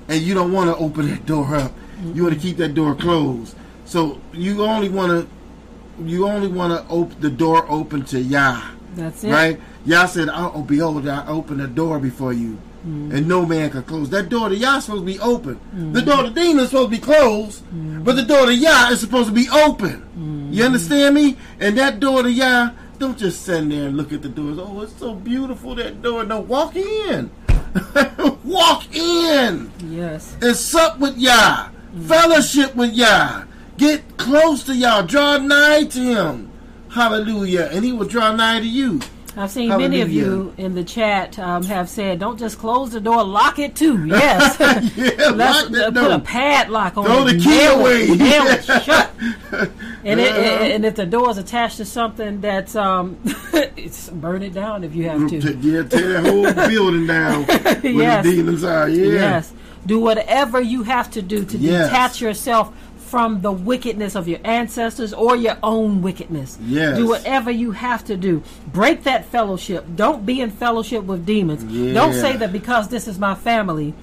And 0.08 0.22
you 0.22 0.34
don't 0.34 0.52
want 0.52 0.70
to 0.70 0.78
open 0.78 1.08
that 1.10 1.26
door 1.26 1.56
up. 1.56 1.74
You 2.14 2.24
want 2.24 2.36
to 2.36 2.40
keep 2.42 2.58
that 2.58 2.74
door 2.74 2.96
closed. 2.96 3.56
So 3.86 4.20
you 4.34 4.64
only 4.64 4.90
want 4.90 5.12
to 5.12 6.04
you 6.04 6.28
only 6.28 6.48
want 6.48 6.74
to 6.74 6.88
open 6.94 7.20
the 7.22 7.30
door 7.30 7.66
open 7.70 8.04
to 8.06 8.20
Yah, 8.20 8.62
That's 8.96 9.24
it. 9.24 9.32
right? 9.32 9.60
Yah 9.86 10.06
said, 10.06 10.30
"Oh, 10.32 10.62
behold, 10.62 11.08
I 11.08 11.26
open 11.28 11.58
the 11.58 11.68
door 11.68 11.98
before 12.00 12.34
you, 12.34 12.60
Mm. 12.86 13.14
and 13.14 13.28
no 13.28 13.46
man 13.46 13.70
can 13.70 13.84
close 13.84 14.10
that 14.12 14.30
door." 14.30 14.50
To 14.50 14.56
Yah 14.56 14.80
supposed 14.80 15.06
to 15.06 15.12
be 15.14 15.20
open. 15.20 15.60
Mm. 15.76 15.94
The 15.94 16.02
door 16.02 16.24
to 16.24 16.30
demon 16.30 16.64
is 16.64 16.70
supposed 16.70 16.92
to 16.92 16.96
be 16.98 17.02
closed, 17.02 17.64
mm. 17.74 18.04
but 18.04 18.16
the 18.16 18.24
door 18.24 18.46
to 18.46 18.54
Yah 18.56 18.90
is 18.90 19.00
supposed 19.00 19.30
to 19.30 19.34
be 19.34 19.48
open. 19.50 20.50
You 20.52 20.64
understand 20.64 21.16
me? 21.16 21.38
And 21.60 21.78
that 21.78 22.00
door 22.00 22.24
to 22.24 22.32
Yah, 22.32 22.72
don't 23.00 23.18
just 23.18 23.44
stand 23.44 23.72
there 23.72 23.88
and 23.88 23.98
look 23.98 24.12
at 24.14 24.22
the 24.22 24.30
doors. 24.30 24.58
Oh, 24.60 24.82
it's 24.82 24.98
so 24.98 25.14
beautiful 25.14 25.76
that 25.76 26.02
door. 26.02 26.24
No, 26.24 26.40
walk 26.40 26.76
in. 26.76 27.30
walk 28.44 28.86
in 28.96 29.72
Yes. 29.90 30.36
and 30.42 30.56
sup 30.56 30.98
with 31.00 31.18
Yah, 31.18 31.70
fellowship 32.08 32.76
with 32.76 32.94
Yah, 32.94 33.44
get 33.78 34.18
close 34.18 34.64
to 34.64 34.76
Yah, 34.76 35.02
draw 35.04 35.38
nigh 35.38 35.84
to 35.84 36.00
Him. 36.00 36.52
Hallelujah. 36.90 37.70
And 37.72 37.84
He 37.86 37.92
will 37.92 38.08
draw 38.08 38.32
nigh 38.36 38.60
to 38.62 38.68
you. 38.68 39.02
I've 39.38 39.52
seen 39.52 39.70
many 39.70 40.02
of 40.02 40.12
you 40.12 40.54
in 40.58 40.74
the 40.74 40.84
chat 40.84 41.38
um, 41.38 41.64
have 41.66 41.90
said, 41.90 42.20
"Don't 42.20 42.40
just 42.40 42.58
close 42.58 42.90
the 42.92 43.00
door, 43.00 43.24
lock 43.24 43.60
it 43.60 43.76
too." 43.76 44.06
Yes, 44.08 44.58
yeah, 44.98 45.30
Let's 45.30 45.68
uh, 45.76 45.92
put 45.92 46.12
a 46.12 46.20
padlock 46.20 46.98
on 46.98 47.06
Throw 47.06 47.28
it. 47.28 47.34
the 47.34 47.40
key 47.40 47.50
nail 47.50 47.80
away. 47.80 48.02
It, 48.04 48.18
nail 48.20 48.44
it 48.48 48.64
shut. 48.64 49.12
And, 50.04 50.20
it, 50.22 50.32
Uh-huh. 50.32 50.64
and 50.64 50.86
if 50.86 50.96
the 50.96 51.06
door 51.06 51.30
is 51.32 51.38
attached 51.38 51.78
to 51.78 51.86
something 51.86 52.40
that's 52.40 52.76
um, 52.76 53.18
it's 53.54 54.10
burn 54.10 54.42
it 54.42 54.54
down 54.54 54.84
if 54.84 54.96
you 54.96 55.10
have 55.10 55.28
to. 55.30 55.38
Yeah, 55.58 55.84
tear 55.84 56.22
that 56.22 56.26
whole 56.32 56.68
building 56.70 57.08
down 57.08 57.46
Yes. 57.84 58.24
the 58.26 58.32
demons 58.32 58.64
are. 58.64 58.88
Yeah. 58.88 59.12
Yes. 59.12 59.54
Do 59.86 60.00
whatever 60.00 60.62
you 60.62 60.84
have 60.84 61.12
to 61.12 61.22
do 61.22 61.44
to 61.46 61.58
Yes. 61.58 61.90
detach 61.90 62.22
yourself 62.22 62.74
from 63.08 63.42
the 63.42 63.52
wickedness 63.52 64.16
of 64.16 64.28
your 64.28 64.40
ancestors 64.44 65.14
or 65.14 65.36
your 65.36 65.58
own 65.64 66.02
wickedness. 66.02 66.58
Yes. 66.62 66.98
Do 66.98 67.08
whatever 67.08 67.50
you 67.50 67.72
have 67.72 68.04
to 68.06 68.18
do. 68.18 68.44
Break 68.68 69.04
that 69.04 69.26
fellowship. 69.26 69.86
Don't 69.96 70.26
be 70.26 70.42
in 70.42 70.52
fellowship 70.52 71.04
with 71.04 71.26
demons. 71.26 71.64
Don't 71.94 72.14
say 72.14 72.36
that 72.38 72.52
because 72.52 72.90
this 72.90 73.08
is 73.08 73.18
my 73.18 73.36
family 73.36 73.94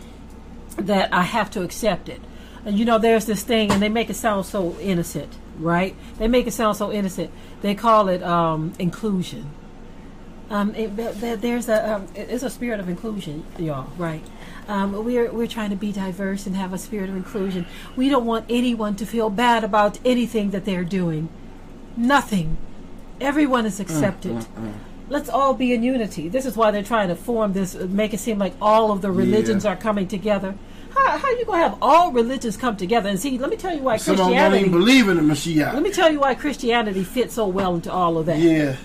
that 0.77 1.13
I 1.13 1.23
have 1.23 1.51
to 1.53 1.63
accept 1.63 2.09
it. 2.09 2.21
And 2.65 2.79
you 2.79 2.85
know, 2.85 2.99
there's 2.99 3.27
this 3.27 3.43
thing, 3.43 3.71
and 3.71 3.83
they 3.83 3.91
make 3.91 4.09
it 4.09 4.15
sound 4.15 4.47
so 4.47 4.77
innocent, 4.81 5.33
right? 5.59 5.95
They 6.19 6.29
make 6.29 6.47
it 6.47 6.53
sound 6.53 6.77
so 6.77 6.91
innocent. 6.91 7.31
They 7.61 7.75
call 7.75 8.09
it 8.09 8.23
um, 8.23 8.73
inclusion. 8.79 9.51
Um, 10.51 10.75
it, 10.75 10.97
th- 10.97 11.21
th- 11.21 11.41
there's 11.41 11.69
a 11.69 11.95
um, 11.95 12.09
it's 12.15 12.43
a 12.43 12.51
spirit 12.51 12.81
of 12.81 12.89
inclusion, 12.89 13.45
y'all, 13.59 13.91
right? 13.99 14.23
Um, 14.69 15.05
we're 15.05 15.31
we're 15.33 15.47
trying 15.47 15.71
to 15.71 15.77
be 15.77 15.93
diverse 15.93 16.47
and 16.47 16.57
have 16.57 16.73
a 16.73 16.79
spirit 16.79 17.11
of 17.11 17.17
inclusion. 17.17 17.67
We 17.97 18.09
don't 18.09 18.25
want 18.25 18.47
anyone 18.49 18.97
to 18.97 19.07
feel 19.07 19.31
bad 19.31 19.63
about 19.65 19.99
anything 20.05 20.51
that 20.51 20.65
they're 20.65 20.85
doing. 20.85 21.29
Nothing. 21.97 22.57
Everyone 23.21 23.67
is 23.67 23.79
accepted. 23.81 24.33
Mm, 24.33 24.45
mm, 24.47 24.69
mm. 24.71 24.73
Let's 25.09 25.29
all 25.29 25.55
be 25.55 25.73
in 25.75 25.83
unity. 25.83 26.29
This 26.29 26.47
is 26.47 26.57
why 26.57 26.71
they're 26.71 26.83
trying 26.83 27.09
to 27.09 27.15
form 27.15 27.53
this, 27.53 27.75
make 27.75 28.15
it 28.15 28.21
seem 28.21 28.39
like 28.39 28.55
all 28.61 28.91
of 28.91 29.03
the 29.03 29.11
religions 29.13 29.65
Yeah. 29.65 29.73
are 29.73 29.77
coming 29.77 30.09
together. 30.09 30.55
How, 30.95 31.19
how 31.19 31.31
you 31.31 31.45
gonna 31.45 31.59
have 31.63 31.77
all 31.83 32.11
religions 32.11 32.57
come 32.57 32.77
together? 32.77 33.09
And 33.11 33.21
see, 33.21 33.37
let 33.37 33.51
me 33.51 33.57
tell 33.57 33.75
you 33.77 33.83
why 33.83 33.99
Some 33.99 34.13
of 34.13 34.19
them 34.19 34.29
don't 34.29 34.35
Christianity. 34.37 34.61
even 34.67 34.73
believe 34.73 35.09
in 35.09 35.17
the 35.19 35.23
Messiah. 35.23 35.73
Let 35.75 35.83
me 35.83 35.91
tell 35.91 36.11
you 36.11 36.21
why 36.21 36.35
Christianity 36.35 37.05
fits 37.05 37.35
so 37.35 37.47
well 37.47 37.75
into 37.75 37.93
all 37.93 38.17
of 38.17 38.27
that 38.27 38.39
yeah. 38.39 38.77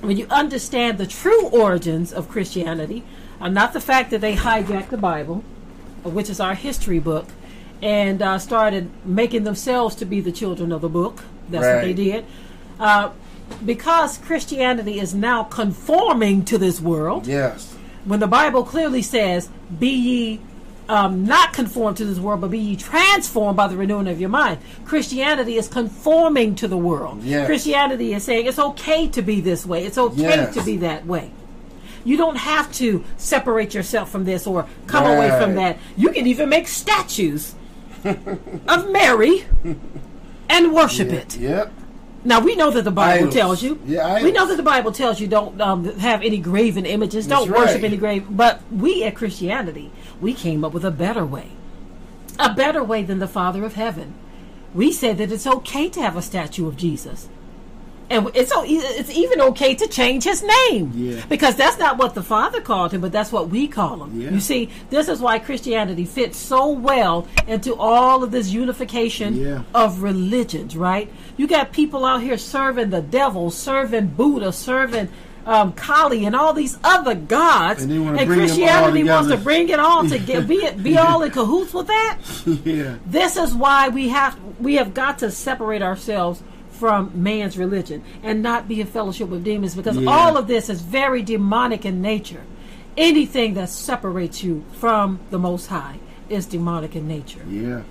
when 0.00 0.16
you 0.16 0.26
understand 0.30 0.98
the 0.98 1.06
true 1.06 1.46
origins 1.48 2.12
of 2.12 2.28
Christianity, 2.28 3.04
and 3.40 3.54
not 3.54 3.72
the 3.72 3.80
fact 3.80 4.10
that 4.10 4.20
they 4.20 4.34
hijacked 4.36 4.88
the 4.90 4.96
Bible, 4.96 5.42
uh, 6.04 6.10
which 6.10 6.28
is 6.30 6.40
our 6.40 6.54
history 6.54 6.98
book, 6.98 7.26
and 7.82 8.20
uh, 8.22 8.38
started 8.38 8.90
making 9.04 9.44
themselves 9.44 9.94
to 9.96 10.04
be 10.04 10.20
the 10.20 10.32
children 10.32 10.72
of 10.72 10.80
the 10.80 10.88
book. 10.88 11.22
That's 11.48 11.66
what 11.66 11.80
they 11.82 11.92
did. 11.94 12.24
Uh, 12.78 13.10
because 13.64 14.18
Christianity 14.18 15.00
is 15.00 15.14
now 15.14 15.44
conforming 15.44 16.44
to 16.46 16.58
this 16.58 16.80
world, 16.80 17.26
Yes. 17.26 17.74
when 18.04 18.20
the 18.20 18.26
Bible 18.26 18.62
clearly 18.64 19.00
says, 19.02 19.48
"Be 19.78 19.88
ye 19.90 20.40
um, 20.88 21.24
not 21.24 21.52
conformed 21.52 21.96
to 21.98 22.04
this 22.04 22.18
world, 22.18 22.40
but 22.42 22.50
be 22.50 22.58
ye 22.58 22.76
transformed 22.76 23.56
by 23.56 23.68
the 23.68 23.76
renewing 23.76 24.08
of 24.08 24.20
your 24.20 24.28
mind." 24.28 24.58
Christianity 24.84 25.56
is 25.56 25.66
conforming 25.68 26.54
to 26.56 26.68
the 26.68 26.76
world. 26.76 27.22
Yes. 27.22 27.46
Christianity 27.46 28.12
is 28.12 28.24
saying 28.24 28.46
it's 28.46 28.58
okay 28.58 29.08
to 29.08 29.22
be 29.22 29.40
this 29.40 29.64
way. 29.64 29.84
It's 29.86 29.98
okay 29.98 30.22
Yes. 30.22 30.54
to 30.54 30.62
be 30.62 30.76
that 30.78 31.06
way. 31.06 31.30
You 32.08 32.16
don't 32.16 32.36
have 32.36 32.72
to 32.76 33.04
separate 33.18 33.74
yourself 33.74 34.10
from 34.10 34.24
this 34.24 34.46
or 34.46 34.66
come 34.86 35.04
away 35.04 35.28
from 35.38 35.56
that. 35.56 35.76
You 35.94 36.10
can 36.10 36.26
even 36.26 36.48
make 36.48 36.66
statues 36.66 37.54
of 38.02 38.90
Mary 38.90 39.44
and 40.48 40.72
worship 40.72 41.12
it. 41.12 41.36
Yep. 41.36 41.70
Now 42.24 42.40
we 42.40 42.56
know 42.56 42.70
that 42.70 42.84
the 42.84 42.90
Bible 42.90 43.24
Idols. 43.24 43.34
tells 43.34 43.62
you. 43.62 43.78
Yeah, 43.84 44.22
we 44.22 44.32
know 44.32 44.46
that 44.46 44.56
the 44.56 44.62
Bible 44.62 44.90
tells 44.90 45.20
you 45.20 45.26
don't 45.26 45.60
um, 45.60 45.84
have 45.98 46.22
any 46.22 46.38
graven 46.38 46.86
images. 46.86 47.28
That's 47.28 47.44
don't 47.44 47.54
worship 47.54 47.74
right. 47.74 47.84
any 47.84 47.98
grave. 47.98 48.24
But 48.30 48.62
we 48.72 49.04
at 49.04 49.14
Christianity, 49.14 49.92
we 50.18 50.32
came 50.32 50.64
up 50.64 50.72
with 50.72 50.86
a 50.86 50.90
better 50.90 51.26
way, 51.26 51.50
a 52.38 52.54
better 52.54 52.82
way 52.82 53.02
than 53.02 53.18
the 53.18 53.28
Father 53.28 53.64
of 53.64 53.74
Heaven. 53.74 54.14
We 54.72 54.92
said 54.92 55.18
that 55.18 55.30
it's 55.30 55.46
okay 55.46 55.90
to 55.90 56.00
have 56.00 56.16
a 56.16 56.22
statue 56.22 56.66
of 56.66 56.78
Jesus, 56.78 57.28
and 58.10 58.30
it's 58.34 58.50
o- 58.54 58.64
it's 58.66 59.10
even 59.10 59.40
okay 59.40 59.74
to 59.74 59.86
change 59.86 60.24
his 60.24 60.42
name. 60.42 60.92
Yeah. 60.94 61.24
Because 61.28 61.56
that's 61.56 61.78
not 61.78 61.98
what 61.98 62.14
the 62.14 62.22
Father 62.22 62.60
called 62.60 62.92
him, 62.92 63.00
but 63.00 63.12
that's 63.12 63.30
what 63.32 63.48
we 63.50 63.68
call 63.68 64.02
him. 64.04 64.20
Yeah. 64.20 64.30
You 64.30 64.40
see, 64.40 64.70
this 64.90 65.08
is 65.08 65.20
why 65.20 65.38
Christianity 65.38 66.04
fits 66.04 66.38
so 66.38 66.70
well 66.70 67.26
into 67.46 67.74
all 67.74 68.22
of 68.24 68.30
this 68.30 68.48
unification 68.50 69.34
Yeah. 69.36 69.62
of 69.74 70.02
religions, 70.02 70.76
right? 70.76 71.10
You 71.36 71.46
got 71.46 71.72
people 71.72 72.04
out 72.04 72.22
here 72.22 72.38
serving 72.38 72.90
the 72.90 73.02
devil, 73.02 73.50
serving 73.50 74.08
Buddha, 74.08 74.52
serving 74.52 75.08
um, 75.46 75.72
Kali, 75.72 76.26
and 76.26 76.36
all 76.36 76.52
these 76.52 76.76
other 76.84 77.14
gods, 77.14 77.82
And 77.82 77.90
they 77.90 77.98
wanna 77.98 78.18
bring 78.18 78.28
them 78.28 78.38
all 78.40 78.46
Christianity 78.46 79.04
wants 79.04 79.30
to 79.30 79.36
bring 79.38 79.68
it 79.70 79.80
all 79.80 80.06
together, 80.06 80.46
be 80.46 80.70
be 80.72 80.98
all 80.98 81.22
in 81.22 81.30
cahoots 81.30 81.72
with 81.72 81.86
that. 81.86 82.18
yeah. 82.64 82.96
This 83.06 83.36
is 83.38 83.54
why 83.54 83.88
we 83.88 84.08
have 84.08 84.38
we 84.60 84.74
have 84.74 84.92
got 84.92 85.18
to 85.20 85.30
separate 85.30 85.80
ourselves 85.80 86.42
from 86.78 87.10
man's 87.14 87.58
religion 87.58 88.02
and 88.22 88.42
not 88.42 88.68
be 88.68 88.80
in 88.80 88.86
fellowship 88.86 89.28
with 89.28 89.44
demons 89.44 89.74
because 89.74 89.96
Yeah. 89.96 90.10
all 90.10 90.36
of 90.36 90.46
this 90.46 90.70
is 90.70 90.80
very 90.80 91.22
demonic 91.22 91.84
in 91.84 92.00
nature. 92.00 92.42
Anything 92.96 93.54
that 93.54 93.68
separates 93.68 94.42
you 94.42 94.64
from 94.72 95.20
the 95.30 95.38
Most 95.38 95.66
High 95.66 95.98
is 96.28 96.46
demonic 96.46 96.96
in 96.96 97.06
nature. 97.08 97.40
Yeah. 97.48 97.82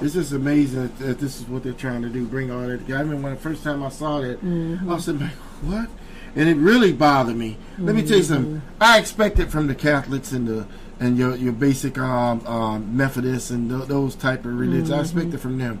It's 0.00 0.14
just 0.14 0.32
amazing 0.32 0.82
that, 0.82 0.98
that 0.98 1.18
this 1.18 1.40
is 1.40 1.46
what 1.48 1.62
they're 1.62 1.72
trying 1.72 2.02
to 2.02 2.08
do, 2.08 2.24
bring 2.24 2.50
all 2.50 2.60
that 2.60 2.78
together. 2.78 2.98
I 2.98 3.02
remember 3.02 3.22
when 3.24 3.34
the 3.34 3.40
first 3.40 3.62
time 3.62 3.82
I 3.82 3.88
saw 3.88 4.20
that, 4.20 4.38
I 4.42 4.84
was 4.84 5.06
like, 5.08 5.30
what? 5.62 5.88
And 6.34 6.48
it 6.48 6.56
really 6.56 6.92
bothered 6.92 7.36
me. 7.36 7.56
Let 7.78 7.94
me 7.94 8.04
tell 8.06 8.16
you 8.16 8.22
something. 8.22 8.62
I 8.80 8.98
expect 8.98 9.38
it 9.38 9.50
from 9.50 9.66
the 9.66 9.74
Catholics 9.74 10.32
and 10.32 10.48
the 10.48 10.66
and 10.98 11.18
your 11.18 11.36
your 11.36 11.52
basic 11.52 11.98
um, 11.98 12.46
um, 12.46 12.96
Methodists 12.96 13.50
and 13.50 13.68
th- 13.68 13.84
those 13.88 14.14
type 14.14 14.44
of 14.46 14.56
religions. 14.58 14.90
I 14.90 15.00
expect 15.00 15.34
it 15.34 15.38
from 15.38 15.58
them. 15.58 15.80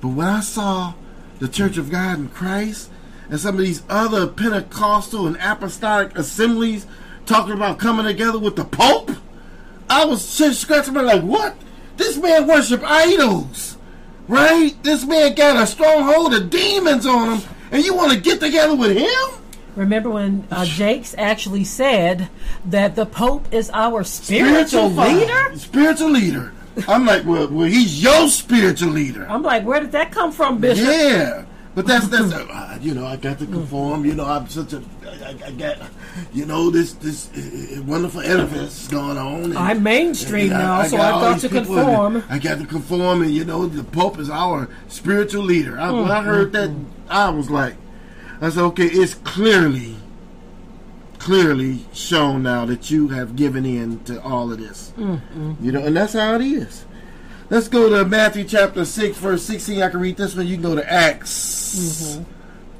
But 0.00 0.08
when 0.08 0.26
I 0.26 0.40
saw 0.40 0.94
the 1.42 1.48
Church 1.48 1.76
of 1.76 1.90
God 1.90 2.20
in 2.20 2.28
Christ 2.28 2.88
and 3.28 3.38
some 3.40 3.56
of 3.56 3.64
these 3.64 3.82
other 3.88 4.28
Pentecostal 4.28 5.26
and 5.26 5.36
apostolic 5.40 6.16
assemblies 6.16 6.86
talking 7.26 7.54
about 7.54 7.80
coming 7.80 8.06
together 8.06 8.38
with 8.38 8.54
the 8.54 8.64
Pope, 8.64 9.10
I 9.90 10.04
was 10.04 10.38
just 10.38 10.60
scratching 10.60 10.94
my 10.94 11.00
like, 11.00 11.22
what? 11.22 11.56
This 11.96 12.16
man 12.16 12.46
worship 12.46 12.80
idols, 12.84 13.76
right? 14.28 14.80
This 14.84 15.04
man 15.04 15.34
got 15.34 15.60
a 15.60 15.66
stronghold 15.66 16.32
of 16.32 16.48
demons 16.48 17.06
on 17.06 17.38
him, 17.38 17.48
and 17.72 17.84
you 17.84 17.92
want 17.92 18.12
to 18.12 18.20
get 18.20 18.38
together 18.38 18.76
with 18.76 18.96
him? 18.96 19.42
Remember 19.74 20.10
when 20.10 20.46
uh, 20.48 20.64
Jakes 20.64 21.12
actually 21.18 21.64
said 21.64 22.28
that 22.66 22.94
the 22.94 23.06
Pope 23.06 23.52
is 23.52 23.68
our 23.70 24.04
spiritual, 24.04 24.90
father. 24.90 25.12
leader? 25.12 25.58
Spiritual 25.58 26.10
leader. 26.10 26.52
I'm 26.88 27.04
like, 27.06 27.24
well, 27.24 27.48
well, 27.48 27.66
he's 27.66 28.02
your 28.02 28.28
spiritual 28.28 28.90
leader. 28.90 29.26
I'm 29.28 29.42
like, 29.42 29.64
where 29.64 29.80
did 29.80 29.92
that 29.92 30.10
come 30.12 30.32
from, 30.32 30.58
Bishop? 30.58 30.86
Yeah, 30.86 31.44
but 31.74 31.86
that's 31.86 32.08
that's 32.08 32.32
uh, 32.32 32.78
you 32.80 32.94
know 32.94 33.06
I 33.06 33.16
got 33.16 33.38
to 33.40 33.46
conform. 33.46 34.04
You 34.04 34.14
know 34.14 34.24
I'm 34.26 34.48
such 34.48 34.72
a 34.72 34.82
I, 35.24 35.36
I 35.46 35.50
got 35.52 35.76
you 36.32 36.46
know 36.46 36.70
this 36.70 36.92
this 36.94 37.30
uh, 37.32 37.82
wonderful 37.82 38.20
edifice 38.22 38.88
going 38.88 39.18
on. 39.18 39.44
and- 39.44 39.58
I'm 39.58 39.82
mainstream 39.82 40.52
and 40.52 40.54
I- 40.54 40.58
now, 40.58 40.74
I 40.80 40.86
so 40.88 40.96
I've 40.96 41.20
got 41.20 41.40
to 41.40 41.48
conform. 41.48 42.24
I 42.28 42.38
got 42.38 42.58
to 42.58 42.66
conform, 42.66 43.22
and 43.22 43.30
you 43.30 43.44
know 43.44 43.66
the 43.66 43.84
Pope 43.84 44.18
is 44.18 44.30
our 44.30 44.68
spiritual 44.88 45.44
leader. 45.44 45.78
I, 45.78 45.90
when 45.90 46.10
I 46.10 46.22
heard 46.22 46.52
that, 46.52 46.70
I 47.08 47.28
was 47.30 47.50
like, 47.50 47.74
I 48.40 48.48
said, 48.50 48.62
okay, 48.64 48.86
it's 48.86 49.14
clearly, 49.14 49.94
clearly 51.22 51.78
shown 51.92 52.42
now 52.42 52.66
that 52.66 52.90
you 52.90 53.06
have 53.06 53.36
given 53.36 53.64
in 53.64 54.02
to 54.02 54.20
all 54.22 54.50
of 54.50 54.58
this. 54.58 54.92
Mm, 54.96 55.20
mm. 55.36 55.56
You 55.62 55.70
know, 55.70 55.86
and 55.86 55.96
that's 55.96 56.14
how 56.14 56.34
it 56.34 56.42
is. 56.42 56.84
Let's 57.48 57.68
go 57.68 57.88
to 57.88 58.04
Matthew 58.04 58.42
chapter 58.42 58.84
6, 58.84 59.18
verse 59.18 59.44
16. 59.44 59.82
I 59.82 59.88
can 59.88 60.00
read 60.00 60.16
this 60.16 60.34
one. 60.34 60.48
You 60.48 60.56
can 60.56 60.64
go 60.64 60.74
to 60.74 60.92
Acts 60.92 62.10
mm-hmm. 62.10 62.24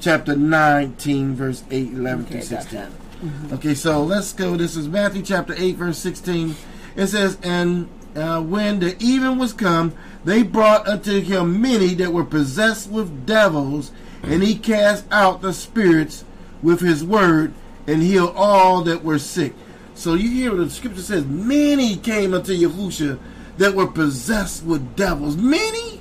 chapter 0.01 0.35
19, 0.35 1.37
verse 1.37 1.63
8, 1.71 1.93
11 1.93 2.25
Okay, 2.25 2.41
through 2.41 2.57
got 2.57 2.63
16. 2.65 2.81
that. 2.81 3.53
Okay, 3.55 3.75
so 3.75 4.03
let's 4.03 4.33
go. 4.33 4.57
This 4.57 4.75
is 4.75 4.89
Matthew 4.89 5.23
chapter 5.23 5.55
8, 5.57 5.77
verse 5.77 5.99
16. 5.99 6.57
It 6.97 7.07
says, 7.07 7.39
And 7.45 7.89
uh, 8.17 8.43
when 8.43 8.81
the 8.81 8.97
even 8.99 9.39
was 9.39 9.53
come, 9.53 9.95
they 10.25 10.43
brought 10.43 10.89
unto 10.89 11.21
him 11.21 11.63
many 11.63 11.95
that 11.95 12.13
were 12.13 12.25
possessed 12.25 12.91
with 12.91 13.25
devils, 13.25 13.93
and 14.25 14.43
he 14.43 14.57
cast 14.57 15.05
out 15.13 15.43
the 15.43 15.53
spirits 15.53 16.25
with 16.61 16.81
his 16.81 17.05
word, 17.05 17.55
and 17.87 18.03
heal 18.03 18.29
all 18.37 18.83
that 18.83 19.05
were 19.05 19.19
sick. 19.19 19.55
So 19.95 20.15
you 20.15 20.31
hear 20.31 20.51
what 20.51 20.65
the 20.65 20.71
scripture 20.71 21.03
says, 21.03 21.25
many 21.27 21.97
came 21.97 22.35
unto 22.35 22.53
Yahusha 22.53 23.19
that 23.59 23.75
were 23.75 23.87
possessed 23.87 24.65
with 24.65 24.97
devils. 24.97 25.37
Many? 25.37 26.01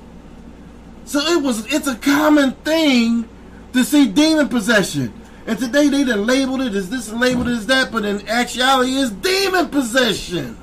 So 1.04 1.20
it 1.20 1.42
was 1.42 1.66
it's 1.72 1.86
a 1.86 1.96
common 1.96 2.52
thing 2.52 3.28
to 3.72 3.84
see 3.84 4.08
demon 4.08 4.48
possession. 4.48 5.12
And 5.46 5.58
today 5.58 5.88
they 5.88 6.04
done 6.04 6.26
labeled 6.26 6.62
it 6.62 6.74
as 6.74 6.88
this 6.88 7.08
and 7.08 7.20
labeled 7.20 7.48
it 7.48 7.52
as 7.52 7.66
that, 7.66 7.90
but 7.90 8.04
in 8.04 8.26
actuality 8.28 8.92
it's 8.92 9.10
demon 9.10 9.68
possession. 9.68 10.56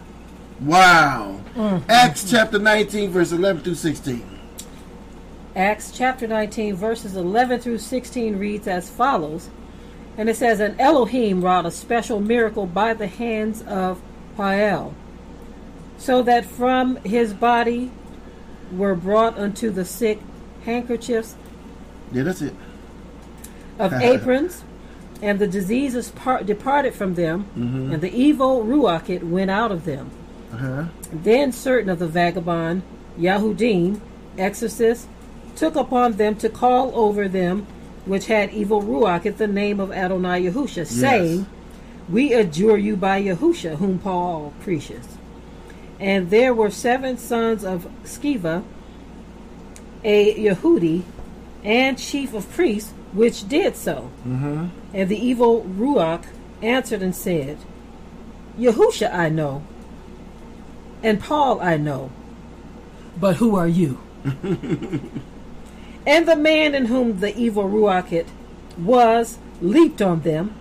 Wow. 0.62 1.42
Mm. 1.56 1.84
Acts 1.90 2.30
chapter 2.30 2.60
19, 2.60 3.12
verse 3.12 3.32
11 3.32 3.64
through 3.64 3.76
16. 3.76 4.40
Acts 5.56 5.92
chapter 5.92 6.28
19, 6.28 6.76
verses 6.76 7.16
11 7.16 7.60
through 7.60 7.78
16 7.80 8.38
reads 8.38 8.68
as 8.68 8.90
follows. 8.90 9.50
And 10.20 10.28
it 10.28 10.36
says, 10.36 10.60
And 10.60 10.80
Elohim 10.82 11.42
wrought 11.42 11.66
a 11.66 11.72
special 11.72 12.20
miracle 12.20 12.66
by 12.66 12.94
the 12.94 13.08
hands 13.08 13.62
of 13.62 14.02
Paul, 14.36 14.94
so 15.98 16.22
that 16.24 16.44
from 16.44 16.98
his 16.98 17.34
body 17.34 17.90
were 18.70 18.96
brought 18.96 19.38
unto 19.38 19.70
the 19.70 19.86
sick 19.86 20.20
handkerchiefs 20.66 21.36
Yeah, 22.12 22.24
that's 22.24 22.42
it. 22.42 22.54
of 23.80 23.94
aprons, 24.02 24.66
and 25.22 25.40
the 25.40 25.48
diseases 25.48 26.12
par- 26.12 26.44
departed 26.44 26.94
from 26.94 27.16
them, 27.16 27.46
and 27.56 28.02
the 28.02 28.14
evil 28.14 28.66
ruach 28.66 29.10
it 29.10 29.24
went 29.24 29.50
out 29.50 29.72
of 29.72 29.86
them. 29.86 30.12
Uh-huh. 30.52 30.86
Then 31.14 31.54
certain 31.54 31.90
of 31.90 32.00
the 32.00 32.08
vagabond 32.08 32.84
Yahudim, 33.18 34.02
exorcists, 34.38 35.08
took 35.56 35.78
upon 35.78 36.18
them 36.18 36.36
to 36.36 36.50
call 36.50 36.92
over 36.94 37.30
them 37.30 37.68
which 38.06 38.28
had 38.28 38.52
evil 38.52 38.82
ruach 38.82 39.26
at 39.26 39.38
the 39.38 39.48
name 39.48 39.80
of 39.80 39.92
Adonai 39.92 40.44
Yahusha, 40.44 40.86
saying, 40.86 41.46
We 42.08 42.34
adjure 42.34 42.78
you 42.78 42.96
by 42.96 43.22
Yahusha, 43.22 43.78
whom 43.78 44.00
Paul 44.00 44.54
preaches. 44.62 45.18
And 46.00 46.30
there 46.30 46.54
were 46.54 46.72
seven 46.72 47.18
sons 47.18 47.64
of 47.64 47.88
Sceva, 48.04 48.64
a 50.04 50.36
Yehudi, 50.36 51.04
and 51.64 51.98
chief 51.98 52.34
of 52.34 52.50
priests, 52.52 52.94
which 53.12 53.48
did 53.48 53.76
so. 53.76 54.10
Mm-hmm. 54.26 54.68
And 54.94 55.10
the 55.10 55.18
evil 55.18 55.64
Ruach 55.64 56.26
answered 56.62 57.02
and 57.02 57.16
said, 57.16 57.58
Yahusha 58.58 59.14
I 59.14 59.30
know, 59.30 59.64
and 61.04 61.20
Paul 61.20 61.62
I 61.62 61.78
know, 61.78 62.12
but 63.20 63.38
who 63.38 63.56
are 63.56 63.68
you? 63.68 64.00
and 66.06 66.28
the 66.28 66.36
man 66.36 66.76
in 66.76 66.86
whom 66.86 67.20
the 67.20 67.38
evil 67.38 67.64
Ruach 67.64 68.12
it 68.12 68.28
was 68.78 69.38
leaped 69.62 70.02
on 70.02 70.22
them 70.22 70.56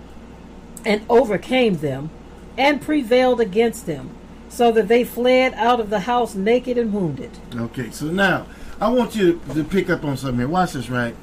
and 0.85 1.03
overcame 1.09 1.79
them 1.79 2.11
and 2.57 2.83
prevailed 2.83 3.41
against 3.41 3.87
them, 3.87 4.11
so 4.49 4.73
that 4.73 4.89
they 4.89 5.05
fled 5.05 5.55
out 5.55 5.79
of 5.79 5.91
the 5.91 6.01
house 6.01 6.35
naked 6.35 6.77
and 6.77 6.93
wounded. 6.93 7.31
Okay, 7.55 7.91
so 7.91 8.07
now 8.07 8.47
I 8.81 8.89
want 8.89 9.15
you 9.15 9.41
to 9.55 9.63
pick 9.63 9.91
up 9.91 10.05
on 10.05 10.17
something 10.17 10.39
here. 10.39 10.49
Watch 10.49 10.73
this, 10.73 10.91
right? 10.91 11.15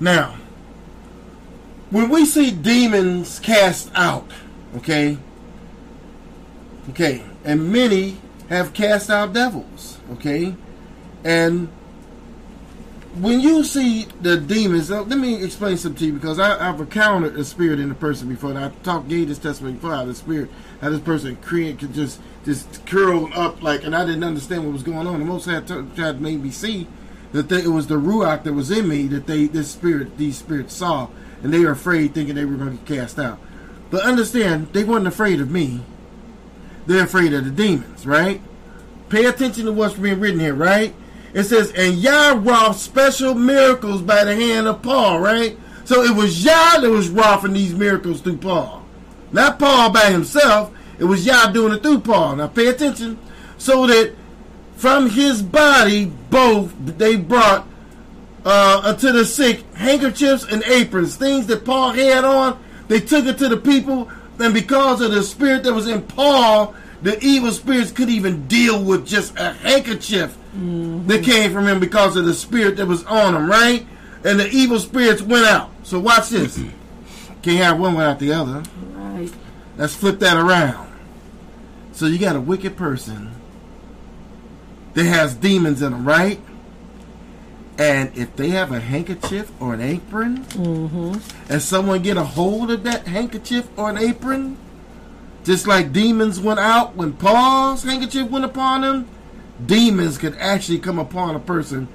Now, 0.00 0.36
when 1.90 2.08
we 2.08 2.24
see 2.24 2.50
demons 2.50 3.38
cast 3.38 3.90
out, 3.94 4.30
okay, 4.76 5.18
okay, 6.90 7.22
and 7.44 7.72
many 7.72 8.16
have 8.48 8.72
cast 8.74 9.10
out 9.10 9.32
devils, 9.32 9.98
okay. 10.12 10.54
And 11.24 11.68
when 13.20 13.40
you 13.40 13.64
see 13.64 14.06
the 14.20 14.36
demons, 14.36 14.90
uh, 14.90 15.02
let 15.02 15.18
me 15.18 15.42
explain 15.42 15.76
something 15.76 15.98
to 15.98 16.06
you 16.06 16.12
because 16.12 16.38
I, 16.38 16.68
I've 16.68 16.80
encountered 16.80 17.36
a 17.36 17.44
spirit 17.44 17.80
in 17.80 17.90
a 17.90 17.94
person 17.94 18.28
before. 18.28 18.50
And 18.50 18.58
I 18.58 18.70
talked, 18.82 19.08
gave 19.08 19.28
this 19.28 19.38
testimony 19.38 19.74
before 19.74 19.94
how 19.94 20.04
the 20.04 20.14
spirit, 20.14 20.50
how 20.80 20.90
this 20.90 21.00
person 21.00 21.36
create 21.36 21.78
could 21.78 21.94
just 21.94 22.20
just 22.44 22.86
curl 22.86 23.30
up 23.34 23.62
like, 23.62 23.84
and 23.84 23.94
I 23.94 24.04
didn't 24.04 24.24
understand 24.24 24.64
what 24.64 24.72
was 24.72 24.82
going 24.82 25.06
on. 25.06 25.18
The 25.18 25.24
most 25.24 25.44
had 25.44 25.66
to, 25.68 25.84
had 25.96 26.20
made 26.20 26.42
me 26.42 26.50
see 26.50 26.86
that 27.32 27.48
they, 27.48 27.62
it 27.62 27.68
was 27.68 27.88
the 27.88 27.96
ruach 27.96 28.44
that 28.44 28.52
was 28.52 28.70
in 28.70 28.88
me 28.88 29.06
that 29.08 29.26
they 29.26 29.46
this 29.46 29.70
spirit 29.70 30.16
these 30.16 30.38
spirits 30.38 30.74
saw, 30.74 31.08
and 31.42 31.52
they 31.52 31.60
were 31.60 31.72
afraid, 31.72 32.14
thinking 32.14 32.34
they 32.34 32.44
were 32.44 32.56
going 32.56 32.78
to 32.78 32.84
get 32.84 33.00
cast 33.00 33.18
out. 33.18 33.38
But 33.90 34.02
understand, 34.02 34.72
they 34.72 34.84
weren't 34.84 35.06
afraid 35.06 35.40
of 35.40 35.50
me. 35.50 35.82
They're 36.86 37.04
afraid 37.04 37.32
of 37.32 37.44
the 37.44 37.50
demons, 37.50 38.06
right? 38.06 38.40
Pay 39.08 39.26
attention 39.26 39.64
to 39.64 39.72
what's 39.72 39.94
being 39.94 40.20
written 40.20 40.40
here, 40.40 40.54
right? 40.54 40.94
It 41.34 41.44
says, 41.44 41.72
and 41.72 41.94
Yah 41.96 42.34
wrought 42.38 42.76
special 42.76 43.34
miracles 43.34 44.02
by 44.02 44.24
the 44.24 44.34
hand 44.34 44.66
of 44.66 44.82
Paul, 44.82 45.20
right? 45.20 45.58
So 45.84 46.02
it 46.02 46.14
was 46.14 46.44
Yah 46.44 46.80
that 46.80 46.90
was 46.90 47.08
wrought 47.08 47.42
these 47.52 47.74
miracles 47.74 48.20
through 48.20 48.38
Paul. 48.38 48.84
Not 49.32 49.58
Paul 49.58 49.90
by 49.90 50.10
himself. 50.10 50.72
It 50.98 51.04
was 51.04 51.24
Yah 51.24 51.50
doing 51.52 51.74
it 51.74 51.82
through 51.82 52.00
Paul. 52.00 52.36
Now 52.36 52.48
pay 52.48 52.66
attention. 52.66 53.18
So 53.58 53.86
that 53.86 54.14
from 54.76 55.10
his 55.10 55.42
body, 55.42 56.06
both 56.30 56.72
they 56.78 57.16
brought 57.16 57.66
uh, 58.44 58.80
unto 58.84 59.12
the 59.12 59.24
sick 59.24 59.62
handkerchiefs 59.74 60.44
and 60.44 60.62
aprons, 60.64 61.16
things 61.16 61.46
that 61.48 61.64
Paul 61.64 61.92
had 61.92 62.24
on. 62.24 62.62
They 62.88 63.00
took 63.00 63.26
it 63.26 63.38
to 63.38 63.48
the 63.48 63.56
people, 63.56 64.10
and 64.38 64.54
because 64.54 65.00
of 65.00 65.10
the 65.10 65.22
spirit 65.22 65.64
that 65.64 65.74
was 65.74 65.88
in 65.88 66.02
Paul, 66.02 66.74
the 67.02 67.18
evil 67.24 67.52
spirits 67.52 67.92
could 67.92 68.08
even 68.08 68.46
deal 68.46 68.82
with 68.82 69.06
just 69.06 69.38
a 69.38 69.52
handkerchief 69.52 70.36
mm-hmm. 70.56 71.06
that 71.06 71.24
came 71.24 71.52
from 71.52 71.66
him 71.66 71.80
because 71.80 72.16
of 72.16 72.24
the 72.24 72.34
spirit 72.34 72.76
that 72.76 72.86
was 72.86 73.04
on 73.04 73.34
him, 73.34 73.48
right? 73.48 73.86
And 74.24 74.40
the 74.40 74.48
evil 74.50 74.80
spirits 74.80 75.22
went 75.22 75.46
out. 75.46 75.70
So 75.84 76.00
watch 76.00 76.30
this. 76.30 76.58
Can't 77.42 77.58
have 77.58 77.78
one 77.78 77.94
without 77.94 78.18
the 78.18 78.32
other. 78.32 78.62
Right. 78.92 79.32
Let's 79.76 79.94
flip 79.94 80.18
that 80.20 80.36
around. 80.36 80.92
So 81.92 82.06
you 82.06 82.18
got 82.18 82.36
a 82.36 82.40
wicked 82.40 82.76
person 82.76 83.32
that 84.94 85.04
has 85.04 85.34
demons 85.34 85.82
in 85.82 85.92
them, 85.92 86.06
right? 86.06 86.40
And 87.78 88.16
if 88.16 88.34
they 88.34 88.50
have 88.50 88.72
a 88.72 88.80
handkerchief 88.80 89.52
or 89.60 89.72
an 89.72 89.80
apron, 89.80 90.44
mm-hmm. 90.44 91.52
and 91.52 91.62
someone 91.62 92.02
get 92.02 92.16
a 92.16 92.24
hold 92.24 92.72
of 92.72 92.82
that 92.82 93.06
handkerchief 93.06 93.68
or 93.78 93.88
an 93.88 93.98
apron, 93.98 94.56
just 95.48 95.66
like 95.66 95.94
demons 95.94 96.38
went 96.38 96.60
out 96.60 96.94
when 96.94 97.14
Paul's 97.14 97.82
handkerchief 97.82 98.28
went 98.28 98.44
upon 98.44 98.84
him, 98.84 99.08
demons 99.64 100.18
could 100.18 100.36
actually 100.36 100.78
come 100.78 100.98
upon 100.98 101.34
a 101.34 101.40
person 101.40 101.88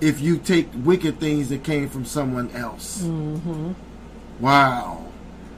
if 0.00 0.20
you 0.20 0.36
take 0.36 0.68
wicked 0.74 1.20
things 1.20 1.48
that 1.50 1.62
came 1.62 1.88
from 1.88 2.04
someone 2.04 2.50
else. 2.50 3.04
Mm-hmm. 3.04 3.74
Wow. 4.40 5.06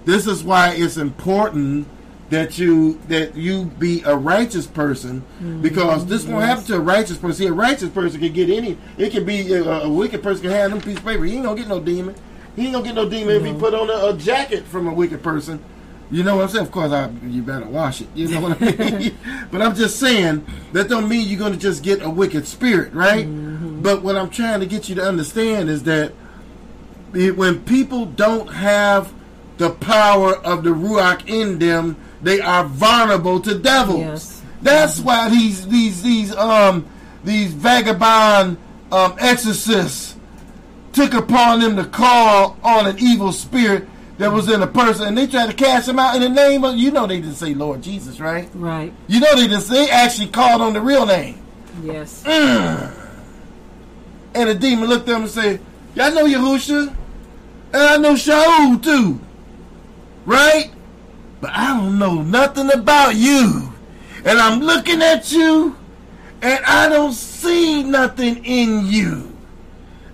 This 0.05 0.27
is 0.27 0.45
why 0.45 0.75
it's 0.75 0.99
important 0.99 1.89
that 2.29 2.59
you 2.59 3.01
that 3.09 3.35
you 3.35 3.65
be 3.65 4.03
a 4.03 4.15
righteous 4.15 4.67
person 4.67 5.23
mm-hmm. 5.23 5.63
because 5.63 6.05
this 6.05 6.27
won't 6.27 6.45
happen 6.45 6.65
to 6.65 6.77
a 6.77 6.81
righteous 6.81 7.17
person. 7.17 7.39
See, 7.39 7.47
a 7.47 7.53
righteous 7.55 7.89
person 7.89 8.21
can 8.21 8.35
get 8.35 8.51
any. 8.51 8.77
It 8.99 9.11
can 9.11 9.25
be 9.25 9.55
a, 9.55 9.65
a 9.65 9.89
wicked 9.89 10.23
person 10.23 10.43
can 10.43 10.51
have 10.51 10.71
them 10.71 10.83
piece 10.83 10.99
of 10.99 11.05
paper. 11.07 11.25
He 11.25 11.37
ain't 11.37 11.45
gonna 11.45 11.59
get 11.59 11.69
no 11.69 11.81
demon. 11.81 12.15
He 12.57 12.65
ain't 12.65 12.75
gonna 12.75 12.85
get 12.85 12.95
no 12.95 13.09
demon 13.09 13.29
no. 13.29 13.41
if 13.41 13.47
he 13.47 13.59
put 13.59 13.73
on 13.73 13.89
a, 13.89 14.15
a, 14.15 14.19
jacket 14.19 14.67
from 14.67 14.87
a 14.87 14.93
wicked 14.93 15.23
person. 15.23 15.65
You 16.11 16.23
know 16.23 16.37
what 16.37 16.45
I'm 16.45 16.49
saying? 16.49 16.67
Of 16.67 16.73
course, 16.73 16.91
I, 16.91 17.11
you 17.27 17.43
better 17.43 17.67
wash 17.67 18.01
it. 18.01 18.09
You 18.15 18.29
know 18.29 18.41
what 18.41 18.63
I 18.63 18.91
mean? 18.91 19.19
but 19.51 19.61
I'm 19.61 19.75
just 19.75 19.99
saying 19.99 20.47
that 20.73 20.89
don't 20.89 21.09
mean 21.09 21.29
you're 21.29 21.39
gonna 21.39 21.57
just 21.57 21.83
get 21.83 22.03
a 22.03 22.09
wicked 22.09 22.47
spirit, 22.47 22.93
right? 22.95 23.27
Mm-hmm. 23.27 23.83
But 23.83 24.03
what 24.03 24.17
I'm 24.17 24.31
trying 24.31 24.61
to 24.61 24.67
get 24.67 24.89
you 24.89 24.95
to 24.97 25.03
understand 25.03 25.69
is 25.69 25.83
that 25.85 26.13
when 27.13 27.65
people 27.65 28.07
don't 28.07 28.49
have 28.49 29.13
the 29.59 29.71
power 29.71 30.35
of 30.37 30.63
the 30.63 30.71
ruach 30.71 31.29
in 31.29 31.59
them 31.59 31.97
they 32.23 32.41
are 32.41 32.65
vulnerable 32.65 33.41
to 33.41 33.59
devils. 33.59 34.01
Yes. 34.01 34.43
That's 34.63 34.97
mm-hmm. 34.97 35.07
why 35.07 35.29
these 35.29 35.67
these 35.69 36.03
these 36.03 36.35
um 36.35 36.87
these 37.25 37.53
vagabond 37.53 38.57
um, 38.91 39.17
exorcists 39.19 40.17
took 40.93 41.15
upon 41.15 41.61
them 41.61 41.77
to 41.77 41.85
call 41.85 42.57
on 42.63 42.87
an 42.87 42.99
evil 42.99 43.33
spirit 43.33 43.87
that 44.19 44.33
was 44.33 44.49
in 44.51 44.63
a 44.63 44.67
person, 44.67 45.09
and 45.09 45.17
they 45.17 45.27
tried 45.27 45.49
to 45.49 45.55
cast 45.55 45.89
him 45.89 45.99
out 45.99 46.17
in 46.17 46.23
the 46.23 46.29
name 46.29 46.65
of 46.65 46.77
you 46.77 46.91
know 46.91 47.07
they 47.07 47.21
didn't 47.21 47.37
say 47.37 47.55
Lord 47.55 47.83
Jesus, 47.83 48.21
right? 48.21 48.49
Right. 48.55 48.93
You 49.07 49.21
know 49.21 49.35
they 49.35 49.49
didn't. 49.49 49.63
say 49.63 49.87
They 49.87 49.91
actually 49.91 50.29
called 50.29 50.61
on 50.61 50.73
the 50.73 50.81
real 50.81 51.07
name. 51.07 51.41
Yes. 51.83 52.23
Mm. 52.25 52.95
And 54.35 54.49
the 54.49 54.55
demon 54.55 54.89
looked 54.89 55.09
at 55.09 55.13
them 55.13 55.23
and 55.23 55.31
said, 55.31 55.61
"Y'all 55.95 56.13
know 56.13 56.27
Yahusha, 56.27 56.89
and 57.73 57.83
I 57.83 57.97
know 57.97 58.15
Shaul 58.15 58.83
too, 58.83 59.21
right?" 60.27 60.73
but 61.41 61.51
I 61.51 61.77
don't 61.77 61.99
know 61.99 62.23
nothing 62.23 62.71
about 62.73 63.15
you. 63.15 63.73
And 64.25 64.39
I'm 64.39 64.61
looking 64.61 65.03
at 65.03 65.31
you, 65.31 65.77
and 66.43 66.65
I 66.65 66.89
don't 66.89 67.13
see 67.13 67.83
nothing 67.83 68.45
in 68.45 68.87
you. 68.87 69.37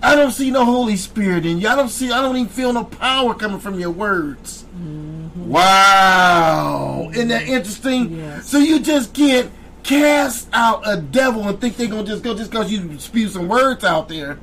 I 0.05 0.15
don't 0.15 0.33
see 0.33 0.51
no 0.51 0.65
Holy 0.65 0.97
Spirit 0.97 1.47
in 1.47 1.61
you. 1.61 1.69
I 1.69 1.75
don't 1.75 1.89
see. 1.89 2.13
I 2.13 2.21
don't 2.21 2.37
even 2.37 2.49
feel 2.49 2.73
no 2.73 2.85
power 2.85 3.35
coming 3.35 3.59
from 3.59 3.79
your 3.81 3.91
words. 3.91 4.65
Mm-hmm. 4.77 5.49
Wow, 5.49 7.11
isn't 7.13 7.29
that 7.29 7.49
interesting? 7.49 8.19
Yes. 8.19 8.49
So 8.49 8.59
you 8.59 8.81
just 8.81 9.15
can't 9.15 9.51
cast 9.83 10.49
out 10.53 10.83
a 10.87 11.01
devil 11.01 11.49
and 11.49 11.61
think 11.61 11.77
they're 11.77 11.89
gonna 11.89 12.05
just 12.05 12.23
go 12.23 12.35
just 12.35 12.51
because 12.51 12.71
you 12.71 12.99
spew 12.99 13.29
some 13.29 13.49
words 13.49 13.85
out 13.85 14.09
there. 14.09 14.39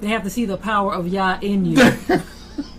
They 0.00 0.08
have 0.08 0.24
to 0.24 0.30
see 0.30 0.44
the 0.44 0.56
power 0.56 0.94
of 0.94 1.08
Yah 1.08 1.38
in 1.40 1.64
you. 1.64 1.92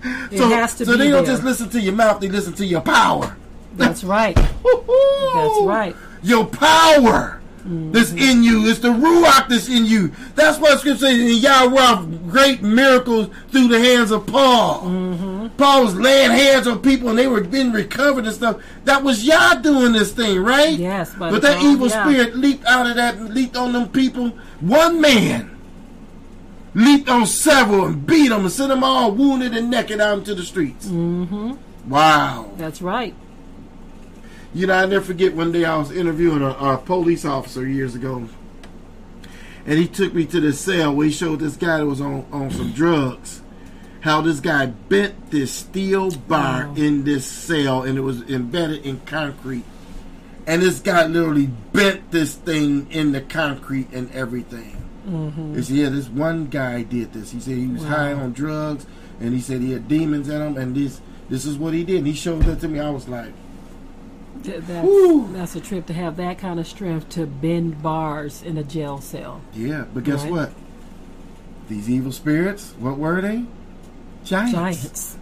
It 0.04 0.38
so, 0.38 0.50
has 0.50 0.76
to 0.76 0.86
so 0.86 0.96
they 0.96 1.10
don't 1.10 1.26
there. 1.26 1.34
just 1.34 1.44
listen 1.44 1.70
to 1.70 1.82
your 1.82 1.94
mouth; 1.94 2.20
they 2.20 2.30
listen 2.30 2.54
to 2.54 2.66
your 2.66 2.82
power. 2.82 3.36
That's 3.76 4.04
right. 4.04 4.36
That's 4.64 5.62
right. 5.64 5.96
Your 6.24 6.46
power 6.46 7.41
mm-hmm. 7.62 7.92
that's 7.92 8.12
in 8.12 8.44
you. 8.44 8.68
It's 8.68 8.80
the 8.80 8.90
ruach 8.90 9.48
that's 9.50 9.70
in 9.70 9.86
you. 9.86 10.12
That's 10.36 10.60
what 10.60 10.80
Scripture 10.80 11.08
says. 11.08 11.20
And 11.20 11.36
Yahweh 11.36 12.06
great 12.30 12.62
miracles 12.62 13.30
through 13.50 13.68
the 13.68 13.80
hands 13.80 14.12
of 14.12 14.26
Paul. 14.28 14.82
Mm-hmm. 14.82 15.48
Paul 15.58 15.84
was 15.84 15.96
laying 15.96 16.32
hands 16.32 16.68
on 16.68 16.82
people 16.82 17.10
and 17.10 17.20
they 17.20 17.28
were 17.28 17.42
being 17.42 17.72
recovered 17.72 18.26
and 18.26 18.34
stuff. 18.34 18.62
That 18.86 19.04
was 19.04 19.24
Yah 19.24 19.56
doing 19.56 19.94
this 19.94 20.14
thing, 20.14 20.40
right? 20.40 20.78
Yes, 20.78 21.14
but, 21.18 21.32
but 21.32 21.42
that 21.42 21.62
evil 21.62 21.88
yeah. 21.88 22.04
spirit 22.04 22.36
leaped 22.36 22.66
out 22.66 22.88
of 22.88 22.96
that, 22.96 23.20
leaped 23.20 23.58
on 23.58 23.74
them 23.74 23.90
people. 23.90 24.30
One 24.60 25.02
man 25.02 25.58
leaped 26.74 27.10
on 27.10 27.26
several 27.26 27.86
and 27.86 28.06
beat 28.06 28.30
them 28.30 28.42
and 28.42 28.52
sent 28.52 28.70
them 28.70 28.84
all 28.84 29.12
wounded 29.12 29.56
and 29.56 29.70
naked 29.70 30.00
out 30.00 30.20
into 30.20 30.36
the 30.36 30.44
streets. 30.44 30.88
Mm-hmm. 30.88 31.56
Wow. 31.90 32.52
That's 32.58 32.82
right. 32.82 33.16
You 34.54 34.68
know, 34.68 34.74
I 34.74 34.86
never 34.86 35.06
forget 35.06 35.34
one 35.34 35.52
day 35.52 35.64
I 35.64 35.78
was 35.78 35.92
interviewing 35.92 36.42
a, 36.42 36.50
a 36.50 36.78
police 36.78 37.24
officer 37.24 37.68
years 37.68 37.96
ago. 37.96 38.28
And 39.66 39.80
he 39.80 39.88
took 39.88 40.14
me 40.14 40.26
to 40.26 40.40
the 40.40 40.54
cell 40.54 40.94
where 40.94 41.06
he 41.06 41.12
showed 41.12 41.40
this 41.40 41.56
guy 41.56 41.78
that 41.78 41.86
was 41.86 42.02
on, 42.02 42.26
on 42.32 42.52
some 42.52 42.74
drugs. 42.74 43.42
How 44.02 44.22
this 44.22 44.40
guy 44.40 44.66
bent 44.66 45.30
this 45.30 45.54
steel 45.54 46.12
bar 46.12 46.68
wow. 46.68 46.74
in 46.76 47.04
this 47.04 47.26
cell 47.26 47.84
and 47.84 47.98
it 47.98 48.02
was 48.02 48.24
embedded 48.24 48.86
in 48.86 49.00
concrete. 49.02 49.64
And 50.48 50.62
this 50.62 50.80
guy 50.80 51.06
literally 51.06 51.46
bent 51.46 52.10
this 52.12 52.36
thing 52.36 52.92
in 52.92 53.12
the 53.12 53.22
concrete 53.22 53.90
and 53.94 54.12
everything. 54.12 54.82
Mm-hmm. 55.08 55.56
He 55.56 55.62
said, 55.62 55.76
yeah, 55.76 55.90
this 55.90 56.10
one 56.10 56.48
guy 56.48 56.84
did 56.84 57.14
this. 57.14 57.32
He 57.32 57.40
said 57.40 57.58
he 57.58 57.68
was 57.68 57.84
wow. 57.84 57.90
high 57.90 58.14
on 58.14 58.34
drugs, 58.34 58.86
and 59.20 59.34
he 59.34 59.40
said 59.40 59.62
he 59.62 59.72
had 59.72 59.88
demons 59.88 60.30
in 60.30 60.42
him, 60.42 60.58
and 60.58 60.76
this 60.76 61.02
this 61.30 61.46
is 61.46 61.58
what 61.58 61.74
he 61.74 61.84
did. 61.84 61.98
And 61.98 62.08
he 62.08 62.14
showed 62.14 62.44
that 62.44 62.60
to 62.62 62.68
me. 62.68 62.80
I 62.80 62.90
was 62.90 63.08
like, 63.08 63.34
that's, 64.44 65.32
that's 65.34 65.56
a 65.56 65.62
trip 65.62 65.86
to 65.88 65.94
have 65.94 66.18
that 66.18 66.38
kind 66.38 66.60
of 66.60 66.68
strength 66.68 67.10
to 67.10 67.26
bend 67.26 67.82
bars 67.82 68.42
in 68.44 68.58
a 68.58 68.64
jail 68.64 69.00
cell. 69.00 69.42
Yeah, 69.54 69.86
but 69.94 70.04
guess 70.04 70.24
right? 70.24 70.32
what? 70.32 70.52
These 71.70 71.90
evil 71.90 72.12
spirits, 72.12 72.74
what 72.80 72.98
were 72.98 73.22
they? 73.22 73.46
Giants. 74.24 74.54
Giants. 74.54 75.18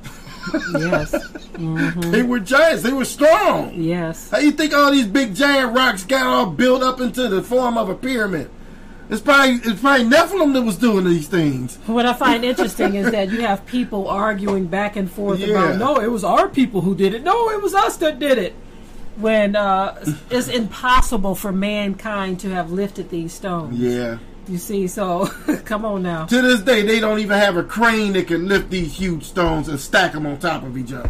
yes. 0.73 1.11
Mm-hmm. 1.11 2.11
They 2.11 2.23
were 2.23 2.39
giants. 2.39 2.83
They 2.83 2.93
were 2.93 3.05
strong. 3.05 3.73
Yes. 3.75 4.29
How 4.29 4.39
you 4.39 4.51
think 4.51 4.73
all 4.73 4.91
these 4.91 5.07
big 5.07 5.35
giant 5.35 5.75
rocks 5.75 6.03
got 6.03 6.25
all 6.25 6.47
built 6.47 6.81
up 6.81 6.99
into 6.99 7.27
the 7.27 7.41
form 7.41 7.77
of 7.77 7.89
a 7.89 7.95
pyramid? 7.95 8.49
It's 9.09 9.21
probably 9.21 9.55
it's 9.55 9.81
probably 9.81 10.05
Nephilim 10.05 10.53
that 10.53 10.61
was 10.61 10.77
doing 10.77 11.03
these 11.05 11.27
things. 11.27 11.77
What 11.87 12.05
I 12.05 12.13
find 12.13 12.45
interesting 12.45 12.93
is 12.93 13.11
that 13.11 13.31
you 13.31 13.41
have 13.41 13.65
people 13.65 14.07
arguing 14.07 14.67
back 14.67 14.95
and 14.95 15.11
forth 15.11 15.39
yeah. 15.39 15.47
about 15.47 15.79
no, 15.79 15.99
it 15.99 16.11
was 16.11 16.23
our 16.23 16.47
people 16.47 16.81
who 16.81 16.93
did 16.93 17.15
it. 17.15 17.23
No, 17.23 17.49
it 17.49 17.61
was 17.61 17.73
us 17.73 17.97
that 17.97 18.19
did 18.19 18.37
it. 18.37 18.55
When 19.17 19.55
uh, 19.55 20.03
it's 20.29 20.47
impossible 20.47 21.35
for 21.35 21.51
mankind 21.51 22.39
to 22.41 22.49
have 22.49 22.71
lifted 22.71 23.09
these 23.09 23.33
stones. 23.33 23.77
Yeah. 23.77 24.19
You 24.47 24.57
see, 24.57 24.87
so 24.87 25.25
come 25.65 25.85
on 25.85 26.03
now. 26.03 26.25
To 26.25 26.41
this 26.41 26.61
day, 26.61 26.81
they 26.81 26.99
don't 26.99 27.19
even 27.19 27.37
have 27.37 27.57
a 27.57 27.63
crane 27.63 28.13
that 28.13 28.27
can 28.27 28.47
lift 28.47 28.69
these 28.69 28.97
huge 28.97 29.23
stones 29.23 29.67
and 29.67 29.79
stack 29.79 30.13
them 30.13 30.25
on 30.25 30.39
top 30.39 30.63
of 30.63 30.77
each 30.77 30.93
other. 30.93 31.09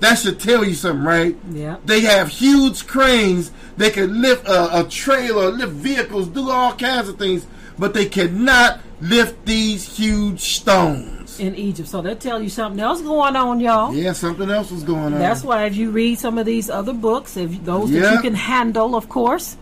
That 0.00 0.18
should 0.18 0.38
tell 0.38 0.64
you 0.64 0.74
something, 0.74 1.04
right? 1.04 1.36
Yeah. 1.50 1.78
They 1.84 2.02
have 2.02 2.28
huge 2.28 2.86
cranes 2.86 3.50
they 3.76 3.90
can 3.90 4.20
lift 4.20 4.46
a, 4.46 4.80
a 4.80 4.84
trailer, 4.84 5.50
lift 5.50 5.72
vehicles, 5.72 6.28
do 6.28 6.50
all 6.50 6.72
kinds 6.74 7.08
of 7.08 7.18
things. 7.18 7.46
but 7.78 7.94
they 7.94 8.06
cannot 8.06 8.80
lift 9.00 9.44
these 9.46 9.96
huge 9.96 10.40
stones. 10.40 11.13
In 11.40 11.54
Egypt. 11.54 11.88
So 11.88 12.02
that 12.02 12.20
tell 12.20 12.42
you 12.42 12.48
something 12.48 12.80
else 12.80 13.00
going 13.00 13.36
on, 13.36 13.60
y'all. 13.60 13.94
Yeah, 13.94 14.12
something 14.12 14.50
else 14.50 14.70
was 14.70 14.82
going 14.82 15.12
on. 15.12 15.18
That's 15.18 15.42
why 15.42 15.66
if 15.66 15.76
you 15.76 15.90
read 15.90 16.18
some 16.18 16.38
of 16.38 16.46
these 16.46 16.70
other 16.70 16.92
books, 16.92 17.36
if 17.36 17.64
those 17.64 17.90
that 17.92 18.12
you 18.12 18.20
can 18.20 18.34
handle, 18.34 18.94
of 18.94 19.08
course, 19.08 19.56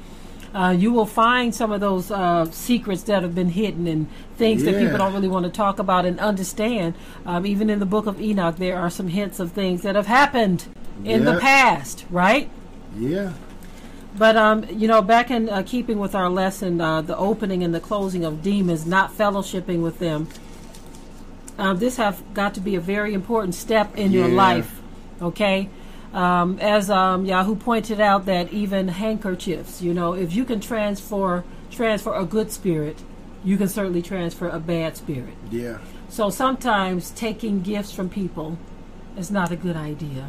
uh, 0.54 0.74
you 0.76 0.92
will 0.92 1.06
find 1.06 1.54
some 1.54 1.72
of 1.72 1.80
those 1.80 2.10
uh, 2.10 2.44
secrets 2.50 3.04
that 3.04 3.22
have 3.22 3.34
been 3.34 3.48
hidden 3.48 3.86
and 3.86 4.06
things 4.36 4.64
that 4.64 4.78
people 4.78 4.98
don't 4.98 5.14
really 5.14 5.28
want 5.28 5.44
to 5.46 5.50
talk 5.50 5.78
about 5.78 6.04
and 6.04 6.20
understand. 6.20 6.94
Um, 7.24 7.46
even 7.46 7.70
in 7.70 7.78
the 7.78 7.86
book 7.86 8.06
of 8.06 8.20
Enoch, 8.20 8.56
there 8.56 8.78
are 8.78 8.90
some 8.90 9.08
hints 9.08 9.40
of 9.40 9.52
things 9.52 9.82
that 9.82 9.96
have 9.96 10.06
happened 10.06 10.66
in 11.04 11.24
the 11.24 11.38
past, 11.38 12.04
right? 12.10 12.50
yeah. 12.96 13.32
But 14.16 14.36
um, 14.36 14.66
you 14.68 14.88
know, 14.88 15.00
back 15.00 15.30
in 15.30 15.48
uh, 15.48 15.62
keeping 15.64 15.98
with 15.98 16.14
our 16.14 16.28
lesson, 16.28 16.80
uh, 16.80 17.00
the 17.00 17.16
opening 17.16 17.64
and 17.64 17.74
the 17.74 17.80
closing 17.80 18.24
of 18.24 18.42
demons, 18.42 18.84
not 18.84 19.16
fellowshipping 19.16 19.80
with 19.82 19.98
them. 19.98 20.28
Um, 21.58 21.78
this 21.78 21.96
have 21.96 22.22
got 22.34 22.54
to 22.54 22.60
be 22.60 22.74
a 22.74 22.80
very 22.80 23.14
important 23.14 23.54
step 23.54 23.96
in 23.96 24.12
your 24.12 24.28
life. 24.28 24.80
Okay, 25.20 25.68
um, 26.12 26.58
as 26.58 26.90
um, 26.90 27.24
Yahoo 27.24 27.56
pointed 27.56 28.00
out, 28.00 28.26
that 28.26 28.52
even 28.52 28.88
handkerchiefs, 28.88 29.80
you 29.80 29.94
know, 29.94 30.14
if 30.14 30.34
you 30.34 30.44
can 30.44 30.60
transfer 30.60 31.44
transfer 31.70 32.14
a 32.14 32.24
good 32.24 32.50
spirit, 32.50 33.02
you 33.44 33.56
can 33.56 33.68
certainly 33.68 34.02
transfer 34.02 34.48
a 34.48 34.58
bad 34.58 34.96
spirit. 34.96 35.34
Yeah. 35.50 35.78
So 36.08 36.28
sometimes 36.28 37.10
taking 37.10 37.62
gifts 37.62 37.92
from 37.92 38.10
people 38.10 38.58
is 39.16 39.30
not 39.30 39.50
a 39.50 39.56
good 39.56 39.76
idea. 39.76 40.28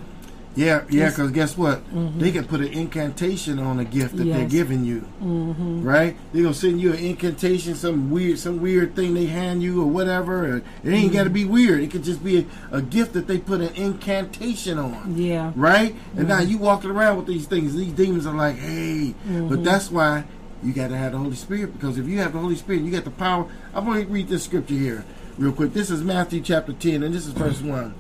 Yeah, 0.55 0.84
yeah, 0.89 1.09
because 1.09 1.31
guess 1.31 1.57
what? 1.57 1.80
Mm-hmm. 1.93 2.19
They 2.19 2.31
can 2.31 2.45
put 2.45 2.61
an 2.61 2.67
incantation 2.67 3.59
on 3.59 3.80
a 3.80 3.85
gift 3.85 4.17
that 4.17 4.25
they're 4.25 4.47
giving 4.47 4.85
you, 4.85 5.01
mm-hmm. 5.21 5.84
right? 5.84 6.15
They're 6.31 6.43
gonna 6.43 6.53
send 6.53 6.80
you 6.80 6.93
an 6.93 6.99
incantation, 6.99 7.75
some 7.75 8.11
weird, 8.11 8.38
some 8.38 8.61
weird 8.61 8.95
thing 8.95 9.13
they 9.13 9.25
hand 9.25 9.63
you 9.63 9.81
or 9.81 9.88
whatever. 9.88 10.57
It 10.57 10.63
ain't 10.85 11.11
got 11.11 11.23
to 11.23 11.25
mm-hmm. 11.25 11.34
be 11.34 11.45
weird. 11.45 11.81
It 11.81 11.91
could 11.91 12.03
just 12.03 12.23
be 12.23 12.47
a, 12.71 12.77
a 12.77 12.81
gift 12.81 13.13
that 13.13 13.27
they 13.27 13.39
put 13.39 13.61
an 13.61 13.73
incantation 13.75 14.77
on, 14.77 15.17
Yeah. 15.17 15.51
right? 15.55 15.95
And 16.15 16.27
now 16.27 16.39
mm-hmm. 16.39 16.51
you 16.51 16.57
walking 16.59 16.91
around 16.91 17.17
with 17.17 17.25
these 17.25 17.47
things. 17.47 17.73
These 17.75 17.93
demons 17.93 18.27
are 18.27 18.35
like, 18.35 18.57
hey, 18.57 19.15
but 19.25 19.63
that's 19.63 19.89
why 19.89 20.25
you 20.63 20.71
got 20.71 20.89
to 20.89 20.97
have 20.97 21.11
the 21.11 21.17
Holy 21.17 21.35
Spirit 21.35 21.73
because 21.73 21.97
if 21.97 22.07
you 22.07 22.19
have 22.19 22.34
the 22.34 22.39
Holy 22.39 22.55
Spirit, 22.55 22.84
you 22.84 22.91
got 22.91 23.03
the 23.03 23.11
power. 23.11 23.49
I'm 23.73 23.85
going 23.85 24.05
to 24.05 24.11
read 24.11 24.27
this 24.27 24.43
scripture 24.43 24.75
here 24.75 25.05
real 25.38 25.51
quick. 25.51 25.73
This 25.73 25.89
is 25.89 26.03
Matthew 26.03 26.41
chapter 26.41 26.73
10, 26.73 27.03
and 27.03 27.13
this 27.13 27.25
is 27.25 27.34
verse 27.34 27.61
1. 27.61 27.93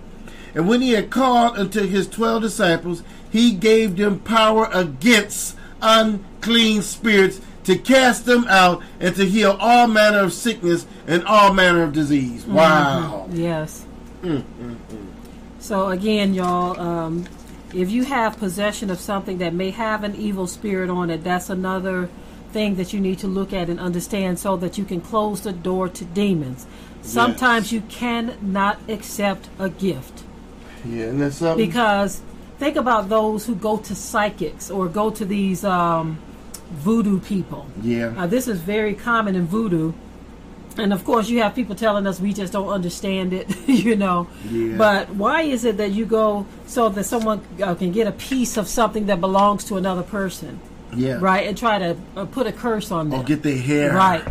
And 0.55 0.67
when 0.67 0.81
he 0.81 0.91
had 0.91 1.09
called 1.09 1.57
unto 1.57 1.85
his 1.87 2.07
twelve 2.07 2.41
disciples, 2.41 3.03
he 3.31 3.51
gave 3.51 3.95
them 3.95 4.19
power 4.19 4.69
against 4.71 5.57
unclean 5.81 6.81
spirits 6.81 7.41
to 7.63 7.77
cast 7.77 8.25
them 8.25 8.45
out 8.47 8.83
and 8.99 9.15
to 9.15 9.25
heal 9.25 9.57
all 9.59 9.87
manner 9.87 10.19
of 10.19 10.33
sickness 10.33 10.85
and 11.07 11.23
all 11.25 11.53
manner 11.53 11.83
of 11.83 11.93
disease. 11.93 12.43
Mm-hmm. 12.43 12.53
Wow. 12.53 13.27
Yes. 13.31 13.85
Mm, 14.21 14.41
mm, 14.41 14.75
mm. 14.75 15.07
So 15.59 15.89
again, 15.89 16.33
y'all, 16.33 16.79
um, 16.79 17.25
if 17.73 17.89
you 17.89 18.03
have 18.03 18.37
possession 18.37 18.89
of 18.89 18.99
something 18.99 19.39
that 19.39 19.53
may 19.53 19.71
have 19.71 20.03
an 20.03 20.15
evil 20.15 20.45
spirit 20.45 20.89
on 20.89 21.09
it, 21.09 21.23
that's 21.23 21.49
another 21.49 22.09
thing 22.51 22.75
that 22.75 22.93
you 22.93 22.99
need 22.99 23.17
to 23.19 23.27
look 23.27 23.51
at 23.51 23.69
and 23.69 23.79
understand 23.79 24.37
so 24.37 24.55
that 24.57 24.77
you 24.77 24.85
can 24.85 25.01
close 25.01 25.41
the 25.41 25.53
door 25.53 25.89
to 25.89 26.05
demons. 26.05 26.67
Sometimes 27.01 27.71
you 27.71 27.81
cannot 27.81 28.77
accept 28.87 29.49
a 29.57 29.69
gift 29.69 30.22
Yeah, 30.85 31.05
and 31.05 31.21
that's 31.21 31.37
something. 31.37 31.65
because 31.65 32.21
think 32.59 32.75
about 32.75 33.09
those 33.09 33.45
who 33.45 33.55
go 33.55 33.77
to 33.77 33.95
psychics 33.95 34.69
or 34.69 34.87
go 34.87 35.09
to 35.11 35.25
these 35.25 35.63
um, 35.63 36.17
voodoo 36.71 37.19
people. 37.19 37.67
yeah. 37.81 38.13
Uh, 38.17 38.27
this 38.27 38.47
is 38.47 38.59
very 38.59 38.93
common 38.93 39.35
in 39.35 39.45
voodoo. 39.45 39.93
And 40.75 40.91
of 40.91 41.05
course, 41.05 41.29
you 41.29 41.41
have 41.43 41.53
people 41.53 41.75
telling 41.75 42.07
us 42.07 42.19
we 42.19 42.33
just 42.33 42.51
don't 42.51 42.69
understand 42.69 43.31
it, 43.31 43.47
you 43.67 43.95
know. 43.95 44.27
Yeah. 44.49 44.75
But 44.77 45.09
why 45.09 45.43
is 45.43 45.65
it 45.65 45.77
that 45.77 45.91
you 45.91 46.05
go 46.05 46.47
so 46.65 46.89
that 46.89 47.03
someone 47.03 47.45
uh, 47.61 47.75
can 47.75 47.91
get 47.91 48.07
a 48.07 48.11
piece 48.11 48.57
of 48.57 48.67
something 48.67 49.05
that 49.05 49.21
belongs 49.21 49.65
to 49.65 49.77
another 49.77 50.01
person, 50.01 50.59
yeah. 50.95 51.19
right? 51.21 51.47
And 51.47 51.55
try 51.55 51.77
to 51.77 51.97
uh, 52.15 52.25
put 52.25 52.47
a 52.47 52.51
curse 52.51 52.91
on 52.91 53.09
them. 53.11 53.19
Or 53.19 53.23
get 53.23 53.43
their 53.43 53.57
hair. 53.57 53.93
Right. 53.93 54.23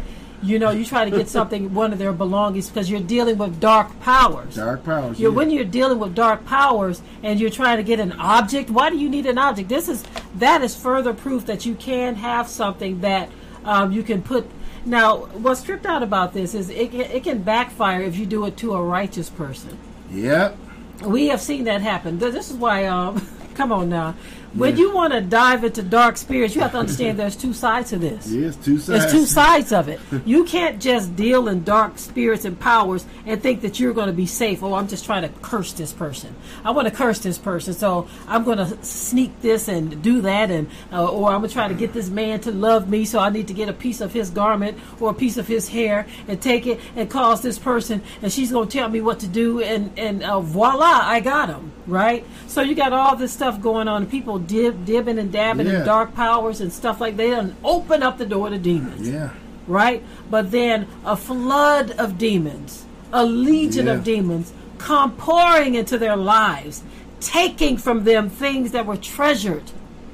You 0.43 0.59
know, 0.59 0.71
you 0.71 0.85
try 0.85 1.09
to 1.09 1.11
get 1.11 1.29
something, 1.29 1.73
one 1.73 1.93
of 1.93 1.99
their 1.99 2.13
belongings, 2.13 2.69
because 2.69 2.91
you're 2.91 3.01
dealing 3.01 3.39
with 3.39 3.61
dark 3.61 3.99
powers. 4.01 4.57
Dark 4.57 4.85
powers. 4.85 5.21
You're, 5.21 5.31
yeah. 5.31 5.37
When 5.37 5.51
you're 5.51 5.65
dealing 5.65 5.99
with 5.99 6.15
dark 6.15 6.45
powers 6.45 7.01
and 7.23 7.41
you're 7.41 7.51
trying 7.51 7.77
to 7.77 7.83
get 7.83 8.01
an 8.01 8.13
object, 8.13 8.69
why 8.69 8.91
do 8.91 8.99
you 8.99 9.09
need 9.09 9.27
an 9.27 9.39
object? 9.39 9.69
This 9.69 9.89
is 9.89 10.05
that 10.37 10.63
is 10.63 10.75
further 10.75 11.15
proof 11.15 11.47
that 11.47 11.65
you 11.65 11.75
can 11.75 12.17
have 12.17 12.49
something 12.49 13.01
that 13.03 13.31
um, 13.65 13.93
you 13.93 14.03
can 14.03 14.23
put. 14.23 14.51
Now, 14.85 15.27
what's 15.27 15.63
tripped 15.63 15.87
out 15.87 16.03
about 16.03 16.33
this 16.33 16.55
is 16.55 16.69
it, 16.71 16.91
can- 16.91 17.01
it 17.03 17.23
can 17.23 17.43
backfire 17.43 18.03
if 18.03 18.17
you 18.17 18.27
do 18.27 18.45
it 18.47 18.57
to 18.59 18.75
a 18.75 18.83
righteous 18.83 19.31
person. 19.31 19.79
Yep. 20.11 20.57
We 21.05 21.29
have 21.29 21.41
seen 21.41 21.65
that 21.65 21.83
happen. 21.83 22.19
This 22.19 22.51
is 22.51 22.57
why. 22.57 22.87
Um, 22.87 23.27
come 23.55 23.71
on 23.71 23.89
now, 23.89 24.15
when 24.55 24.77
Yeah. 24.77 24.83
you 24.83 24.95
want 24.95 25.13
to 25.13 25.21
dive 25.21 25.65
into 25.65 25.83
dark 25.83 26.17
spirits, 26.17 26.55
you 26.55 26.61
have 26.61 26.73
to 26.73 26.79
understand 26.79 27.19
there's 27.19 27.37
two 27.37 27.53
sides 27.53 27.91
to 27.91 27.99
this. 27.99 28.27
Yes, 28.43 28.57
two 28.57 28.79
sides. 28.79 28.87
There's 28.87 29.13
two 29.13 29.27
sides 29.27 29.73
of 29.73 29.89
it. 29.89 30.01
You 30.27 30.45
can't 30.45 30.81
just 30.81 31.15
deal 31.17 31.49
in 31.49 31.65
dark 31.65 31.99
spirits 31.99 32.45
and 32.45 32.59
powers 32.59 33.05
and 33.27 33.43
think 33.43 33.63
that 33.63 33.81
you're 33.81 33.93
going 33.93 34.07
to 34.09 34.13
be 34.13 34.27
safe. 34.27 34.63
Oh, 34.63 34.75
I'm 34.75 34.89
just 34.89 35.05
trying 35.05 35.23
to 35.23 35.29
curse 35.41 35.73
this 35.73 35.93
person. 35.93 36.35
I 36.65 36.71
want 36.71 36.87
to 36.89 36.95
curse 36.95 37.19
this 37.19 37.39
person, 37.39 37.75
so 37.75 38.07
I'm 38.29 38.45
going 38.45 38.59
to 38.59 38.83
sneak 38.85 39.41
this 39.43 39.69
and 39.69 40.03
do 40.03 40.21
that, 40.23 40.51
and 40.51 40.69
uh, 40.93 41.07
or 41.07 41.31
I'm 41.31 41.39
going 41.41 41.49
to 41.49 41.55
try 41.55 41.69
to 41.69 41.75
get 41.75 41.93
this 41.93 42.09
man 42.09 42.41
to 42.41 42.53
love 42.53 42.89
me, 42.89 43.05
so 43.05 43.19
I 43.19 43.31
need 43.31 43.49
to 43.49 43.55
get 43.55 43.69
a 43.69 43.73
piece 43.73 44.01
of 44.01 44.13
his 44.13 44.31
garment 44.31 44.79
or 45.01 45.11
a 45.11 45.15
piece 45.15 45.37
of 45.37 45.47
his 45.49 45.69
hair 45.69 46.07
and 46.29 46.41
take 46.41 46.67
it 46.67 46.81
and 46.97 47.11
cause 47.11 47.43
this 47.43 47.59
person, 47.59 48.03
and 48.23 48.33
she's 48.33 48.51
going 48.53 48.69
to 48.69 48.79
tell 48.79 48.89
me 48.89 49.01
what 49.01 49.21
to 49.21 49.27
do, 49.27 49.61
and 49.61 49.91
and 49.99 50.23
uh, 50.23 50.41
voila, 50.41 51.01
I 51.03 51.21
got 51.21 51.49
him 51.49 51.73
right. 51.87 52.25
So 52.47 52.61
you 52.63 52.75
got 52.75 52.93
all 52.93 53.17
this 53.17 53.33
stuff 53.33 53.61
going 53.61 53.89
on. 53.89 54.07
People 54.07 54.39
dib, 54.47 54.85
dibbing 54.87 55.19
and 55.19 55.31
dabbing 55.33 55.67
Yeah. 55.67 55.81
in 55.81 55.87
dark 55.87 56.15
powers 56.15 56.61
and 56.61 56.73
stuff 56.73 57.01
like 57.01 57.17
that, 57.17 57.39
and 57.39 57.55
open 57.65 58.03
up 58.03 58.19
the 58.19 58.27
door 58.27 58.51
to 58.51 58.59
demons 58.59 59.09
Yeah. 59.09 59.31
right? 59.67 60.03
But 60.31 60.51
then 60.51 60.87
a 61.05 61.17
flood 61.17 61.93
of 61.99 62.19
demons, 62.19 62.85
a 63.13 63.25
legion 63.25 63.87
Yeah. 63.87 63.95
of 63.95 64.05
demons 64.05 64.53
come 64.79 65.13
pouring 65.13 65.75
into 65.75 65.97
their 65.99 66.17
lives, 66.17 66.83
taking 67.21 67.77
from 67.77 68.05
them 68.05 68.29
things 68.29 68.73
that 68.73 68.85
were 68.87 68.97
treasured 68.97 69.71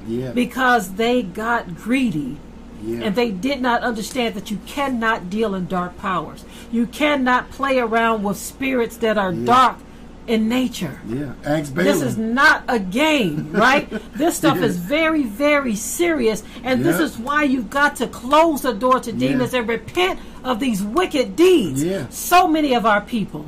Yeah. 0.07 0.31
because 0.31 0.93
they 0.93 1.23
got 1.23 1.75
greedy 1.75 2.37
yeah. 2.85 2.99
and 3.03 3.15
they 3.15 3.31
did 3.31 3.61
not 3.61 3.81
understand 3.81 4.35
that 4.35 4.49
you 4.51 4.59
cannot 4.65 5.29
deal 5.29 5.53
in 5.55 5.65
dark 5.67 5.97
powers. 5.97 6.45
You 6.71 6.85
cannot 6.85 7.49
play 7.51 7.79
around 7.79 8.23
with 8.23 8.37
spirits 8.37 8.95
that 8.97 9.17
are 9.17 9.31
dark 9.31 9.77
in 10.29 10.47
nature. 10.47 11.01
yeah. 11.07 11.33
Balaam. 11.43 11.73
This 11.73 12.01
is 12.01 12.17
not 12.17 12.63
a 12.67 12.79
game, 12.79 13.51
right? 13.51 13.89
this 14.15 14.37
stuff 14.41 14.57
Yeah. 14.59 14.65
is 14.69 14.77
very, 14.77 15.23
very 15.23 15.75
serious, 15.75 16.43
and 16.63 16.85
this 16.85 16.99
is 16.99 17.17
why 17.17 17.43
you've 17.43 17.69
got 17.71 17.95
to 17.97 18.07
close 18.07 18.61
the 18.61 18.73
door 18.73 18.99
to 19.01 19.11
demons 19.11 19.53
and 19.53 19.67
repent 19.67 20.19
of 20.43 20.59
these 20.59 20.83
wicked 20.83 21.35
deeds. 21.35 21.83
Yeah. 21.83 22.05
So 22.09 22.47
many 22.47 22.73
of 22.75 22.85
our 22.85 23.01
people 23.01 23.45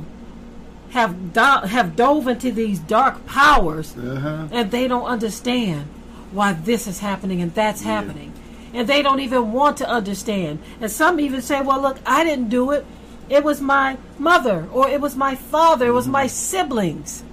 have 0.90 1.32
do- 1.32 1.66
have 1.68 1.96
dove 1.96 2.26
into 2.28 2.50
these 2.52 2.78
dark 2.80 3.24
powers, 3.26 3.94
Uh-huh. 3.96 4.48
and 4.50 4.70
they 4.70 4.88
don't 4.88 5.06
understand 5.06 5.84
why 6.32 6.52
this 6.52 6.86
is 6.86 6.98
happening 6.98 7.40
and 7.40 7.54
that's 7.54 7.82
happening, 7.82 8.32
and 8.74 8.88
they 8.88 9.02
don't 9.02 9.20
even 9.20 9.52
want 9.52 9.76
to 9.78 9.88
understand. 9.88 10.58
And 10.80 10.90
some 10.90 11.20
even 11.20 11.40
say, 11.42 11.60
"Well, 11.62 11.80
look, 11.80 11.98
I 12.04 12.24
didn't 12.24 12.48
do 12.48 12.72
it." 12.72 12.84
It 13.32 13.42
was 13.42 13.60
my 13.60 13.96
mother, 14.18 14.68
or 14.72 14.88
it 14.88 15.00
was 15.00 15.16
my 15.16 15.34
father, 15.34 15.86
it 15.88 15.98
was 16.00 16.06
my 16.06 16.26
mm-hmm. 16.26 16.40
siblings 16.50 17.24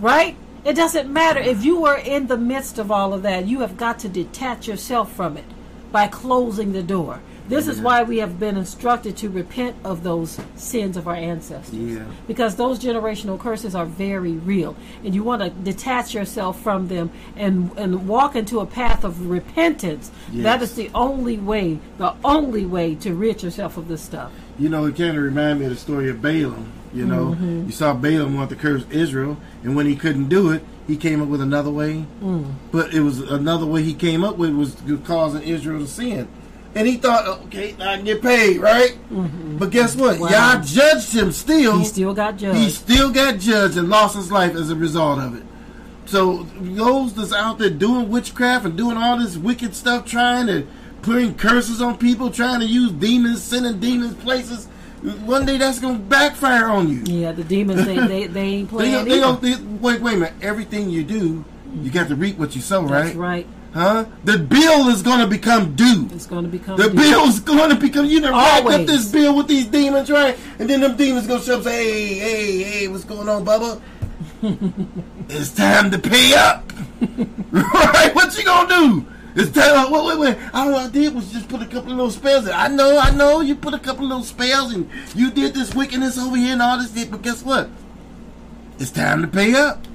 right? 0.00 0.36
It 0.64 0.74
doesn't 0.74 1.12
matter 1.12 1.40
if 1.40 1.64
you 1.64 1.84
are 1.84 1.98
in 1.98 2.26
the 2.26 2.38
midst 2.38 2.78
of 2.78 2.90
all 2.90 3.12
of 3.12 3.22
that. 3.22 3.46
You 3.46 3.60
have 3.60 3.76
got 3.76 3.98
to 4.00 4.08
detach 4.08 4.66
yourself 4.66 5.12
from 5.12 5.36
it 5.36 5.44
by 5.92 6.08
closing 6.08 6.72
the 6.72 6.82
door. 6.82 7.20
This 7.46 7.68
is 7.68 7.76
mm-hmm. 7.76 7.84
why 7.84 8.02
we 8.04 8.18
have 8.18 8.40
been 8.40 8.56
instructed 8.56 9.18
to 9.18 9.28
repent 9.28 9.76
of 9.84 10.02
those 10.02 10.40
sins 10.56 10.96
of 10.96 11.06
our 11.06 11.14
ancestors. 11.14 11.74
Yeah. 11.74 12.04
Because 12.26 12.56
those 12.56 12.78
generational 12.78 13.38
curses 13.38 13.74
are 13.74 13.84
very 13.84 14.32
real. 14.32 14.74
And 15.04 15.14
you 15.14 15.22
want 15.22 15.42
to 15.42 15.50
detach 15.50 16.14
yourself 16.14 16.58
from 16.62 16.88
them 16.88 17.10
and, 17.36 17.70
and 17.76 18.08
walk 18.08 18.34
into 18.34 18.60
a 18.60 18.66
path 18.66 19.04
of 19.04 19.28
repentance. 19.28 20.10
That 20.32 20.60
Yes. 20.60 20.70
is 20.70 20.74
the 20.74 20.90
only 20.94 21.36
way, 21.36 21.80
the 21.98 22.14
only 22.24 22.64
way 22.64 22.94
to 22.96 23.12
rid 23.12 23.42
yourself 23.42 23.76
of 23.76 23.88
this 23.88 24.00
stuff. 24.00 24.32
You 24.58 24.68
know, 24.68 24.86
it 24.86 24.96
kind 24.96 25.16
of 25.16 25.22
remind 25.22 25.58
me 25.60 25.66
of 25.66 25.72
the 25.72 25.76
story 25.78 26.08
of 26.10 26.22
Balaam. 26.22 26.72
You 26.92 27.06
know, 27.06 27.30
Mm-hmm. 27.34 27.66
you 27.66 27.72
saw 27.72 27.92
Balaam 27.92 28.34
want 28.36 28.50
to 28.50 28.56
curse 28.56 28.84
Israel, 28.90 29.36
and 29.64 29.74
when 29.74 29.86
he 29.86 29.96
couldn't 29.96 30.28
do 30.28 30.52
it, 30.52 30.62
he 30.86 30.96
came 30.96 31.20
up 31.20 31.28
with 31.28 31.40
another 31.40 31.70
way. 31.70 32.04
Mm. 32.22 32.54
But 32.70 32.94
it 32.94 33.00
was 33.00 33.18
another 33.20 33.66
way 33.66 33.82
he 33.82 33.94
came 33.94 34.22
up 34.22 34.36
with 34.36 34.54
was 34.54 34.76
causing 35.04 35.42
Israel 35.42 35.80
to 35.80 35.86
sin. 35.88 36.28
And 36.76 36.86
he 36.88 36.96
thought, 36.96 37.26
okay, 37.46 37.74
I 37.80 37.96
can 37.96 38.04
get 38.04 38.20
paid, 38.20 38.58
right? 38.58 38.96
But 39.10 39.70
guess 39.70 39.94
what? 39.96 40.14
Mm-hmm. 40.14 40.22
Wow. 40.24 40.52
Y'all 40.54 40.62
judged 40.62 41.12
him 41.14 41.30
still. 41.32 41.78
He 41.78 41.84
still 41.84 42.12
got 42.14 42.36
judged. 42.36 42.58
He 42.58 42.68
still 42.70 43.10
got 43.10 43.38
judged 43.38 43.76
and 43.76 43.88
lost 43.88 44.16
his 44.16 44.30
life 44.32 44.54
as 44.54 44.70
a 44.70 44.76
result 44.76 45.18
of 45.20 45.36
it. 45.36 45.44
So 46.06 46.42
those 46.60 47.14
that's 47.14 47.32
out 47.32 47.58
there 47.58 47.70
doing 47.70 48.08
witchcraft 48.10 48.64
and 48.66 48.76
doing 48.76 48.96
all 48.96 49.18
this 49.18 49.36
wicked 49.36 49.74
stuff, 49.74 50.04
trying 50.04 50.46
to 50.48 50.66
putting 51.04 51.34
curses 51.34 51.80
on 51.82 51.98
people, 51.98 52.30
trying 52.30 52.60
to 52.60 52.66
use 52.66 52.90
demons, 52.92 53.42
sending 53.42 53.78
demons 53.78 54.14
places. 54.22 54.66
One 55.26 55.44
day 55.44 55.58
that's 55.58 55.78
gonna 55.78 55.98
backfire 55.98 56.64
on 56.66 56.88
you. 56.88 57.02
Yeah, 57.04 57.32
the 57.32 57.44
demons 57.44 57.84
they 57.84 57.98
they, 57.98 58.26
they 58.26 58.40
ain't 58.40 58.70
They 58.70 58.76
playing. 58.76 58.92
don't, 58.92 59.08
they 59.08 59.20
don't, 59.20 59.42
they, 59.42 59.54
wait, 59.78 60.00
wait 60.00 60.14
a 60.14 60.16
minute. 60.16 60.32
Everything 60.40 60.88
you 60.88 61.04
do, 61.04 61.44
you 61.82 61.90
got 61.90 62.08
to 62.08 62.16
reap 62.16 62.38
what 62.38 62.54
you 62.56 62.62
sow, 62.62 62.82
right? 62.82 63.04
That's 63.04 63.16
right. 63.16 63.46
Huh? 63.74 64.06
The 64.24 64.38
bill 64.38 64.88
is 64.88 65.02
gonna 65.02 65.26
become 65.26 65.74
due. 65.74 66.08
It's 66.12 66.26
going 66.26 66.44
to 66.44 66.48
become 66.50 66.78
The 66.78 66.88
due. 66.88 66.94
bill's 66.96 67.40
going 67.40 67.68
to 67.70 67.76
become. 67.76 68.06
You 68.06 68.20
done 68.20 68.32
racked 68.32 68.66
up 68.66 68.86
this 68.86 69.10
bill 69.10 69.36
with 69.36 69.48
these 69.48 69.66
demons, 69.66 70.10
right? 70.10 70.38
And 70.58 70.70
then 70.70 70.80
them 70.80 70.96
demons 70.96 71.26
gonna 71.26 71.42
show 71.42 71.58
up 71.58 71.64
say, 71.64 71.84
"Hey, 71.84 72.14
hey, 72.14 72.62
hey, 72.62 72.88
what's 72.88 73.04
going 73.04 73.28
on, 73.28 73.44
Bubba? 73.44 73.80
it's 75.28 75.50
time 75.50 75.90
to 75.90 75.98
pay 75.98 76.32
up." 76.34 76.72
right? 77.50 78.10
What 78.14 78.38
you 78.38 78.44
gonna 78.44 78.68
do? 78.68 79.06
It's 79.36 79.50
time. 79.50 79.90
Wait, 79.90 80.04
wait, 80.04 80.18
wait. 80.18 80.38
All 80.54 80.74
I 80.76 80.88
did 80.88 81.14
was 81.14 81.32
just 81.32 81.48
put 81.48 81.60
a 81.60 81.66
couple 81.66 81.90
of 81.92 81.96
little 81.96 82.10
spells. 82.10 82.46
in. 82.46 82.52
I 82.52 82.68
know, 82.68 82.98
I 82.98 83.10
know. 83.10 83.40
You 83.40 83.56
put 83.56 83.74
a 83.74 83.78
couple 83.78 84.04
of 84.04 84.10
little 84.10 84.24
spells, 84.24 84.72
and 84.72 84.88
you 85.14 85.30
did 85.30 85.54
this 85.54 85.74
wickedness 85.74 86.18
over 86.18 86.36
here 86.36 86.52
and 86.52 86.62
all 86.62 86.78
this. 86.78 86.94
shit, 86.94 87.10
But 87.10 87.22
guess 87.22 87.42
what? 87.42 87.68
It's 88.78 88.90
time 88.90 89.22
to 89.22 89.28
pay 89.28 89.54
up. 89.54 89.86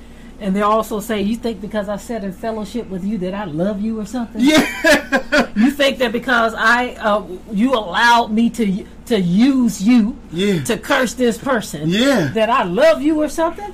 And 0.41 0.55
they 0.55 0.61
also 0.61 1.01
say, 1.01 1.21
you 1.21 1.35
think 1.35 1.59
because 1.59 1.89
I 1.89 1.97
sat 1.97 2.23
in 2.23 2.31
fellowship 2.31 2.87
with 2.89 3.03
you 3.03 3.17
that 3.19 3.33
I 3.33 3.43
love 3.43 3.81
you 3.81 3.99
or 3.99 4.05
something? 4.05 4.41
Yeah. 4.41 4.65
You 5.55 5.71
think 5.71 5.97
that 5.97 6.13
because 6.13 6.53
I 6.55 6.91
uh, 6.93 7.25
you 7.51 7.73
allowed 7.73 8.31
me 8.31 8.49
to 8.51 8.85
to 9.07 9.19
use 9.19 9.81
you 9.81 10.17
Yeah. 10.31 10.63
to 10.63 10.77
curse 10.77 11.13
this 11.15 11.37
person 11.37 11.89
Yeah. 11.89 12.27
that 12.33 12.49
I 12.49 12.63
love 12.63 13.01
you 13.01 13.21
or 13.21 13.27
something? 13.27 13.73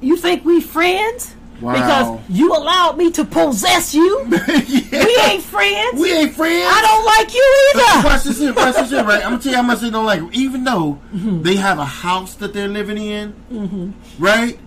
You 0.00 0.16
think 0.16 0.44
we 0.44 0.60
friends? 0.60 1.33
Wow. 1.60 1.72
Because 1.72 2.30
you 2.30 2.52
allowed 2.52 2.98
me 2.98 3.10
to 3.12 3.24
possess 3.24 3.94
you? 3.94 4.26
yeah. 4.30 5.04
We 5.04 5.16
ain't 5.30 5.42
friends. 5.42 6.00
We 6.00 6.12
ain't 6.12 6.34
friends. 6.34 6.66
I 6.68 6.80
don't 6.82 7.04
like 7.06 7.34
you 7.34 7.70
either. 7.74 8.08
Watch 8.08 8.24
this 8.24 8.38
here, 8.38 8.52
watch 8.52 8.74
this 8.74 8.90
here, 8.90 9.04
right? 9.04 9.22
I'm 9.24 9.32
gonna 9.32 9.42
tell 9.42 9.52
you 9.52 9.56
how 9.56 9.62
much 9.62 9.80
they 9.80 9.90
don't 9.90 10.04
like. 10.06 10.20
Even 10.34 10.64
though 10.64 10.98
Mm-hmm. 11.14 11.42
they 11.42 11.56
have 11.56 11.78
a 11.78 11.84
house 11.84 12.34
that 12.36 12.52
they're 12.52 12.68
living 12.68 12.98
in, 12.98 13.94
right? 14.18 14.58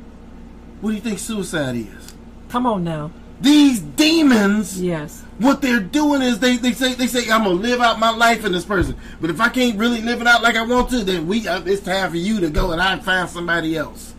What 0.82 0.92
do 0.92 0.96
you 0.96 1.02
think 1.02 1.20
suicide 1.20 1.76
is? 1.76 2.14
Come 2.50 2.66
on 2.66 2.84
now. 2.84 3.12
These 3.42 3.82
demons, 3.82 4.82
Yes. 4.82 5.24
what 5.38 5.62
they're 5.62 5.80
doing 5.80 6.22
is 6.24 6.40
they, 6.40 6.58
they 6.58 6.72
say 6.72 6.94
they 6.96 7.06
say 7.08 7.30
I'm 7.30 7.44
gonna 7.44 7.50
live 7.56 7.82
out 7.82 8.00
my 8.00 8.10
life 8.10 8.46
in 8.46 8.52
this 8.52 8.66
person, 8.66 8.96
but 9.22 9.30
if 9.30 9.40
I 9.40 9.50
can't 9.50 9.78
really 9.78 10.02
live 10.02 10.22
it 10.22 10.28
out 10.28 10.42
like 10.42 10.56
I 10.56 10.64
want 10.66 10.90
to, 10.92 11.04
then 11.04 11.28
we 11.28 11.48
uh, 11.48 11.62
it's 11.66 11.82
time 11.84 12.10
for 12.10 12.18
you 12.18 12.40
to 12.40 12.50
go 12.50 12.72
and 12.72 12.82
I 12.82 12.98
find 13.00 13.30
somebody 13.30 13.78
else. 13.78 14.14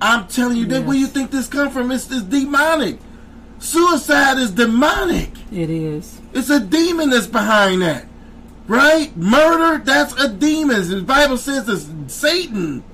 I'm 0.00 0.26
telling 0.28 0.56
you 0.56 0.66
that 0.66 0.80
Yes. 0.80 0.86
where 0.88 0.96
you 0.96 1.06
think 1.06 1.30
this 1.30 1.48
come 1.48 1.70
from? 1.70 1.90
It's, 1.90 2.10
it's 2.10 2.22
demonic. 2.22 2.98
Suicide 3.58 4.38
is 4.38 4.52
demonic. 4.52 5.30
It 5.52 5.70
is. 5.70 6.20
It's 6.32 6.50
a 6.50 6.60
demon 6.60 7.10
that's 7.10 7.26
behind 7.26 7.82
that. 7.82 8.06
Right? 8.68 9.16
Murder, 9.16 9.82
that's 9.82 10.12
a 10.22 10.28
demon. 10.28 10.88
The 10.88 11.02
Bible 11.02 11.38
says 11.38 11.64
that 11.66 12.10
Satan 12.10 12.84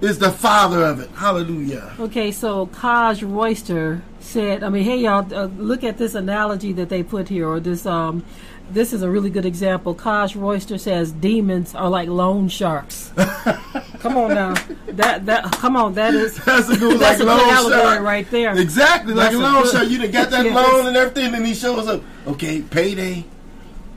is 0.00 0.18
the 0.18 0.30
father 0.32 0.82
of 0.84 1.00
it. 1.00 1.10
Hallelujah. 1.10 1.94
Okay, 2.00 2.32
so 2.32 2.66
Kaj 2.68 3.22
Royster 3.22 4.02
said, 4.20 4.62
I 4.64 4.68
mean, 4.70 4.84
hey 4.84 4.98
y'all, 4.98 5.32
uh, 5.34 5.46
look 5.58 5.84
at 5.84 5.98
this 5.98 6.14
analogy 6.14 6.72
that 6.74 6.88
they 6.88 7.02
put 7.02 7.28
here, 7.28 7.48
or 7.48 7.60
this 7.60 7.84
um, 7.84 8.24
this 8.70 8.92
is 8.92 9.02
a 9.02 9.10
really 9.10 9.30
good 9.30 9.44
example. 9.46 9.94
Kaj 9.94 10.40
Royster 10.40 10.78
says 10.78 11.12
demons 11.12 11.74
are 11.74 11.88
like 11.90 12.08
loan 12.08 12.48
sharks. 12.48 13.12
come 14.00 14.16
on 14.16 14.34
now, 14.34 14.54
that 14.88 15.26
that 15.26 15.44
come 15.52 15.76
on, 15.76 15.94
that 15.94 16.14
is 16.14 16.36
That's 16.44 16.68
a 16.68 16.76
good 16.76 16.98
that's 17.00 17.20
like 17.20 17.20
a 17.20 17.24
good 17.24 17.26
loan 17.26 17.50
allegory 17.50 17.80
shark. 17.82 18.02
right 18.02 18.30
there. 18.30 18.56
Exactly, 18.58 19.14
like 19.14 19.32
That's 19.32 19.36
a 19.36 19.38
a 19.38 19.40
loan 19.40 19.62
good- 19.62 19.72
shark. 19.72 19.88
You 19.88 19.98
done 19.98 20.10
got 20.10 20.30
that 20.30 20.44
Yes. 20.44 20.54
loan 20.54 20.86
and 20.86 20.96
everything, 20.96 21.34
and 21.34 21.46
he 21.46 21.54
shows 21.54 21.86
up. 21.88 22.02
Okay, 22.26 22.62
payday. 22.62 23.24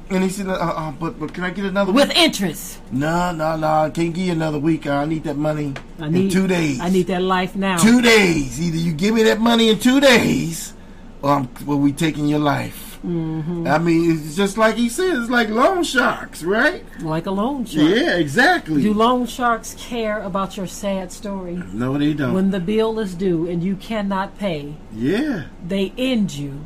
And 0.10 0.22
he 0.26 0.30
said, 0.30 0.50
uh, 0.50 0.56
uh, 0.56 0.92
but, 0.92 1.18
but 1.18 1.34
can 1.34 1.46
I 1.46 1.52
get 1.52 1.64
another 1.64 1.94
With 1.94 2.10
week? 2.10 2.18
interest, 2.18 2.82
No, 2.92 3.32
no, 3.32 3.56
no. 3.56 3.68
I 3.86 3.90
can't 3.92 4.14
give 4.14 4.26
you 4.26 4.34
another 4.34 4.60
week. 4.60 4.86
I 4.86 5.06
need 5.06 5.24
that 5.24 5.38
money 5.38 5.74
I 6.02 6.10
need 6.10 6.26
in 6.26 6.30
two 6.30 6.48
days. 6.48 6.82
I 6.82 6.90
need 6.90 7.08
that 7.08 7.22
life 7.22 7.56
now. 7.56 7.78
two 7.78 8.02
days. 8.02 8.60
Either 8.60 8.76
you 8.76 8.92
give 8.92 9.16
me 9.16 9.24
that 9.24 9.40
money 9.40 9.70
in 9.70 9.80
two 9.80 10.02
days, 10.02 10.74
or 11.22 11.30
I'm, 11.32 11.50
well, 11.66 11.78
we 11.80 11.94
taking 11.94 12.28
your 12.28 12.40
life. 12.40 12.91
Mm-hmm. 13.06 13.68
I 13.68 13.78
mean, 13.80 14.12
it's 14.12 14.36
just 14.36 14.58
like 14.58 14.76
he 14.76 14.88
said. 14.90 15.18
It's 15.18 15.30
like 15.30 15.50
loan 15.50 15.84
sharks, 15.84 16.44
right? 16.44 16.86
like 17.02 17.26
a 17.26 17.32
loan 17.32 17.66
shark. 17.66 17.90
Yeah, 17.90 18.16
exactly. 18.16 18.82
Do 18.84 18.94
loan 18.94 19.26
sharks 19.26 19.76
care 19.78 20.22
about 20.22 20.58
your 20.58 20.68
sad 20.68 21.12
story? 21.12 21.56
no, 21.74 21.98
they 21.98 22.14
don't. 22.14 22.34
When 22.34 22.52
the 22.52 22.60
bill 22.60 23.00
is 23.00 23.16
due 23.16 23.48
and 23.50 23.64
you 23.64 23.76
cannot 23.76 24.38
pay, 24.38 24.76
yeah, 24.94 25.46
they 25.66 25.94
end 25.98 26.34
you 26.34 26.66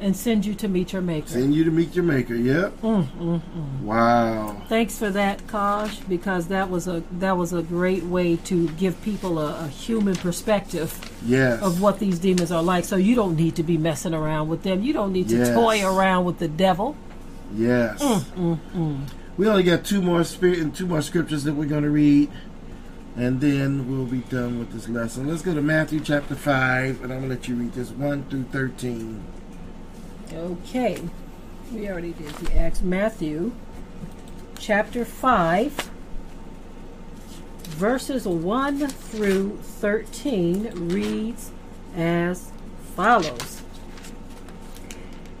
and 0.00 0.16
send 0.16 0.44
you 0.46 0.54
to 0.54 0.68
meet 0.68 0.92
your 0.92 1.02
maker. 1.02 1.28
send 1.28 1.54
you 1.54 1.64
to 1.64 1.70
meet 1.70 1.94
your 1.94 2.04
maker. 2.04 2.34
Yep. 2.34 2.80
Mm, 2.82 3.40
Wow. 3.82 4.62
Thanks 4.68 4.98
for 4.98 5.10
that, 5.10 5.46
Kaj, 5.46 6.08
because 6.08 6.48
that 6.48 6.70
was 6.70 6.86
a 6.88 7.02
that 7.12 7.36
was 7.36 7.52
a 7.52 7.62
great 7.62 8.04
way 8.04 8.36
to 8.36 8.68
give 8.70 9.00
people 9.02 9.38
a, 9.38 9.64
a 9.64 9.68
human 9.68 10.14
perspective 10.16 10.98
Yes. 11.26 11.62
of 11.62 11.80
what 11.80 11.98
these 11.98 12.18
demons 12.18 12.50
are 12.52 12.62
like. 12.62 12.84
So 12.84 12.96
you 12.96 13.14
don't 13.14 13.36
need 13.36 13.56
to 13.56 13.62
be 13.62 13.76
messing 13.78 14.14
around 14.14 14.48
with 14.48 14.62
them. 14.62 14.82
You 14.82 14.92
don't 14.92 15.12
need 15.12 15.28
to 15.30 15.36
Yes. 15.36 15.54
toy 15.54 15.84
around 15.84 16.24
with 16.24 16.38
the 16.38 16.48
devil. 16.48 16.96
Yes. 17.54 18.00
Mm, 18.02 19.00
We 19.36 19.48
only 19.48 19.62
got 19.62 19.84
two 19.84 20.02
more 20.02 20.22
spirit 20.24 20.58
and 20.58 20.74
two 20.74 20.86
more 20.86 21.02
scriptures 21.02 21.44
that 21.44 21.54
we're 21.54 21.64
going 21.64 21.82
to 21.84 21.90
read, 21.90 22.28
and 23.16 23.40
then 23.40 23.90
we'll 23.90 24.04
be 24.06 24.20
done 24.28 24.58
with 24.58 24.72
this 24.72 24.88
lesson. 24.88 25.26
Let's 25.28 25.42
go 25.42 25.54
to 25.54 25.62
Matthew 25.62 26.00
chapter 26.00 26.34
five, 26.34 27.02
and 27.02 27.12
I'm 27.12 27.20
going 27.20 27.30
to 27.30 27.36
let 27.36 27.48
you 27.48 27.54
read 27.56 27.72
this 27.72 27.90
one 27.90 28.24
through 28.28 28.44
thirteen. 28.52 29.22
Okay, 30.32 31.02
we 31.72 31.88
already 31.88 32.12
did 32.12 32.28
the 32.36 32.56
Acts. 32.56 32.82
Matthew, 32.82 33.52
chapter 34.58 35.04
five, 35.04 35.90
verses 37.64 38.28
one 38.28 38.86
through 38.86 39.58
thirteen 39.60 40.88
reads 40.88 41.50
as 41.96 42.52
follows. 42.94 43.62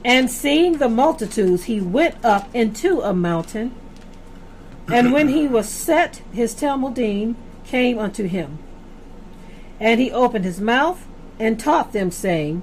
And 0.04 0.28
seeing 0.28 0.78
the 0.78 0.88
multitudes, 0.88 1.64
he 1.64 1.80
went 1.80 2.24
up 2.24 2.52
into 2.52 3.00
a 3.00 3.14
mountain. 3.14 3.72
And 4.88 5.12
when 5.12 5.28
he 5.28 5.46
was 5.46 5.68
set, 5.68 6.16
his 6.32 6.52
Talmidim 6.52 7.36
came 7.64 7.96
unto 7.96 8.26
him. 8.26 8.58
And 9.78 10.00
he 10.00 10.10
opened 10.10 10.44
his 10.44 10.60
mouth 10.60 11.06
and 11.38 11.60
taught 11.60 11.92
them, 11.92 12.10
saying, 12.10 12.62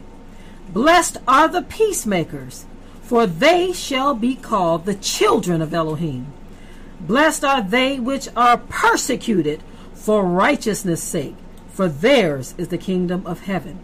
Blessed 0.73 1.17
are 1.27 1.49
the 1.49 1.63
peacemakers, 1.63 2.65
for 3.01 3.27
they 3.27 3.73
shall 3.73 4.13
be 4.13 4.35
called 4.35 4.85
the 4.85 4.95
children 4.95 5.61
of 5.61 5.73
Elohim. 5.73 6.27
Blessed 7.01 7.43
are 7.43 7.61
they 7.61 7.99
which 7.99 8.29
are 8.37 8.57
persecuted 8.57 9.61
for 9.93 10.23
righteousness' 10.23 11.03
sake, 11.03 11.35
for 11.73 11.89
theirs 11.89 12.55
is 12.57 12.69
the 12.69 12.77
kingdom 12.77 13.25
of 13.27 13.41
heaven. 13.41 13.79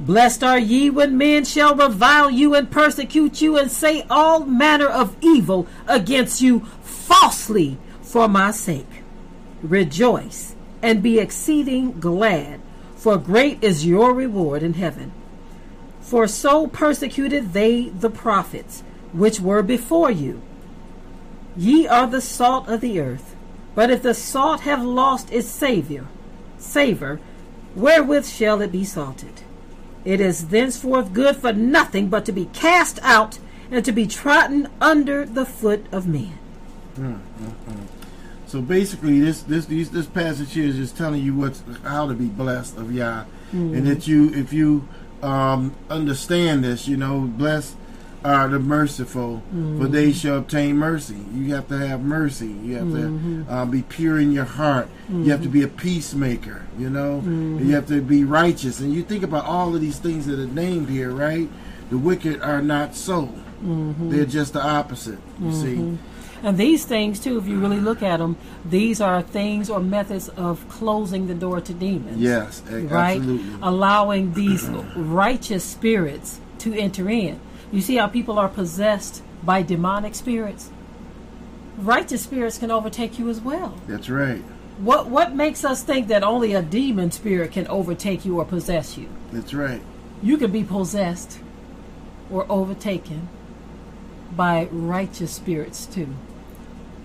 Blessed 0.00 0.42
are 0.42 0.58
ye 0.58 0.90
when 0.90 1.16
men 1.16 1.44
shall 1.44 1.76
revile 1.76 2.28
you 2.28 2.56
and 2.56 2.68
persecute 2.68 3.40
you 3.40 3.56
and 3.56 3.70
say 3.70 4.04
all 4.10 4.44
manner 4.44 4.88
of 4.88 5.16
evil 5.20 5.68
against 5.86 6.40
you 6.40 6.60
falsely 6.82 7.78
for 8.00 8.26
my 8.26 8.50
sake. 8.50 9.04
Rejoice 9.62 10.56
and 10.82 11.04
be 11.04 11.20
exceeding 11.20 12.00
glad, 12.00 12.60
for 12.96 13.16
great 13.16 13.62
is 13.62 13.86
your 13.86 14.12
reward 14.12 14.64
in 14.64 14.74
heaven. 14.74 15.12
For 16.12 16.28
so 16.28 16.66
persecuted 16.66 17.54
they 17.54 17.88
the 17.88 18.10
prophets 18.10 18.82
which 19.14 19.40
were 19.40 19.62
before 19.62 20.10
you. 20.10 20.42
Ye 21.56 21.86
are 21.86 22.06
the 22.06 22.20
salt 22.20 22.68
of 22.68 22.82
the 22.82 23.00
earth. 23.00 23.34
But 23.74 23.90
if 23.90 24.02
the 24.02 24.12
salt 24.12 24.60
have 24.60 24.84
lost 24.84 25.32
its 25.32 25.48
savior, 25.48 26.04
savor, 26.58 27.18
wherewith 27.74 28.26
shall 28.26 28.60
it 28.60 28.70
be 28.70 28.84
salted? 28.84 29.40
It 30.04 30.20
is 30.20 30.48
thenceforth 30.48 31.14
good 31.14 31.36
for 31.36 31.54
nothing 31.54 32.08
but 32.08 32.26
to 32.26 32.32
be 32.32 32.44
cast 32.52 32.98
out 33.00 33.38
and 33.70 33.82
to 33.82 33.90
be 33.90 34.06
trodden 34.06 34.68
under 34.82 35.24
the 35.24 35.46
foot 35.46 35.86
of 35.90 36.06
men. 36.06 36.38
Mm, 36.96 37.20
mm, 37.40 37.54
mm. 37.70 37.86
So 38.46 38.60
basically, 38.60 39.18
this 39.18 39.44
this 39.44 39.64
these, 39.64 39.90
this 39.90 40.04
passage 40.04 40.52
here 40.52 40.66
is 40.66 40.76
just 40.76 40.94
telling 40.94 41.22
you 41.22 41.34
what's 41.34 41.62
how 41.84 42.06
to 42.06 42.12
be 42.12 42.26
blessed 42.26 42.76
of 42.76 42.92
Yah, 42.92 43.24
mm-hmm. 43.50 43.72
and 43.72 43.86
that 43.86 44.06
you 44.06 44.30
if 44.34 44.52
you 44.52 44.86
um, 45.22 45.74
understand 45.88 46.64
this, 46.64 46.88
you 46.88 46.96
know, 46.96 47.20
blessed 47.20 47.76
are 48.24 48.46
the 48.48 48.58
merciful, 48.58 49.42
for 49.50 49.88
they 49.88 50.10
mm-hmm. 50.10 50.12
shall 50.12 50.38
obtain 50.38 50.76
mercy. 50.76 51.18
You 51.34 51.54
have 51.54 51.66
to 51.68 51.78
have 51.78 52.02
mercy. 52.02 52.46
You 52.46 52.76
have 52.76 52.90
to 52.92 52.98
mm-hmm. 52.98 53.50
uh, 53.50 53.64
be 53.64 53.82
pure 53.82 54.20
in 54.20 54.30
your 54.30 54.44
heart. 54.44 54.88
You 55.08 55.30
have 55.30 55.40
to 55.40 55.48
mm-hmm. 55.48 55.52
be 55.58 55.62
a 55.64 55.68
peacemaker. 55.68 56.64
You 56.78 56.88
know, 56.88 57.20
you 57.60 57.74
have 57.74 57.88
to 57.88 58.00
be 58.00 58.22
righteous. 58.22 58.78
And 58.78 58.94
you 58.94 59.02
think 59.02 59.24
about 59.24 59.44
all 59.44 59.74
of 59.74 59.80
these 59.80 59.98
things 59.98 60.26
that 60.26 60.38
are 60.38 60.46
named 60.46 60.88
here, 60.88 61.10
right? 61.10 61.48
The 61.90 61.98
wicked 61.98 62.40
are 62.42 62.62
not 62.62 62.94
so. 62.94 63.28
They're 64.10 64.24
just 64.24 64.52
the 64.52 64.62
opposite. 64.62 65.18
You 65.40 65.52
see. 65.52 65.98
And 66.42 66.58
these 66.58 66.84
things, 66.84 67.20
too, 67.20 67.38
if 67.38 67.46
you 67.46 67.58
really 67.58 67.78
look 67.78 68.02
at 68.02 68.16
them, 68.18 68.36
these 68.64 69.00
are 69.00 69.22
things 69.22 69.70
or 69.70 69.78
methods 69.80 70.28
of 70.30 70.68
closing 70.68 71.28
the 71.28 71.34
door 71.34 71.60
to 71.60 71.72
demons. 71.72 72.18
Yes, 72.18 72.62
Right? 72.68 73.18
absolutely. 73.18 73.58
Allowing 73.62 74.32
these 74.34 74.64
righteous 74.96 75.62
spirits 75.64 76.40
to 76.58 76.74
enter 76.74 77.08
in. 77.08 77.38
You 77.70 77.80
see 77.80 77.96
how 77.96 78.08
people 78.08 78.38
are 78.38 78.48
possessed 78.48 79.22
by 79.44 79.62
demonic 79.62 80.14
spirits? 80.14 80.70
Righteous 81.78 82.22
spirits 82.22 82.58
can 82.58 82.70
overtake 82.70 83.18
you 83.18 83.28
as 83.30 83.40
well. 83.40 83.74
That's 83.86 84.10
right. 84.10 84.42
What 84.78 85.08
what 85.08 85.34
makes 85.34 85.64
us 85.64 85.82
think 85.82 86.08
that 86.08 86.22
only 86.22 86.54
a 86.54 86.62
demon 86.62 87.10
spirit 87.12 87.52
can 87.52 87.66
overtake 87.68 88.24
you 88.24 88.38
or 88.40 88.44
possess 88.44 88.98
you? 88.98 89.08
That's 89.32 89.54
right. 89.54 89.80
You 90.22 90.36
can 90.38 90.50
be 90.50 90.64
possessed 90.64 91.38
or 92.30 92.46
overtaken 92.50 93.28
by 94.36 94.68
righteous 94.70 95.32
spirits 95.32 95.86
too. 95.86 96.08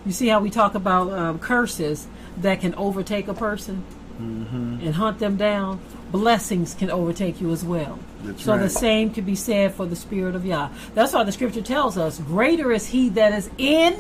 You 0.08 0.14
see 0.14 0.30
how 0.30 0.40
we 0.40 0.50
talk 0.50 0.74
about 0.74 1.12
um, 1.12 1.38
curses 1.38 2.08
that 2.38 2.62
can 2.62 2.74
overtake 2.76 3.28
a 3.28 3.34
person 3.34 3.84
and 4.18 4.96
hunt 4.96 5.20
them 5.20 5.36
down? 5.36 5.82
Blessings 6.14 6.74
can 6.74 6.90
overtake 6.90 7.42
you 7.42 7.52
as 7.52 7.66
well. 7.66 8.00
That's 8.24 8.42
so 8.46 8.58
the 8.58 8.70
same 8.70 9.12
can 9.12 9.26
be 9.26 9.36
said 9.36 9.74
for 9.74 9.86
the 9.86 9.98
Spirit 9.98 10.34
of 10.34 10.46
Yah. 10.46 10.70
That's 10.94 11.12
why 11.12 11.26
the 11.26 11.34
scripture 11.34 11.62
tells 11.62 11.98
us, 11.98 12.20
Greater 12.20 12.72
is 12.72 12.88
He 12.88 13.10
that 13.10 13.34
is 13.34 13.50
in. 13.58 13.94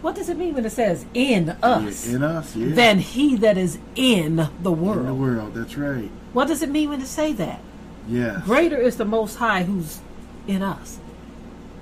What 0.00 0.14
does 0.14 0.30
it 0.30 0.38
mean 0.38 0.54
when 0.54 0.64
it 0.64 0.70
says 0.70 1.04
in 1.12 1.50
us? 1.62 2.06
In 2.08 2.22
us, 2.22 2.56
yeah. 2.56 2.74
Than 2.74 2.98
He 2.98 3.36
that 3.36 3.58
is 3.58 3.78
in 3.94 4.48
the 4.62 4.72
world. 4.72 5.00
in 5.00 5.06
the 5.06 5.14
world. 5.14 5.52
That's 5.52 5.76
right. 5.76 6.10
What 6.32 6.48
does 6.48 6.62
it 6.62 6.70
mean 6.70 6.88
when 6.88 7.02
it 7.02 7.06
say 7.08 7.34
that? 7.34 7.60
Yeah. 8.08 8.40
Greater 8.46 8.78
is 8.78 8.96
the 8.96 9.04
Most 9.04 9.36
High 9.36 9.64
who's 9.64 10.00
in 10.46 10.62
us. 10.62 10.98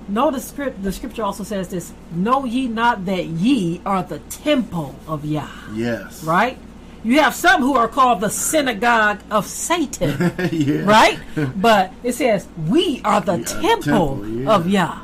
Notice 0.07 0.47
script, 0.47 0.81
the 0.83 0.91
scripture 0.91 1.23
also 1.23 1.43
says 1.43 1.67
this 1.69 1.91
Know 2.11 2.45
ye 2.45 2.67
not 2.67 3.05
that 3.05 3.25
ye 3.25 3.81
are 3.85 4.03
the 4.03 4.19
temple 4.19 4.95
of 5.07 5.25
Yah. 5.25 5.49
Yes. 5.73 6.23
Right? 6.23 6.57
You 7.03 7.19
have 7.19 7.35
some 7.35 7.61
who 7.61 7.75
are 7.75 7.87
called 7.87 8.21
the 8.21 8.29
synagogue 8.29 9.19
of 9.29 9.45
Satan. 9.45 10.33
yeah. 10.51 10.83
right? 10.83 11.19
But 11.55 11.93
it 12.03 12.13
says, 12.13 12.47
We 12.67 13.01
are 13.03 13.21
the 13.21 13.37
We 13.37 13.41
are 13.41 13.45
temple, 13.45 13.81
temple, 13.81 14.27
yeah. 14.27 14.55
of 14.55 14.69
Yah. 14.69 15.01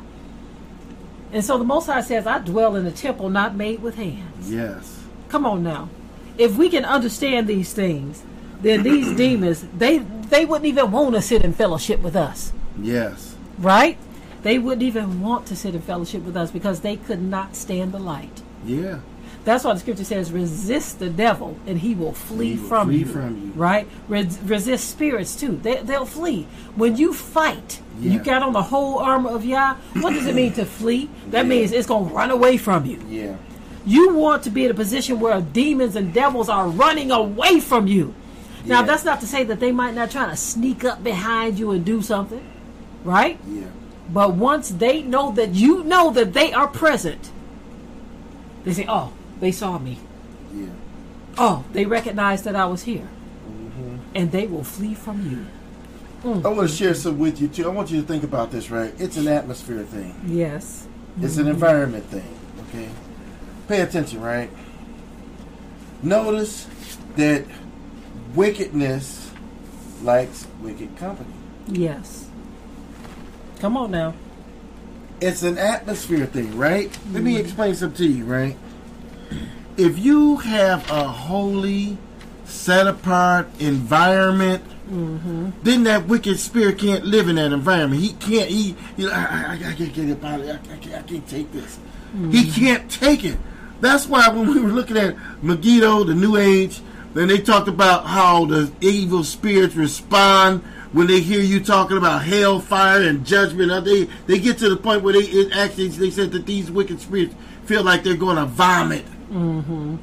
And 1.32 1.44
so 1.44 1.58
the 1.58 1.64
Most 1.64 1.86
High 1.86 2.00
says, 2.00 2.26
I 2.26 2.38
dwell 2.38 2.76
in 2.76 2.86
a 2.86 2.92
temple 2.92 3.28
not 3.28 3.56
made 3.56 3.82
with 3.82 3.96
hands. 3.96 4.50
Yes. 4.50 5.02
Come 5.28 5.44
on 5.46 5.62
now. 5.62 5.88
If 6.38 6.56
we 6.56 6.68
can 6.68 6.84
understand 6.84 7.46
these 7.46 7.72
things, 7.72 8.22
then 8.60 8.82
these 8.82 9.16
demons, 9.16 9.66
they 9.76 9.98
they 9.98 10.44
wouldn't 10.44 10.66
even 10.66 10.90
want 10.90 11.14
to 11.14 11.22
sit 11.22 11.44
in 11.44 11.52
fellowship 11.52 12.00
with 12.00 12.16
us. 12.16 12.52
Yes. 12.80 13.34
Right? 13.58 13.98
They 14.44 14.58
wouldn't 14.58 14.82
even 14.82 15.20
want 15.20 15.46
to 15.46 15.56
sit 15.56 15.74
in 15.74 15.80
fellowship 15.80 16.22
with 16.22 16.36
us 16.36 16.50
because 16.52 16.80
they 16.80 16.96
could 16.96 17.20
not 17.20 17.56
stand 17.56 17.90
the 17.92 17.98
light. 17.98 18.42
Yeah. 18.64 19.00
That's 19.44 19.64
why 19.64 19.74
the 19.74 19.80
scripture 19.80 20.04
says, 20.04 20.32
resist 20.32 20.98
the 21.00 21.10
devil 21.10 21.56
and 21.66 21.78
he 21.78 21.94
will 21.94 22.12
flee, 22.12 22.54
He 22.54 22.60
will 22.60 22.68
from, 22.68 22.88
flee 22.88 22.98
you. 22.98 23.04
from 23.06 23.36
you. 23.46 23.52
Right? 23.54 23.86
Res- 24.08 24.38
resist 24.40 24.88
spirits 24.88 25.34
too. 25.36 25.56
They, 25.56 25.76
they'll 25.82 26.06
flee. 26.06 26.46
When 26.76 26.96
you 26.96 27.12
fight, 27.12 27.80
you 28.00 28.18
got 28.20 28.42
on 28.42 28.52
the 28.54 28.62
whole 28.62 28.98
armor 29.00 29.30
of 29.30 29.44
Yah. 29.44 29.74
What 30.00 30.12
does 30.14 30.26
it 30.26 30.34
mean 30.34 30.52
to 30.54 30.64
flee? 30.64 31.10
That 31.30 31.44
Yeah. 31.44 31.48
means 31.48 31.72
it's 31.72 31.86
going 31.86 32.08
to 32.08 32.14
run 32.14 32.30
away 32.30 32.56
from 32.56 32.86
you. 32.86 33.02
Yeah. 33.08 33.36
You 33.84 34.14
want 34.14 34.44
to 34.44 34.50
be 34.50 34.64
in 34.64 34.70
a 34.70 34.74
position 34.74 35.20
where 35.20 35.38
demons 35.42 35.94
and 35.96 36.14
devils 36.14 36.48
are 36.48 36.68
running 36.68 37.10
away 37.10 37.60
from 37.60 37.86
you. 37.86 38.14
Now, 38.64 38.80
that's 38.80 39.04
not 39.04 39.20
to 39.20 39.26
say 39.26 39.44
that 39.44 39.60
they 39.60 39.72
might 39.72 39.94
not 39.94 40.10
try 40.10 40.24
to 40.24 40.36
sneak 40.36 40.84
up 40.84 41.04
behind 41.04 41.58
you 41.58 41.70
and 41.72 41.84
do 41.84 42.00
something, 42.00 42.42
right? 43.04 43.38
Yeah. 43.46 43.64
But 44.10 44.34
once 44.34 44.68
they 44.68 45.02
know 45.02 45.32
that 45.32 45.54
you 45.54 45.82
know 45.84 46.10
that 46.12 46.32
they 46.34 46.52
are 46.52 46.68
present, 46.68 47.30
they 48.64 48.72
say, 48.72 48.86
"Oh, 48.88 49.12
they 49.40 49.50
saw 49.52 49.78
me. 49.78 49.98
Yeah. 50.54 50.66
Oh, 51.38 51.64
they 51.72 51.84
recognized 51.86 52.44
that 52.44 52.54
I 52.56 52.66
was 52.66 52.82
here, 52.84 53.08
Mm-hmm. 53.48 53.96
and 54.14 54.30
they 54.32 54.46
will 54.46 54.64
flee 54.64 54.94
from 54.94 55.30
you." 55.30 55.46
I 56.24 56.48
want 56.48 56.70
to 56.70 56.74
share 56.74 56.94
some 56.94 57.18
with 57.18 57.38
you 57.40 57.48
too. 57.48 57.64
I 57.66 57.68
want 57.68 57.90
you 57.90 58.00
to 58.00 58.06
think 58.06 58.24
about 58.24 58.50
this, 58.50 58.70
right? 58.70 58.94
It's 58.98 59.18
an 59.18 59.28
atmosphere 59.28 59.82
thing. 59.82 60.14
Yes. 60.26 60.86
It's 61.20 61.36
an 61.36 61.48
environment 61.48 62.04
thing. 62.06 62.26
Okay. 62.68 62.88
Pay 63.68 63.82
attention, 63.82 64.20
right? 64.22 64.50
Notice 66.02 66.66
that 67.16 67.44
wickedness 68.34 69.30
likes 70.02 70.46
wicked 70.62 70.96
company. 70.96 71.32
Yes. 71.68 72.23
Come 73.64 73.78
on 73.78 73.92
now. 73.92 74.12
It's 75.22 75.42
an 75.42 75.56
atmosphere 75.56 76.26
thing, 76.26 76.58
right? 76.58 76.94
Let 77.12 77.22
me 77.22 77.32
mm-hmm. 77.32 77.40
explain 77.46 77.74
something 77.74 77.96
to 77.96 78.12
you, 78.12 78.26
right? 78.26 78.58
If 79.78 79.98
you 79.98 80.36
have 80.36 80.90
a 80.90 81.04
holy, 81.04 81.96
set 82.44 82.86
apart 82.86 83.48
environment, 83.60 84.62
mm-hmm. 84.86 85.48
then 85.62 85.84
that 85.84 86.06
wicked 86.06 86.38
spirit 86.38 86.78
can't 86.78 87.06
live 87.06 87.26
in 87.30 87.36
that 87.36 87.52
environment. 87.52 88.02
He 88.02 88.12
can't. 88.12 88.50
He, 88.50 88.76
you 88.98 89.06
know, 89.06 89.14
I, 89.14 89.56
I, 89.64 89.70
I 89.70 89.72
can't 89.72 89.94
get 89.94 90.10
up 90.10 90.22
out 90.22 90.40
of 90.40 90.46
it. 90.46 90.60
I, 90.68 90.74
I, 90.74 90.76
can't, 90.76 90.94
I 90.96 91.08
can't 91.08 91.26
take 91.26 91.50
this. 91.50 91.78
He 92.12 92.18
mm-hmm. 92.18 92.60
can't 92.60 92.90
take 92.90 93.24
it. 93.24 93.38
That's 93.80 94.06
why 94.06 94.28
when 94.28 94.46
we 94.46 94.60
were 94.60 94.72
looking 94.72 94.98
at 94.98 95.16
Megiddo, 95.42 96.04
the 96.04 96.14
New 96.14 96.36
Age, 96.36 96.82
then 97.14 97.28
they 97.28 97.38
talked 97.38 97.68
about 97.68 98.04
how 98.04 98.44
the 98.44 98.70
evil 98.82 99.24
spirits 99.24 99.74
respond 99.74 100.62
when 100.94 101.06
they 101.08 101.20
hear 101.20 101.40
you 101.40 101.58
talking 101.60 101.96
about 101.98 102.22
hellfire 102.22 103.02
and 103.02 103.26
judgment. 103.26 103.70
Uh, 103.70 103.80
They 103.80 104.04
they 104.26 104.38
get 104.38 104.56
to 104.58 104.68
the 104.70 104.76
point 104.76 105.02
where 105.02 105.12
they 105.12 105.20
it 105.24 105.52
actually 105.54 105.88
they 105.88 106.10
said 106.10 106.30
that 106.32 106.46
these 106.46 106.70
wicked 106.70 107.00
spirits 107.00 107.34
feel 107.66 107.82
like 107.82 108.02
they're 108.04 108.16
going 108.16 108.36
to 108.36 108.46
vomit 108.46 109.04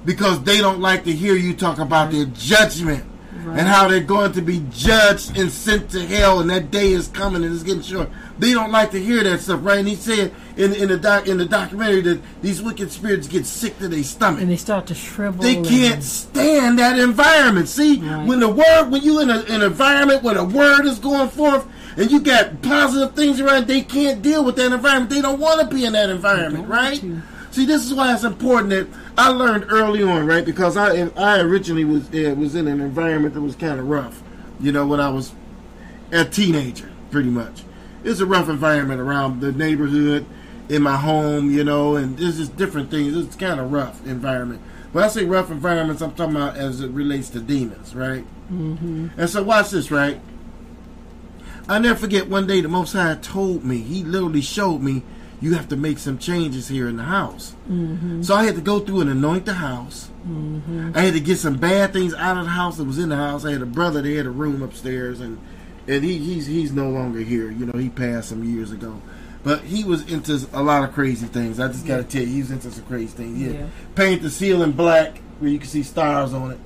because 0.06 0.44
they 0.44 0.58
don't 0.60 0.80
like 0.82 1.04
to 1.06 1.12
hear 1.12 1.36
you 1.36 1.54
talk 1.56 1.80
about 1.80 2.12
their 2.12 2.26
judgment 2.26 3.04
and 3.34 3.62
how 3.68 3.88
they're 3.88 4.00
going 4.02 4.34
to 4.34 4.42
be 4.42 4.64
judged 4.72 5.38
and 5.38 5.52
sent 5.52 5.90
to 5.92 6.06
hell, 6.06 6.40
and 6.42 6.50
that 6.50 6.70
day 6.72 6.92
is 6.92 7.08
coming 7.08 7.44
and 7.44 7.54
it's 7.54 7.64
getting 7.64 7.82
short. 7.82 8.10
They 8.38 8.54
don't 8.54 8.72
like 8.72 8.92
to 8.92 9.00
hear 9.00 9.24
that 9.24 9.40
stuff, 9.40 9.60
right? 9.64 9.80
And 9.80 9.88
he 9.88 9.96
said 9.96 10.34
in 10.58 10.74
in 10.74 10.90
the 10.90 10.98
doc, 10.98 11.28
in 11.28 11.38
the 11.38 11.46
documentary 11.46 12.02
that 12.02 12.22
these 12.42 12.62
wicked 12.62 12.92
spirits 12.92 13.28
get 13.28 13.46
sick 13.46 13.78
to 13.80 13.88
their 13.88 14.04
stomach. 14.04 14.42
And 14.42 14.50
they 14.50 14.58
start 14.58 14.88
to 14.88 14.96
shrivel. 14.96 15.42
They 15.42 15.62
can't 15.62 16.04
stand 16.04 16.80
that 16.80 17.00
environment. 17.00 17.70
See, 17.70 17.98
Right. 18.02 18.28
when 18.28 18.40
the 18.40 18.50
word, 18.50 18.90
when 18.90 19.02
you 19.04 19.20
in 19.22 19.30
a, 19.30 19.40
an 19.50 19.62
environment 19.62 20.24
where 20.24 20.36
the 20.36 20.44
word 20.46 20.86
is 20.86 21.00
going 21.00 21.30
forth, 21.30 21.66
and 21.98 22.10
you 22.12 22.20
got 22.20 22.62
positive 22.62 23.16
things 23.16 23.40
around, 23.40 23.68
they 23.68 23.82
can't 23.82 24.22
deal 24.22 24.44
with 24.44 24.56
that 24.58 24.72
environment. 24.72 25.10
They 25.10 25.22
don't 25.22 25.40
want 25.40 25.62
to 25.62 25.74
be 25.76 25.86
in 25.86 25.94
that 25.94 26.10
environment, 26.10 26.68
right? 26.68 27.00
to. 27.00 27.22
See, 27.52 27.66
this 27.66 27.86
is 27.86 27.94
why 27.94 28.14
it's 28.14 28.24
important 28.24 28.70
that 28.70 28.88
I 29.18 29.30
learned 29.30 29.66
early 29.70 30.02
on, 30.04 30.26
right? 30.26 30.46
Because 30.46 30.78
I 30.78 31.08
I 31.18 31.40
originally 31.42 31.86
was 31.86 32.10
uh, 32.14 32.34
was 32.38 32.56
in 32.56 32.68
an 32.68 32.82
environment 32.82 33.34
that 33.34 33.42
was 33.42 33.56
kind 33.56 33.80
of 33.80 33.88
rough, 33.88 34.24
you 34.60 34.72
know, 34.72 34.88
when 34.88 35.00
I 35.00 35.10
was 35.10 35.34
a 36.12 36.26
teenager, 36.26 36.92
pretty 37.12 37.30
much. 37.30 37.64
It's 38.04 38.20
a 38.20 38.26
rough 38.26 38.50
environment 38.50 39.00
around 39.00 39.42
the 39.42 39.52
neighborhood, 39.52 40.26
in 40.72 40.82
my 40.82 40.96
home, 40.96 41.52
you 41.52 41.66
know, 41.66 41.98
and 41.98 42.18
there's 42.18 42.38
just 42.38 42.56
different 42.56 42.90
things. 42.90 43.16
It's 43.16 43.36
kind 43.36 43.60
of 43.60 43.74
rough 43.74 44.06
environment. 44.08 44.62
When 44.94 45.04
I 45.04 45.10
say 45.10 45.26
rough 45.26 45.52
environments, 45.52 46.02
I'm 46.02 46.14
talking 46.14 46.38
about 46.38 46.56
as 46.56 46.80
it 46.80 46.92
relates 46.92 47.30
to 47.32 47.42
demons, 47.42 47.94
right? 47.94 48.24
Mm-hmm. 48.50 49.08
And 49.18 49.30
so 49.30 49.44
watch 49.44 49.72
this, 49.72 49.92
right? 49.92 50.22
I 51.68 51.78
never 51.80 52.00
forget 52.00 52.30
one 52.30 52.48
day 52.48 52.62
the 52.62 52.70
Most 52.70 52.94
High 52.94 53.16
told 53.16 53.66
me, 53.66 53.80
he 53.80 54.04
literally 54.04 54.42
showed 54.42 54.82
me, 54.82 55.04
you 55.42 55.56
have 55.56 55.68
to 55.70 55.76
make 55.76 55.98
some 55.98 56.18
changes 56.18 56.68
here 56.68 56.88
in 56.88 56.96
the 56.98 57.04
house. 57.04 57.56
Mm-hmm. 57.70 58.22
So 58.22 58.36
I 58.36 58.46
had 58.46 58.56
to 58.56 58.62
go 58.62 58.80
through 58.80 59.02
and 59.02 59.10
anoint 59.10 59.46
the 59.46 59.56
house. 59.56 60.10
Mm-hmm. 60.28 60.92
I 60.96 61.02
had 61.02 61.14
to 61.16 61.20
get 61.20 61.40
some 61.40 61.58
bad 61.58 61.94
things 61.94 62.14
out 62.14 62.38
of 62.38 62.46
the 62.46 62.52
house 62.52 62.78
that 62.78 62.86
was 62.86 63.00
in 63.00 63.10
the 63.10 63.16
house. 63.16 63.44
I 63.44 63.52
had 63.52 63.62
a 63.62 63.66
brother, 63.66 64.02
they 64.02 64.14
had 64.14 64.28
a 64.28 64.32
room 64.32 64.62
upstairs, 64.62 65.20
and 65.20 65.40
and 65.88 66.04
he, 66.04 66.20
he's 66.20 66.46
he's 66.46 66.72
no 66.72 66.90
longer 66.90 67.20
here. 67.20 67.50
You 67.50 67.66
know, 67.66 67.78
he 67.78 67.90
passed 67.90 68.30
some 68.30 68.44
years 68.44 68.72
ago. 68.72 69.02
But 69.44 69.62
he 69.62 69.84
was 69.84 70.10
into 70.12 70.48
a 70.54 70.62
lot 70.62 70.84
of 70.84 70.94
crazy 70.94 71.26
things. 71.26 71.60
I 71.60 71.68
just 71.68 71.88
got 71.88 71.98
to 71.98 72.04
tell 72.04 72.22
you, 72.22 72.28
he 72.28 72.40
was 72.42 72.52
into 72.52 72.70
some 72.70 72.86
crazy 72.86 73.08
things. 73.08 73.40
He 73.40 73.54
Yeah. 73.54 73.66
paint 73.96 74.22
the 74.22 74.30
ceiling 74.30 74.74
black 74.74 75.20
where 75.40 75.50
you 75.50 75.58
can 75.58 75.68
see 75.68 75.82
stars 75.82 76.32
on 76.32 76.52
it. 76.52 76.60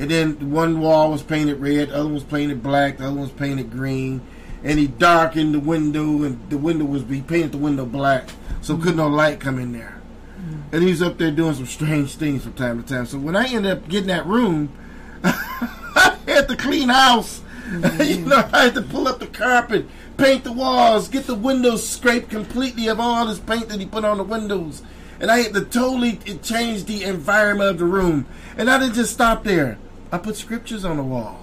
And 0.00 0.10
then 0.10 0.50
one 0.50 0.80
wall 0.80 1.12
was 1.12 1.22
painted 1.22 1.60
red, 1.60 1.90
the 1.90 1.94
other 1.94 2.04
one 2.04 2.14
was 2.14 2.24
painted 2.24 2.60
black, 2.62 2.98
the 2.98 3.04
other 3.04 3.12
one 3.12 3.22
was 3.22 3.30
painted 3.30 3.70
green. 3.70 4.20
And 4.64 4.78
he 4.78 4.86
darkened 4.86 5.54
the 5.54 5.60
window, 5.60 6.22
and 6.22 6.48
the 6.50 6.58
window 6.58 6.84
was 6.84 7.02
he 7.04 7.20
painted 7.20 7.52
the 7.52 7.58
window 7.58 7.84
black, 7.84 8.28
so 8.60 8.76
couldn't 8.76 8.96
no 8.96 9.08
light 9.08 9.40
come 9.40 9.58
in 9.58 9.72
there. 9.72 10.00
And 10.72 10.82
he's 10.82 11.02
up 11.02 11.18
there 11.18 11.30
doing 11.30 11.54
some 11.54 11.66
strange 11.66 12.14
things 12.14 12.44
from 12.44 12.54
time 12.54 12.82
to 12.82 12.88
time. 12.88 13.06
So 13.06 13.18
when 13.18 13.36
I 13.36 13.46
ended 13.46 13.72
up 13.72 13.88
getting 13.88 14.08
that 14.08 14.26
room, 14.26 14.72
I 15.24 16.16
had 16.26 16.48
to 16.48 16.56
clean 16.56 16.88
house 16.88 17.42
mm-hmm. 17.72 18.02
you 18.02 18.26
know, 18.26 18.48
I 18.52 18.64
had 18.64 18.74
to 18.74 18.82
pull 18.82 19.08
up 19.08 19.18
the 19.18 19.26
carpet, 19.26 19.86
paint 20.18 20.44
the 20.44 20.52
walls, 20.52 21.08
get 21.08 21.26
the 21.26 21.34
windows 21.34 21.88
scraped 21.88 22.28
completely 22.28 22.88
of 22.88 23.00
all 23.00 23.26
this 23.26 23.38
paint 23.38 23.68
that 23.70 23.80
he 23.80 23.86
put 23.86 24.04
on 24.04 24.18
the 24.18 24.24
windows. 24.24 24.82
And 25.20 25.30
I 25.30 25.38
had 25.38 25.54
to 25.54 25.64
totally 25.64 26.16
change 26.42 26.84
the 26.84 27.04
environment 27.04 27.70
of 27.70 27.78
the 27.78 27.86
room. 27.86 28.26
And 28.58 28.68
I 28.68 28.78
didn't 28.78 28.94
just 28.94 29.14
stop 29.14 29.44
there. 29.44 29.78
I 30.10 30.18
put 30.18 30.36
scriptures 30.36 30.84
on 30.84 30.98
the 30.98 31.02
wall. 31.02 31.40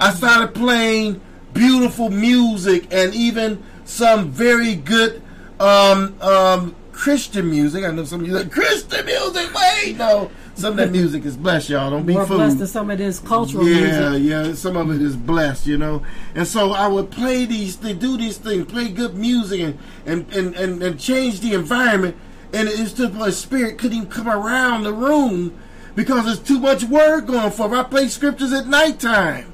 I 0.00 0.12
started 0.12 0.54
playing 0.54 1.20
beautiful 1.54 2.10
music 2.10 2.92
and 2.92 3.14
even 3.14 3.62
some 3.84 4.30
very 4.30 4.74
good 4.74 5.22
um, 5.60 6.16
um, 6.20 6.74
Christian 6.92 7.50
music. 7.50 7.84
I 7.84 7.90
know 7.90 8.04
some 8.04 8.20
of 8.20 8.26
you 8.26 8.32
like 8.34 8.50
Christian 8.50 9.04
music. 9.06 9.52
Wait, 9.54 9.96
no. 9.96 10.30
Some 10.54 10.72
of 10.72 10.76
that 10.76 10.92
music 10.92 11.24
is 11.24 11.36
blessed, 11.36 11.70
y'all. 11.70 11.90
Don't 11.90 12.04
be 12.04 12.12
fooled. 12.14 12.28
blessed 12.28 12.66
some 12.70 12.90
of 12.90 12.98
this 12.98 13.18
cultural 13.18 13.66
Yeah, 13.66 14.10
music. 14.10 14.30
yeah. 14.30 14.52
Some 14.52 14.76
of 14.76 14.90
it 14.90 15.00
is 15.00 15.16
blessed, 15.16 15.66
you 15.66 15.78
know. 15.78 16.02
And 16.34 16.46
so 16.46 16.72
I 16.72 16.86
would 16.88 17.10
play 17.10 17.46
these, 17.46 17.76
they 17.78 17.94
do 17.94 18.18
these 18.18 18.36
things, 18.36 18.66
play 18.70 18.88
good 18.88 19.14
music, 19.16 19.60
and 19.60 19.78
and 20.04 20.30
and 20.34 20.54
and, 20.54 20.82
and 20.82 21.00
change 21.00 21.40
the 21.40 21.54
environment. 21.54 22.16
And 22.52 22.68
it's 22.68 22.92
just 22.92 23.14
my 23.14 23.30
spirit 23.30 23.78
couldn't 23.78 23.96
even 23.96 24.08
come 24.10 24.28
around 24.28 24.82
the 24.82 24.92
room 24.92 25.56
because 25.94 26.26
there's 26.26 26.38
too 26.38 26.60
much 26.60 26.84
word 26.84 27.26
going 27.26 27.50
for. 27.50 27.72
it. 27.74 27.78
I 27.78 27.82
play 27.84 28.08
scriptures 28.08 28.52
at 28.52 28.66
nighttime, 28.66 29.51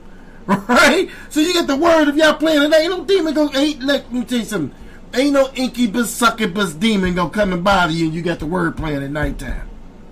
right? 0.69 1.11
So 1.29 1.41
you 1.41 1.53
get 1.53 1.66
the 1.66 1.77
word 1.77 2.09
if 2.09 2.16
y'all 2.16 2.33
playing 2.35 2.62
at 2.62 2.70
night. 2.70 2.81
Ain't 2.81 2.91
no 2.91 3.05
demon 3.05 3.35
go. 3.35 3.51
Ain't 3.55 3.83
let 3.83 4.11
me 4.11 4.25
tell 4.25 4.39
you 4.39 4.45
something. 4.47 4.75
Ain't 5.15 5.35
no 5.35 5.51
incubus 5.55 6.11
succubus 6.11 6.73
demon 6.73 7.15
gonna 7.15 7.29
come 7.29 7.53
and 7.53 7.62
bother 7.62 7.93
you. 7.93 8.07
and 8.07 8.15
You 8.15 8.23
got 8.23 8.39
the 8.39 8.47
word 8.47 8.75
playing 8.77 9.03
at 9.03 9.11
nighttime. 9.11 9.69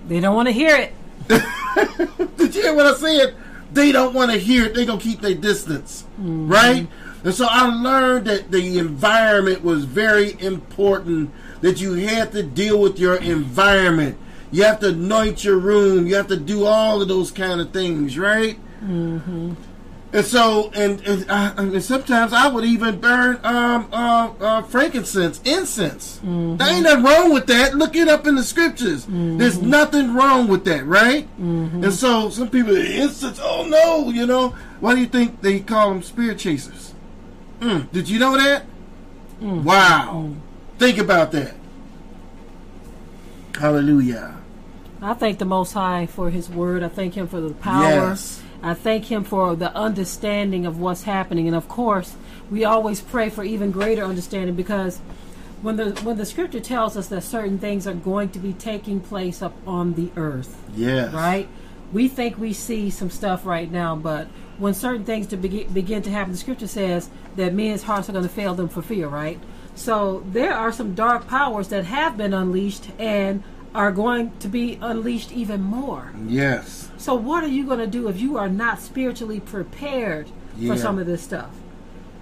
They 0.07 0.19
don't 0.19 0.35
want 0.35 0.47
to 0.47 0.51
hear 0.51 0.75
it. 0.75 0.93
Did 2.37 2.55
you 2.55 2.61
hear 2.61 2.75
what 2.75 2.85
I 2.85 2.93
said? 2.93 3.35
They 3.73 3.91
don't 3.91 4.13
want 4.13 4.31
to 4.31 4.37
hear 4.37 4.65
it. 4.65 4.75
They 4.75 4.85
gonna 4.85 5.01
keep 5.01 5.21
their 5.21 5.33
distance, 5.33 6.05
right? 6.19 6.87
And 7.23 7.33
so 7.33 7.47
I 7.49 7.67
learned 7.67 8.27
that 8.27 8.51
the 8.51 8.77
environment 8.77 9.63
was 9.63 9.85
very 9.85 10.39
important. 10.39 11.31
That 11.61 11.81
you 11.81 11.93
had 11.93 12.31
to 12.33 12.43
deal 12.43 12.79
with 12.79 12.99
your 12.99 13.15
environment. 13.15 14.17
You 14.51 14.63
have 14.63 14.79
to 14.81 14.89
anoint 14.89 15.43
your 15.43 15.57
room. 15.57 16.05
You 16.05 16.15
have 16.15 16.27
to 16.27 16.37
do 16.37 16.65
all 16.65 17.01
of 17.01 17.07
those 17.07 17.31
kind 17.31 17.59
of 17.59 17.71
things, 17.71 18.17
right? 18.19 18.59
Mm-hmm. 18.83 19.53
And 20.13 20.25
so, 20.25 20.71
and, 20.73 21.01
and, 21.01 21.29
I, 21.29 21.53
and 21.57 21.83
sometimes 21.83 22.31
I 22.31 22.47
would 22.47 22.63
even 22.63 22.99
burn 23.01 23.39
um, 23.43 23.89
uh, 23.91 24.31
uh, 24.39 24.61
frankincense, 24.63 25.41
incense. 25.43 26.21
There 26.23 26.33
ain't 26.69 26.83
nothing 26.83 27.03
wrong 27.03 27.33
with 27.33 27.45
that. 27.47 27.75
Look 27.75 27.95
it 27.95 28.07
up 28.07 28.25
in 28.25 28.35
the 28.35 28.43
scriptures. 28.43 29.05
There's 29.09 29.61
nothing 29.61 30.13
wrong 30.13 30.47
with 30.47 30.63
that, 30.65 30.85
right? 30.85 31.27
And 31.37 31.93
so, 31.93 32.29
some 32.29 32.49
people, 32.49 32.75
incense, 32.75 33.39
oh 33.41 33.65
no, 33.67 34.09
you 34.09 34.25
know. 34.25 34.55
Why 34.79 34.95
do 34.95 35.01
you 35.01 35.07
think 35.07 35.41
they 35.41 35.59
call 35.59 35.89
them 35.89 36.01
spirit 36.03 36.39
chasers? 36.39 36.93
Mm, 37.59 37.91
did 37.91 38.07
you 38.07 38.19
know 38.19 38.37
that? 38.37 38.63
Wow. 39.41 40.33
Think 40.77 40.99
about 40.99 41.31
that. 41.33 41.55
Hallelujah. 43.55 44.37
I 45.01 45.13
thank 45.15 45.39
the 45.39 45.45
Most 45.45 45.73
High 45.73 46.05
for 46.05 46.29
His 46.29 46.49
word. 46.49 46.83
I 46.83 46.87
thank 46.87 47.15
Him 47.15 47.27
for 47.27 47.41
the 47.41 47.53
power. 47.55 47.83
Yes. 47.83 48.41
I 48.61 48.73
thank 48.73 49.05
Him 49.05 49.23
for 49.23 49.55
the 49.55 49.73
understanding 49.75 50.65
of 50.65 50.79
what's 50.79 51.03
happening. 51.03 51.47
And 51.47 51.55
of 51.55 51.67
course, 51.67 52.15
we 52.49 52.65
always 52.65 53.01
pray 53.01 53.29
for 53.29 53.43
even 53.43 53.71
greater 53.71 54.03
understanding 54.03 54.55
because 54.55 54.99
when 55.61 55.75
the 55.75 55.91
when 56.03 56.17
the 56.17 56.25
Scripture 56.25 56.59
tells 56.59 56.95
us 56.97 57.07
that 57.07 57.21
certain 57.23 57.59
things 57.59 57.87
are 57.87 57.93
going 57.93 58.29
to 58.29 58.39
be 58.39 58.53
taking 58.53 58.99
place 58.99 59.41
up 59.41 59.53
on 59.65 59.93
the 59.93 60.09
earth, 60.15 60.61
Yes. 60.75 61.13
right? 61.13 61.47
We 61.93 62.07
think 62.07 62.37
we 62.37 62.53
see 62.53 62.89
some 62.89 63.09
stuff 63.09 63.45
right 63.45 63.71
now, 63.71 63.95
but 63.95 64.27
when 64.57 64.73
certain 64.73 65.05
things 65.05 65.27
to 65.27 65.37
begin, 65.37 65.71
begin 65.71 66.01
to 66.03 66.09
happen, 66.11 66.31
the 66.31 66.37
Scripture 66.37 66.67
says 66.67 67.09
that 67.35 67.53
men's 67.53 67.83
hearts 67.83 68.09
are 68.09 68.11
going 68.11 68.23
to 68.23 68.29
fail 68.29 68.53
them 68.55 68.67
for 68.69 68.81
fear, 68.81 69.07
right? 69.07 69.39
So 69.75 70.23
there 70.31 70.53
are 70.53 70.71
some 70.71 70.95
dark 70.95 71.27
powers 71.27 71.69
that 71.69 71.85
have 71.85 72.17
been 72.17 72.33
unleashed 72.33 72.89
and 72.99 73.43
are 73.75 73.91
going 73.91 74.35
to 74.39 74.47
be 74.47 74.77
unleashed 74.81 75.31
even 75.31 75.61
more. 75.61 76.11
Yes. 76.27 76.86
So 77.07 77.15
what 77.15 77.41
are 77.41 77.47
you 77.47 77.65
going 77.65 77.79
to 77.79 77.87
do 77.87 78.09
if 78.09 78.19
you 78.19 78.35
are 78.37 78.49
not 78.49 78.81
spiritually 78.81 79.39
prepared 79.39 80.27
Yeah. 80.57 80.73
for 80.73 80.77
some 80.77 80.99
of 80.99 81.05
this 81.05 81.21
stuff? 81.21 81.51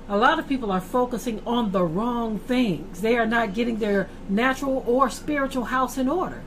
A 0.08 0.16
lot 0.16 0.38
of 0.38 0.48
people 0.48 0.72
are 0.72 0.80
focusing 0.80 1.42
on 1.44 1.72
the 1.72 1.84
wrong 1.84 2.38
things. 2.38 3.02
They 3.02 3.18
are 3.18 3.26
not 3.26 3.56
getting 3.56 3.80
their 3.80 4.10
natural 4.30 4.84
or 4.86 5.10
spiritual 5.10 5.64
house 5.64 5.98
in 5.98 6.08
order. 6.08 6.44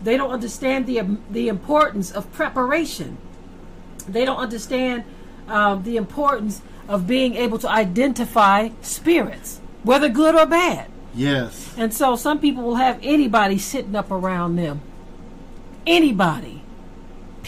They 0.00 0.16
don't 0.16 0.30
understand 0.30 0.86
the 0.86 1.02
the 1.32 1.48
importance 1.48 2.12
of 2.12 2.30
preparation. 2.30 3.18
They 4.08 4.24
don't 4.24 4.38
understand 4.38 5.02
um, 5.48 5.82
the 5.82 5.96
importance 5.96 6.62
of 6.86 7.08
being 7.08 7.34
able 7.34 7.58
to 7.58 7.68
identify 7.68 8.68
spirits, 8.82 9.60
whether 9.82 10.08
good 10.08 10.36
or 10.36 10.46
bad. 10.46 10.86
Yes. 11.12 11.74
And 11.76 11.92
so 11.92 12.14
some 12.14 12.38
people 12.38 12.62
will 12.62 12.76
have 12.86 13.00
anybody 13.02 13.58
sitting 13.58 13.96
up 13.96 14.12
around 14.12 14.54
them. 14.54 14.80
Anybody. 15.84 16.59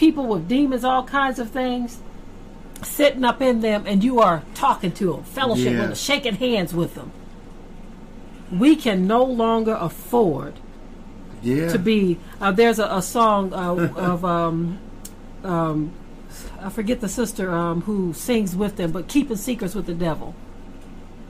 People 0.03 0.25
with 0.27 0.49
demons, 0.49 0.83
all 0.83 1.05
kinds 1.05 1.39
of 1.39 1.49
things, 1.51 1.97
sitting 2.81 3.23
up 3.23 3.41
in 3.41 3.61
them, 3.61 3.85
and 3.87 4.03
you 4.03 4.19
are 4.19 4.43
talking 4.53 4.91
to 4.91 5.13
them, 5.13 5.23
fellowship 5.23 5.71
with 5.71 5.79
them, 5.79 5.95
shaking 5.95 6.35
hands 6.35 6.73
with 6.73 6.93
them. 6.95 7.13
We 8.51 8.75
can 8.75 9.07
no 9.07 9.23
longer 9.23 9.77
afford 9.79 10.55
Yeah. 11.41 11.69
to 11.71 11.79
be. 11.79 12.19
Uh, 12.41 12.51
there's 12.51 12.79
a, 12.79 12.87
a 12.87 13.01
song 13.01 13.53
uh, 13.53 13.93
of 13.95 14.25
um, 14.25 14.77
um, 15.41 15.93
I 16.61 16.67
forget 16.69 16.99
the 16.99 17.07
sister 17.07 17.49
um, 17.53 17.83
who 17.83 18.11
sings 18.11 18.57
with 18.57 18.75
them, 18.75 18.91
but 18.91 19.07
keeping 19.07 19.37
secrets 19.37 19.73
with 19.73 19.85
the 19.85 19.93
devil. 19.93 20.35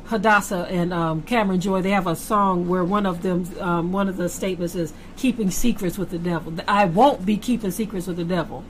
Hadassah 0.05 0.67
and 0.69 0.93
um, 0.93 1.21
Cameron 1.23 1.61
Joy, 1.61 1.81
they 1.81 1.91
have 1.91 2.07
a 2.07 2.15
song 2.15 2.67
where 2.67 2.83
one 2.83 3.05
of 3.05 3.21
them, 3.21 3.49
um, 3.59 3.91
one 3.91 4.09
of 4.09 4.17
the 4.17 4.29
statements 4.29 4.75
is 4.75 4.93
"keeping 5.17 5.49
secrets 5.49 5.97
with 5.97 6.09
the 6.09 6.19
devil." 6.19 6.53
I 6.67 6.85
won't 6.85 7.25
be 7.25 7.37
keeping 7.37 7.71
secrets 7.71 8.07
with 8.07 8.17
the 8.17 8.25
devil, 8.25 8.63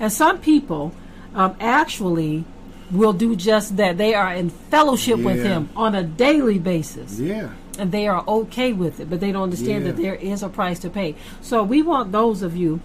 and 0.00 0.12
some 0.12 0.38
people 0.38 0.92
um, 1.34 1.56
actually 1.60 2.44
will 2.90 3.12
do 3.12 3.36
just 3.36 3.76
that. 3.76 3.98
They 3.98 4.14
are 4.14 4.34
in 4.34 4.50
fellowship 4.50 5.20
with 5.20 5.44
him 5.44 5.68
on 5.76 5.94
a 5.94 6.02
daily 6.02 6.58
basis 6.58 7.20
yeah. 7.20 7.50
and 7.78 7.92
they 7.92 8.08
are 8.08 8.24
okay 8.26 8.72
with 8.72 8.98
it, 8.98 9.08
but 9.08 9.20
they 9.20 9.30
don't 9.30 9.44
understand 9.44 9.84
Yeah. 9.84 9.92
that 9.92 10.02
there 10.02 10.16
is 10.16 10.42
a 10.42 10.48
price 10.48 10.80
to 10.80 10.90
pay. 10.90 11.14
So 11.40 11.62
we 11.62 11.82
want 11.82 12.10
those 12.10 12.42
of 12.42 12.56
you 12.56 12.80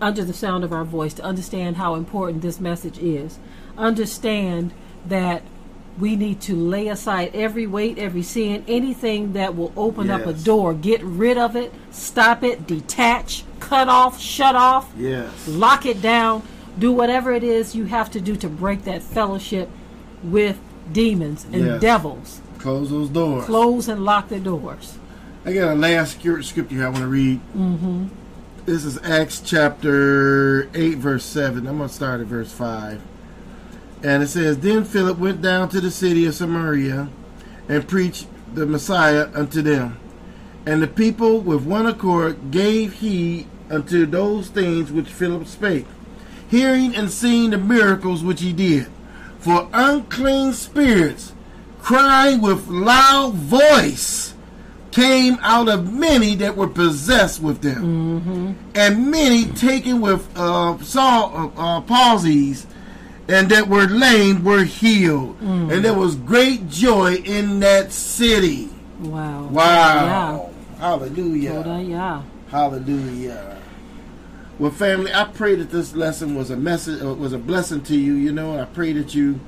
under 0.00 0.24
the 0.24 0.32
sound 0.32 0.64
of 0.64 0.72
our 0.72 0.84
voice 0.84 1.12
to 1.14 1.22
understand 1.22 1.76
how 1.76 1.94
important 1.94 2.40
this 2.40 2.58
message 2.58 2.98
is. 2.98 3.38
Understand 3.76 4.72
that 5.06 5.42
we 5.98 6.16
need 6.16 6.40
to 6.42 6.54
lay 6.56 6.88
aside 6.88 7.30
every 7.34 7.66
weight, 7.66 7.98
every 7.98 8.22
sin, 8.22 8.64
anything 8.66 9.34
that 9.34 9.54
will 9.56 9.72
open 9.76 10.10
up 10.10 10.26
a 10.26 10.32
door. 10.32 10.72
Get 10.74 11.02
rid 11.02 11.36
of 11.36 11.54
it, 11.54 11.72
stop 11.90 12.42
it, 12.42 12.66
detach, 12.66 13.44
cut 13.60 13.88
off, 13.88 14.18
shut 14.20 14.54
off, 14.56 14.90
Yes. 14.96 15.46
lock 15.46 15.84
it 15.84 16.00
down, 16.00 16.42
do 16.78 16.92
whatever 16.92 17.32
it 17.32 17.44
is 17.44 17.74
you 17.74 17.84
have 17.84 18.10
to 18.12 18.20
do 18.20 18.36
to 18.36 18.48
break 18.48 18.84
that 18.84 19.02
fellowship 19.02 19.68
with 20.22 20.58
demons 20.92 21.44
and 21.52 21.66
Yes. 21.66 21.80
devils. 21.80 22.40
Close 22.58 22.90
those 22.90 23.08
doors. 23.10 23.44
Close 23.44 23.88
and 23.88 24.04
lock 24.04 24.28
the 24.28 24.40
doors. 24.40 24.98
I 25.44 25.52
got 25.52 25.72
a 25.72 25.74
last 25.74 26.18
scrip- 26.20 26.44
scripture 26.44 26.76
here 26.76 26.86
I 26.86 26.88
want 26.88 27.00
to 27.02 27.06
read. 27.08 27.40
Mm-hmm. 27.56 28.04
This 28.64 28.84
is 28.84 28.96
Acts 29.02 29.40
chapter 29.44 30.68
8, 30.72 30.96
verse 30.98 31.24
7. 31.24 31.66
I'm 31.66 31.76
going 31.78 31.88
to 31.88 31.94
start 31.94 32.20
at 32.20 32.28
verse 32.28 32.52
5. 32.52 33.00
And 34.02 34.22
it 34.22 34.28
says, 34.28 34.58
Then 34.58 34.84
Philip 34.84 35.18
went 35.18 35.42
down 35.42 35.68
to 35.70 35.80
the 35.80 35.90
city 35.90 36.26
of 36.26 36.34
Samaria 36.34 37.08
and 37.68 37.88
preached 37.88 38.26
the 38.54 38.66
Messiah 38.66 39.28
unto 39.34 39.62
them. 39.62 39.98
And 40.66 40.82
the 40.82 40.88
people 40.88 41.40
with 41.40 41.64
one 41.64 41.86
accord 41.86 42.50
gave 42.50 42.94
heed 42.94 43.46
unto 43.70 44.06
those 44.06 44.48
things 44.48 44.92
which 44.92 45.08
Philip 45.08 45.46
spake, 45.46 45.86
hearing 46.48 46.94
and 46.94 47.10
seeing 47.10 47.50
the 47.50 47.58
miracles 47.58 48.22
which 48.22 48.40
he 48.40 48.52
did. 48.52 48.86
For 49.38 49.68
unclean 49.72 50.52
spirits, 50.52 51.32
crying 51.80 52.40
with 52.40 52.68
loud 52.68 53.34
voice, 53.34 54.34
came 54.92 55.38
out 55.40 55.68
of 55.68 55.92
many 55.92 56.34
that 56.36 56.56
were 56.56 56.68
possessed 56.68 57.40
with 57.42 57.62
them, 57.62 58.56
and 58.74 59.10
many 59.10 59.46
taken 59.46 60.00
with 60.00 60.28
uh, 60.36 60.78
saw, 60.82 61.26
uh, 61.26 61.46
uh, 61.56 61.80
palsies, 61.82 62.66
and 63.28 63.48
that 63.50 63.68
were 63.68 63.86
lame 63.86 64.44
were 64.44 64.64
healed, 64.64 65.40
and 65.40 65.84
there 65.84 65.94
was 65.94 66.16
great 66.16 66.68
joy 66.68 67.14
in 67.14 67.60
that 67.60 67.92
city. 67.92 68.68
Wow. 69.00 69.44
Wow! 69.46 70.50
Hallelujah! 70.78 71.64
Yeah. 71.66 71.80
yeah. 71.80 72.22
Hallelujah. 72.50 73.58
Well, 74.58 74.70
family, 74.70 75.12
I 75.12 75.24
pray 75.24 75.54
that 75.56 75.70
this 75.70 75.94
lesson 75.94 76.34
was 76.34 76.50
a 76.50 76.56
message, 76.56 77.02
uh, 77.02 77.14
was 77.14 77.32
a 77.32 77.38
blessing 77.38 77.82
to 77.84 77.96
you. 77.96 78.14
You 78.14 78.32
know, 78.32 78.60
I 78.60 78.64
pray 78.66 78.92
that 78.92 79.14
you 79.14 79.40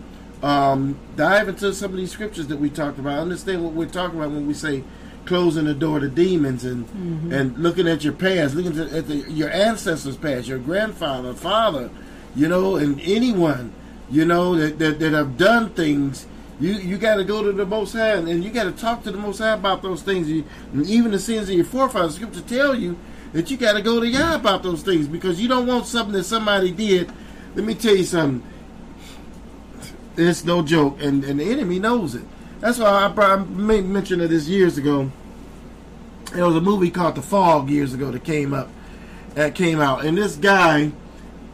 um, 0.42 0.98
dive 1.16 1.48
into 1.48 1.72
some 1.72 1.90
of 1.90 1.96
these 1.96 2.10
scriptures 2.10 2.48
that 2.48 2.59
we 2.59 2.70
talked 2.70 2.98
about. 2.98 3.18
Understand 3.18 3.62
what 3.62 3.74
we're 3.74 3.86
talking 3.86 4.18
about 4.18 4.30
when 4.30 4.46
we 4.46 4.55
say 4.55 4.82
closing 5.24 5.64
the 5.64 5.74
door 5.74 6.01
to 6.01 6.09
demons 6.09 6.64
and 6.64 6.86
and 7.32 7.56
looking 7.59 7.88
at 7.88 8.05
your 8.05 8.12
past, 8.12 8.55
looking 8.55 8.78
at 8.78 9.06
the, 9.06 9.30
your 9.30 9.51
ancestors' 9.51 10.16
past, 10.16 10.48
your 10.48 10.59
grandfather, 10.59 11.34
father, 11.34 11.90
you 12.35 12.48
know, 12.48 12.77
and 12.77 13.01
anyone. 13.01 13.73
you 14.11 14.24
know, 14.24 14.55
that, 14.55 14.78
that, 14.78 14.98
that 15.01 15.12
have 15.12 15.36
done 15.36 15.70
things, 15.70 16.27
you 16.61 16.73
you 16.74 16.98
got 16.98 17.16
to 17.16 17.24
go 17.24 17.43
to 17.43 17.52
the 17.52 17.66
Most 17.66 17.94
High 17.94 18.12
and 18.12 18.44
you 18.44 18.51
got 18.51 18.65
to 18.65 18.73
talk 18.73 19.02
to 19.05 19.11
the 19.11 19.19
Most 19.19 19.39
High 19.39 19.55
about 19.55 19.82
those 19.82 20.02
things. 20.02 20.31
You, 20.31 20.44
even 20.85 21.11
the 21.11 21.19
sins 21.19 21.48
of 21.48 21.55
your 21.56 21.65
forefathers, 21.65 22.15
Scripture 22.15 22.43
tell 22.43 22.74
you 22.74 22.97
that 23.32 23.51
you 23.51 23.56
got 23.56 23.73
to 23.73 23.82
go 23.82 23.98
to 23.98 24.06
Yah 24.06 24.36
about 24.36 24.62
those 24.62 24.82
things 24.82 25.09
because 25.09 25.40
you 25.40 25.48
don't 25.48 25.66
want 25.66 25.86
something 25.86 26.12
that 26.12 26.24
somebody 26.24 26.70
did. 26.70 27.11
Let 27.55 27.65
me 27.65 27.74
tell 27.74 27.97
you 27.97 28.05
something. 28.05 28.48
It's 30.16 30.44
no 30.44 30.62
joke, 30.62 31.02
and, 31.02 31.24
and 31.24 31.40
the 31.40 31.44
enemy 31.44 31.81
knows 31.81 32.15
it. 32.15 32.23
That's 32.61 32.78
why 32.78 32.86
I, 32.86 33.06
I 33.06 33.36
made 33.36 33.85
mention 33.85 34.20
of 34.20 34.31
this 34.31 34.47
years 34.47 34.78
ago. 34.78 35.11
There 36.32 36.47
was 36.47 36.55
a 36.55 36.61
movie 36.61 36.90
called 36.90 37.16
The 37.16 37.23
Fog 37.23 37.69
years 37.69 37.94
ago 37.94 38.12
that 38.12 38.23
came 38.23 38.55
up, 38.55 38.70
that 39.35 39.56
came 39.56 39.81
out, 39.81 40.05
and 40.05 40.16
this 40.16 40.36
guy 40.36 40.93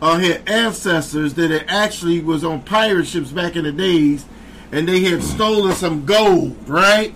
uh, 0.02 0.18
had 0.18 0.48
ancestors 0.48 1.34
that 1.34 1.50
it 1.50 1.64
actually 1.68 2.20
was 2.20 2.42
on 2.44 2.62
pirate 2.62 3.06
ships 3.06 3.30
back 3.32 3.56
in 3.56 3.64
the 3.64 3.72
days, 3.72 4.24
and 4.72 4.88
they 4.88 5.00
had 5.00 5.22
stolen 5.22 5.72
some 5.74 6.04
gold, 6.06 6.56
right? 6.68 7.14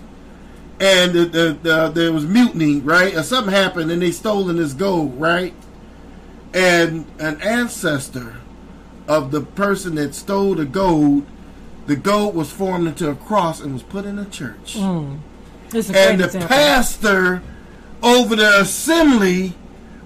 And 0.79 1.13
the, 1.13 1.25
the, 1.25 1.57
the, 1.61 1.89
there 1.89 2.11
was 2.11 2.25
mutiny, 2.25 2.81
right? 2.81 3.15
Or 3.15 3.23
something 3.23 3.53
happened, 3.53 3.91
and 3.91 4.01
they 4.01 4.11
stolen 4.11 4.57
this 4.57 4.73
gold, 4.73 5.19
right? 5.19 5.53
And 6.53 7.05
an 7.19 7.41
ancestor 7.41 8.37
of 9.07 9.31
the 9.31 9.41
person 9.41 9.95
that 9.95 10.13
stole 10.15 10.55
the 10.55 10.65
gold, 10.65 11.25
the 11.85 11.95
gold 11.95 12.35
was 12.35 12.51
formed 12.51 12.87
into 12.87 13.09
a 13.09 13.15
cross 13.15 13.61
and 13.61 13.73
was 13.73 13.83
put 13.83 14.05
in 14.05 14.17
a 14.19 14.25
church. 14.25 14.75
Mm. 14.75 15.19
This 15.69 15.89
is 15.89 15.95
a 15.95 15.99
And 15.99 16.19
the 16.19 16.25
example. 16.25 16.49
pastor 16.49 17.41
over 18.03 18.35
the 18.35 18.59
assembly 18.61 19.53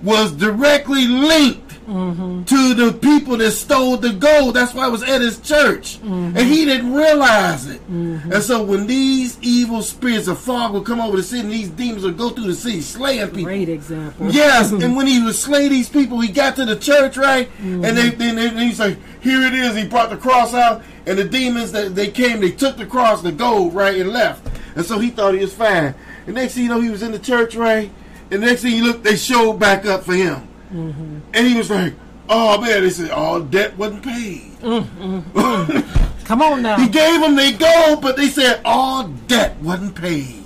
was 0.01 0.31
directly 0.31 1.05
linked 1.07 1.68
Mm-hmm. 1.89 2.43
to 2.43 2.73
the 2.75 2.93
people 2.93 3.37
that 3.37 3.51
stole 3.51 3.97
the 3.97 4.13
gold. 4.13 4.55
That's 4.55 4.75
why 4.75 4.87
it 4.87 4.91
was 4.91 5.01
at 5.01 5.21
his 5.21 5.39
church. 5.39 5.97
Mm-hmm. 5.97 6.37
And 6.37 6.47
he 6.47 6.65
didn't 6.65 6.93
realize 6.93 7.67
it. 7.67 7.81
And 7.87 8.43
so 8.43 8.63
when 8.63 8.85
these 8.85 9.39
evil 9.41 9.81
spirits 9.81 10.27
of 10.27 10.39
fog 10.39 10.73
would 10.73 10.85
come 10.85 11.01
over 11.01 11.17
the 11.17 11.23
city, 11.23 11.41
and 11.41 11.51
these 11.51 11.69
demons 11.69 12.03
would 12.03 12.17
go 12.17 12.29
through 12.29 12.45
the 12.45 12.53
city 12.53 12.81
slaying 12.81 13.27
people. 13.29 13.45
Great 13.45 13.69
example. 13.69 14.29
Yes, 14.29 14.71
and 14.83 14.95
when 14.95 15.07
he 15.07 15.23
would 15.23 15.35
slay 15.35 15.67
these 15.67 15.89
people, 15.89 16.19
he 16.19 16.27
got 16.31 16.55
to 16.57 16.65
the 16.65 16.75
church, 16.75 17.17
right? 17.17 17.49
And 17.59 17.83
they 17.83 18.09
then 18.09 18.35
they, 18.35 18.49
he's 18.65 18.79
like, 18.79 18.97
"Here 19.21 19.41
it 19.41 19.53
is." 19.53 19.75
He 19.75 19.87
brought 19.87 20.09
the 20.09 20.17
cross 20.17 20.53
out, 20.53 20.83
and 21.05 21.17
the 21.17 21.23
demons 21.23 21.71
that 21.71 21.95
they 21.95 22.11
came, 22.11 22.41
they 22.41 22.51
took 22.51 22.77
the 22.77 22.85
cross, 22.85 23.21
the 23.21 23.31
gold, 23.31 23.73
right, 23.73 23.99
and 23.99 24.11
left. 24.11 24.47
And 24.75 24.85
so 24.85 24.99
he 24.99 25.09
thought 25.09 25.33
he 25.33 25.41
was 25.41 25.53
fine. 25.53 25.95
And 26.25 26.35
next 26.35 26.53
thing 26.53 26.63
you 26.63 26.69
know, 26.69 26.81
he 26.81 26.89
was 26.89 27.01
in 27.01 27.11
the 27.11 27.19
church, 27.19 27.55
right? 27.55 27.91
And 28.31 28.41
next 28.41 28.61
thing 28.61 28.75
you 28.75 28.83
look, 28.83 29.01
they 29.03 29.15
showed 29.15 29.53
back 29.53 29.85
up 29.85 30.03
for 30.03 30.13
him, 30.13 30.47
Mm-hmm. 30.71 31.19
and 31.33 31.47
he 31.47 31.55
was 31.55 31.69
like, 31.69 31.93
"Oh 32.29 32.61
man!" 32.61 32.83
They 32.83 32.89
said, 32.89 33.11
"All 33.11 33.41
debt 33.41 33.77
wasn't 33.77 34.03
paid." 34.03 34.51
Mm-hmm. 34.61 36.25
Come 36.29 36.43
on 36.43 36.61
now. 36.61 36.77
he 36.79 36.87
gave 36.87 37.21
them 37.21 37.35
their 37.35 37.57
gold, 37.57 38.03
but 38.03 38.15
they 38.15 38.27
said 38.27 38.61
all 38.63 39.07
debt 39.07 39.57
wasn't 39.63 39.95
paid, 39.95 40.43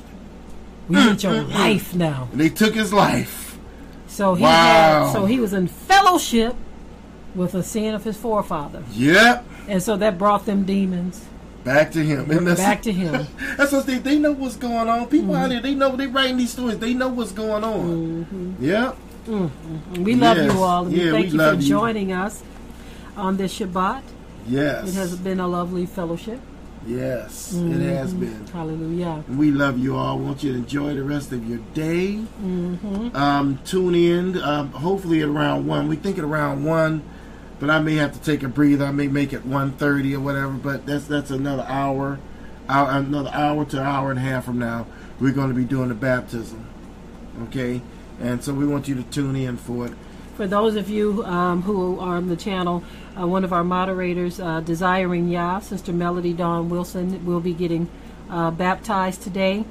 We 0.87 0.95
need 0.95 1.21
your 1.21 1.41
life 1.43 1.93
now. 1.93 2.29
and 2.31 2.39
they 2.39 2.47
took 2.47 2.73
his 2.73 2.93
life. 2.93 3.59
So 4.07 4.35
he 4.35 4.43
Wow. 4.43 5.05
had, 5.07 5.11
so 5.13 5.25
he 5.25 5.41
was 5.41 5.51
in 5.51 5.67
fellowship 5.67 6.55
with 7.35 7.51
the 7.51 7.63
sin 7.63 7.93
of 7.95 8.05
his 8.05 8.15
forefather, 8.15 8.83
Yep, 8.93 9.45
and 9.67 9.83
so 9.83 9.97
that 9.97 10.17
brought 10.17 10.45
them 10.45 10.63
demons 10.63 11.25
back 11.65 11.91
to 11.91 11.99
him. 12.03 12.31
And 12.31 12.47
that's- 12.47 12.59
back 12.65 12.81
to 12.83 12.93
him. 12.93 13.27
That's 13.57 13.73
what 13.73 13.85
they 13.85 13.97
they 13.97 14.19
know 14.19 14.31
what's 14.31 14.55
going 14.55 14.87
on. 14.87 15.07
People 15.07 15.35
out 15.35 15.43
mm-hmm. 15.43 15.49
there, 15.49 15.61
they 15.61 15.75
know 15.75 15.95
they're 15.97 16.07
writing 16.07 16.37
these 16.37 16.51
stories. 16.53 16.79
They 16.79 16.93
know 16.93 17.09
what's 17.09 17.31
going 17.33 17.63
on. 17.63 18.55
Yeah, 19.27 19.47
We 19.99 20.15
love 20.15 20.37
Yes. 20.37 20.53
you 20.53 20.61
all, 20.63 20.85
and 20.85 20.93
we 20.93 21.03
Yeah, 21.05 21.11
thank 21.11 21.25
we 21.25 21.31
you 21.31 21.37
for 21.39 21.45
love 21.45 21.61
you. 21.61 21.69
joining 21.69 22.11
us 22.11 22.43
on 23.15 23.37
this 23.37 23.57
Shabbat. 23.57 24.01
yes, 24.47 24.89
It 24.89 24.95
has 24.95 25.15
been 25.15 25.39
a 25.39 25.47
lovely 25.47 25.85
fellowship. 25.85 26.39
yes, 26.85 27.53
it 27.53 27.81
has 27.95 28.13
been. 28.13 28.45
Hallelujah. 28.51 29.23
We 29.29 29.51
love 29.51 29.77
you 29.79 29.95
all. 29.95 30.19
want 30.19 30.43
you 30.43 30.51
to 30.51 30.57
enjoy 30.57 30.93
the 30.95 31.03
rest 31.03 31.31
of 31.31 31.47
your 31.47 31.59
day. 31.73 32.19
Mm-hmm. 32.43 33.15
Um, 33.15 33.59
tune 33.65 33.95
in. 33.95 34.41
Um, 34.41 34.71
hopefully 34.71 35.21
at 35.21 35.29
around 35.29 35.65
one. 35.67 35.87
We 35.87 35.95
think 35.95 36.17
at 36.17 36.25
around 36.25 36.65
one, 36.65 37.01
but 37.61 37.69
I 37.69 37.79
may 37.79 37.95
have 37.95 38.11
to 38.13 38.19
take 38.19 38.43
a 38.43 38.49
breather. 38.49 38.85
I 38.85 38.91
may 38.91 39.07
make 39.07 39.31
it 39.31 39.45
one 39.45 39.71
thirty 39.71 40.13
or 40.15 40.19
whatever. 40.19 40.51
But 40.53 40.85
that's 40.85 41.05
that's 41.05 41.31
another 41.31 41.63
hour, 41.69 42.19
hour, 42.67 42.89
another 42.91 43.31
hour 43.33 43.63
to 43.65 43.81
hour 43.81 44.09
and 44.09 44.19
a 44.19 44.23
half 44.23 44.43
from 44.43 44.59
now. 44.59 44.85
We're 45.21 45.31
going 45.31 45.47
to 45.49 45.55
be 45.55 45.63
doing 45.63 45.87
the 45.87 45.95
baptism. 45.95 46.65
Okay, 47.43 47.81
and 48.23 48.43
so 48.43 48.53
we 48.53 48.65
want 48.65 48.87
you 48.87 48.95
to 48.95 49.03
tune 49.03 49.35
in 49.35 49.57
for 49.57 49.85
it. 49.85 49.93
For 50.35 50.47
those 50.47 50.75
of 50.75 50.89
you 50.89 51.23
um, 51.25 51.61
who 51.61 51.99
are 51.99 52.15
on 52.15 52.27
the 52.29 52.35
channel, 52.35 52.83
uh, 53.19 53.27
one 53.27 53.43
of 53.43 53.53
our 53.53 53.63
moderators, 53.63 54.39
uh, 54.39 54.61
Desiring 54.61 55.29
Yah, 55.29 55.59
Sister 55.59 55.93
Melody 55.93 56.33
Dawn 56.33 56.69
Wilson, 56.69 57.23
will 57.25 57.39
be 57.39 57.53
getting 57.53 57.87
uh, 58.29 58.49
baptized 58.49 59.21
today. 59.21 59.65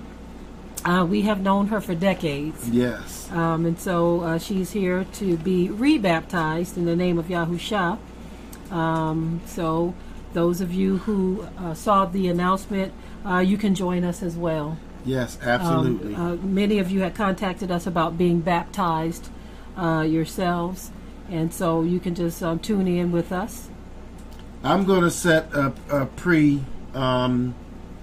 Uh, 0.84 1.04
we 1.08 1.22
have 1.22 1.40
known 1.40 1.68
her 1.68 1.80
for 1.80 1.94
decades. 1.94 2.68
Yes. 2.68 3.30
Um, 3.32 3.66
and 3.66 3.78
so 3.78 4.20
uh, 4.20 4.38
she's 4.38 4.72
here 4.72 5.04
to 5.14 5.36
be 5.38 5.68
rebaptized 5.68 6.76
in 6.76 6.84
the 6.84 6.96
name 6.96 7.18
of 7.18 7.26
Yahusha. 7.26 7.98
Um, 8.70 9.40
so 9.46 9.94
those 10.32 10.60
of 10.60 10.72
you 10.72 10.98
who 10.98 11.46
uh, 11.58 11.74
saw 11.74 12.04
the 12.04 12.28
announcement, 12.28 12.92
uh, 13.24 13.38
you 13.38 13.56
can 13.56 13.74
join 13.74 14.04
us 14.04 14.22
as 14.22 14.36
well. 14.36 14.78
Yes, 15.04 15.38
Um, 15.42 15.48
absolutely. 15.48 16.14
uh, 16.14 16.36
many 16.36 16.78
of 16.78 16.90
you 16.90 17.00
had 17.00 17.14
contacted 17.14 17.70
us 17.70 17.86
about 17.86 18.16
being 18.16 18.40
baptized 18.40 19.28
uh, 19.76 20.04
yourselves, 20.08 20.90
and 21.30 21.52
so 21.52 21.82
you 21.82 21.98
can 22.00 22.14
just 22.14 22.42
um, 22.42 22.58
tune 22.58 22.86
in 22.86 23.10
with 23.12 23.32
us. 23.32 23.68
I'm 24.62 24.84
going 24.84 25.02
to 25.02 25.10
set 25.10 25.52
a, 25.54 25.72
a 25.90 26.06
pre 26.06 26.62
um, 26.94 27.54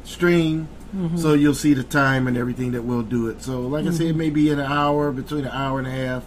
stream 0.03 0.67
Mm-hmm. 0.95 1.17
so 1.17 1.33
you'll 1.35 1.53
see 1.53 1.75
the 1.75 1.83
time 1.83 2.25
and 2.25 2.35
everything 2.35 2.71
that 2.71 2.81
we'll 2.81 3.03
do 3.03 3.27
it. 3.27 3.43
So, 3.43 3.61
like 3.61 3.85
I 3.85 3.91
said, 3.91 4.15
maybe 4.15 4.49
an 4.49 4.59
hour, 4.59 5.11
between 5.11 5.45
an 5.45 5.51
hour 5.51 5.77
and 5.77 5.87
a 5.87 5.91
half, 5.91 6.23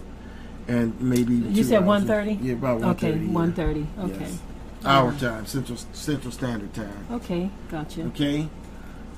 and 0.68 0.98
maybe 1.00 1.34
You 1.34 1.64
said 1.64 1.82
hours. 1.82 2.04
1:30? 2.04 2.38
Yeah, 2.40 2.52
about 2.52 2.78
one 2.78 2.90
Okay, 2.90 3.10
thirty. 3.10 3.26
1:30. 3.26 3.86
Okay. 4.04 4.16
Yes. 4.20 4.38
Our 4.84 5.12
time, 5.14 5.46
Central 5.46 5.76
Central 5.92 6.30
Standard 6.30 6.72
Time. 6.74 7.06
Okay, 7.10 7.50
gotcha. 7.72 8.02
Okay. 8.02 8.48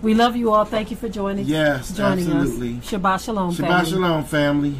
We 0.04 0.12
love 0.12 0.36
you 0.36 0.52
all. 0.52 0.66
Thank 0.66 0.90
you 0.90 0.98
for 0.98 1.08
joining. 1.08 1.46
Yes, 1.46 1.96
joining 1.96 2.30
absolutely. 2.30 2.76
us. 2.76 2.90
Shabbat 2.90 3.24
shalom. 3.24 3.50
Shabbat 3.52 3.56
family. 3.56 3.90
shalom, 3.90 4.24
family. 4.24 4.74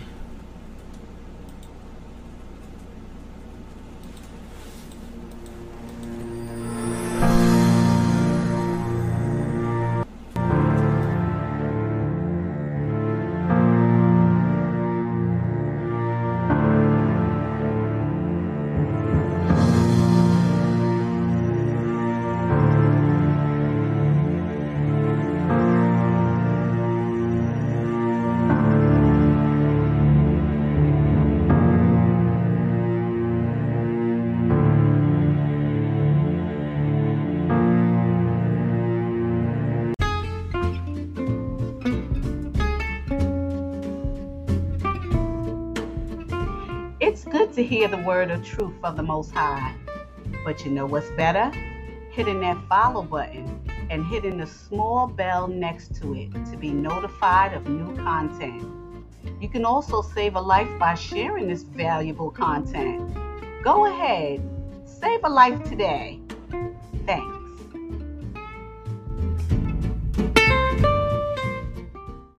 Hear 47.65 47.89
the 47.89 47.99
word 47.99 48.31
of 48.31 48.45
truth 48.45 48.75
of 48.83 48.97
the 48.97 49.03
Most 49.03 49.33
High. 49.33 49.75
But 50.45 50.65
you 50.65 50.71
know 50.71 50.87
what's 50.87 51.11
better? 51.13 51.51
Hitting 52.11 52.41
that 52.41 52.59
follow 52.69 53.03
button 53.03 53.61
and 53.91 54.05
hitting 54.07 54.37
the 54.37 54.47
small 54.47 55.07
bell 55.07 55.49
next 55.49 55.95
to 55.97 56.15
it 56.15 56.33
to 56.51 56.57
be 56.57 56.71
notified 56.71 57.55
of 57.55 57.67
new 57.67 57.97
content. 57.97 58.71
You 59.41 59.49
can 59.49 59.65
also 59.65 60.03
save 60.03 60.37
a 60.37 60.41
life 60.41 60.69
by 60.79 60.95
sharing 60.95 61.49
this 61.49 61.63
valuable 61.63 62.31
content. 62.31 63.17
Go 63.63 63.87
ahead, 63.87 64.43
save 64.85 65.21
a 65.25 65.29
life 65.29 65.63
today. 65.65 66.21
Thanks. 67.07 67.34